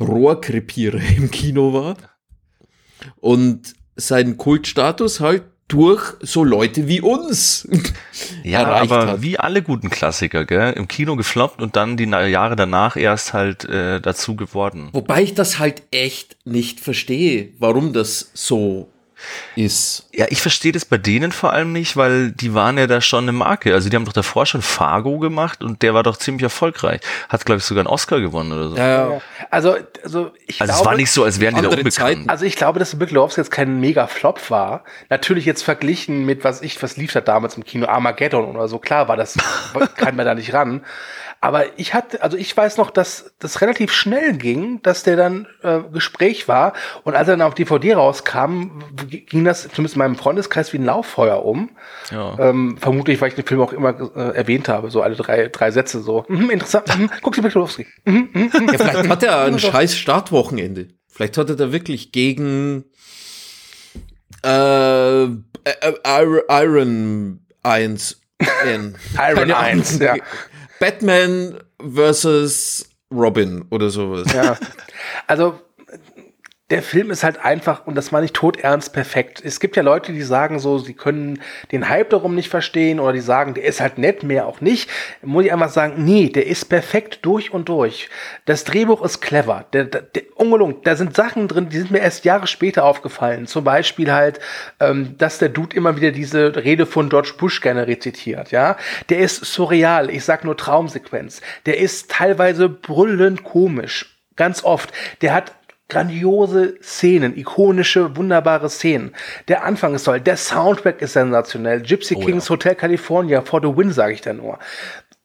Rohrkrepierer 0.00 1.00
im 1.16 1.30
Kino 1.30 1.72
war 1.72 1.96
und 3.20 3.74
seinen 3.96 4.36
Kultstatus 4.36 5.20
halt 5.20 5.44
durch 5.68 6.12
so 6.20 6.44
Leute 6.44 6.88
wie 6.88 7.00
uns 7.00 7.66
Ja, 8.44 8.60
erreicht 8.62 8.92
aber 8.92 9.12
hat. 9.12 9.22
wie 9.22 9.38
alle 9.38 9.62
guten 9.62 9.88
Klassiker, 9.88 10.44
gell? 10.44 10.72
Im 10.74 10.88
Kino 10.88 11.16
gefloppt 11.16 11.62
und 11.62 11.76
dann 11.76 11.96
die 11.96 12.04
Jahre 12.04 12.54
danach 12.54 12.96
erst 12.96 13.32
halt 13.32 13.64
äh, 13.64 14.00
dazu 14.00 14.36
geworden. 14.36 14.90
Wobei 14.92 15.22
ich 15.22 15.34
das 15.34 15.58
halt 15.58 15.82
echt 15.90 16.36
nicht 16.44 16.80
verstehe, 16.80 17.54
warum 17.58 17.94
das 17.94 18.30
so 18.34 18.90
ist. 19.56 20.08
Ja, 20.12 20.26
ich 20.28 20.40
verstehe 20.40 20.72
das 20.72 20.84
bei 20.84 20.98
denen 20.98 21.32
vor 21.32 21.52
allem 21.52 21.72
nicht, 21.72 21.96
weil 21.96 22.32
die 22.32 22.54
waren 22.54 22.78
ja 22.78 22.86
da 22.86 23.00
schon 23.00 23.24
eine 23.24 23.32
Marke. 23.32 23.74
Also 23.74 23.88
die 23.88 23.96
haben 23.96 24.04
doch 24.04 24.12
davor 24.12 24.46
schon 24.46 24.62
Fargo 24.62 25.18
gemacht 25.18 25.62
und 25.62 25.82
der 25.82 25.94
war 25.94 26.02
doch 26.02 26.16
ziemlich 26.16 26.42
erfolgreich. 26.42 27.00
Hat, 27.28 27.44
glaube 27.44 27.58
ich, 27.58 27.64
sogar 27.64 27.82
einen 27.82 27.88
Oscar 27.88 28.20
gewonnen 28.20 28.52
oder 28.52 28.68
so. 28.70 28.76
Ja, 28.76 29.20
Also, 29.50 29.76
also 30.02 30.32
ich 30.46 30.60
also 30.60 30.72
glaube, 30.72 30.80
es 30.80 30.86
war 30.86 30.96
nicht 30.96 31.10
so, 31.10 31.24
als 31.24 31.40
wären 31.40 31.54
die 31.54 31.62
da 31.62 31.68
unbekannt. 31.68 31.92
Zeiten. 31.92 32.28
Also 32.28 32.44
ich 32.44 32.56
glaube, 32.56 32.78
dass 32.78 32.98
Big 32.98 33.10
Lebowski 33.10 33.40
jetzt 33.40 33.50
kein 33.50 33.80
Mega-Flop 33.80 34.50
war. 34.50 34.84
Natürlich 35.10 35.44
jetzt 35.44 35.62
verglichen 35.62 36.24
mit, 36.24 36.44
was 36.44 36.62
ich, 36.62 36.82
was 36.82 36.96
lief 36.96 37.12
da 37.12 37.20
damals 37.20 37.56
im 37.56 37.64
Kino, 37.64 37.86
Armageddon 37.86 38.44
oder 38.44 38.68
so. 38.68 38.78
Klar 38.78 39.08
war 39.08 39.16
das, 39.16 39.36
kann 39.96 40.16
man 40.16 40.26
da 40.26 40.34
nicht 40.34 40.52
ran. 40.52 40.82
Aber 41.44 41.78
ich 41.78 41.92
hatte, 41.92 42.22
also 42.22 42.38
ich 42.38 42.56
weiß 42.56 42.78
noch, 42.78 42.90
dass 42.90 43.34
das 43.38 43.60
relativ 43.60 43.92
schnell 43.92 44.32
ging, 44.32 44.80
dass 44.80 45.02
der 45.02 45.16
dann 45.16 45.46
äh, 45.62 45.80
Gespräch 45.92 46.48
war 46.48 46.72
und 47.02 47.14
als 47.14 47.28
er 47.28 47.36
dann 47.36 47.46
auf 47.46 47.54
DVD 47.54 47.92
rauskam, 47.92 48.80
ging 49.06 49.44
das 49.44 49.62
zumindest 49.62 49.94
in 49.94 49.98
meinem 49.98 50.16
Freundeskreis 50.16 50.72
wie 50.72 50.78
ein 50.78 50.84
Lauffeuer 50.84 51.44
um. 51.44 51.70
Ja. 52.10 52.38
Ähm, 52.38 52.76
vermutlich, 52.78 53.20
weil 53.20 53.28
ich 53.28 53.34
den 53.34 53.46
Film 53.46 53.60
auch 53.60 53.72
immer 53.72 53.94
äh, 54.16 54.36
erwähnt 54.36 54.68
habe, 54.68 54.90
so 54.90 55.02
alle 55.02 55.16
drei, 55.16 55.48
drei 55.48 55.70
Sätze 55.70 56.00
so. 56.02 56.24
Mhm, 56.28 56.50
interessant, 56.50 56.98
mhm, 56.98 57.10
guck 57.22 57.34
dir 57.34 57.42
Lebowski. 57.42 57.86
Mhm, 58.04 58.28
mhm, 58.32 58.42
mhm. 58.52 58.68
Ja, 58.72 58.78
vielleicht 58.78 59.08
hat 59.08 59.22
er 59.22 59.42
ein 59.44 59.58
scheiß 59.58 59.96
Startwochenende. 59.96 60.88
Vielleicht 61.08 61.38
hat 61.38 61.48
er 61.48 61.56
da 61.56 61.72
wirklich 61.72 62.10
gegen 62.12 62.84
äh, 64.44 65.24
äh, 65.24 65.28
Iron- 66.04 66.42
Iron 66.48 67.40
1 67.62 68.20
N. 68.66 68.96
Iron 69.14 69.34
Keine 69.36 69.56
Ahnung. 69.56 69.80
1, 69.80 69.98
ja. 70.00 70.14
Batman 70.80 71.58
versus 71.78 72.90
Robin 73.12 73.64
oder 73.70 73.90
sowas. 73.90 74.32
Ja. 74.34 74.58
Also 75.26 75.60
der 76.70 76.82
Film 76.82 77.10
ist 77.10 77.22
halt 77.24 77.44
einfach, 77.44 77.86
und 77.86 77.94
das 77.94 78.10
meine 78.10 78.24
ich 78.24 78.32
todernst 78.32 78.94
perfekt. 78.94 79.42
Es 79.44 79.60
gibt 79.60 79.76
ja 79.76 79.82
Leute, 79.82 80.12
die 80.12 80.22
sagen 80.22 80.58
so, 80.58 80.78
sie 80.78 80.94
können 80.94 81.38
den 81.72 81.90
Hype 81.90 82.08
darum 82.08 82.34
nicht 82.34 82.48
verstehen 82.48 83.00
oder 83.00 83.12
die 83.12 83.20
sagen, 83.20 83.52
der 83.52 83.64
ist 83.64 83.82
halt 83.82 83.98
nett, 83.98 84.22
mehr 84.22 84.46
auch 84.46 84.62
nicht. 84.62 84.88
Muss 85.20 85.44
ich 85.44 85.52
einfach 85.52 85.68
sagen, 85.68 86.02
nee, 86.04 86.30
der 86.30 86.46
ist 86.46 86.64
perfekt 86.70 87.18
durch 87.20 87.52
und 87.52 87.68
durch. 87.68 88.08
Das 88.46 88.64
Drehbuch 88.64 89.04
ist 89.04 89.20
clever. 89.20 89.66
Der, 89.74 89.84
der, 89.84 90.00
der, 90.02 90.22
ungelungen, 90.36 90.76
da 90.84 90.96
sind 90.96 91.14
Sachen 91.14 91.48
drin, 91.48 91.68
die 91.68 91.76
sind 91.76 91.90
mir 91.90 91.98
erst 91.98 92.24
Jahre 92.24 92.46
später 92.46 92.84
aufgefallen. 92.84 93.46
Zum 93.46 93.62
Beispiel 93.62 94.10
halt, 94.10 94.40
ähm, 94.80 95.16
dass 95.18 95.36
der 95.36 95.50
Dude 95.50 95.76
immer 95.76 95.96
wieder 95.96 96.12
diese 96.12 96.56
Rede 96.56 96.86
von 96.86 97.10
George 97.10 97.34
Bush 97.36 97.60
gerne 97.60 97.86
rezitiert, 97.86 98.52
ja. 98.52 98.78
Der 99.10 99.18
ist 99.18 99.44
surreal, 99.44 100.08
ich 100.08 100.24
sag 100.24 100.44
nur 100.44 100.56
Traumsequenz. 100.56 101.42
Der 101.66 101.76
ist 101.76 102.10
teilweise 102.10 102.70
brüllend 102.70 103.44
komisch. 103.44 104.18
Ganz 104.36 104.64
oft. 104.64 104.92
Der 105.20 105.32
hat 105.34 105.52
grandiose 105.88 106.78
Szenen, 106.82 107.36
ikonische, 107.36 108.16
wunderbare 108.16 108.68
Szenen. 108.68 109.14
Der 109.48 109.64
Anfang 109.64 109.94
ist 109.94 110.04
toll, 110.04 110.20
der 110.20 110.36
Soundtrack 110.36 111.02
ist 111.02 111.12
sensationell. 111.12 111.82
Gypsy 111.82 112.14
Kings 112.16 112.48
Hotel 112.48 112.74
California, 112.74 113.42
For 113.42 113.60
the 113.60 113.76
Win, 113.76 113.92
sage 113.92 114.14
ich 114.14 114.20
da 114.20 114.32
nur. 114.32 114.58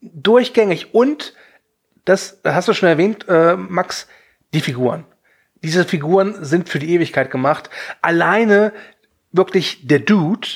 Durchgängig 0.02 0.94
und, 0.94 1.34
das 2.06 2.40
hast 2.44 2.68
du 2.68 2.74
schon 2.74 2.90
erwähnt, 2.90 3.26
äh, 3.28 3.56
Max, 3.56 4.08
die 4.54 4.62
Figuren. 4.62 5.06
Diese 5.62 5.86
Figuren 5.86 6.44
sind 6.44 6.70
für 6.70 6.80
die 6.80 6.94
Ewigkeit 6.94 7.32
gemacht. 7.32 7.70
Alleine 8.02 8.74
wirklich 9.32 9.88
der 9.88 10.00
Dude, 10.00 10.48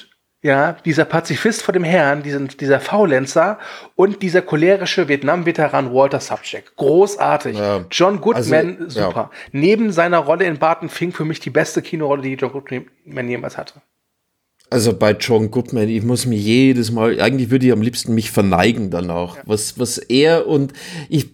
ja, 0.43 0.73
dieser 0.83 1.05
Pazifist 1.05 1.61
vor 1.61 1.73
dem 1.73 1.85
Herrn, 1.85 2.21
diesen, 2.21 2.49
dieser 2.49 2.81
Faulenzer 2.81 3.57
und 3.95 4.21
dieser 4.21 4.41
cholerische 4.41 5.07
Vietnam-Veteran 5.07 5.93
Walter 5.93 6.19
Subject. 6.19 6.75
Großartig. 6.75 7.57
Ja. 7.57 7.85
John 7.89 8.19
Goodman, 8.19 8.77
Also, 8.81 9.05
super. 9.05 9.31
Neben 9.53 9.93
seiner 9.93 10.19
Rolle 10.19 10.43
in 10.45 10.59
Barton 10.59 10.89
Fink 10.89 11.15
für 11.15 11.23
mich 11.23 11.39
die 11.39 11.49
beste 11.49 11.81
Kinorolle, 11.81 12.23
die 12.23 12.33
John 12.33 12.51
Goodman 12.51 13.29
jemals 13.29 13.57
hatte. 13.57 13.81
Also 14.69 14.97
bei 14.97 15.11
John 15.11 15.49
Goodman, 15.49 15.87
ich 15.87 16.03
muss 16.03 16.25
mir 16.25 16.37
jedes 16.37 16.91
Mal, 16.91 17.21
eigentlich 17.21 17.49
würde 17.49 17.65
ich 17.67 17.71
am 17.71 17.81
liebsten 17.81 18.13
mich 18.13 18.29
verneigen 18.29 18.89
danach. 18.91 19.37
Was, 19.45 19.79
was 19.79 19.97
er 19.97 20.47
und 20.47 20.73
ich, 21.07 21.29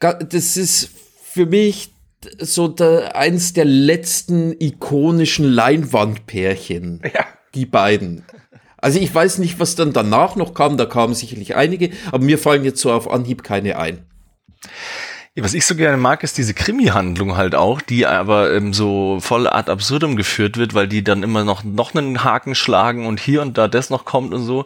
das 0.00 0.56
ist 0.56 0.90
für 1.22 1.46
mich 1.46 1.92
so 2.38 2.66
der, 2.66 3.14
eins 3.14 3.52
der 3.52 3.66
letzten 3.66 4.52
ikonischen 4.58 5.44
Leinwandpärchen. 5.44 7.02
Ja. 7.14 7.26
Die 7.56 7.66
beiden. 7.66 8.24
Also 8.76 9.00
ich 9.00 9.12
weiß 9.12 9.38
nicht, 9.38 9.58
was 9.58 9.74
dann 9.74 9.92
danach 9.92 10.36
noch 10.36 10.54
kam, 10.54 10.76
da 10.76 10.84
kamen 10.86 11.14
sicherlich 11.14 11.56
einige, 11.56 11.90
aber 12.08 12.22
mir 12.22 12.38
fallen 12.38 12.64
jetzt 12.64 12.80
so 12.80 12.92
auf 12.92 13.10
Anhieb 13.10 13.42
keine 13.42 13.78
ein. 13.78 14.06
Was 15.38 15.52
ich 15.52 15.66
so 15.66 15.74
gerne 15.74 15.98
mag, 15.98 16.22
ist 16.22 16.38
diese 16.38 16.54
Krimi-Handlung 16.54 17.36
halt 17.36 17.54
auch, 17.54 17.82
die 17.82 18.06
aber 18.06 18.54
ähm, 18.54 18.72
so 18.72 19.18
voll 19.20 19.46
ad 19.46 19.70
absurdum 19.70 20.16
geführt 20.16 20.56
wird, 20.56 20.72
weil 20.72 20.88
die 20.88 21.04
dann 21.04 21.22
immer 21.22 21.44
noch, 21.44 21.62
noch 21.62 21.94
einen 21.94 22.24
Haken 22.24 22.54
schlagen 22.54 23.06
und 23.06 23.20
hier 23.20 23.42
und 23.42 23.58
da 23.58 23.68
das 23.68 23.90
noch 23.90 24.06
kommt 24.06 24.32
und 24.32 24.44
so. 24.44 24.64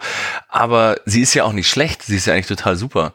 Aber 0.49 1.01
sie 1.07 1.23
ist 1.23 1.35
ja 1.35 1.43
auch 1.43 1.53
nicht 1.53 1.69
schlecht, 1.69 2.03
sie 2.03 2.17
ist 2.17 2.27
ja 2.27 2.35
eigentlich 2.35 2.47
total 2.47 2.77
super. 2.77 3.15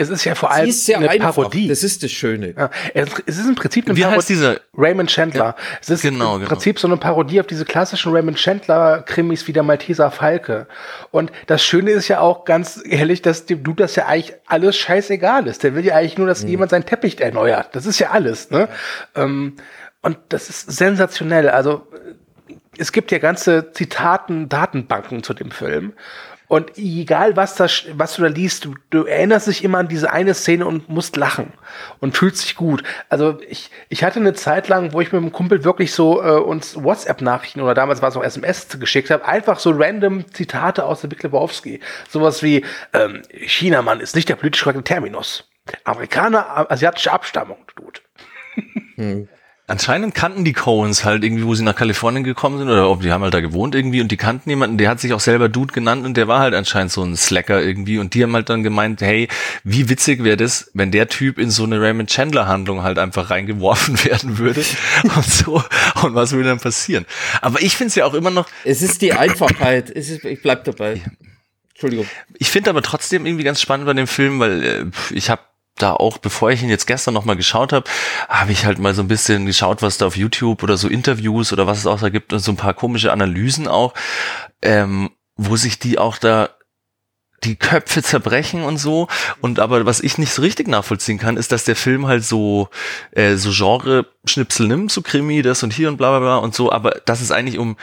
Es 0.00 0.08
ist 0.08 0.24
ja 0.24 0.34
vor 0.34 0.50
allem 0.50 0.70
ist 0.70 0.86
sehr 0.86 0.96
eine 0.96 1.10
einfach, 1.10 1.34
Parodie. 1.34 1.68
das 1.68 1.84
ist 1.84 2.02
das 2.02 2.10
Schöne. 2.10 2.54
Ja, 2.56 2.70
es 2.94 3.38
ist 3.38 3.46
im 3.46 3.54
Prinzip 3.54 3.86
eine 3.86 3.96
Wie 3.98 4.04
heißt 4.06 4.14
Parodie. 4.14 4.32
dieser? 4.32 4.60
Raymond 4.74 5.10
Chandler. 5.10 5.54
es 5.78 5.90
ist 5.90 6.00
genau, 6.00 6.36
im 6.36 6.40
genau. 6.40 6.48
Prinzip 6.48 6.78
so 6.78 6.88
eine 6.88 6.96
Parodie 6.96 7.38
auf 7.38 7.46
diese 7.46 7.66
klassischen 7.66 8.10
Raymond 8.10 8.38
Chandler-Krimis 8.38 9.46
wie 9.46 9.52
der 9.52 9.62
Malteser 9.62 10.10
Falke. 10.10 10.68
Und 11.10 11.30
das 11.48 11.62
Schöne 11.62 11.90
ist 11.90 12.08
ja 12.08 12.20
auch 12.20 12.46
ganz 12.46 12.80
ehrlich, 12.82 13.20
dass 13.20 13.44
dem 13.44 13.62
du 13.62 13.74
das 13.74 13.94
ja 13.94 14.06
eigentlich 14.06 14.32
alles 14.46 14.78
scheißegal 14.78 15.46
ist. 15.46 15.64
Der 15.64 15.74
will 15.74 15.84
ja 15.84 15.96
eigentlich 15.96 16.16
nur, 16.16 16.26
dass 16.26 16.44
jemand 16.44 16.70
seinen 16.70 16.86
Teppich 16.86 17.20
erneuert. 17.20 17.68
Das 17.72 17.84
ist 17.84 17.98
ja 17.98 18.08
alles. 18.10 18.50
Ne? 18.50 18.68
Ähm, 19.14 19.56
und 20.00 20.16
das 20.30 20.48
ist 20.48 20.72
sensationell. 20.72 21.50
Also 21.50 21.86
es 22.78 22.92
gibt 22.92 23.12
ja 23.12 23.18
ganze 23.18 23.72
Zitaten, 23.72 24.48
Datenbanken 24.48 25.22
zu 25.22 25.34
dem 25.34 25.50
Film. 25.50 25.92
Und 26.50 26.76
egal 26.78 27.36
was 27.36 27.54
das, 27.54 27.84
was 27.92 28.16
du 28.16 28.22
da 28.22 28.28
liest, 28.28 28.64
du, 28.64 28.74
du 28.90 29.04
erinnerst 29.04 29.46
dich 29.46 29.62
immer 29.62 29.78
an 29.78 29.86
diese 29.86 30.10
eine 30.10 30.34
Szene 30.34 30.66
und 30.66 30.88
musst 30.88 31.14
lachen 31.14 31.52
und 32.00 32.16
fühlst 32.16 32.42
dich 32.42 32.56
gut. 32.56 32.82
Also 33.08 33.38
ich, 33.48 33.70
ich 33.88 34.02
hatte 34.02 34.18
eine 34.18 34.34
Zeit 34.34 34.66
lang, 34.66 34.92
wo 34.92 35.00
ich 35.00 35.12
mit 35.12 35.22
einem 35.22 35.30
Kumpel 35.30 35.62
wirklich 35.62 35.92
so 35.92 36.20
äh, 36.20 36.40
uns 36.40 36.74
WhatsApp-Nachrichten 36.74 37.60
oder 37.60 37.74
damals 37.74 38.02
war 38.02 38.08
es 38.08 38.16
auch 38.16 38.24
SMS 38.24 38.66
geschickt 38.80 39.10
habe, 39.10 39.24
einfach 39.26 39.60
so 39.60 39.70
random 39.70 40.26
Zitate 40.32 40.84
aus 40.84 41.02
der 41.02 41.08
Big 41.08 41.22
Lebowski. 41.22 41.78
Sowas 42.08 42.42
wie 42.42 42.64
ähm, 42.94 43.22
Chinamann 43.30 44.00
ist 44.00 44.16
nicht 44.16 44.28
der 44.28 44.34
politisch 44.34 44.64
korrekte 44.64 44.82
Terminus. 44.82 45.48
Amerikaner, 45.84 46.68
asiatische 46.68 47.12
Abstammung, 47.12 47.58
Dude. 47.76 49.28
Anscheinend 49.70 50.16
kannten 50.16 50.44
die 50.44 50.52
Coens 50.52 51.04
halt 51.04 51.22
irgendwie, 51.22 51.44
wo 51.44 51.54
sie 51.54 51.62
nach 51.62 51.76
Kalifornien 51.76 52.24
gekommen 52.24 52.58
sind, 52.58 52.68
oder 52.68 52.90
ob 52.90 53.02
die 53.02 53.12
haben 53.12 53.22
halt 53.22 53.32
da 53.32 53.40
gewohnt 53.40 53.76
irgendwie 53.76 54.00
und 54.00 54.10
die 54.10 54.16
kannten 54.16 54.50
jemanden, 54.50 54.78
der 54.78 54.90
hat 54.90 54.98
sich 54.98 55.12
auch 55.12 55.20
selber 55.20 55.48
Dude 55.48 55.72
genannt 55.72 56.04
und 56.04 56.16
der 56.16 56.26
war 56.26 56.40
halt 56.40 56.54
anscheinend 56.54 56.90
so 56.90 57.04
ein 57.04 57.16
Slacker 57.16 57.62
irgendwie 57.62 58.00
und 58.00 58.14
die 58.14 58.24
haben 58.24 58.34
halt 58.34 58.50
dann 58.50 58.64
gemeint, 58.64 59.00
hey, 59.00 59.28
wie 59.62 59.88
witzig 59.88 60.24
wäre 60.24 60.36
das, 60.36 60.72
wenn 60.74 60.90
der 60.90 61.08
Typ 61.08 61.38
in 61.38 61.52
so 61.52 61.62
eine 61.62 61.80
Raymond 61.80 62.10
Chandler 62.10 62.48
Handlung 62.48 62.82
halt 62.82 62.98
einfach 62.98 63.30
reingeworfen 63.30 64.04
werden 64.04 64.38
würde 64.38 64.64
und 65.04 65.24
so 65.24 65.62
und 66.02 66.16
was 66.16 66.32
würde 66.32 66.48
dann 66.48 66.58
passieren. 66.58 67.06
Aber 67.40 67.62
ich 67.62 67.76
finde 67.76 67.90
es 67.90 67.94
ja 67.94 68.06
auch 68.06 68.14
immer 68.14 68.30
noch, 68.30 68.48
Es 68.64 68.82
ist 68.82 69.02
die 69.02 69.12
Einfachheit. 69.12 69.88
Es 69.88 70.10
ist, 70.10 70.24
ich 70.24 70.42
bleib 70.42 70.64
dabei. 70.64 71.00
Entschuldigung. 71.70 72.06
ich 72.38 72.50
finde 72.50 72.70
aber 72.70 72.82
trotzdem 72.82 73.24
irgendwie 73.24 73.44
ganz 73.44 73.60
spannend 73.60 73.86
bei 73.86 73.94
dem 73.94 74.08
Film, 74.08 74.40
weil 74.40 74.62
äh, 74.62 74.84
ich 75.14 75.30
habe 75.30 75.40
da 75.82 75.94
auch, 75.94 76.18
bevor 76.18 76.50
ich 76.50 76.62
ihn 76.62 76.68
jetzt 76.68 76.86
gestern 76.86 77.14
nochmal 77.14 77.36
geschaut 77.36 77.72
habe, 77.72 77.88
habe 78.28 78.52
ich 78.52 78.64
halt 78.64 78.78
mal 78.78 78.94
so 78.94 79.02
ein 79.02 79.08
bisschen 79.08 79.46
geschaut, 79.46 79.82
was 79.82 79.98
da 79.98 80.06
auf 80.06 80.16
YouTube 80.16 80.62
oder 80.62 80.76
so 80.76 80.88
Interviews 80.88 81.52
oder 81.52 81.66
was 81.66 81.78
es 81.78 81.86
auch 81.86 82.00
da 82.00 82.08
gibt 82.08 82.32
und 82.32 82.40
so 82.40 82.52
ein 82.52 82.56
paar 82.56 82.74
komische 82.74 83.12
Analysen 83.12 83.68
auch, 83.68 83.94
ähm, 84.62 85.10
wo 85.36 85.56
sich 85.56 85.78
die 85.78 85.98
auch 85.98 86.18
da 86.18 86.50
die 87.44 87.56
Köpfe 87.56 88.02
zerbrechen 88.02 88.62
und 88.62 88.76
so. 88.76 89.08
Und 89.40 89.60
aber 89.60 89.86
was 89.86 90.00
ich 90.00 90.18
nicht 90.18 90.32
so 90.32 90.42
richtig 90.42 90.68
nachvollziehen 90.68 91.18
kann, 91.18 91.36
ist, 91.36 91.52
dass 91.52 91.64
der 91.64 91.76
Film 91.76 92.06
halt 92.06 92.24
so 92.24 92.68
äh, 93.12 93.36
so 93.36 93.50
Genre-Schnipsel 93.50 94.66
nimmt, 94.66 94.92
so 94.92 95.02
Krimi, 95.02 95.42
das 95.42 95.62
und 95.62 95.72
hier 95.72 95.88
und 95.88 95.96
bla 95.96 96.10
bla 96.10 96.20
bla 96.20 96.36
und 96.36 96.54
so, 96.54 96.70
aber 96.70 97.00
das 97.04 97.20
ist 97.20 97.32
eigentlich 97.32 97.58
um 97.58 97.76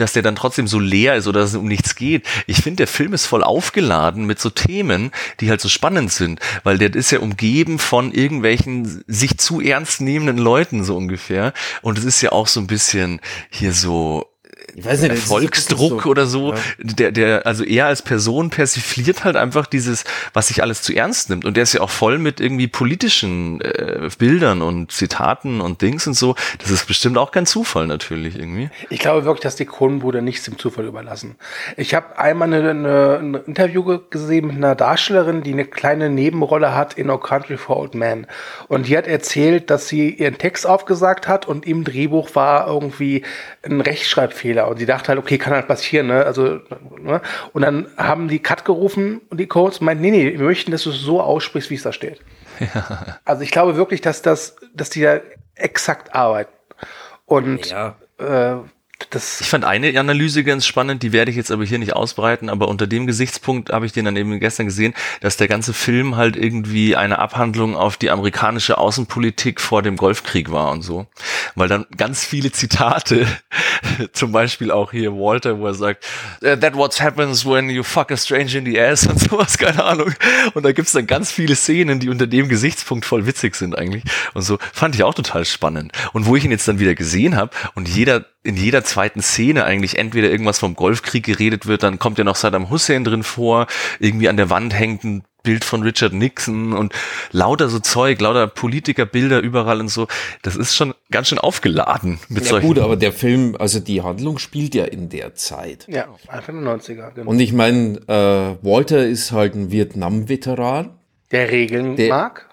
dass 0.00 0.12
der 0.12 0.22
dann 0.22 0.36
trotzdem 0.36 0.66
so 0.66 0.78
leer 0.78 1.16
ist 1.16 1.26
oder 1.26 1.40
dass 1.40 1.50
es 1.50 1.56
um 1.56 1.68
nichts 1.68 1.94
geht. 1.94 2.26
Ich 2.46 2.62
finde, 2.62 2.78
der 2.78 2.86
Film 2.86 3.12
ist 3.12 3.26
voll 3.26 3.42
aufgeladen 3.42 4.24
mit 4.24 4.40
so 4.40 4.50
Themen, 4.50 5.10
die 5.40 5.50
halt 5.50 5.60
so 5.60 5.68
spannend 5.68 6.12
sind, 6.12 6.40
weil 6.64 6.78
der 6.78 6.94
ist 6.94 7.10
ja 7.10 7.20
umgeben 7.20 7.78
von 7.78 8.12
irgendwelchen 8.12 9.04
sich 9.06 9.38
zu 9.38 9.60
ernst 9.60 10.00
nehmenden 10.00 10.38
Leuten 10.38 10.84
so 10.84 10.96
ungefähr. 10.96 11.52
Und 11.82 11.98
es 11.98 12.04
ist 12.04 12.22
ja 12.22 12.32
auch 12.32 12.46
so 12.46 12.60
ein 12.60 12.66
bisschen 12.66 13.20
hier 13.50 13.72
so 13.72 14.26
ich 14.74 14.84
weiß 14.84 15.02
nicht, 15.02 15.16
Volksdruck 15.18 16.02
so. 16.02 16.10
oder 16.10 16.26
so, 16.26 16.52
ja. 16.52 16.60
der, 16.78 17.12
der, 17.12 17.46
also 17.46 17.64
er 17.64 17.86
als 17.86 18.02
Person 18.02 18.50
persifliert 18.50 19.24
halt 19.24 19.36
einfach 19.36 19.66
dieses, 19.66 20.04
was 20.32 20.48
sich 20.48 20.62
alles 20.62 20.82
zu 20.82 20.94
ernst 20.94 21.30
nimmt. 21.30 21.44
Und 21.44 21.56
der 21.56 21.62
ist 21.62 21.72
ja 21.72 21.80
auch 21.80 21.90
voll 21.90 22.18
mit 22.18 22.40
irgendwie 22.40 22.68
politischen 22.68 23.60
äh, 23.60 24.08
Bildern 24.18 24.62
und 24.62 24.92
Zitaten 24.92 25.60
und 25.60 25.82
Dings 25.82 26.06
und 26.06 26.14
so. 26.14 26.34
Das 26.58 26.70
ist 26.70 26.86
bestimmt 26.86 27.18
auch 27.18 27.30
kein 27.30 27.46
Zufall 27.46 27.86
natürlich 27.86 28.36
irgendwie. 28.36 28.70
Ich 28.90 28.98
glaube 28.98 29.24
wirklich, 29.24 29.42
dass 29.42 29.56
die 29.56 29.66
Kronenbrüder 29.66 30.20
nichts 30.20 30.44
dem 30.44 30.58
Zufall 30.58 30.86
überlassen. 30.86 31.36
Ich 31.76 31.94
habe 31.94 32.18
einmal 32.18 32.52
eine, 32.52 32.70
eine, 32.70 33.18
ein 33.18 33.34
Interview 33.46 34.00
gesehen 34.10 34.48
mit 34.48 34.56
einer 34.56 34.74
Darstellerin, 34.74 35.42
die 35.42 35.52
eine 35.52 35.64
kleine 35.64 36.10
Nebenrolle 36.10 36.74
hat 36.74 36.94
in 36.94 37.08
No 37.08 37.18
Country 37.18 37.56
for 37.56 37.76
Old 37.76 37.94
Men. 37.94 38.26
Und 38.68 38.88
die 38.88 38.96
hat 38.96 39.06
erzählt, 39.06 39.70
dass 39.70 39.88
sie 39.88 40.10
ihren 40.10 40.38
Text 40.38 40.66
aufgesagt 40.66 41.28
hat 41.28 41.46
und 41.46 41.66
im 41.66 41.84
Drehbuch 41.84 42.34
war 42.34 42.66
irgendwie 42.66 43.24
ein 43.62 43.80
Rechtschreibfehler 43.80 44.67
und 44.68 44.78
sie 44.78 44.86
dachte 44.86 45.08
halt, 45.08 45.18
okay, 45.18 45.38
kann 45.38 45.52
halt 45.52 45.66
passieren, 45.66 46.06
ne? 46.06 46.24
Also, 46.24 46.60
ne? 47.00 47.20
Und 47.52 47.62
dann 47.62 47.88
haben 47.96 48.28
die 48.28 48.38
Cut 48.38 48.64
gerufen 48.64 49.20
und 49.30 49.38
die 49.38 49.46
Codes 49.46 49.80
meinen, 49.80 50.00
nee, 50.00 50.10
nee, 50.10 50.38
wir 50.38 50.44
möchten, 50.44 50.70
dass 50.70 50.84
du 50.84 50.90
es 50.90 51.00
so 51.00 51.20
aussprichst, 51.20 51.70
wie 51.70 51.74
es 51.74 51.82
da 51.82 51.92
steht. 51.92 52.20
Ja. 52.60 53.18
Also 53.24 53.42
ich 53.42 53.50
glaube 53.50 53.76
wirklich, 53.76 54.00
dass 54.00 54.22
das, 54.22 54.56
dass 54.74 54.90
die 54.90 55.02
da 55.02 55.20
exakt 55.54 56.14
arbeiten. 56.14 56.52
Und 57.24 57.70
ja. 57.70 57.96
äh, 58.18 58.56
das 59.10 59.40
ich 59.40 59.48
fand 59.48 59.64
eine 59.64 59.98
Analyse 59.98 60.44
ganz 60.44 60.66
spannend, 60.66 61.02
die 61.02 61.12
werde 61.12 61.30
ich 61.30 61.36
jetzt 61.36 61.50
aber 61.50 61.64
hier 61.64 61.78
nicht 61.78 61.94
ausbreiten, 61.94 62.48
aber 62.48 62.68
unter 62.68 62.86
dem 62.86 63.06
Gesichtspunkt 63.06 63.70
habe 63.70 63.86
ich 63.86 63.92
den 63.92 64.04
dann 64.04 64.16
eben 64.16 64.38
gestern 64.40 64.66
gesehen, 64.66 64.94
dass 65.20 65.36
der 65.36 65.48
ganze 65.48 65.72
Film 65.72 66.16
halt 66.16 66.36
irgendwie 66.36 66.96
eine 66.96 67.18
Abhandlung 67.18 67.76
auf 67.76 67.96
die 67.96 68.10
amerikanische 68.10 68.78
Außenpolitik 68.78 69.60
vor 69.60 69.82
dem 69.82 69.96
Golfkrieg 69.96 70.50
war 70.50 70.70
und 70.70 70.82
so. 70.82 71.06
Weil 71.54 71.68
dann 71.68 71.86
ganz 71.96 72.24
viele 72.24 72.52
Zitate, 72.52 73.26
zum 74.12 74.32
Beispiel 74.32 74.70
auch 74.70 74.92
hier 74.92 75.12
Walter, 75.12 75.58
wo 75.58 75.66
er 75.66 75.74
sagt, 75.74 76.04
äh, 76.42 76.56
that 76.56 76.74
what 76.74 77.00
happens 77.00 77.46
when 77.46 77.70
you 77.70 77.82
fuck 77.82 78.10
a 78.10 78.16
stranger 78.16 78.56
in 78.56 78.64
the 78.64 78.80
ass 78.80 79.06
und 79.06 79.18
sowas, 79.30 79.58
keine 79.58 79.84
Ahnung. 79.84 80.12
Und 80.54 80.64
da 80.64 80.72
gibt's 80.72 80.92
dann 80.92 81.06
ganz 81.06 81.32
viele 81.32 81.56
Szenen, 81.56 82.00
die 82.00 82.08
unter 82.08 82.26
dem 82.26 82.48
Gesichtspunkt 82.48 83.04
voll 83.04 83.26
witzig 83.26 83.54
sind 83.54 83.76
eigentlich. 83.76 84.04
Und 84.34 84.42
so 84.42 84.58
fand 84.72 84.94
ich 84.94 85.02
auch 85.02 85.14
total 85.14 85.44
spannend. 85.44 85.92
Und 86.12 86.26
wo 86.26 86.36
ich 86.36 86.44
ihn 86.44 86.50
jetzt 86.50 86.68
dann 86.68 86.78
wieder 86.78 86.94
gesehen 86.94 87.36
habe 87.36 87.50
und 87.74 87.88
jeder 87.88 88.26
in 88.44 88.56
jeder 88.56 88.84
zweiten 88.84 89.20
Szene 89.20 89.64
eigentlich 89.64 89.98
entweder 89.98 90.30
irgendwas 90.30 90.58
vom 90.58 90.74
Golfkrieg 90.74 91.24
geredet 91.24 91.66
wird, 91.66 91.82
dann 91.82 91.98
kommt 91.98 92.18
ja 92.18 92.24
noch 92.24 92.36
Saddam 92.36 92.70
Hussein 92.70 93.04
drin 93.04 93.22
vor, 93.22 93.66
irgendwie 93.98 94.28
an 94.28 94.36
der 94.36 94.48
Wand 94.50 94.74
hängt 94.74 95.04
ein 95.04 95.24
Bild 95.42 95.64
von 95.64 95.82
Richard 95.82 96.12
Nixon 96.12 96.72
und 96.72 96.92
lauter 97.30 97.68
so 97.68 97.78
Zeug, 97.78 98.20
lauter 98.20 98.48
Politikerbilder 98.48 99.40
überall 99.40 99.80
und 99.80 99.88
so. 99.88 100.08
Das 100.42 100.56
ist 100.56 100.74
schon 100.74 100.94
ganz 101.10 101.28
schön 101.28 101.38
aufgeladen 101.38 102.18
mit 102.28 102.44
ja, 102.44 102.50
solchen. 102.50 102.66
gut, 102.66 102.78
aber 102.78 102.96
der 102.96 103.12
Film, 103.12 103.56
also 103.58 103.80
die 103.80 104.02
Handlung 104.02 104.38
spielt 104.38 104.74
ja 104.74 104.84
in 104.84 105.08
der 105.08 105.34
Zeit. 105.36 105.86
Ja, 105.88 106.08
Anfang 106.26 106.62
der 106.62 106.76
90er. 106.76 107.12
Genau. 107.12 107.30
Und 107.30 107.40
ich 107.40 107.52
meine, 107.52 107.98
äh, 108.08 108.64
Walter 108.66 109.06
ist 109.06 109.32
halt 109.32 109.54
ein 109.54 109.70
Vietnam-Veteran. 109.70 110.90
Der 111.30 111.50
Regeln 111.50 111.96
der, 111.96 112.08
mag. 112.08 112.48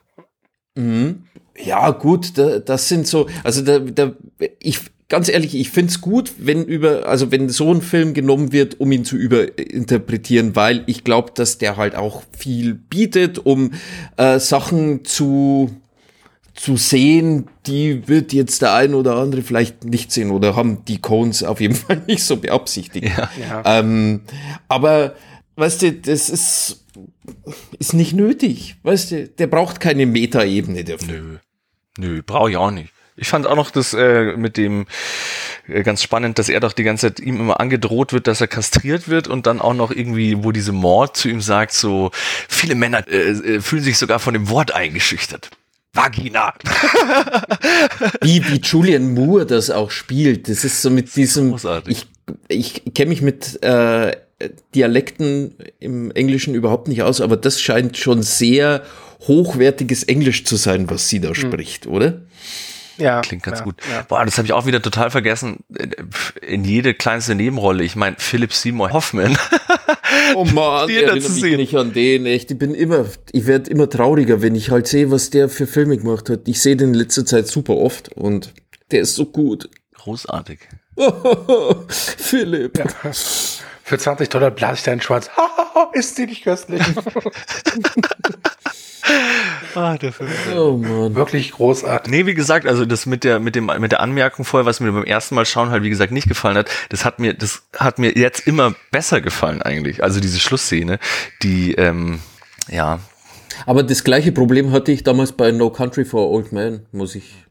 Mh, 0.75 1.15
ja, 1.57 1.91
gut, 1.91 2.37
da, 2.37 2.59
das 2.59 2.87
sind 2.87 3.07
so, 3.07 3.27
also 3.43 3.61
da, 3.61 3.79
da, 3.79 4.13
ich, 4.59 4.79
ganz 5.09 5.29
ehrlich, 5.29 5.55
ich 5.55 5.69
find's 5.69 6.01
gut, 6.01 6.33
wenn 6.39 6.63
über, 6.63 7.07
also 7.07 7.31
wenn 7.31 7.49
so 7.49 7.73
ein 7.73 7.81
Film 7.81 8.13
genommen 8.13 8.51
wird, 8.51 8.79
um 8.79 8.91
ihn 8.91 9.05
zu 9.05 9.15
überinterpretieren, 9.17 10.55
weil 10.55 10.83
ich 10.87 11.03
glaube, 11.03 11.31
dass 11.35 11.57
der 11.57 11.77
halt 11.77 11.95
auch 11.95 12.23
viel 12.37 12.73
bietet, 12.73 13.39
um 13.39 13.71
äh, 14.17 14.39
Sachen 14.39 15.05
zu 15.05 15.75
zu 16.55 16.77
sehen, 16.77 17.49
die 17.67 18.07
wird 18.07 18.31
jetzt 18.31 18.61
der 18.61 18.73
ein 18.73 18.93
oder 18.93 19.17
andere 19.17 19.41
vielleicht 19.41 19.83
nicht 19.83 20.13
sehen 20.13 20.31
oder 20.31 20.55
haben 20.55 20.85
die 20.85 21.01
Cones 21.01 21.43
auf 21.43 21.59
jeden 21.59 21.75
Fall 21.75 22.01
nicht 22.07 22.23
so 22.23 22.37
beabsichtigt. 22.37 23.05
Ja. 23.05 23.29
ja. 23.37 23.79
Ähm, 23.79 24.21
aber 24.69 25.15
weißt 25.57 25.81
du, 25.81 25.91
das 25.91 26.29
ist 26.29 26.85
ist 27.77 27.93
nicht 27.93 28.13
nötig. 28.13 28.77
Weißt 28.83 29.11
du, 29.11 29.27
der 29.27 29.47
braucht 29.47 29.79
keine 29.79 30.05
Metaebene 30.05 30.83
dafür. 30.83 31.39
Nö, 31.97 32.07
nö, 32.07 32.23
brauche 32.25 32.51
ich 32.51 32.57
auch 32.57 32.71
nicht. 32.71 32.91
Ich 33.17 33.29
fand 33.29 33.47
auch 33.47 33.55
noch 33.55 33.71
das 33.71 33.93
äh, 33.93 34.35
mit 34.35 34.57
dem 34.57 34.87
äh, 35.67 35.83
ganz 35.83 36.03
spannend, 36.03 36.37
dass 36.37 36.49
er 36.49 36.59
doch 36.59 36.73
die 36.73 36.83
ganze 36.83 37.07
Zeit 37.07 37.19
ihm 37.21 37.39
immer 37.39 37.59
angedroht 37.61 38.11
wird, 38.11 38.27
dass 38.27 38.41
er 38.41 38.47
kastriert 38.47 39.07
wird 39.07 39.27
und 39.27 39.47
dann 39.47 39.61
auch 39.61 39.73
noch 39.73 39.91
irgendwie, 39.91 40.43
wo 40.43 40.51
diese 40.51 40.73
Mord 40.73 41.15
zu 41.15 41.29
ihm 41.29 41.39
sagt, 41.39 41.71
so 41.73 42.11
viele 42.49 42.75
Männer 42.75 43.07
äh, 43.07 43.29
äh 43.29 43.61
fühlen 43.61 43.83
sich 43.83 43.97
sogar 43.97 44.19
von 44.19 44.33
dem 44.33 44.49
Wort 44.49 44.73
eingeschüchtert. 44.73 45.49
Vagina. 45.93 46.53
wie, 48.21 48.45
wie 48.49 48.59
Julian 48.59 49.13
Moore 49.13 49.45
das 49.45 49.69
auch 49.71 49.91
spielt. 49.91 50.49
Das 50.49 50.65
ist 50.65 50.81
so 50.81 50.89
mit 50.89 51.15
diesem. 51.15 51.51
Großartig. 51.51 52.05
Ich, 52.49 52.81
ich 52.83 52.93
kenne 52.93 53.09
mich 53.09 53.21
mit 53.21 53.63
äh, 53.63 54.11
Dialekten 54.75 55.55
im 55.79 56.11
Englischen 56.11 56.53
überhaupt 56.53 56.89
nicht 56.89 57.01
aus, 57.01 57.21
aber 57.21 57.37
das 57.37 57.61
scheint 57.61 57.95
schon 57.97 58.23
sehr 58.23 58.83
hochwertiges 59.21 60.03
Englisch 60.03 60.43
zu 60.43 60.57
sein, 60.57 60.89
was 60.89 61.07
sie 61.07 61.21
da 61.21 61.29
hm. 61.29 61.35
spricht, 61.35 61.87
oder? 61.87 62.21
Ja. 62.97 63.21
Klingt 63.21 63.43
ganz 63.43 63.59
ja, 63.59 63.65
gut. 63.65 63.75
Ja. 63.89 64.03
Boah, 64.03 64.25
das 64.25 64.37
habe 64.37 64.45
ich 64.45 64.53
auch 64.53 64.65
wieder 64.65 64.81
total 64.81 65.11
vergessen. 65.11 65.63
In 66.41 66.63
jede 66.63 66.93
kleinste 66.93 67.35
Nebenrolle. 67.35 67.83
Ich 67.83 67.95
meine, 67.95 68.15
Philip 68.19 68.53
Seymour 68.53 68.91
Hoffman. 68.93 69.37
oh 70.35 70.45
man, 70.45 70.89
erinnere 70.89 71.15
mich 71.15 71.41
nicht 71.57 71.75
an 71.75 71.93
den. 71.93 72.25
Echt, 72.25 72.51
ich 72.51 72.57
bin 72.57 72.73
immer, 72.73 73.05
ich 73.31 73.47
werde 73.47 73.69
immer 73.69 73.89
trauriger, 73.89 74.41
wenn 74.41 74.55
ich 74.55 74.71
halt 74.71 74.87
sehe, 74.87 75.11
was 75.11 75.29
der 75.29 75.49
für 75.49 75.67
Filme 75.67 75.97
gemacht 75.97 76.29
hat. 76.29 76.47
Ich 76.47 76.61
sehe 76.61 76.75
den 76.75 76.89
in 76.89 76.93
letzter 76.95 77.25
Zeit 77.25 77.47
super 77.47 77.75
oft 77.75 78.09
und 78.13 78.53
der 78.91 79.01
ist 79.01 79.15
so 79.15 79.25
gut. 79.25 79.69
Großartig. 79.93 80.59
Philipp. 81.87 82.77
Ja. 82.77 82.85
Für 83.85 83.99
20 83.99 84.29
Dollar 84.29 84.49
blase 84.49 84.79
ich 84.79 84.83
deinen 84.83 84.99
Schwanz. 84.99 85.29
ist 85.93 86.15
sie 86.15 86.25
nicht 86.25 86.43
köstlich? 86.43 86.81
ah, 89.75 89.95
der 89.95 90.11
Film. 90.11 90.31
Oh 90.55 90.71
Mann. 90.71 91.13
Wirklich 91.13 91.51
großartig. 91.51 92.11
Nee, 92.11 92.25
wie 92.25 92.33
gesagt, 92.33 92.65
also 92.65 92.83
das 92.85 93.05
mit 93.05 93.23
der, 93.23 93.39
mit 93.39 93.53
dem, 93.53 93.69
mit 93.77 93.91
der 93.91 93.99
Anmerkung 93.99 94.43
vorher, 94.43 94.65
was 94.65 94.79
mir 94.79 94.91
beim 94.91 95.03
ersten 95.03 95.35
Mal 95.35 95.45
schauen 95.45 95.69
halt, 95.69 95.83
wie 95.83 95.91
gesagt, 95.91 96.11
nicht 96.11 96.27
gefallen 96.27 96.57
hat, 96.57 96.67
das 96.89 97.05
hat 97.05 97.19
mir, 97.19 97.35
das 97.35 97.61
hat 97.77 97.99
mir 97.99 98.17
jetzt 98.17 98.47
immer 98.47 98.73
besser 98.89 99.21
gefallen 99.21 99.61
eigentlich. 99.61 100.01
Also 100.01 100.19
diese 100.19 100.39
Schlussszene, 100.39 100.97
die, 101.43 101.75
ähm, 101.75 102.21
ja. 102.69 102.99
Aber 103.67 103.83
das 103.83 104.03
gleiche 104.03 104.31
Problem 104.31 104.71
hatte 104.71 104.91
ich 104.91 105.03
damals 105.03 105.33
bei 105.33 105.51
No 105.51 105.69
Country 105.69 106.05
for 106.05 106.31
Old 106.31 106.51
Men, 106.51 106.87
muss 106.91 107.13
ich 107.13 107.44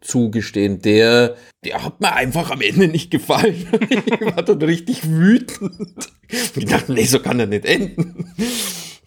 zugestehen. 0.00 0.80
Der, 0.82 1.36
der 1.64 1.84
hat 1.84 2.00
mir 2.00 2.12
einfach 2.14 2.50
am 2.50 2.60
Ende 2.60 2.88
nicht 2.88 3.10
gefallen. 3.10 3.66
ich 3.90 4.20
war 4.20 4.42
dann 4.42 4.62
richtig 4.62 5.08
wütend. 5.08 6.12
Ich 6.56 6.64
dachte, 6.64 6.92
nee, 6.92 7.04
so 7.04 7.20
kann 7.20 7.40
er 7.40 7.46
nicht 7.46 7.64
enden. 7.64 8.32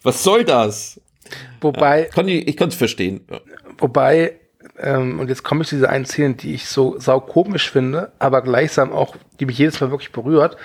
Was 0.02 0.22
soll 0.22 0.44
das? 0.44 1.00
Wobei. 1.60 2.04
Ja, 2.04 2.08
kann 2.10 2.28
ich 2.28 2.46
ich 2.46 2.56
kann 2.56 2.68
es 2.68 2.74
verstehen. 2.74 3.22
Ja. 3.30 3.40
Wobei, 3.78 4.36
ähm, 4.78 5.20
und 5.20 5.28
jetzt 5.28 5.42
komme 5.42 5.62
ich 5.62 5.68
zu 5.68 5.76
dieser 5.76 5.90
einen 5.90 6.06
Szene, 6.06 6.34
die 6.34 6.54
ich 6.54 6.66
so 6.66 6.98
sau 6.98 7.20
komisch 7.20 7.70
finde, 7.70 8.12
aber 8.18 8.42
gleichsam 8.42 8.92
auch, 8.92 9.16
die 9.40 9.46
mich 9.46 9.58
jedes 9.58 9.80
Mal 9.80 9.90
wirklich 9.90 10.12
berührt, 10.12 10.56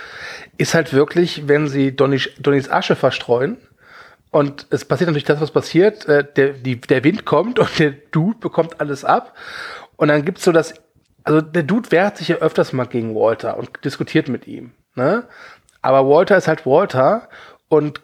ist 0.58 0.74
halt 0.74 0.94
wirklich, 0.94 1.48
wenn 1.48 1.68
sie 1.68 1.96
Donnis, 1.96 2.30
Donnis 2.40 2.70
Asche 2.70 2.96
verstreuen. 2.96 3.58
Und 4.32 4.68
es 4.70 4.86
passiert 4.86 5.10
natürlich 5.10 5.26
das, 5.26 5.42
was 5.42 5.52
passiert. 5.52 6.08
Äh, 6.08 6.26
der, 6.36 6.54
die, 6.54 6.80
der 6.80 7.04
Wind 7.04 7.26
kommt 7.26 7.60
und 7.60 7.80
der 7.80 7.92
Dude 8.12 8.40
bekommt 8.40 8.80
alles 8.80 9.04
ab. 9.04 9.36
Und 10.02 10.08
dann 10.08 10.26
gibt's 10.26 10.44
so 10.44 10.52
das, 10.52 10.74
also 11.24 11.42
der 11.42 11.62
Dude 11.62 11.92
wehrt 11.92 12.18
sich 12.18 12.30
ja 12.30 12.38
öfters 12.38 12.74
mal 12.74 12.88
gegen 12.88 13.14
Walter 13.14 13.56
und 13.56 13.70
diskutiert 13.86 14.30
mit 14.30 14.48
ihm. 14.48 14.72
Ne? 14.96 15.28
Aber 15.84 16.10
Walter 16.10 16.38
ist 16.38 16.48
halt 16.48 16.66
Walter 16.66 17.30
und 17.68 18.02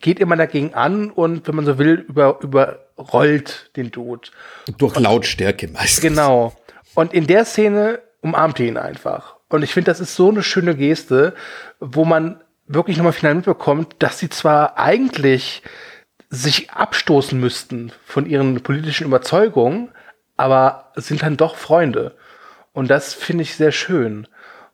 geht 0.00 0.18
immer 0.18 0.34
dagegen 0.34 0.74
an 0.74 1.12
und, 1.12 1.46
wenn 1.46 1.54
man 1.54 1.66
so 1.66 1.78
will, 1.78 2.04
über, 2.08 2.40
überrollt 2.42 3.70
den 3.76 3.92
Dude. 3.92 4.28
Durch 4.76 4.98
Lautstärke 4.98 5.68
meistens. 5.68 6.00
Genau. 6.00 6.52
Und 6.96 7.14
in 7.14 7.28
der 7.28 7.44
Szene 7.44 8.00
umarmt 8.20 8.58
er 8.58 8.66
ihn 8.66 8.76
einfach. 8.76 9.36
Und 9.48 9.62
ich 9.62 9.72
finde, 9.72 9.92
das 9.92 10.00
ist 10.00 10.16
so 10.16 10.30
eine 10.30 10.42
schöne 10.42 10.74
Geste, 10.74 11.34
wo 11.78 12.04
man 12.04 12.42
wirklich 12.66 12.96
nochmal 12.96 13.12
final 13.12 13.36
mitbekommt, 13.36 13.94
dass 14.00 14.18
sie 14.18 14.30
zwar 14.30 14.78
eigentlich 14.78 15.62
sich 16.28 16.72
abstoßen 16.72 17.38
müssten 17.38 17.92
von 18.04 18.26
ihren 18.26 18.64
politischen 18.64 19.06
Überzeugungen, 19.06 19.92
aber 20.36 20.92
sind 20.96 21.22
dann 21.22 21.36
doch 21.36 21.56
Freunde. 21.56 22.16
Und 22.72 22.90
das 22.90 23.14
finde 23.14 23.42
ich 23.42 23.54
sehr 23.56 23.72
schön. 23.72 24.26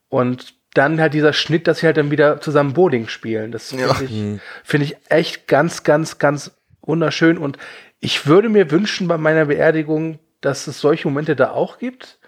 Und 0.08 0.54
dann 0.74 1.00
halt 1.00 1.14
dieser 1.14 1.32
Schnitt, 1.32 1.66
dass 1.66 1.78
sie 1.80 1.86
halt 1.86 1.96
dann 1.96 2.10
wieder 2.10 2.40
zusammen 2.40 2.72
Bowling 2.74 3.08
spielen. 3.08 3.52
Das 3.52 3.70
finde 3.70 3.84
Ja. 3.86 4.00
ich, 4.00 4.40
finde 4.64 4.86
ich 4.86 4.96
echt 5.08 5.48
ganz, 5.48 5.82
ganz, 5.82 6.18
ganz 6.18 6.52
wunderschön. 6.82 7.38
Und 7.38 7.58
ich 7.98 8.26
würde 8.26 8.48
mir 8.48 8.70
wünschen 8.70 9.08
bei 9.08 9.18
meiner 9.18 9.46
Beerdigung, 9.46 10.18
dass 10.40 10.66
es 10.66 10.80
solche 10.80 11.08
Momente 11.08 11.36
da 11.36 11.50
auch 11.50 11.78
gibt, 11.78 12.18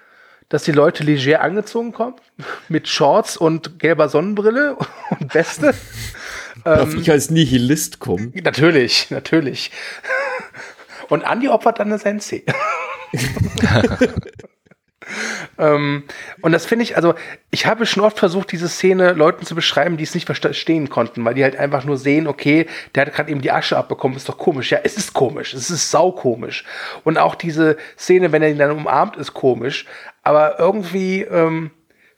dass 0.49 0.65
die 0.65 0.73
Leute 0.73 1.03
leger 1.05 1.41
angezogen 1.41 1.93
kommen, 1.93 2.17
mit 2.69 2.89
Shorts 2.89 3.37
und 3.37 3.79
gelber 3.79 4.09
Sonnenbrille 4.09 4.77
und 5.21 5.35
Weste. 5.35 5.73
Darf 6.65 6.95
ich 6.95 7.11
als 7.11 7.31
Nihilist 7.31 7.99
kommen? 8.01 8.33
Natürlich, 8.45 9.11
natürlich. 9.11 9.71
Und 11.09 11.25
Andi 11.25 11.49
opfert 11.49 11.79
dann 11.81 11.89
eine 11.89 11.99
Sensi. 11.99 12.45
ähm, 15.59 16.05
und 16.41 16.53
das 16.53 16.67
finde 16.67 16.85
ich, 16.85 16.97
also 16.97 17.15
ich 17.51 17.67
habe 17.67 17.87
schon 17.87 18.03
oft 18.03 18.19
versucht, 18.19 18.53
diese 18.53 18.69
Szene 18.69 19.13
Leuten 19.13 19.45
zu 19.45 19.55
beschreiben, 19.55 19.97
die 19.97 20.05
es 20.05 20.15
nicht 20.15 20.27
verstehen 20.27 20.89
konnten, 20.89 21.25
weil 21.25 21.35
die 21.35 21.43
halt 21.43 21.57
einfach 21.57 21.85
nur 21.85 21.99
sehen, 21.99 22.27
okay, 22.27 22.67
der 22.95 23.07
hat 23.07 23.15
gerade 23.15 23.31
eben 23.31 23.43
die 23.43 23.53
Asche 23.53 23.77
abbekommen, 23.77 24.17
ist 24.17 24.29
doch 24.29 24.39
komisch. 24.39 24.71
Ja, 24.71 24.81
es 24.83 24.97
ist 24.97 25.13
komisch, 25.13 25.55
es 25.55 25.71
ist 25.71 25.91
saukomisch. 25.91 26.65
Und 27.05 27.19
auch 27.19 27.35
diese 27.35 27.77
Szene, 27.99 28.33
wenn 28.33 28.43
er 28.43 28.51
ihn 28.51 28.59
dann 28.59 28.71
umarmt, 28.71 29.17
ist 29.17 29.35
komisch. 29.35 29.87
Aber 30.23 30.59
irgendwie 30.59 31.23
ähm, 31.23 31.73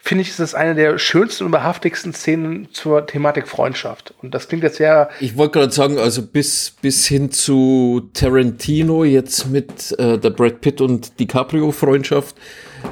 finde 0.05 0.20
ich, 0.20 0.28
ist 0.28 0.39
das 0.39 0.55
eine 0.55 0.74
der 0.74 0.98
schönsten 0.98 1.44
und 1.44 1.52
wahrhaftigsten 1.52 2.12
Szenen 2.12 2.68
zur 2.72 3.06
Thematik 3.06 3.48
Freundschaft. 3.48 4.12
Und 4.20 4.35
das 4.35 4.48
klingt 4.48 4.62
jetzt 4.62 4.76
sehr 4.76 5.09
Ich 5.18 5.39
wollte 5.39 5.60
gerade 5.60 5.72
sagen, 5.72 5.98
also 5.98 6.20
bis, 6.20 6.74
bis 6.82 7.06
hin 7.06 7.31
zu 7.31 8.10
Tarantino 8.12 9.05
jetzt 9.05 9.48
mit 9.48 9.98
äh, 9.98 10.18
der 10.18 10.28
Brad 10.28 10.60
Pitt 10.60 10.82
und 10.82 11.18
DiCaprio-Freundschaft 11.18 12.36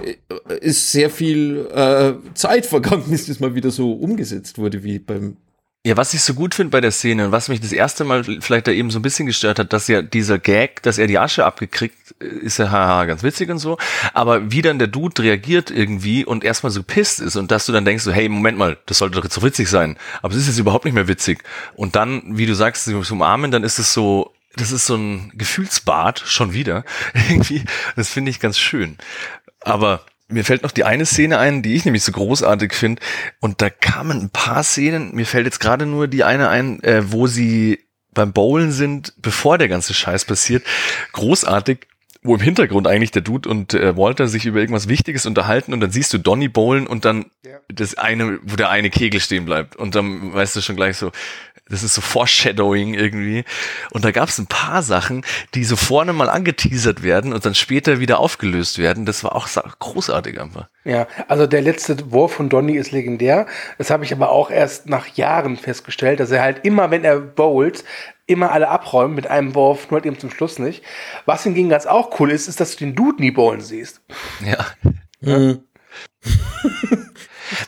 äh, 0.03 0.59
ist 0.61 0.91
sehr 0.91 1.11
viel 1.11 1.67
äh, 1.75 2.15
Zeit 2.33 2.65
vergangen, 2.65 3.05
bis 3.11 3.27
das 3.27 3.41
mal 3.41 3.55
wieder 3.55 3.71
so 3.71 3.93
umgesetzt 3.93 4.57
wurde 4.57 4.83
wie 4.83 4.99
beim 4.99 5.37
Ja, 5.85 5.97
was 5.97 6.15
ich 6.15 6.23
so 6.23 6.35
gut 6.35 6.55
finde 6.55 6.71
bei 6.71 6.81
der 6.81 6.93
Szene 6.93 7.27
und 7.27 7.33
was 7.33 7.49
mich 7.49 7.61
das 7.61 7.73
erste 7.73 8.05
Mal 8.05 8.23
vielleicht 8.23 8.69
da 8.69 8.71
eben 8.71 8.91
so 8.91 9.01
ein 9.01 9.03
bisschen 9.03 9.27
gestört 9.27 9.59
hat, 9.59 9.73
dass 9.73 9.89
ja 9.89 10.01
dieser 10.01 10.39
Gag, 10.39 10.81
dass 10.85 10.97
er 10.97 11.09
die 11.09 11.19
Asche 11.19 11.45
abgekriegt, 11.45 12.15
äh, 12.21 12.25
ist 12.25 12.59
ja 12.59 12.71
haha, 12.71 13.05
ganz 13.05 13.25
witzig 13.25 13.51
und 13.51 13.59
so, 13.59 13.79
aber 14.15 14.53
wie 14.53 14.63
dann 14.63 14.79
der 14.79 14.87
Dude 14.87 15.21
reagiert 15.21 15.73
irgendwie 15.73 16.25
und 16.25 16.45
erstmal 16.45 16.71
so 16.71 16.85
pisst 16.85 17.19
ist 17.19 17.35
und 17.35 17.51
dass 17.51 17.67
du 17.67 17.73
dann 17.73 17.85
denkst 17.85 18.05
so, 18.05 18.13
hey, 18.13 18.29
Moment 18.29 18.59
mal, 18.59 18.79
das 18.87 18.99
sollte 18.99 19.17
doch 19.17 19.25
jetzt 19.25 19.35
so 19.35 19.43
witzig 19.43 19.69
sein, 19.69 19.97
aber 20.23 20.33
es 20.35 20.43
ist 20.43 20.47
jetzt 20.47 20.59
überhaupt 20.61 20.85
nicht 20.85 20.95
mehr 20.95 21.09
witzig. 21.09 21.43
Und 21.75 21.97
dann, 21.97 22.23
wie 22.39 22.47
du 22.47 22.55
sagst, 22.55 22.85
sie 22.85 22.95
umarmen, 22.95 23.51
dann 23.51 23.65
ist 23.65 23.81
es 23.81 23.93
so, 23.93 24.33
das 24.55 24.71
ist 24.71 24.87
so 24.87 24.95
ein 24.95 25.33
Gefühlsbad, 25.35 26.23
schon 26.25 26.53
wieder, 26.53 26.85
irgendwie, 27.29 27.65
das 27.97 28.09
finde 28.09 28.31
ich 28.31 28.39
ganz 28.39 28.57
schön. 28.57 28.99
Aber 29.59 30.07
mir 30.33 30.45
fällt 30.45 30.63
noch 30.63 30.71
die 30.71 30.85
eine 30.85 31.07
Szene 31.07 31.39
ein, 31.39 31.63
die 31.63 31.75
ich 31.75 31.85
nämlich 31.85 32.03
so 32.03 32.13
großartig 32.13 32.73
finde. 32.75 33.03
Und 33.41 33.63
da 33.63 33.71
kamen 33.71 34.21
ein 34.23 34.31
paar 34.31 34.63
Szenen, 34.63 35.15
mir 35.15 35.27
fällt 35.27 35.47
jetzt 35.47 35.61
gerade 35.61 35.87
nur 35.87 36.09
die 36.09 36.25
eine 36.25 36.49
ein, 36.49 36.83
äh, 36.83 37.13
wo 37.13 37.27
sie 37.27 37.81
beim 38.15 38.33
Bowlen 38.33 38.73
sind, 38.73 39.15
bevor 39.19 39.59
der 39.59 39.69
ganze 39.69 39.95
Scheiß 39.95 40.25
passiert. 40.27 40.65
Großartig, 41.13 41.87
wo 42.23 42.35
im 42.35 42.41
Hintergrund 42.41 42.87
eigentlich 42.87 43.11
der 43.11 43.23
Dude 43.23 43.49
und 43.49 43.75
äh, 43.75 43.97
Walter 43.97 44.29
sich 44.29 44.47
über 44.47 44.61
irgendwas 44.61 44.89
Wichtiges 44.89 45.27
unterhalten 45.27 45.73
und 45.73 45.81
dann 45.81 45.91
siehst 45.91 46.13
du 46.13 46.19
Donny 46.19 46.49
bowlen 46.49 46.87
und 46.87 47.05
dann 47.05 47.27
Ja. 47.45 47.59
das 47.69 47.97
eine, 47.97 48.39
wo 48.43 48.57
der 48.57 48.71
eine 48.71 48.91
Kegel 48.91 49.21
stehen 49.21 49.45
bleibt. 49.45 49.77
Und 49.77 49.95
dann 49.95 50.33
weißt 50.33 50.55
du 50.55 50.61
schon 50.61 50.77
gleich 50.77 50.97
so, 50.97 51.11
das 51.73 51.83
ist 51.83 51.95
so 51.95 52.03
Foreshadowing 52.03 52.93
irgendwie. 52.93 53.45
Und 53.91 54.05
da 54.05 54.11
gab 54.11 54.29
es 54.29 54.39
ein 54.39 54.47
paar 54.47 54.83
Sachen, 54.83 55.25
die 55.55 55.65
so 55.65 55.75
vorne 55.75 56.13
mal 56.13 56.29
angeteasert 56.29 57.03
werden 57.03 57.33
und 57.33 57.47
dann 57.47 57.55
später 57.55 57.99
wieder 57.99 58.19
aufgelöst 58.19 58.79
werden. 58.79 59.07
Das 59.07 59.25
war 59.25 59.35
auch 59.35 59.49
großartig 59.79 60.39
einfach. 60.39 60.69
Ja, 60.85 61.09
also 61.29 61.47
der 61.47 61.63
letzte 61.63 62.13
Wurf 62.13 62.35
von 62.35 62.51
Donny 62.51 62.77
ist 62.77 62.93
legendär. 62.93 63.47
Das 63.79 63.91
habe 63.91 64.05
ich 64.05 64.13
aber 64.13 64.31
auch 64.31 64.51
erst 64.51 64.87
nach 64.87 65.07
Jahren 65.17 65.57
festgestellt, 65.57 66.21
dass 66.21 66.31
er 66.31 66.43
halt 66.43 66.65
immer, 66.65 66.91
wenn 66.91 67.05
er 67.05 67.19
bowlt, 67.19 67.85
immer 68.27 68.53
alle 68.53 68.69
abräumt 68.69 69.15
mit 69.15 69.27
einem 69.27 69.55
Wurf, 69.55 69.91
nur 69.91 69.99
halt 69.99 70.07
eben 70.07 70.19
zum 70.19 70.31
Schluss 70.31 70.59
nicht. 70.59 70.85
Was 71.25 71.45
hingegen 71.45 71.71
ganz 71.71 71.87
auch 71.87 72.21
cool 72.21 72.31
ist, 72.31 72.49
ist, 72.49 72.61
dass 72.61 72.77
du 72.77 72.85
den 72.85 72.95
Dude 72.95 73.23
nie 73.23 73.31
bowlen 73.31 73.63
siehst. 73.63 74.03
Ja. 74.45 74.67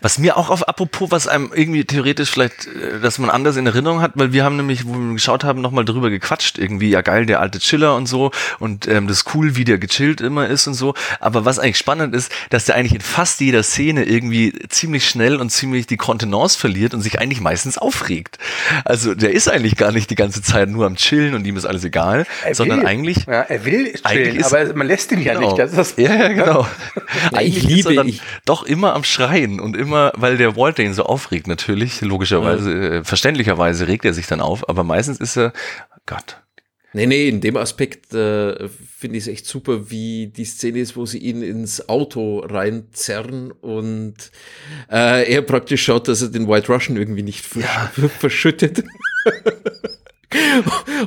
Was 0.03 0.19
mir 0.19 0.37
auch 0.37 0.51
auf, 0.51 0.67
apropos, 0.69 1.11
was 1.11 1.29
einem 1.29 1.51
irgendwie 1.55 1.85
theoretisch 1.85 2.31
vielleicht, 2.31 2.67
äh, 2.67 3.01
dass 3.01 3.19
man 3.19 3.31
anders 3.31 3.57
in 3.57 3.67
Erinnerung 3.67 4.01
hat, 4.01 4.13
weil 4.15 4.33
wir 4.33 4.45
haben 4.45 4.57
nämlich, 4.57 4.87
wo 4.87 4.95
wir 4.95 5.13
geschaut 5.15 5.45
haben, 5.45 5.61
nochmal 5.61 5.85
drüber 5.85 6.11
gequatscht, 6.11 6.59
irgendwie, 6.59 6.91
ja 6.91 7.01
geil, 7.03 7.27
der 7.27 7.41
alte 7.41 7.59
Chiller 7.59 7.95
und 7.97 8.07
so 8.07 8.31
und 8.59 8.87
ähm, 8.89 9.07
das 9.09 9.19
ist 9.19 9.35
cool, 9.35 9.57
wie 9.57 9.65
der 9.65 9.79
gechillt 9.79 10.21
immer 10.21 10.49
ist 10.49 10.67
und 10.67 10.75
so. 10.75 10.95
Aber 11.21 11.45
was 11.45 11.59
eigentlich 11.59 11.79
spannend 11.79 12.15
ist, 12.15 12.31
dass 12.51 12.65
der 12.67 12.75
eigentlich 12.77 12.95
in 12.95 13.01
fast 13.01 13.41
jeder 13.41 13.63
Szene 13.63 14.05
irgendwie 14.05 14.53
ziemlich 14.69 15.09
schnell 15.09 15.37
und 15.37 15.51
ziemlich 15.51 15.87
die 15.87 15.97
Kontenance 15.97 16.59
verliert 16.59 16.95
und 16.95 17.01
sich 17.03 17.19
eigentlich 17.21 17.41
meistens 17.41 17.79
aufregt. 17.79 18.39
Also 18.85 19.15
der 19.15 19.33
ist 19.33 19.49
eigentlich 19.49 19.77
gar 19.77 19.93
nicht 19.93 20.11
die 20.11 20.15
ganze 20.15 20.43
Zeit 20.43 20.69
nur 20.69 20.87
am 20.87 20.97
Chillen 20.97 21.35
und 21.35 21.47
ihm 21.47 21.57
ist 21.57 21.65
alles 21.65 21.85
egal, 21.85 22.27
Er 22.45 22.55
sondern 22.55 22.81
will. 22.81 22.87
eigentlich 22.87 23.27
Ja, 23.27 23.43
er 23.43 23.65
will 23.65 23.93
chillen, 23.95 24.37
ist- 24.37 24.53
aber 24.55 24.75
man 24.75 24.87
lässt 24.87 25.13
ihn 25.13 25.21
ja 25.23 25.35
Genau. 25.35 25.47
nicht. 25.49 25.59
Das 25.59 25.71
ist 25.73 25.79
das 25.79 25.95
ja, 25.97 26.15
ja, 26.15 26.29
genau. 26.29 26.67
ich 27.33 27.37
Eigentlich 27.39 27.65
ist 27.65 27.69
liebe- 27.71 27.91
er 27.91 27.95
dann 27.97 28.09
ich- 28.09 28.23
doch 28.45 28.63
immer 28.65 28.95
am 28.95 29.05
Schreien 29.05 29.61
und 29.61 29.74
immer, 29.75 30.13
weil 30.17 30.37
der 30.37 30.57
Walter 30.57 30.83
ihn 30.83 30.95
so 30.95 31.05
aufregt, 31.05 31.47
natürlich, 31.47 32.01
logischerweise, 32.01 32.73
äh, 32.73 33.05
verständlicherweise 33.05 33.89
regt 33.89 34.05
er 34.05 34.15
sich 34.15 34.27
dann 34.27 34.41
auf, 34.41 34.69
aber 34.69 34.85
meistens 34.85 35.19
ist 35.19 35.37
er, 35.37 35.53
Gott. 36.07 36.39
Nee, 36.97 37.07
nee, 37.07 37.29
in 37.29 37.41
dem 37.41 37.57
Aspekt 37.57 38.15
äh, 38.15 38.69
finde 38.69 39.19
ich 39.19 39.25
es 39.25 39.29
echt 39.29 39.47
super, 39.47 39.91
wie 39.91 40.29
die 40.29 40.45
Szene 40.45 40.79
ist, 40.79 40.97
wo 40.97 41.07
sie 41.07 41.19
ihn 41.19 41.43
ins 41.43 41.89
Auto 41.89 42.39
reinzerren 42.39 43.51
und 43.51 44.15
äh, 44.89 45.29
er 45.29 45.43
praktisch 45.43 45.83
schaut, 45.83 46.07
dass 46.07 46.23
er 46.23 46.29
den 46.29 46.47
White 46.47 46.73
Russian 46.73 46.97
irgendwie 46.97 47.25
nicht 47.25 47.45
versch 47.45 48.11
verschüttet. 48.21 48.85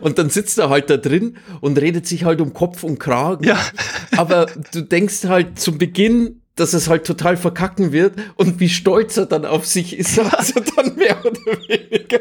Und 0.02 0.18
dann 0.18 0.30
sitzt 0.30 0.58
er 0.58 0.70
halt 0.70 0.90
da 0.90 0.98
drin 0.98 1.38
und 1.60 1.80
redet 1.80 2.08
sich 2.08 2.24
halt 2.24 2.40
um 2.40 2.54
Kopf 2.54 2.84
und 2.84 2.98
Kragen. 2.98 3.44
Ja. 3.44 3.60
Aber 4.16 4.46
du 4.72 4.82
denkst 4.82 5.26
halt 5.26 5.60
zum 5.60 5.78
Beginn, 5.78 6.42
dass 6.58 6.74
es 6.74 6.90
halt 6.90 7.06
total 7.06 7.38
verkacken 7.38 7.92
wird 7.92 8.16
und 8.36 8.60
wie 8.60 8.70
stolz 8.70 9.18
er 9.18 9.26
dann 9.26 9.46
auf 9.46 9.66
sich 9.66 9.98
ist, 9.98 10.20
als 10.34 10.52
er 10.52 10.64
dann 10.76 10.96
mehr 10.96 11.18
oder 11.26 11.40
weniger 11.68 12.20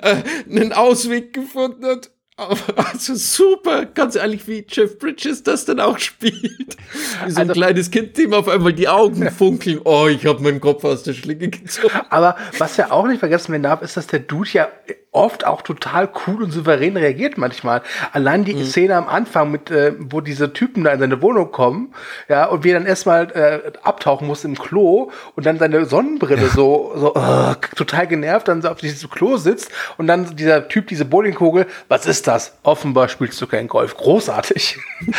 äh, 0.00 0.22
einen 0.50 0.72
Ausweg 0.72 1.32
gefunden 1.32 1.84
hat. 1.86 2.10
Also 2.36 3.14
super, 3.14 3.84
ganz 3.84 4.16
ehrlich, 4.16 4.48
wie 4.48 4.64
Jeff 4.68 4.98
Bridges 4.98 5.42
das 5.42 5.64
dann 5.66 5.80
auch 5.80 5.98
spielt. 5.98 6.76
Wie 7.24 7.30
so 7.30 7.40
ein 7.40 7.50
Also- 7.50 7.52
kleines 7.52 7.90
Kind, 7.90 8.16
dem 8.16 8.32
auf 8.32 8.48
einmal 8.48 8.72
die 8.72 8.88
Augen 8.88 9.30
funkeln. 9.30 9.80
Oh, 9.84 10.06
ich 10.08 10.24
habe 10.26 10.42
meinen 10.42 10.60
Kopf 10.60 10.82
aus 10.84 11.02
der 11.02 11.12
Schlinge 11.12 11.48
gezogen. 11.48 11.92
Aber 12.10 12.36
was 12.58 12.76
ja 12.78 12.90
auch 12.90 13.06
nicht 13.06 13.20
vergessen 13.20 13.52
werden 13.52 13.62
darf, 13.64 13.82
ist, 13.82 13.96
dass 13.96 14.06
der 14.06 14.20
Dude 14.20 14.48
ja 14.52 14.68
oft 15.14 15.44
auch 15.46 15.60
total 15.60 16.10
cool 16.26 16.42
und 16.42 16.52
souverän 16.52 16.96
reagiert 16.96 17.36
manchmal. 17.36 17.82
Allein 18.12 18.46
die 18.46 18.64
Szene 18.64 18.96
am 18.96 19.08
Anfang 19.08 19.50
mit, 19.50 19.70
äh, 19.70 19.92
wo 19.98 20.22
diese 20.22 20.54
Typen 20.54 20.84
da 20.84 20.90
in 20.92 21.00
seine 21.00 21.20
Wohnung 21.20 21.52
kommen, 21.52 21.92
ja, 22.30 22.46
und 22.46 22.64
wie 22.64 22.70
er 22.70 22.78
dann 22.78 22.86
erstmal 22.86 23.30
äh, 23.32 23.72
abtauchen 23.82 24.26
muss 24.26 24.42
im 24.44 24.56
Klo 24.58 25.10
und 25.36 25.44
dann 25.44 25.58
seine 25.58 25.84
Sonnenbrille 25.84 26.46
so, 26.48 26.92
so 26.96 27.14
äh, 27.14 27.54
total 27.76 28.06
genervt 28.06 28.48
dann 28.48 28.62
so 28.62 28.70
auf 28.70 28.78
diesem 28.78 29.10
Klo 29.10 29.36
sitzt 29.36 29.70
und 29.98 30.06
dann 30.06 30.34
dieser 30.34 30.66
Typ, 30.68 30.86
diese 30.86 31.04
Bowlingkugel, 31.04 31.66
was 31.88 32.06
ist 32.06 32.21
das? 32.26 32.56
Offenbar 32.62 33.08
spielst 33.08 33.40
du 33.40 33.46
kein 33.46 33.68
Golf. 33.68 33.96
Großartig. 33.96 34.78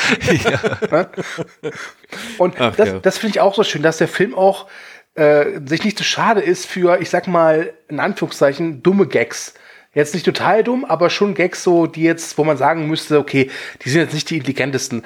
Und 2.37 2.55
Ach, 2.59 2.75
das, 2.75 2.89
ja. 2.89 2.99
das 2.99 3.17
finde 3.17 3.35
ich 3.35 3.39
auch 3.41 3.55
so 3.55 3.63
schön, 3.63 3.81
dass 3.81 3.97
der 3.97 4.07
Film 4.07 4.35
auch 4.35 4.67
äh, 5.15 5.59
sich 5.65 5.83
nicht 5.83 5.97
so 5.97 6.03
schade 6.03 6.41
ist 6.41 6.65
für, 6.65 6.99
ich 6.99 7.09
sag 7.09 7.27
mal, 7.27 7.73
in 7.87 7.99
Anführungszeichen, 7.99 8.83
dumme 8.83 9.07
Gags. 9.07 9.53
Jetzt 9.93 10.15
nicht 10.15 10.25
total 10.25 10.63
dumm, 10.63 10.85
aber 10.85 11.11
schon 11.11 11.35
Gags 11.35 11.63
so, 11.63 11.85
die 11.85 12.01
jetzt, 12.01 12.37
wo 12.39 12.43
man 12.43 12.57
sagen 12.57 12.87
müsste, 12.87 13.19
okay, 13.19 13.51
die 13.83 13.89
sind 13.89 14.01
jetzt 14.01 14.13
nicht 14.13 14.29
die 14.29 14.37
intelligentesten. 14.37 15.03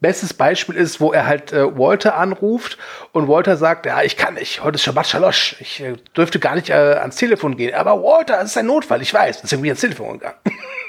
Bestes 0.00 0.34
Beispiel 0.34 0.76
ist, 0.76 1.00
wo 1.00 1.12
er 1.12 1.26
halt 1.26 1.52
äh, 1.52 1.76
Walter 1.76 2.16
anruft 2.16 2.78
und 3.12 3.26
Walter 3.26 3.56
sagt, 3.56 3.86
ja, 3.86 4.02
ich 4.02 4.16
kann 4.16 4.34
nicht, 4.34 4.62
heute 4.62 4.76
ist 4.76 4.82
Shabbat 4.82 5.08
Shalosh, 5.08 5.56
ich 5.58 5.80
äh, 5.80 5.96
dürfte 6.16 6.38
gar 6.38 6.54
nicht 6.54 6.70
äh, 6.70 6.74
ans 6.74 7.16
Telefon 7.16 7.56
gehen. 7.56 7.74
Aber 7.74 8.02
Walter, 8.02 8.40
es 8.40 8.50
ist 8.50 8.58
ein 8.58 8.66
Notfall, 8.66 9.02
ich 9.02 9.12
weiß, 9.12 9.42
bin 9.42 9.64
ich 9.64 9.70
ans 9.70 9.80
Telefon 9.80 10.20
gegangen. 10.20 10.38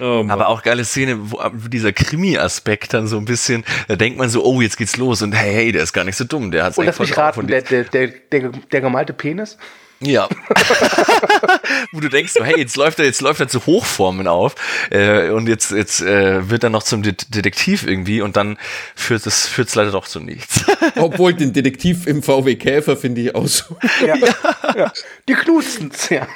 Oh. 0.00 0.24
Aber 0.28 0.48
auch 0.48 0.62
geile 0.62 0.84
Szene, 0.84 1.30
wo 1.30 1.68
dieser 1.68 1.92
Krimi-Aspekt 1.92 2.92
dann 2.92 3.06
so 3.06 3.18
ein 3.18 3.24
bisschen, 3.24 3.64
da 3.86 3.94
denkt 3.94 4.18
man 4.18 4.28
so, 4.30 4.44
oh, 4.44 4.60
jetzt 4.60 4.76
geht's 4.76 4.96
los 4.96 5.22
und 5.22 5.32
hey, 5.32 5.52
hey, 5.52 5.72
der 5.72 5.82
ist 5.82 5.92
gar 5.92 6.02
nicht 6.02 6.16
so 6.16 6.24
dumm, 6.24 6.50
der 6.50 6.64
hat's 6.64 6.78
Und 6.78 6.88
echt 6.88 6.98
lass 6.98 7.08
mich 7.08 7.16
raten, 7.16 7.46
der, 7.46 7.62
der, 7.62 7.84
der, 7.84 8.48
der 8.50 8.80
gemalte 8.80 9.12
Penis. 9.12 9.58
Ja. 10.02 10.28
Wo 11.92 12.00
du 12.00 12.08
denkst, 12.08 12.32
so, 12.32 12.44
hey, 12.44 12.58
jetzt 12.58 12.76
läuft 12.76 12.98
er, 12.98 13.04
jetzt 13.04 13.20
läuft 13.20 13.40
er 13.40 13.48
zu 13.48 13.64
Hochformen 13.66 14.26
auf 14.26 14.54
äh, 14.90 15.30
und 15.30 15.48
jetzt 15.48 15.70
jetzt 15.70 16.02
äh, 16.02 16.50
wird 16.50 16.64
er 16.64 16.70
noch 16.70 16.82
zum 16.82 17.02
De 17.02 17.14
Detektiv 17.28 17.86
irgendwie 17.86 18.20
und 18.20 18.36
dann 18.36 18.58
führt 18.96 19.26
es 19.26 19.46
führt's 19.46 19.74
leider 19.74 19.92
doch 19.92 20.08
zu 20.08 20.20
nichts. 20.20 20.64
Obwohl 20.96 21.34
den 21.34 21.52
Detektiv 21.52 22.06
im 22.06 22.22
VW 22.22 22.56
Käfer 22.56 22.96
finde 22.96 23.20
ich 23.20 23.34
auch 23.34 23.46
so. 23.46 23.76
Ja. 24.04 24.16
ja. 24.76 24.92
Die 25.28 25.34
knutzen's, 25.34 26.08
ja. 26.08 26.26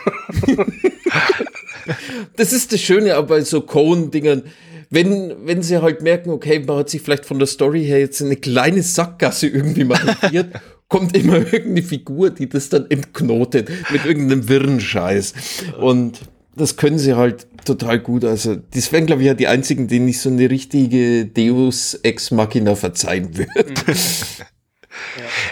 das 2.36 2.52
ist 2.52 2.72
das 2.72 2.80
Schöne 2.80 3.16
aber 3.16 3.26
bei 3.26 3.40
so 3.42 3.60
Cohen-Dingern. 3.60 4.44
Wenn, 4.88 5.34
wenn 5.44 5.62
sie 5.62 5.82
halt 5.82 6.02
merken, 6.02 6.30
okay, 6.30 6.60
man 6.60 6.78
hat 6.78 6.90
sich 6.90 7.02
vielleicht 7.02 7.26
von 7.26 7.40
der 7.40 7.48
Story 7.48 7.84
her 7.84 7.98
jetzt 7.98 8.22
eine 8.22 8.36
kleine 8.36 8.84
Sackgasse 8.84 9.48
irgendwie 9.48 9.82
markiert, 9.82 10.60
kommt 10.88 11.16
immer 11.16 11.36
irgendeine 11.52 11.82
Figur, 11.82 12.30
die 12.30 12.48
das 12.48 12.68
dann 12.68 12.86
entknotet 12.90 13.70
mit 13.90 14.04
irgendeinem 14.04 14.48
wirren 14.48 14.80
Scheiß. 14.80 15.34
Und 15.80 16.20
das 16.54 16.76
können 16.76 16.98
sie 16.98 17.14
halt 17.14 17.46
total 17.64 17.98
gut. 17.98 18.24
Also, 18.24 18.56
das 18.56 18.92
wären, 18.92 19.06
glaube 19.06 19.22
ich, 19.22 19.26
ja 19.26 19.34
die 19.34 19.48
einzigen, 19.48 19.88
denen 19.88 20.08
ich 20.08 20.20
so 20.20 20.30
eine 20.30 20.48
richtige 20.48 21.26
Deus 21.26 21.94
Ex 22.02 22.30
Machina 22.30 22.74
verzeihen 22.74 23.36
würde. 23.36 23.48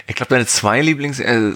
Ich 0.07 0.15
glaube, 0.15 0.29
deine 0.29 0.45
zwei 0.45 0.81
Lieblings 0.81 1.19
äh, 1.19 1.51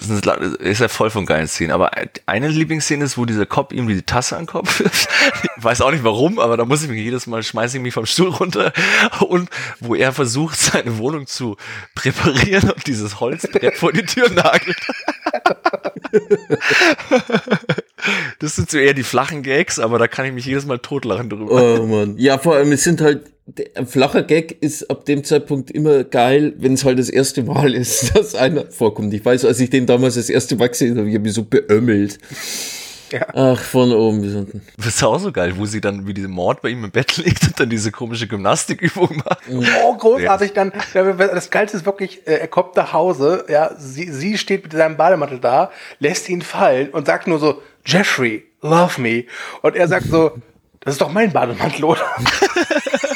ist 0.58 0.80
ja 0.80 0.88
voll 0.88 1.10
von 1.10 1.26
geilen 1.26 1.48
Szenen, 1.48 1.72
aber 1.72 1.92
eine 2.26 2.48
Lieblingsszene 2.48 3.04
ist, 3.04 3.18
wo 3.18 3.24
dieser 3.24 3.46
Cop 3.46 3.72
ihm 3.72 3.88
die 3.88 4.02
Tasse 4.02 4.36
an 4.36 4.42
den 4.42 4.48
Kopf 4.48 4.80
wirft. 4.80 5.08
Ich 5.56 5.64
weiß 5.64 5.80
auch 5.82 5.90
nicht 5.90 6.04
warum, 6.04 6.38
aber 6.38 6.56
da 6.56 6.64
muss 6.64 6.82
ich 6.82 6.88
mich 6.88 7.02
jedes 7.02 7.26
Mal 7.26 7.42
schmeiße 7.42 7.76
ich 7.76 7.82
mich 7.82 7.94
vom 7.94 8.06
Stuhl 8.06 8.28
runter 8.28 8.72
und 9.20 9.48
wo 9.80 9.94
er 9.94 10.12
versucht, 10.12 10.58
seine 10.58 10.98
Wohnung 10.98 11.26
zu 11.26 11.56
präparieren 11.94 12.70
und 12.70 12.86
dieses 12.86 13.20
Holzbrett 13.20 13.76
vor 13.76 13.92
die 13.92 14.04
Tür 14.04 14.30
nagelt. 14.30 14.78
Das 18.38 18.56
sind 18.56 18.70
so 18.70 18.78
eher 18.78 18.94
die 18.94 19.02
flachen 19.02 19.42
Gags, 19.42 19.78
aber 19.78 19.98
da 19.98 20.08
kann 20.08 20.24
ich 20.24 20.32
mich 20.32 20.46
jedes 20.46 20.66
Mal 20.66 20.78
totlachen 20.78 21.28
drüber. 21.28 21.80
Oh 21.80 21.86
man. 21.86 22.16
Ja, 22.16 22.38
vor 22.38 22.56
allem, 22.56 22.72
es 22.72 22.84
sind 22.84 23.00
halt, 23.00 23.30
ein 23.74 23.86
flacher 23.86 24.22
Gag 24.22 24.62
ist 24.62 24.90
ab 24.90 25.04
dem 25.04 25.24
Zeitpunkt 25.24 25.70
immer 25.70 26.04
geil, 26.04 26.54
wenn 26.58 26.74
es 26.74 26.84
halt 26.84 26.98
das 26.98 27.08
erste 27.08 27.42
Mal 27.42 27.74
ist, 27.74 28.14
dass 28.16 28.34
einer 28.34 28.70
vorkommt. 28.70 29.12
Ich 29.14 29.24
weiß, 29.24 29.44
als 29.44 29.60
ich 29.60 29.70
den 29.70 29.86
damals 29.86 30.14
das 30.14 30.30
erste 30.30 30.56
Mal 30.56 30.68
gesehen 30.68 30.98
habe, 30.98 31.08
ich 31.08 31.14
habe 31.14 31.24
mich 31.24 31.34
so 31.34 31.44
beömmelt. 31.44 32.18
Ja. 33.12 33.26
Ach, 33.34 33.60
von 33.60 33.92
oben 33.92 34.22
bis 34.22 34.34
unten. 34.34 34.62
Das 34.76 34.86
ist 34.86 35.02
auch 35.02 35.18
so 35.18 35.32
geil, 35.32 35.54
wo 35.56 35.66
sie 35.66 35.80
dann 35.80 36.06
wie 36.06 36.14
diesen 36.14 36.30
Mord 36.30 36.62
bei 36.62 36.68
ihm 36.68 36.84
im 36.84 36.90
Bett 36.92 37.16
liegt 37.16 37.42
und 37.44 37.58
dann 37.58 37.68
diese 37.68 37.90
komische 37.90 38.28
Gymnastikübung 38.28 39.22
macht. 39.24 39.40
Oh, 39.82 39.96
großartig. 39.96 40.52
Dann, 40.52 40.72
das 40.92 41.50
Geilste 41.50 41.76
ist 41.76 41.86
wirklich, 41.86 42.26
äh, 42.26 42.34
er 42.34 42.48
kommt 42.48 42.76
nach 42.76 42.92
Hause, 42.92 43.46
ja, 43.48 43.74
sie, 43.76 44.12
sie 44.12 44.38
steht 44.38 44.62
mit 44.62 44.72
seinem 44.72 44.96
Bademantel 44.96 45.40
da, 45.40 45.70
lässt 45.98 46.28
ihn 46.28 46.42
fallen 46.42 46.90
und 46.90 47.06
sagt 47.06 47.26
nur 47.26 47.40
so, 47.40 47.60
Jeffrey, 47.84 48.44
love 48.62 49.00
me. 49.00 49.24
Und 49.62 49.74
er 49.74 49.88
sagt 49.88 50.06
so, 50.06 50.32
das 50.80 50.94
ist 50.94 51.00
doch 51.00 51.12
mein 51.12 51.32
Bademantel, 51.32 51.84
oder? 51.84 52.04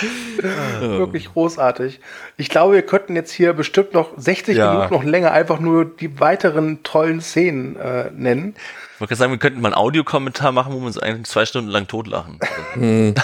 Wirklich 0.80 1.32
großartig. 1.32 2.00
Ich 2.36 2.48
glaube, 2.48 2.74
wir 2.74 2.82
könnten 2.82 3.16
jetzt 3.16 3.32
hier 3.32 3.52
bestimmt 3.52 3.92
noch 3.94 4.10
60 4.16 4.56
ja. 4.56 4.72
Minuten 4.72 4.94
noch 4.94 5.04
länger 5.04 5.32
einfach 5.32 5.60
nur 5.60 5.84
die 5.84 6.20
weiteren 6.20 6.82
tollen 6.82 7.20
Szenen 7.20 7.76
äh, 7.76 8.10
nennen. 8.10 8.54
Ich 8.94 9.00
wollte 9.00 9.14
sagen, 9.14 9.32
wir 9.32 9.38
könnten 9.38 9.62
mal 9.62 9.68
einen 9.68 9.76
Audiokommentar 9.76 10.52
machen, 10.52 10.74
wo 10.74 10.80
wir 10.80 10.86
uns 10.86 10.98
eigentlich 10.98 11.26
zwei 11.26 11.46
Stunden 11.46 11.70
lang 11.70 11.86
totlachen. 11.88 12.38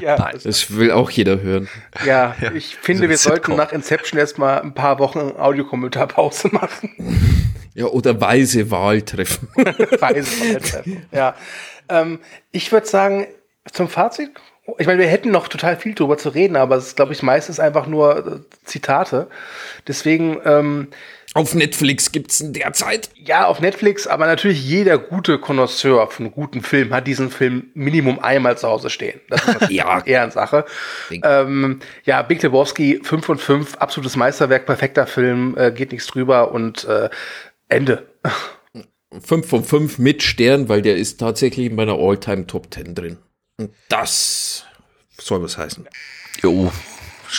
ja, 0.00 0.32
das 0.32 0.76
will 0.76 0.90
auch 0.90 1.10
jeder 1.10 1.40
hören. 1.40 1.68
Ja, 2.04 2.34
ja 2.40 2.52
ich 2.52 2.76
finde, 2.76 3.04
so 3.04 3.08
wir 3.08 3.18
sollten 3.18 3.54
nach 3.54 3.72
Inception 3.72 4.18
erstmal 4.18 4.60
ein 4.60 4.74
paar 4.74 4.98
Wochen 4.98 5.34
Audiokommentarpause 5.38 6.48
machen. 6.52 6.90
Ja, 7.74 7.86
oder 7.86 8.20
weise 8.20 8.70
Wahl 8.70 9.02
treffen. 9.02 9.48
weise 9.54 10.40
Wahl 10.40 10.60
treffen, 10.60 11.06
ja. 11.12 11.34
Ähm, 11.88 12.18
ich 12.50 12.72
würde 12.72 12.86
sagen, 12.86 13.26
zum 13.70 13.88
Fazit 13.88 14.30
ich 14.78 14.86
meine, 14.86 15.00
wir 15.00 15.08
hätten 15.08 15.32
noch 15.32 15.48
total 15.48 15.76
viel 15.76 15.94
drüber 15.94 16.18
zu 16.18 16.28
reden, 16.28 16.56
aber 16.56 16.76
es 16.76 16.88
ist, 16.88 16.96
glaube 16.96 17.12
ich, 17.12 17.22
meistens 17.22 17.58
einfach 17.58 17.86
nur 17.88 18.26
äh, 18.26 18.56
Zitate. 18.64 19.28
Deswegen. 19.88 20.40
Ähm, 20.44 20.88
auf 21.34 21.54
Netflix 21.54 22.12
gibt's 22.12 22.40
in 22.40 22.52
derzeit. 22.52 23.10
Ja, 23.16 23.46
auf 23.46 23.60
Netflix, 23.60 24.06
aber 24.06 24.26
natürlich 24.26 24.62
jeder 24.64 24.98
gute 24.98 25.38
Connoisseur 25.38 26.06
von 26.08 26.30
guten 26.30 26.60
Film 26.60 26.92
hat 26.92 27.06
diesen 27.06 27.30
Film 27.30 27.70
Minimum 27.74 28.18
einmal 28.20 28.56
zu 28.58 28.68
Hause 28.68 28.90
stehen. 28.90 29.20
Das 29.30 29.42
ist 29.46 29.60
ja. 29.70 30.00
eher 30.04 30.22
eine 30.22 30.30
Sache. 30.30 30.64
Ähm, 31.10 31.80
ja, 32.04 32.22
Big 32.22 32.42
Lebowski 32.42 33.00
5 33.02 33.24
von 33.24 33.38
5, 33.38 33.76
absolutes 33.76 34.14
Meisterwerk, 34.14 34.66
perfekter 34.66 35.06
Film, 35.06 35.56
äh, 35.56 35.72
geht 35.72 35.90
nichts 35.90 36.06
drüber 36.06 36.52
und 36.52 36.84
äh, 36.84 37.08
Ende. 37.68 38.06
5 39.20 39.48
von 39.48 39.64
5 39.64 39.98
mit 39.98 40.22
Stern, 40.22 40.68
weil 40.68 40.82
der 40.82 40.96
ist 40.96 41.18
tatsächlich 41.18 41.66
in 41.66 41.74
meiner 41.74 41.94
All-Time 41.94 42.46
Top 42.46 42.72
10 42.72 42.94
drin. 42.94 43.16
Und 43.58 43.70
das 43.88 44.64
soll 45.18 45.42
was 45.42 45.58
heißen. 45.58 45.88
Jo, 46.42 46.72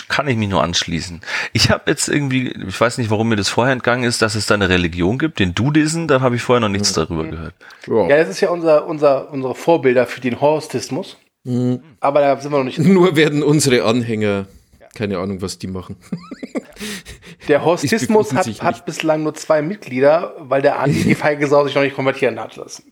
kann 0.08 0.28
ich 0.28 0.38
mich 0.38 0.50
nur 0.50 0.64
anschließen. 0.64 1.22
Ich 1.52 1.70
habe 1.70 1.84
jetzt 1.88 2.08
irgendwie, 2.08 2.52
ich 2.52 2.80
weiß 2.80 2.98
nicht, 2.98 3.10
warum 3.10 3.30
mir 3.30 3.36
das 3.36 3.50
vorher 3.50 3.74
entgangen 3.74 4.04
ist, 4.04 4.22
dass 4.22 4.36
es 4.36 4.46
da 4.46 4.56
eine 4.56 4.70
Religion 4.70 5.20
gibt, 5.20 5.40
den 5.40 5.54
Dudisen, 5.54 6.08
da 6.08 6.22
habe 6.22 6.36
ich 6.36 6.42
vorher 6.42 6.62
noch 6.62 6.70
nichts 6.70 6.92
mhm. 6.92 7.02
darüber 7.02 7.24
gehört. 7.26 7.54
Ja. 7.88 8.08
ja, 8.08 8.18
das 8.18 8.30
ist 8.30 8.42
ja 8.42 8.50
unser, 8.50 8.88
unser, 8.88 9.32
unsere 9.32 9.56
Vorbilder 9.56 10.08
für 10.08 10.22
den 10.22 10.42
Horistismus. 10.42 11.18
Mhm. 11.44 11.82
Aber 12.00 12.22
da 12.22 12.40
sind 12.40 12.52
wir 12.52 12.58
noch 12.58 12.66
nicht. 12.66 12.80
Nur 12.80 13.16
werden 13.16 13.44
unsere 13.44 13.84
Anhänger, 13.84 14.48
keine 14.96 15.18
Ahnung, 15.20 15.42
was 15.42 15.58
die 15.60 15.68
machen. 15.68 15.98
Der 17.48 17.66
Horistismus 17.66 18.34
hat, 18.34 18.48
hat 18.62 18.86
bislang 18.86 19.24
nur 19.24 19.34
zwei 19.34 19.62
Mitglieder, 19.62 20.34
weil 20.40 20.62
der 20.62 20.80
Andi 20.80 21.04
die 21.04 21.16
feige 21.16 21.48
Sau 21.48 21.66
sich 21.66 21.76
noch 21.76 21.82
nicht 21.82 21.96
konvertieren 21.96 22.40
hat 22.40 22.56
lassen. 22.56 22.84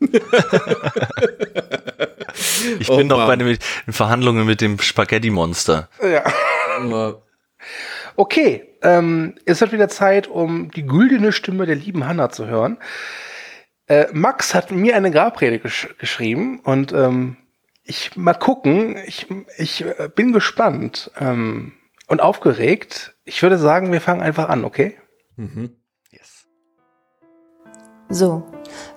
Ich 2.79 2.89
oh, 2.89 2.97
bin 2.97 3.07
noch 3.07 3.25
bei 3.27 3.35
den 3.35 3.57
Verhandlungen 3.87 4.45
mit 4.45 4.61
dem 4.61 4.79
Spaghetti-Monster. 4.79 5.89
Ja. 6.01 7.21
Okay, 8.15 8.67
ähm, 8.81 9.35
es 9.45 9.61
wird 9.61 9.71
wieder 9.71 9.89
Zeit, 9.89 10.27
um 10.27 10.69
die 10.71 10.85
güldene 10.85 11.31
Stimme 11.31 11.65
der 11.65 11.75
lieben 11.75 12.07
Hanna 12.07 12.29
zu 12.29 12.47
hören. 12.47 12.77
Äh, 13.87 14.07
Max 14.11 14.53
hat 14.53 14.71
mir 14.71 14.95
eine 14.95 15.11
Grabrede 15.11 15.59
gesch 15.59 15.89
geschrieben 15.97 16.59
und 16.59 16.93
ähm, 16.93 17.37
ich 17.83 18.15
mal 18.15 18.33
gucken. 18.33 18.97
Ich, 19.05 19.27
ich 19.57 19.83
äh, 19.83 20.09
bin 20.13 20.31
gespannt 20.33 21.11
ähm, 21.19 21.73
und 22.11 22.21
aufgeregt. 22.21 23.15
Ich 23.23 23.41
würde 23.41 23.57
sagen, 23.57 23.93
wir 23.93 24.01
fangen 24.01 24.21
einfach 24.21 24.49
an, 24.49 24.65
okay? 24.65 24.97
Mhm. 25.37 25.77
Yes. 26.11 26.45
So, 28.09 28.43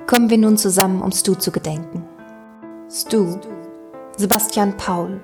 kommen 0.09 0.31
wir 0.31 0.39
nun 0.39 0.59
zusammen, 0.59 1.01
um 1.01 1.13
Stu 1.13 1.37
zu 1.37 1.53
gedenken. 1.53 2.05
Stu, 2.91 3.39
Sebastian 4.17 4.77
Paul. 4.77 5.21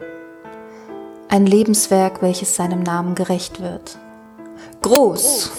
Ein 1.29 1.47
Lebenswerk, 1.47 2.23
welches 2.23 2.55
seinem 2.55 2.81
Namen 2.85 3.17
gerecht 3.17 3.61
wird. 3.61 3.99
Groß! 4.83 5.51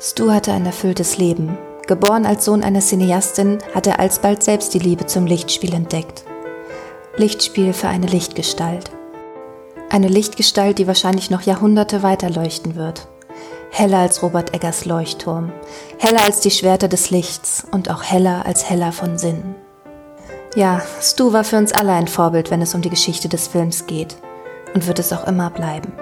Stu 0.00 0.32
hatte 0.32 0.52
ein 0.52 0.66
erfülltes 0.66 1.18
Leben. 1.18 1.56
Geboren 1.86 2.26
als 2.26 2.44
Sohn 2.44 2.64
einer 2.64 2.80
Cineastin, 2.80 3.58
hat 3.72 3.86
er 3.86 4.00
alsbald 4.00 4.42
selbst 4.42 4.74
die 4.74 4.80
Liebe 4.80 5.06
zum 5.06 5.26
Lichtspiel 5.26 5.72
entdeckt. 5.72 6.24
Lichtspiel 7.16 7.74
für 7.74 7.86
eine 7.86 8.08
Lichtgestalt. 8.08 8.90
Eine 9.88 10.08
Lichtgestalt, 10.08 10.78
die 10.78 10.86
wahrscheinlich 10.86 11.30
noch 11.30 11.42
Jahrhunderte 11.42 12.02
weiterleuchten 12.02 12.74
wird. 12.74 13.06
Heller 13.70 13.98
als 13.98 14.22
Robert 14.22 14.54
Eggers 14.54 14.84
Leuchtturm, 14.84 15.52
heller 15.98 16.24
als 16.24 16.40
die 16.40 16.50
Schwerter 16.50 16.88
des 16.88 17.10
Lichts 17.10 17.64
und 17.70 17.90
auch 17.90 18.02
heller 18.02 18.44
als 18.46 18.68
heller 18.68 18.92
von 18.92 19.18
Sinn. 19.18 19.54
Ja, 20.56 20.80
Stu 21.00 21.32
war 21.32 21.44
für 21.44 21.58
uns 21.58 21.72
alle 21.72 21.92
ein 21.92 22.08
Vorbild, 22.08 22.50
wenn 22.50 22.62
es 22.62 22.74
um 22.74 22.80
die 22.80 22.90
Geschichte 22.90 23.28
des 23.28 23.46
Films 23.46 23.86
geht. 23.86 24.16
Und 24.74 24.86
wird 24.86 24.98
es 24.98 25.12
auch 25.12 25.26
immer 25.26 25.50
bleiben. 25.50 25.92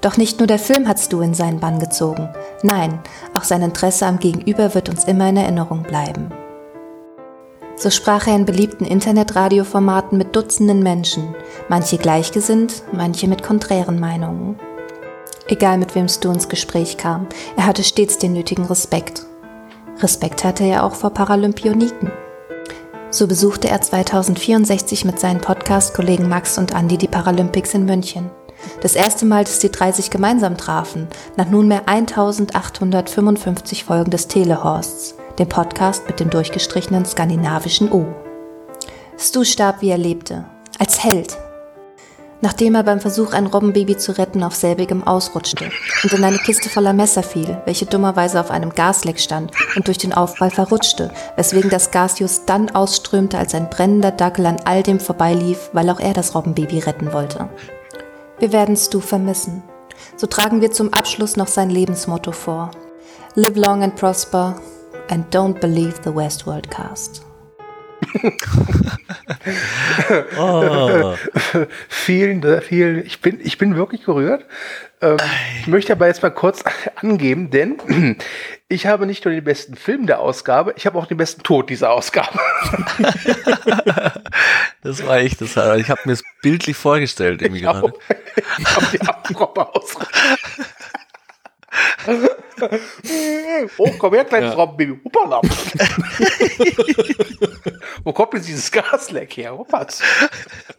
Doch 0.00 0.16
nicht 0.16 0.38
nur 0.38 0.46
der 0.46 0.58
Film 0.58 0.86
hat 0.86 0.98
Stu 0.98 1.20
in 1.20 1.34
seinen 1.34 1.60
Bann 1.60 1.78
gezogen. 1.78 2.28
Nein, 2.62 3.00
auch 3.34 3.44
sein 3.44 3.62
Interesse 3.62 4.06
am 4.06 4.18
Gegenüber 4.18 4.74
wird 4.74 4.88
uns 4.88 5.04
immer 5.04 5.28
in 5.28 5.36
Erinnerung 5.36 5.82
bleiben. 5.82 6.30
So 7.76 7.90
sprach 7.90 8.26
er 8.26 8.36
in 8.36 8.46
beliebten 8.46 8.86
Internetradioformaten 8.86 10.16
mit 10.16 10.34
Dutzenden 10.34 10.82
Menschen, 10.82 11.34
manche 11.68 11.98
gleichgesinnt, 11.98 12.82
manche 12.92 13.28
mit 13.28 13.42
konträren 13.42 14.00
Meinungen. 14.00 14.58
Egal 15.48 15.76
mit 15.78 15.94
wem 15.94 16.08
Stu 16.08 16.30
ins 16.32 16.48
Gespräch 16.48 16.96
kam, 16.96 17.26
er 17.56 17.66
hatte 17.66 17.84
stets 17.84 18.18
den 18.18 18.32
nötigen 18.32 18.64
Respekt. 18.64 19.26
Respekt 20.00 20.42
hatte 20.42 20.64
er 20.64 20.84
auch 20.84 20.94
vor 20.94 21.10
Paralympioniken. 21.10 22.10
So 23.10 23.26
besuchte 23.26 23.68
er 23.68 23.80
2064 23.80 25.04
mit 25.04 25.20
seinen 25.20 25.40
Podcast-Kollegen 25.40 26.28
Max 26.28 26.58
und 26.58 26.74
Andy 26.74 26.98
die 26.98 27.08
Paralympics 27.08 27.74
in 27.74 27.84
München. 27.84 28.30
Das 28.80 28.96
erste 28.96 29.26
Mal, 29.26 29.44
dass 29.44 29.58
die 29.58 29.70
drei 29.70 29.92
sich 29.92 30.10
gemeinsam 30.10 30.56
trafen, 30.56 31.08
nach 31.36 31.48
nunmehr 31.48 31.88
1855 31.88 33.84
Folgen 33.84 34.10
des 34.10 34.28
Telehorsts, 34.28 35.14
dem 35.38 35.48
Podcast 35.48 36.06
mit 36.06 36.20
dem 36.20 36.30
durchgestrichenen 36.30 37.04
skandinavischen 37.04 37.92
O. 37.92 38.06
Stu 39.18 39.44
starb, 39.44 39.80
wie 39.80 39.90
er 39.90 39.98
lebte, 39.98 40.44
als 40.78 41.02
Held, 41.02 41.36
nachdem 42.40 42.74
er 42.74 42.82
beim 42.82 43.00
Versuch, 43.00 43.32
ein 43.32 43.46
Robbenbaby 43.46 43.96
zu 43.96 44.12
retten, 44.12 44.42
auf 44.42 44.54
selbigem 44.54 45.06
ausrutschte 45.06 45.70
und 46.02 46.12
in 46.12 46.24
eine 46.24 46.38
Kiste 46.38 46.68
voller 46.68 46.92
Messer 46.92 47.22
fiel, 47.22 47.60
welche 47.64 47.86
dummerweise 47.86 48.40
auf 48.40 48.50
einem 48.50 48.70
Gasleck 48.70 49.20
stand 49.20 49.52
und 49.74 49.86
durch 49.86 49.98
den 49.98 50.12
Aufprall 50.12 50.50
verrutschte, 50.50 51.10
weswegen 51.36 51.70
das 51.70 51.90
Gas 51.90 52.18
just 52.18 52.48
dann 52.48 52.70
ausströmte, 52.70 53.38
als 53.38 53.54
ein 53.54 53.70
brennender 53.70 54.10
Dackel 54.10 54.46
an 54.46 54.58
all 54.64 54.82
dem 54.82 55.00
vorbeilief, 55.00 55.70
weil 55.72 55.88
auch 55.90 56.00
er 56.00 56.12
das 56.12 56.34
Robbenbaby 56.34 56.80
retten 56.80 57.12
wollte. 57.12 57.48
Wir 58.38 58.52
werden 58.52 58.76
Stu 58.76 59.00
vermissen. 59.00 59.62
So 60.16 60.26
tragen 60.26 60.60
wir 60.60 60.70
zum 60.70 60.92
Abschluss 60.92 61.36
noch 61.36 61.48
sein 61.48 61.70
Lebensmotto 61.70 62.32
vor. 62.32 62.70
Live 63.34 63.56
long 63.56 63.82
and 63.82 63.96
prosper, 63.96 64.56
and 65.10 65.24
don't 65.30 65.60
believe 65.60 66.00
the 66.02 66.14
Westworld 66.14 66.70
cast. 66.70 67.24
Oh. 70.38 71.14
Vielen, 71.88 72.60
vielen, 72.62 73.04
ich 73.06 73.20
bin, 73.20 73.40
ich 73.42 73.58
bin 73.58 73.76
wirklich 73.76 74.04
gerührt. 74.04 74.44
Ähm, 75.00 75.16
ich 75.60 75.66
möchte 75.66 75.92
aber 75.92 76.06
jetzt 76.06 76.22
mal 76.22 76.30
kurz 76.30 76.62
angeben, 76.96 77.50
denn 77.50 78.16
ich 78.68 78.86
habe 78.86 79.06
nicht 79.06 79.24
nur 79.24 79.34
den 79.34 79.44
besten 79.44 79.76
Film 79.76 80.06
der 80.06 80.20
Ausgabe, 80.20 80.74
ich 80.76 80.86
habe 80.86 80.98
auch 80.98 81.06
den 81.06 81.16
besten 81.16 81.42
Tod 81.42 81.70
dieser 81.70 81.90
Ausgabe. 81.90 82.38
Das 84.82 85.04
war 85.04 85.16
echt, 85.18 85.40
das, 85.40 85.56
ich 85.78 85.90
habe 85.90 86.00
mir 86.04 86.12
es 86.12 86.22
bildlich 86.42 86.76
vorgestellt 86.76 87.42
irgendwie 87.42 87.62
Ich 87.62 87.66
habe 87.66 87.92
gerade. 87.92 88.66
hab 88.66 88.90
die 88.92 89.00
Abproppe 89.00 89.74
aus. 89.74 89.96
oh, 93.78 93.90
komm 93.98 94.14
her, 94.14 94.24
kleines 94.24 94.50
Ja. 94.50 94.56
Robbenbaby. 94.56 95.00
Hoppala. 95.04 95.40
Wo 98.04 98.12
kommt 98.12 98.34
jetzt 98.34 98.48
dieses 98.48 98.70
Gasleck 98.70 99.36
her? 99.36 99.56
Hoppats. 99.56 100.02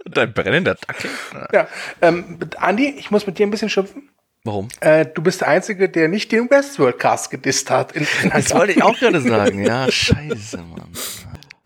Dein 0.06 0.34
brennender 0.34 0.76
Dackel. 0.76 1.10
Ja, 1.53 1.68
ähm, 2.02 2.40
Andi, 2.57 2.95
ich 2.98 3.11
muss 3.11 3.28
mit 3.28 3.38
dir 3.38 3.45
ein 3.48 3.52
bisschen 3.52 3.69
schimpfen. 3.69 4.10
Warum? 4.44 4.69
Äh, 4.80 5.06
du 5.06 5.22
bist 5.22 5.41
der 5.41 5.49
Einzige, 5.49 5.90
der 5.90 6.07
nicht 6.07 6.32
den 6.32 6.49
Westworld 6.49 6.99
Cast 6.99 7.32
gedisst 7.32 7.69
hat. 7.69 7.91
In, 7.91 8.07
in 8.24 8.30
Das 8.34 8.53
wollte 8.53 8.72
ich 8.74 8.82
auch 8.82 8.98
gerade 8.98 9.19
sagen. 9.19 9.64
Ja, 9.64 9.91
scheiße, 9.91 10.57
Mann. 10.57 10.91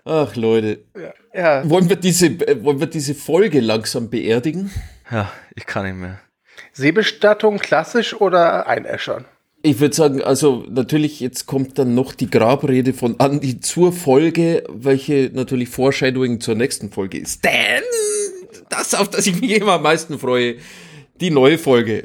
Ach 0.03 0.35
Leute, 0.35 0.83
ja, 1.31 1.69
wollen 1.69 1.87
wir 1.87 1.95
diese, 1.95 2.25
äh, 2.25 2.63
wollen 2.63 2.79
wir 2.79 2.87
diese 2.87 3.13
Folge 3.13 3.59
langsam 3.59 4.09
beerdigen? 4.09 4.71
Ja, 5.11 5.31
ich 5.55 5.67
kann 5.67 5.85
nicht 5.85 5.95
mehr. 5.95 6.19
Seebestattung 6.73 7.60
klassisch 7.60 8.14
oder 8.14 8.68
einäschern? 8.68 9.26
Ich 9.64 9.80
würde 9.80 9.95
sagen, 9.95 10.23
also 10.23 10.65
natürlich, 10.69 11.19
jetzt 11.19 11.45
kommt 11.45 11.77
dann 11.77 11.93
noch 11.93 12.14
die 12.14 12.30
Grabrede 12.30 12.93
von 12.93 13.15
Andy 13.19 13.60
zur 13.60 13.93
Folge, 13.93 14.64
welche 14.69 15.30
natürlich 15.34 15.69
Foreshadowing 15.69 16.39
zur 16.39 16.56
nächsten 16.56 16.91
Folge 16.91 17.19
ist. 17.19 17.43
Denn 17.43 17.84
das, 18.69 18.95
auf 18.95 19.10
das 19.10 19.27
ich 19.27 19.39
mich 19.39 19.52
immer 19.52 19.73
am 19.73 19.84
meisten 19.84 20.18
freue, 20.18 20.56
die 21.19 21.30
neue 21.30 21.60
Folge. 21.60 22.03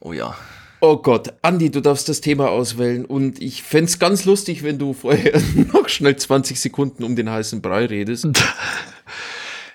Oh 0.00 0.12
ja. 0.12 0.36
Oh 0.82 0.96
Gott, 0.96 1.34
Andi, 1.42 1.70
du 1.70 1.80
darfst 1.80 2.08
das 2.08 2.20
Thema 2.22 2.48
auswählen 2.48 3.04
und 3.04 3.42
ich 3.42 3.62
fänd's 3.62 3.98
ganz 3.98 4.24
lustig, 4.24 4.62
wenn 4.62 4.78
du 4.78 4.94
vorher 4.94 5.42
noch 5.72 5.88
schnell 5.88 6.16
20 6.16 6.58
Sekunden 6.60 7.02
um 7.02 7.16
den 7.16 7.28
heißen 7.28 7.60
Brei 7.60 7.86
redest. 7.86 8.28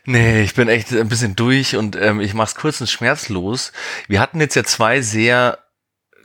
Nee, 0.06 0.44
ich 0.44 0.54
bin 0.54 0.68
echt 0.70 0.92
ein 0.92 1.10
bisschen 1.10 1.36
durch 1.36 1.76
und 1.76 1.96
ähm, 1.96 2.22
ich 2.22 2.34
mach's 2.34 2.56
kurz 2.56 2.80
und 2.80 2.88
schmerzlos. 2.88 3.72
Wir 4.08 4.20
hatten 4.20 4.40
jetzt 4.40 4.56
ja 4.56 4.64
zwei 4.64 5.02
sehr 5.02 5.60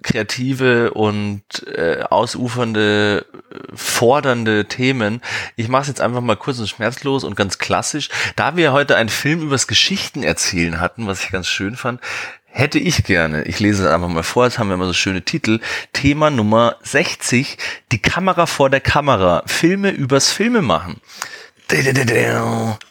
kreative 0.02 0.92
und 0.92 1.42
äh, 1.66 2.02
ausufernde, 2.08 3.26
fordernde 3.74 4.66
Themen. 4.66 5.20
Ich 5.56 5.68
mache 5.68 5.82
es 5.82 5.88
jetzt 5.88 6.00
einfach 6.00 6.20
mal 6.20 6.36
kurz 6.36 6.58
und 6.58 6.68
schmerzlos 6.68 7.24
und 7.24 7.36
ganz 7.36 7.58
klassisch. 7.58 8.08
Da 8.36 8.56
wir 8.56 8.72
heute 8.72 8.96
einen 8.96 9.08
Film 9.08 9.42
übers 9.42 9.66
Geschichten 9.66 10.22
erzählen 10.22 10.80
hatten, 10.80 11.06
was 11.06 11.24
ich 11.24 11.30
ganz 11.30 11.48
schön 11.48 11.76
fand, 11.76 12.00
hätte 12.44 12.78
ich 12.78 13.04
gerne, 13.04 13.44
ich 13.44 13.60
lese 13.60 13.84
es 13.84 13.92
einfach 13.92 14.08
mal 14.08 14.22
vor, 14.22 14.44
jetzt 14.44 14.58
haben 14.58 14.68
wir 14.68 14.74
immer 14.74 14.86
so 14.86 14.92
schöne 14.92 15.22
Titel, 15.22 15.60
Thema 15.92 16.30
Nummer 16.30 16.76
60, 16.82 17.58
die 17.92 18.02
Kamera 18.02 18.46
vor 18.46 18.70
der 18.70 18.80
Kamera, 18.80 19.42
Filme 19.46 19.90
übers 19.90 20.32
Filme 20.32 20.60
machen. 20.60 21.00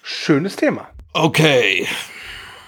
Schönes 0.04 0.56
Thema. 0.56 0.90
Okay. 1.12 1.86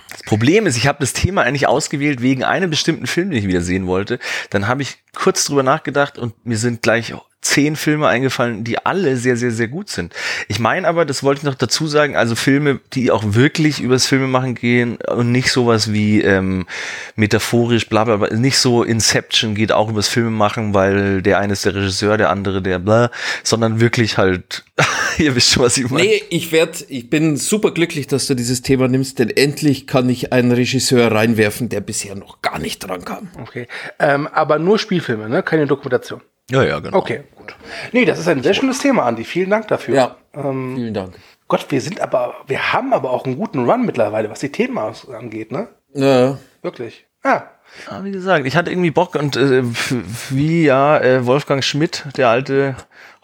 Das 0.09 0.23
Problem 0.23 0.65
ist, 0.65 0.75
ich 0.75 0.87
habe 0.87 0.99
das 0.99 1.13
Thema 1.13 1.43
eigentlich 1.43 1.67
ausgewählt 1.67 2.21
wegen 2.21 2.43
einem 2.43 2.69
bestimmten 2.69 3.07
Film, 3.07 3.29
den 3.29 3.39
ich 3.39 3.47
wieder 3.47 3.61
sehen 3.61 3.87
wollte. 3.87 4.19
Dann 4.49 4.67
habe 4.67 4.81
ich 4.81 4.97
kurz 5.13 5.45
drüber 5.45 5.63
nachgedacht 5.63 6.17
und 6.17 6.45
mir 6.45 6.57
sind 6.57 6.81
gleich 6.81 7.13
zehn 7.41 7.75
Filme 7.75 8.07
eingefallen, 8.07 8.63
die 8.63 8.85
alle 8.85 9.17
sehr, 9.17 9.35
sehr, 9.35 9.51
sehr 9.51 9.67
gut 9.67 9.89
sind. 9.89 10.13
Ich 10.47 10.59
meine 10.59 10.87
aber, 10.87 11.05
das 11.05 11.23
wollte 11.23 11.39
ich 11.39 11.43
noch 11.43 11.55
dazu 11.55 11.87
sagen, 11.87 12.15
also 12.15 12.35
Filme, 12.35 12.79
die 12.93 13.09
auch 13.09 13.23
wirklich 13.25 13.81
übers 13.81 14.05
Filme 14.05 14.27
machen 14.27 14.53
gehen 14.53 14.97
und 14.97 15.31
nicht 15.31 15.51
sowas 15.51 15.91
wie 15.91 16.21
ähm, 16.21 16.67
metaphorisch, 17.15 17.89
bla 17.89 18.03
bla 18.03 18.17
bla, 18.17 18.33
nicht 18.35 18.59
so 18.59 18.83
Inception 18.83 19.55
geht 19.55 19.71
auch 19.71 19.89
übers 19.89 20.07
Filme 20.07 20.29
machen, 20.29 20.75
weil 20.75 21.23
der 21.23 21.39
eine 21.39 21.53
ist 21.53 21.65
der 21.65 21.73
Regisseur, 21.73 22.17
der 22.17 22.29
andere 22.29 22.61
der 22.61 22.77
bla, 22.77 23.09
sondern 23.43 23.81
wirklich 23.81 24.17
halt, 24.19 24.63
ihr 25.17 25.35
wisst 25.35 25.51
schon, 25.51 25.63
was 25.63 25.77
ich 25.77 25.89
meine. 25.89 26.05
Nee, 26.05 26.23
ich 26.29 26.51
werd, 26.51 26.85
ich 26.89 27.09
bin 27.09 27.37
super 27.37 27.71
glücklich, 27.71 28.05
dass 28.05 28.27
du 28.27 28.35
dieses 28.35 28.61
Thema 28.61 28.87
nimmst, 28.87 29.17
denn 29.17 29.31
endlich 29.31 29.87
kann 29.87 30.07
ich 30.09 30.31
einen 30.31 30.51
Regisseur 30.51 31.11
reinwerfen, 31.11 31.69
der 31.69 31.81
bisher 31.81 32.13
noch 32.13 32.43
gar 32.43 32.59
nicht 32.59 32.79
dran 32.79 33.03
kam. 33.03 33.29
Okay. 33.41 33.67
Ähm, 33.97 34.27
aber 34.27 34.59
nur 34.59 34.77
Spielfilme, 34.77 35.27
ne? 35.27 35.41
Keine 35.41 35.65
Dokumentation. 35.65 36.21
Ja, 36.51 36.63
ja, 36.63 36.79
genau. 36.79 36.97
Okay, 36.97 37.21
gut. 37.35 37.55
Nee, 37.91 38.05
das 38.05 38.19
ist 38.19 38.27
ein 38.27 38.43
sehr 38.43 38.53
schönes 38.53 38.79
Thema, 38.79 39.03
Andi. 39.05 39.23
Vielen 39.23 39.49
Dank 39.49 39.67
dafür. 39.69 39.95
Ja. 39.95 40.15
Ähm, 40.33 40.73
Vielen 40.75 40.93
Dank. 40.93 41.15
Gott, 41.47 41.65
wir 41.69 41.81
sind 41.81 41.99
aber, 42.01 42.35
wir 42.47 42.73
haben 42.73 42.93
aber 42.93 43.11
auch 43.11 43.25
einen 43.25 43.37
guten 43.37 43.69
Run 43.69 43.85
mittlerweile, 43.85 44.29
was 44.29 44.39
die 44.39 44.51
Themen 44.51 44.77
angeht, 44.77 45.51
ne? 45.51 45.67
Ja. 45.93 46.37
Wirklich. 46.61 47.05
Ah, 47.23 47.43
Ja, 47.89 48.03
wie 48.03 48.11
gesagt, 48.11 48.45
ich 48.47 48.55
hatte 48.55 48.71
irgendwie 48.71 48.91
Bock 48.91 49.15
und 49.15 49.35
äh, 49.37 49.63
wie 50.29 50.63
ja 50.63 50.99
äh, 50.99 51.25
Wolfgang 51.25 51.63
Schmidt, 51.63 52.05
der 52.17 52.29
alte 52.29 52.75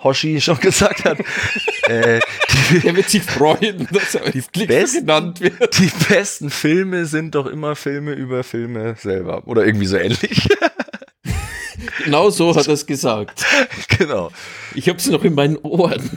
Hoshi, 0.04 0.40
schon 0.42 0.60
gesagt 0.60 1.06
hat, 1.06 1.18
äh, 1.88 2.20
die, 2.72 2.80
Der 2.82 2.96
wird 2.96 3.10
sich 3.10 3.24
freuen, 3.24 3.88
dass 3.92 4.16
er 4.16 4.30
Klick 4.32 4.68
besten- 4.68 5.06
genannt 5.08 5.42
wird. 5.42 5.78
die 5.80 5.92
besten 6.10 6.50
Filme 6.50 7.06
sind 7.06 7.34
doch 7.36 7.46
immer 7.48 7.76
Filme 7.76 8.14
über 8.14 8.44
Filme 8.44 8.96
selber. 9.00 9.44
Oder 9.48 9.66
irgendwie 9.66 9.86
so 9.88 9.98
ähnlich. 9.98 10.48
Genau 12.08 12.30
so 12.30 12.56
hat 12.56 12.68
er 12.68 12.74
es 12.74 12.86
gesagt. 12.86 13.46
genau. 14.00 14.32
Ich 14.76 14.88
hab's 14.88 15.08
noch 15.08 15.26
in 15.26 15.36
meinen 15.36 15.58
Ohren. 15.58 16.10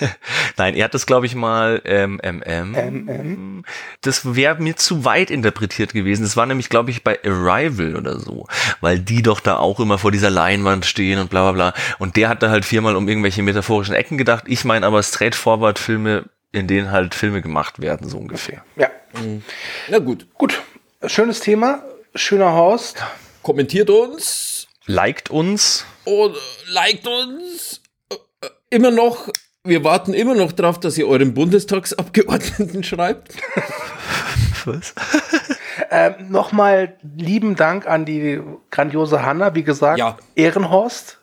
Nein, 0.56 0.74
er 0.74 0.86
hat 0.86 0.94
das, 0.94 1.06
glaube 1.06 1.26
ich, 1.26 1.36
mal 1.36 1.80
ähm, 1.84 2.20
MM. 2.24 2.72
MM. 2.72 3.64
Das 4.00 4.34
wäre 4.34 4.60
mir 4.60 4.74
zu 4.74 5.04
weit 5.04 5.30
interpretiert 5.30 5.92
gewesen. 5.92 6.22
Das 6.22 6.36
war 6.36 6.44
nämlich, 6.46 6.70
glaube 6.70 6.90
ich, 6.90 7.04
bei 7.04 7.20
Arrival 7.24 7.94
oder 7.94 8.18
so. 8.18 8.48
Weil 8.80 8.98
die 8.98 9.22
doch 9.22 9.38
da 9.38 9.58
auch 9.58 9.78
immer 9.78 9.98
vor 9.98 10.10
dieser 10.10 10.30
Leinwand 10.30 10.86
stehen 10.86 11.20
und 11.20 11.30
bla 11.30 11.52
bla 11.52 11.70
bla. 11.70 11.82
Und 12.00 12.16
der 12.16 12.28
hat 12.28 12.42
da 12.42 12.50
halt 12.50 12.64
viermal 12.64 12.96
um 12.96 13.06
irgendwelche 13.06 13.44
metaphorischen 13.44 13.94
Ecken 13.94 14.18
gedacht. 14.18 14.44
Ich 14.48 14.64
meine 14.64 14.86
aber 14.86 15.00
straightforward 15.04 15.78
Filme, 15.78 16.24
in 16.50 16.66
denen 16.66 16.90
halt 16.90 17.14
Filme 17.14 17.42
gemacht 17.42 17.80
werden, 17.80 18.08
so 18.08 18.18
ungefähr. 18.18 18.64
ja. 18.74 18.88
Na 19.88 19.98
gut. 20.00 20.26
Gut. 20.34 20.60
Schönes 21.06 21.38
Thema. 21.38 21.84
Schöner 22.16 22.52
Horst. 22.52 23.04
Kommentiert 23.42 23.88
uns 23.88 24.47
Liked 24.88 25.30
uns. 25.30 25.84
und 26.04 26.34
liked 26.66 27.06
uns. 27.06 27.80
Äh, 28.10 28.16
Immer 28.70 28.90
noch. 28.90 29.28
Wir 29.64 29.84
warten 29.84 30.14
immer 30.14 30.34
noch 30.34 30.52
drauf, 30.52 30.80
dass 30.80 30.96
ihr 30.96 31.06
euren 31.06 31.34
Bundestagsabgeordneten 31.34 32.82
schreibt. 32.82 33.34
Was? 34.64 34.94
Ähm, 35.90 36.14
Nochmal 36.28 36.98
lieben 37.16 37.54
Dank 37.54 37.86
an 37.86 38.04
die 38.04 38.40
grandiose 38.70 39.22
Hanna. 39.24 39.54
Wie 39.54 39.62
gesagt, 39.62 39.98
Ja. 39.98 40.18
Ehrenhorst. 40.34 41.17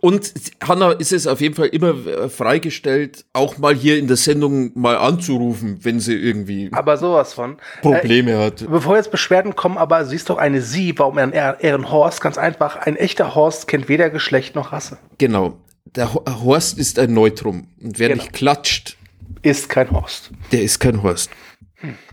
Und 0.00 0.32
Hanna 0.66 0.92
ist 0.92 1.12
es 1.12 1.26
auf 1.26 1.40
jeden 1.40 1.54
Fall 1.54 1.66
immer 1.68 1.90
äh, 2.06 2.28
freigestellt, 2.28 3.24
auch 3.32 3.58
mal 3.58 3.74
hier 3.74 3.98
in 3.98 4.06
der 4.06 4.16
Sendung 4.16 4.70
mal 4.78 4.96
anzurufen, 4.96 5.78
wenn 5.82 6.00
sie 6.00 6.14
irgendwie 6.14 6.68
Aber 6.72 6.96
sowas 6.96 7.34
von. 7.34 7.56
Probleme 7.82 8.38
hat. 8.38 8.62
Äh, 8.62 8.66
bevor 8.66 8.96
jetzt 8.96 9.10
Beschwerden 9.10 9.56
kommen, 9.56 9.78
aber 9.78 10.04
sie 10.04 10.16
ist 10.16 10.30
doch 10.30 10.38
eine 10.38 10.60
Sie. 10.62 10.98
Warum 10.98 11.18
ein 11.18 11.32
Ehr- 11.32 11.58
Ehrenhorst? 11.60 12.20
Ganz 12.20 12.38
einfach. 12.38 12.76
Ein 12.76 12.96
echter 12.96 13.34
Horst 13.34 13.68
kennt 13.68 13.88
weder 13.88 14.10
Geschlecht 14.10 14.54
noch 14.54 14.72
Rasse. 14.72 14.98
Genau. 15.18 15.58
Der 15.94 16.12
Ho- 16.14 16.24
Horst 16.44 16.78
ist 16.78 16.98
ein 16.98 17.12
Neutrum. 17.14 17.68
Und 17.82 17.98
wer 17.98 18.08
Genau. 18.08 18.22
nicht 18.22 18.32
klatscht, 18.34 18.96
Ist 19.42 19.68
kein 19.68 19.90
Horst. 19.90 20.30
der 20.52 20.62
ist 20.62 20.78
kein 20.80 21.02
Horst. 21.02 21.30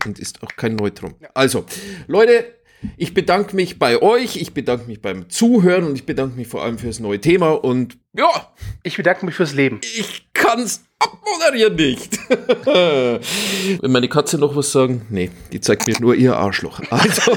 Und 0.06 0.18
ist 0.18 0.42
auch 0.42 0.50
kein 0.56 0.76
Neutrum. 0.76 1.14
Also, 1.34 1.64
Leute, 2.06 2.44
ich 2.96 3.14
bedanke 3.14 3.54
mich 3.56 3.78
bei 3.78 4.00
euch, 4.02 4.36
ich 4.36 4.52
bedanke 4.54 4.86
mich 4.86 5.00
beim 5.02 5.28
Zuhören 5.30 5.84
und 5.84 5.94
ich 5.96 6.06
bedanke 6.06 6.36
mich 6.36 6.48
vor 6.48 6.62
allem 6.62 6.78
fürs 6.78 7.00
neue 7.00 7.20
Thema. 7.20 7.50
Und 7.52 7.96
ja, 8.16 8.52
Ich 8.82 8.96
bedanke 8.96 9.24
mich 9.26 9.34
fürs 9.34 9.52
Leben. 9.54 9.80
ich 9.96 10.26
kann's 10.34 10.84
abmoderieren 10.98 11.74
nicht. 11.76 12.18
Wenn 12.64 13.90
meine 13.92 14.08
Katze 14.08 14.38
noch 14.38 14.54
was 14.56 14.72
sagen? 14.72 15.06
Nee, 15.10 15.30
die 15.52 15.60
zeigt 15.60 15.86
mir 15.86 15.96
nur 16.00 16.14
ihr 16.14 16.36
Arschloch. 16.36 16.80
Also, 16.90 17.36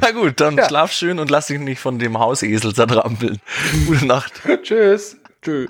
Na 0.00 0.10
gut, 0.10 0.40
dann 0.40 0.56
Ja. 0.56 0.68
schlaf 0.68 0.92
schön 0.92 1.18
und 1.18 1.30
lass 1.30 1.46
dich 1.46 1.58
nicht 1.58 1.80
von 1.80 1.98
dem 1.98 2.18
Hausesel 2.18 2.74
zertrampeln. 2.74 3.40
Gute 3.86 4.06
Nacht. 4.06 4.32
Tschüss. 4.62 5.16
tschö. 5.42 5.66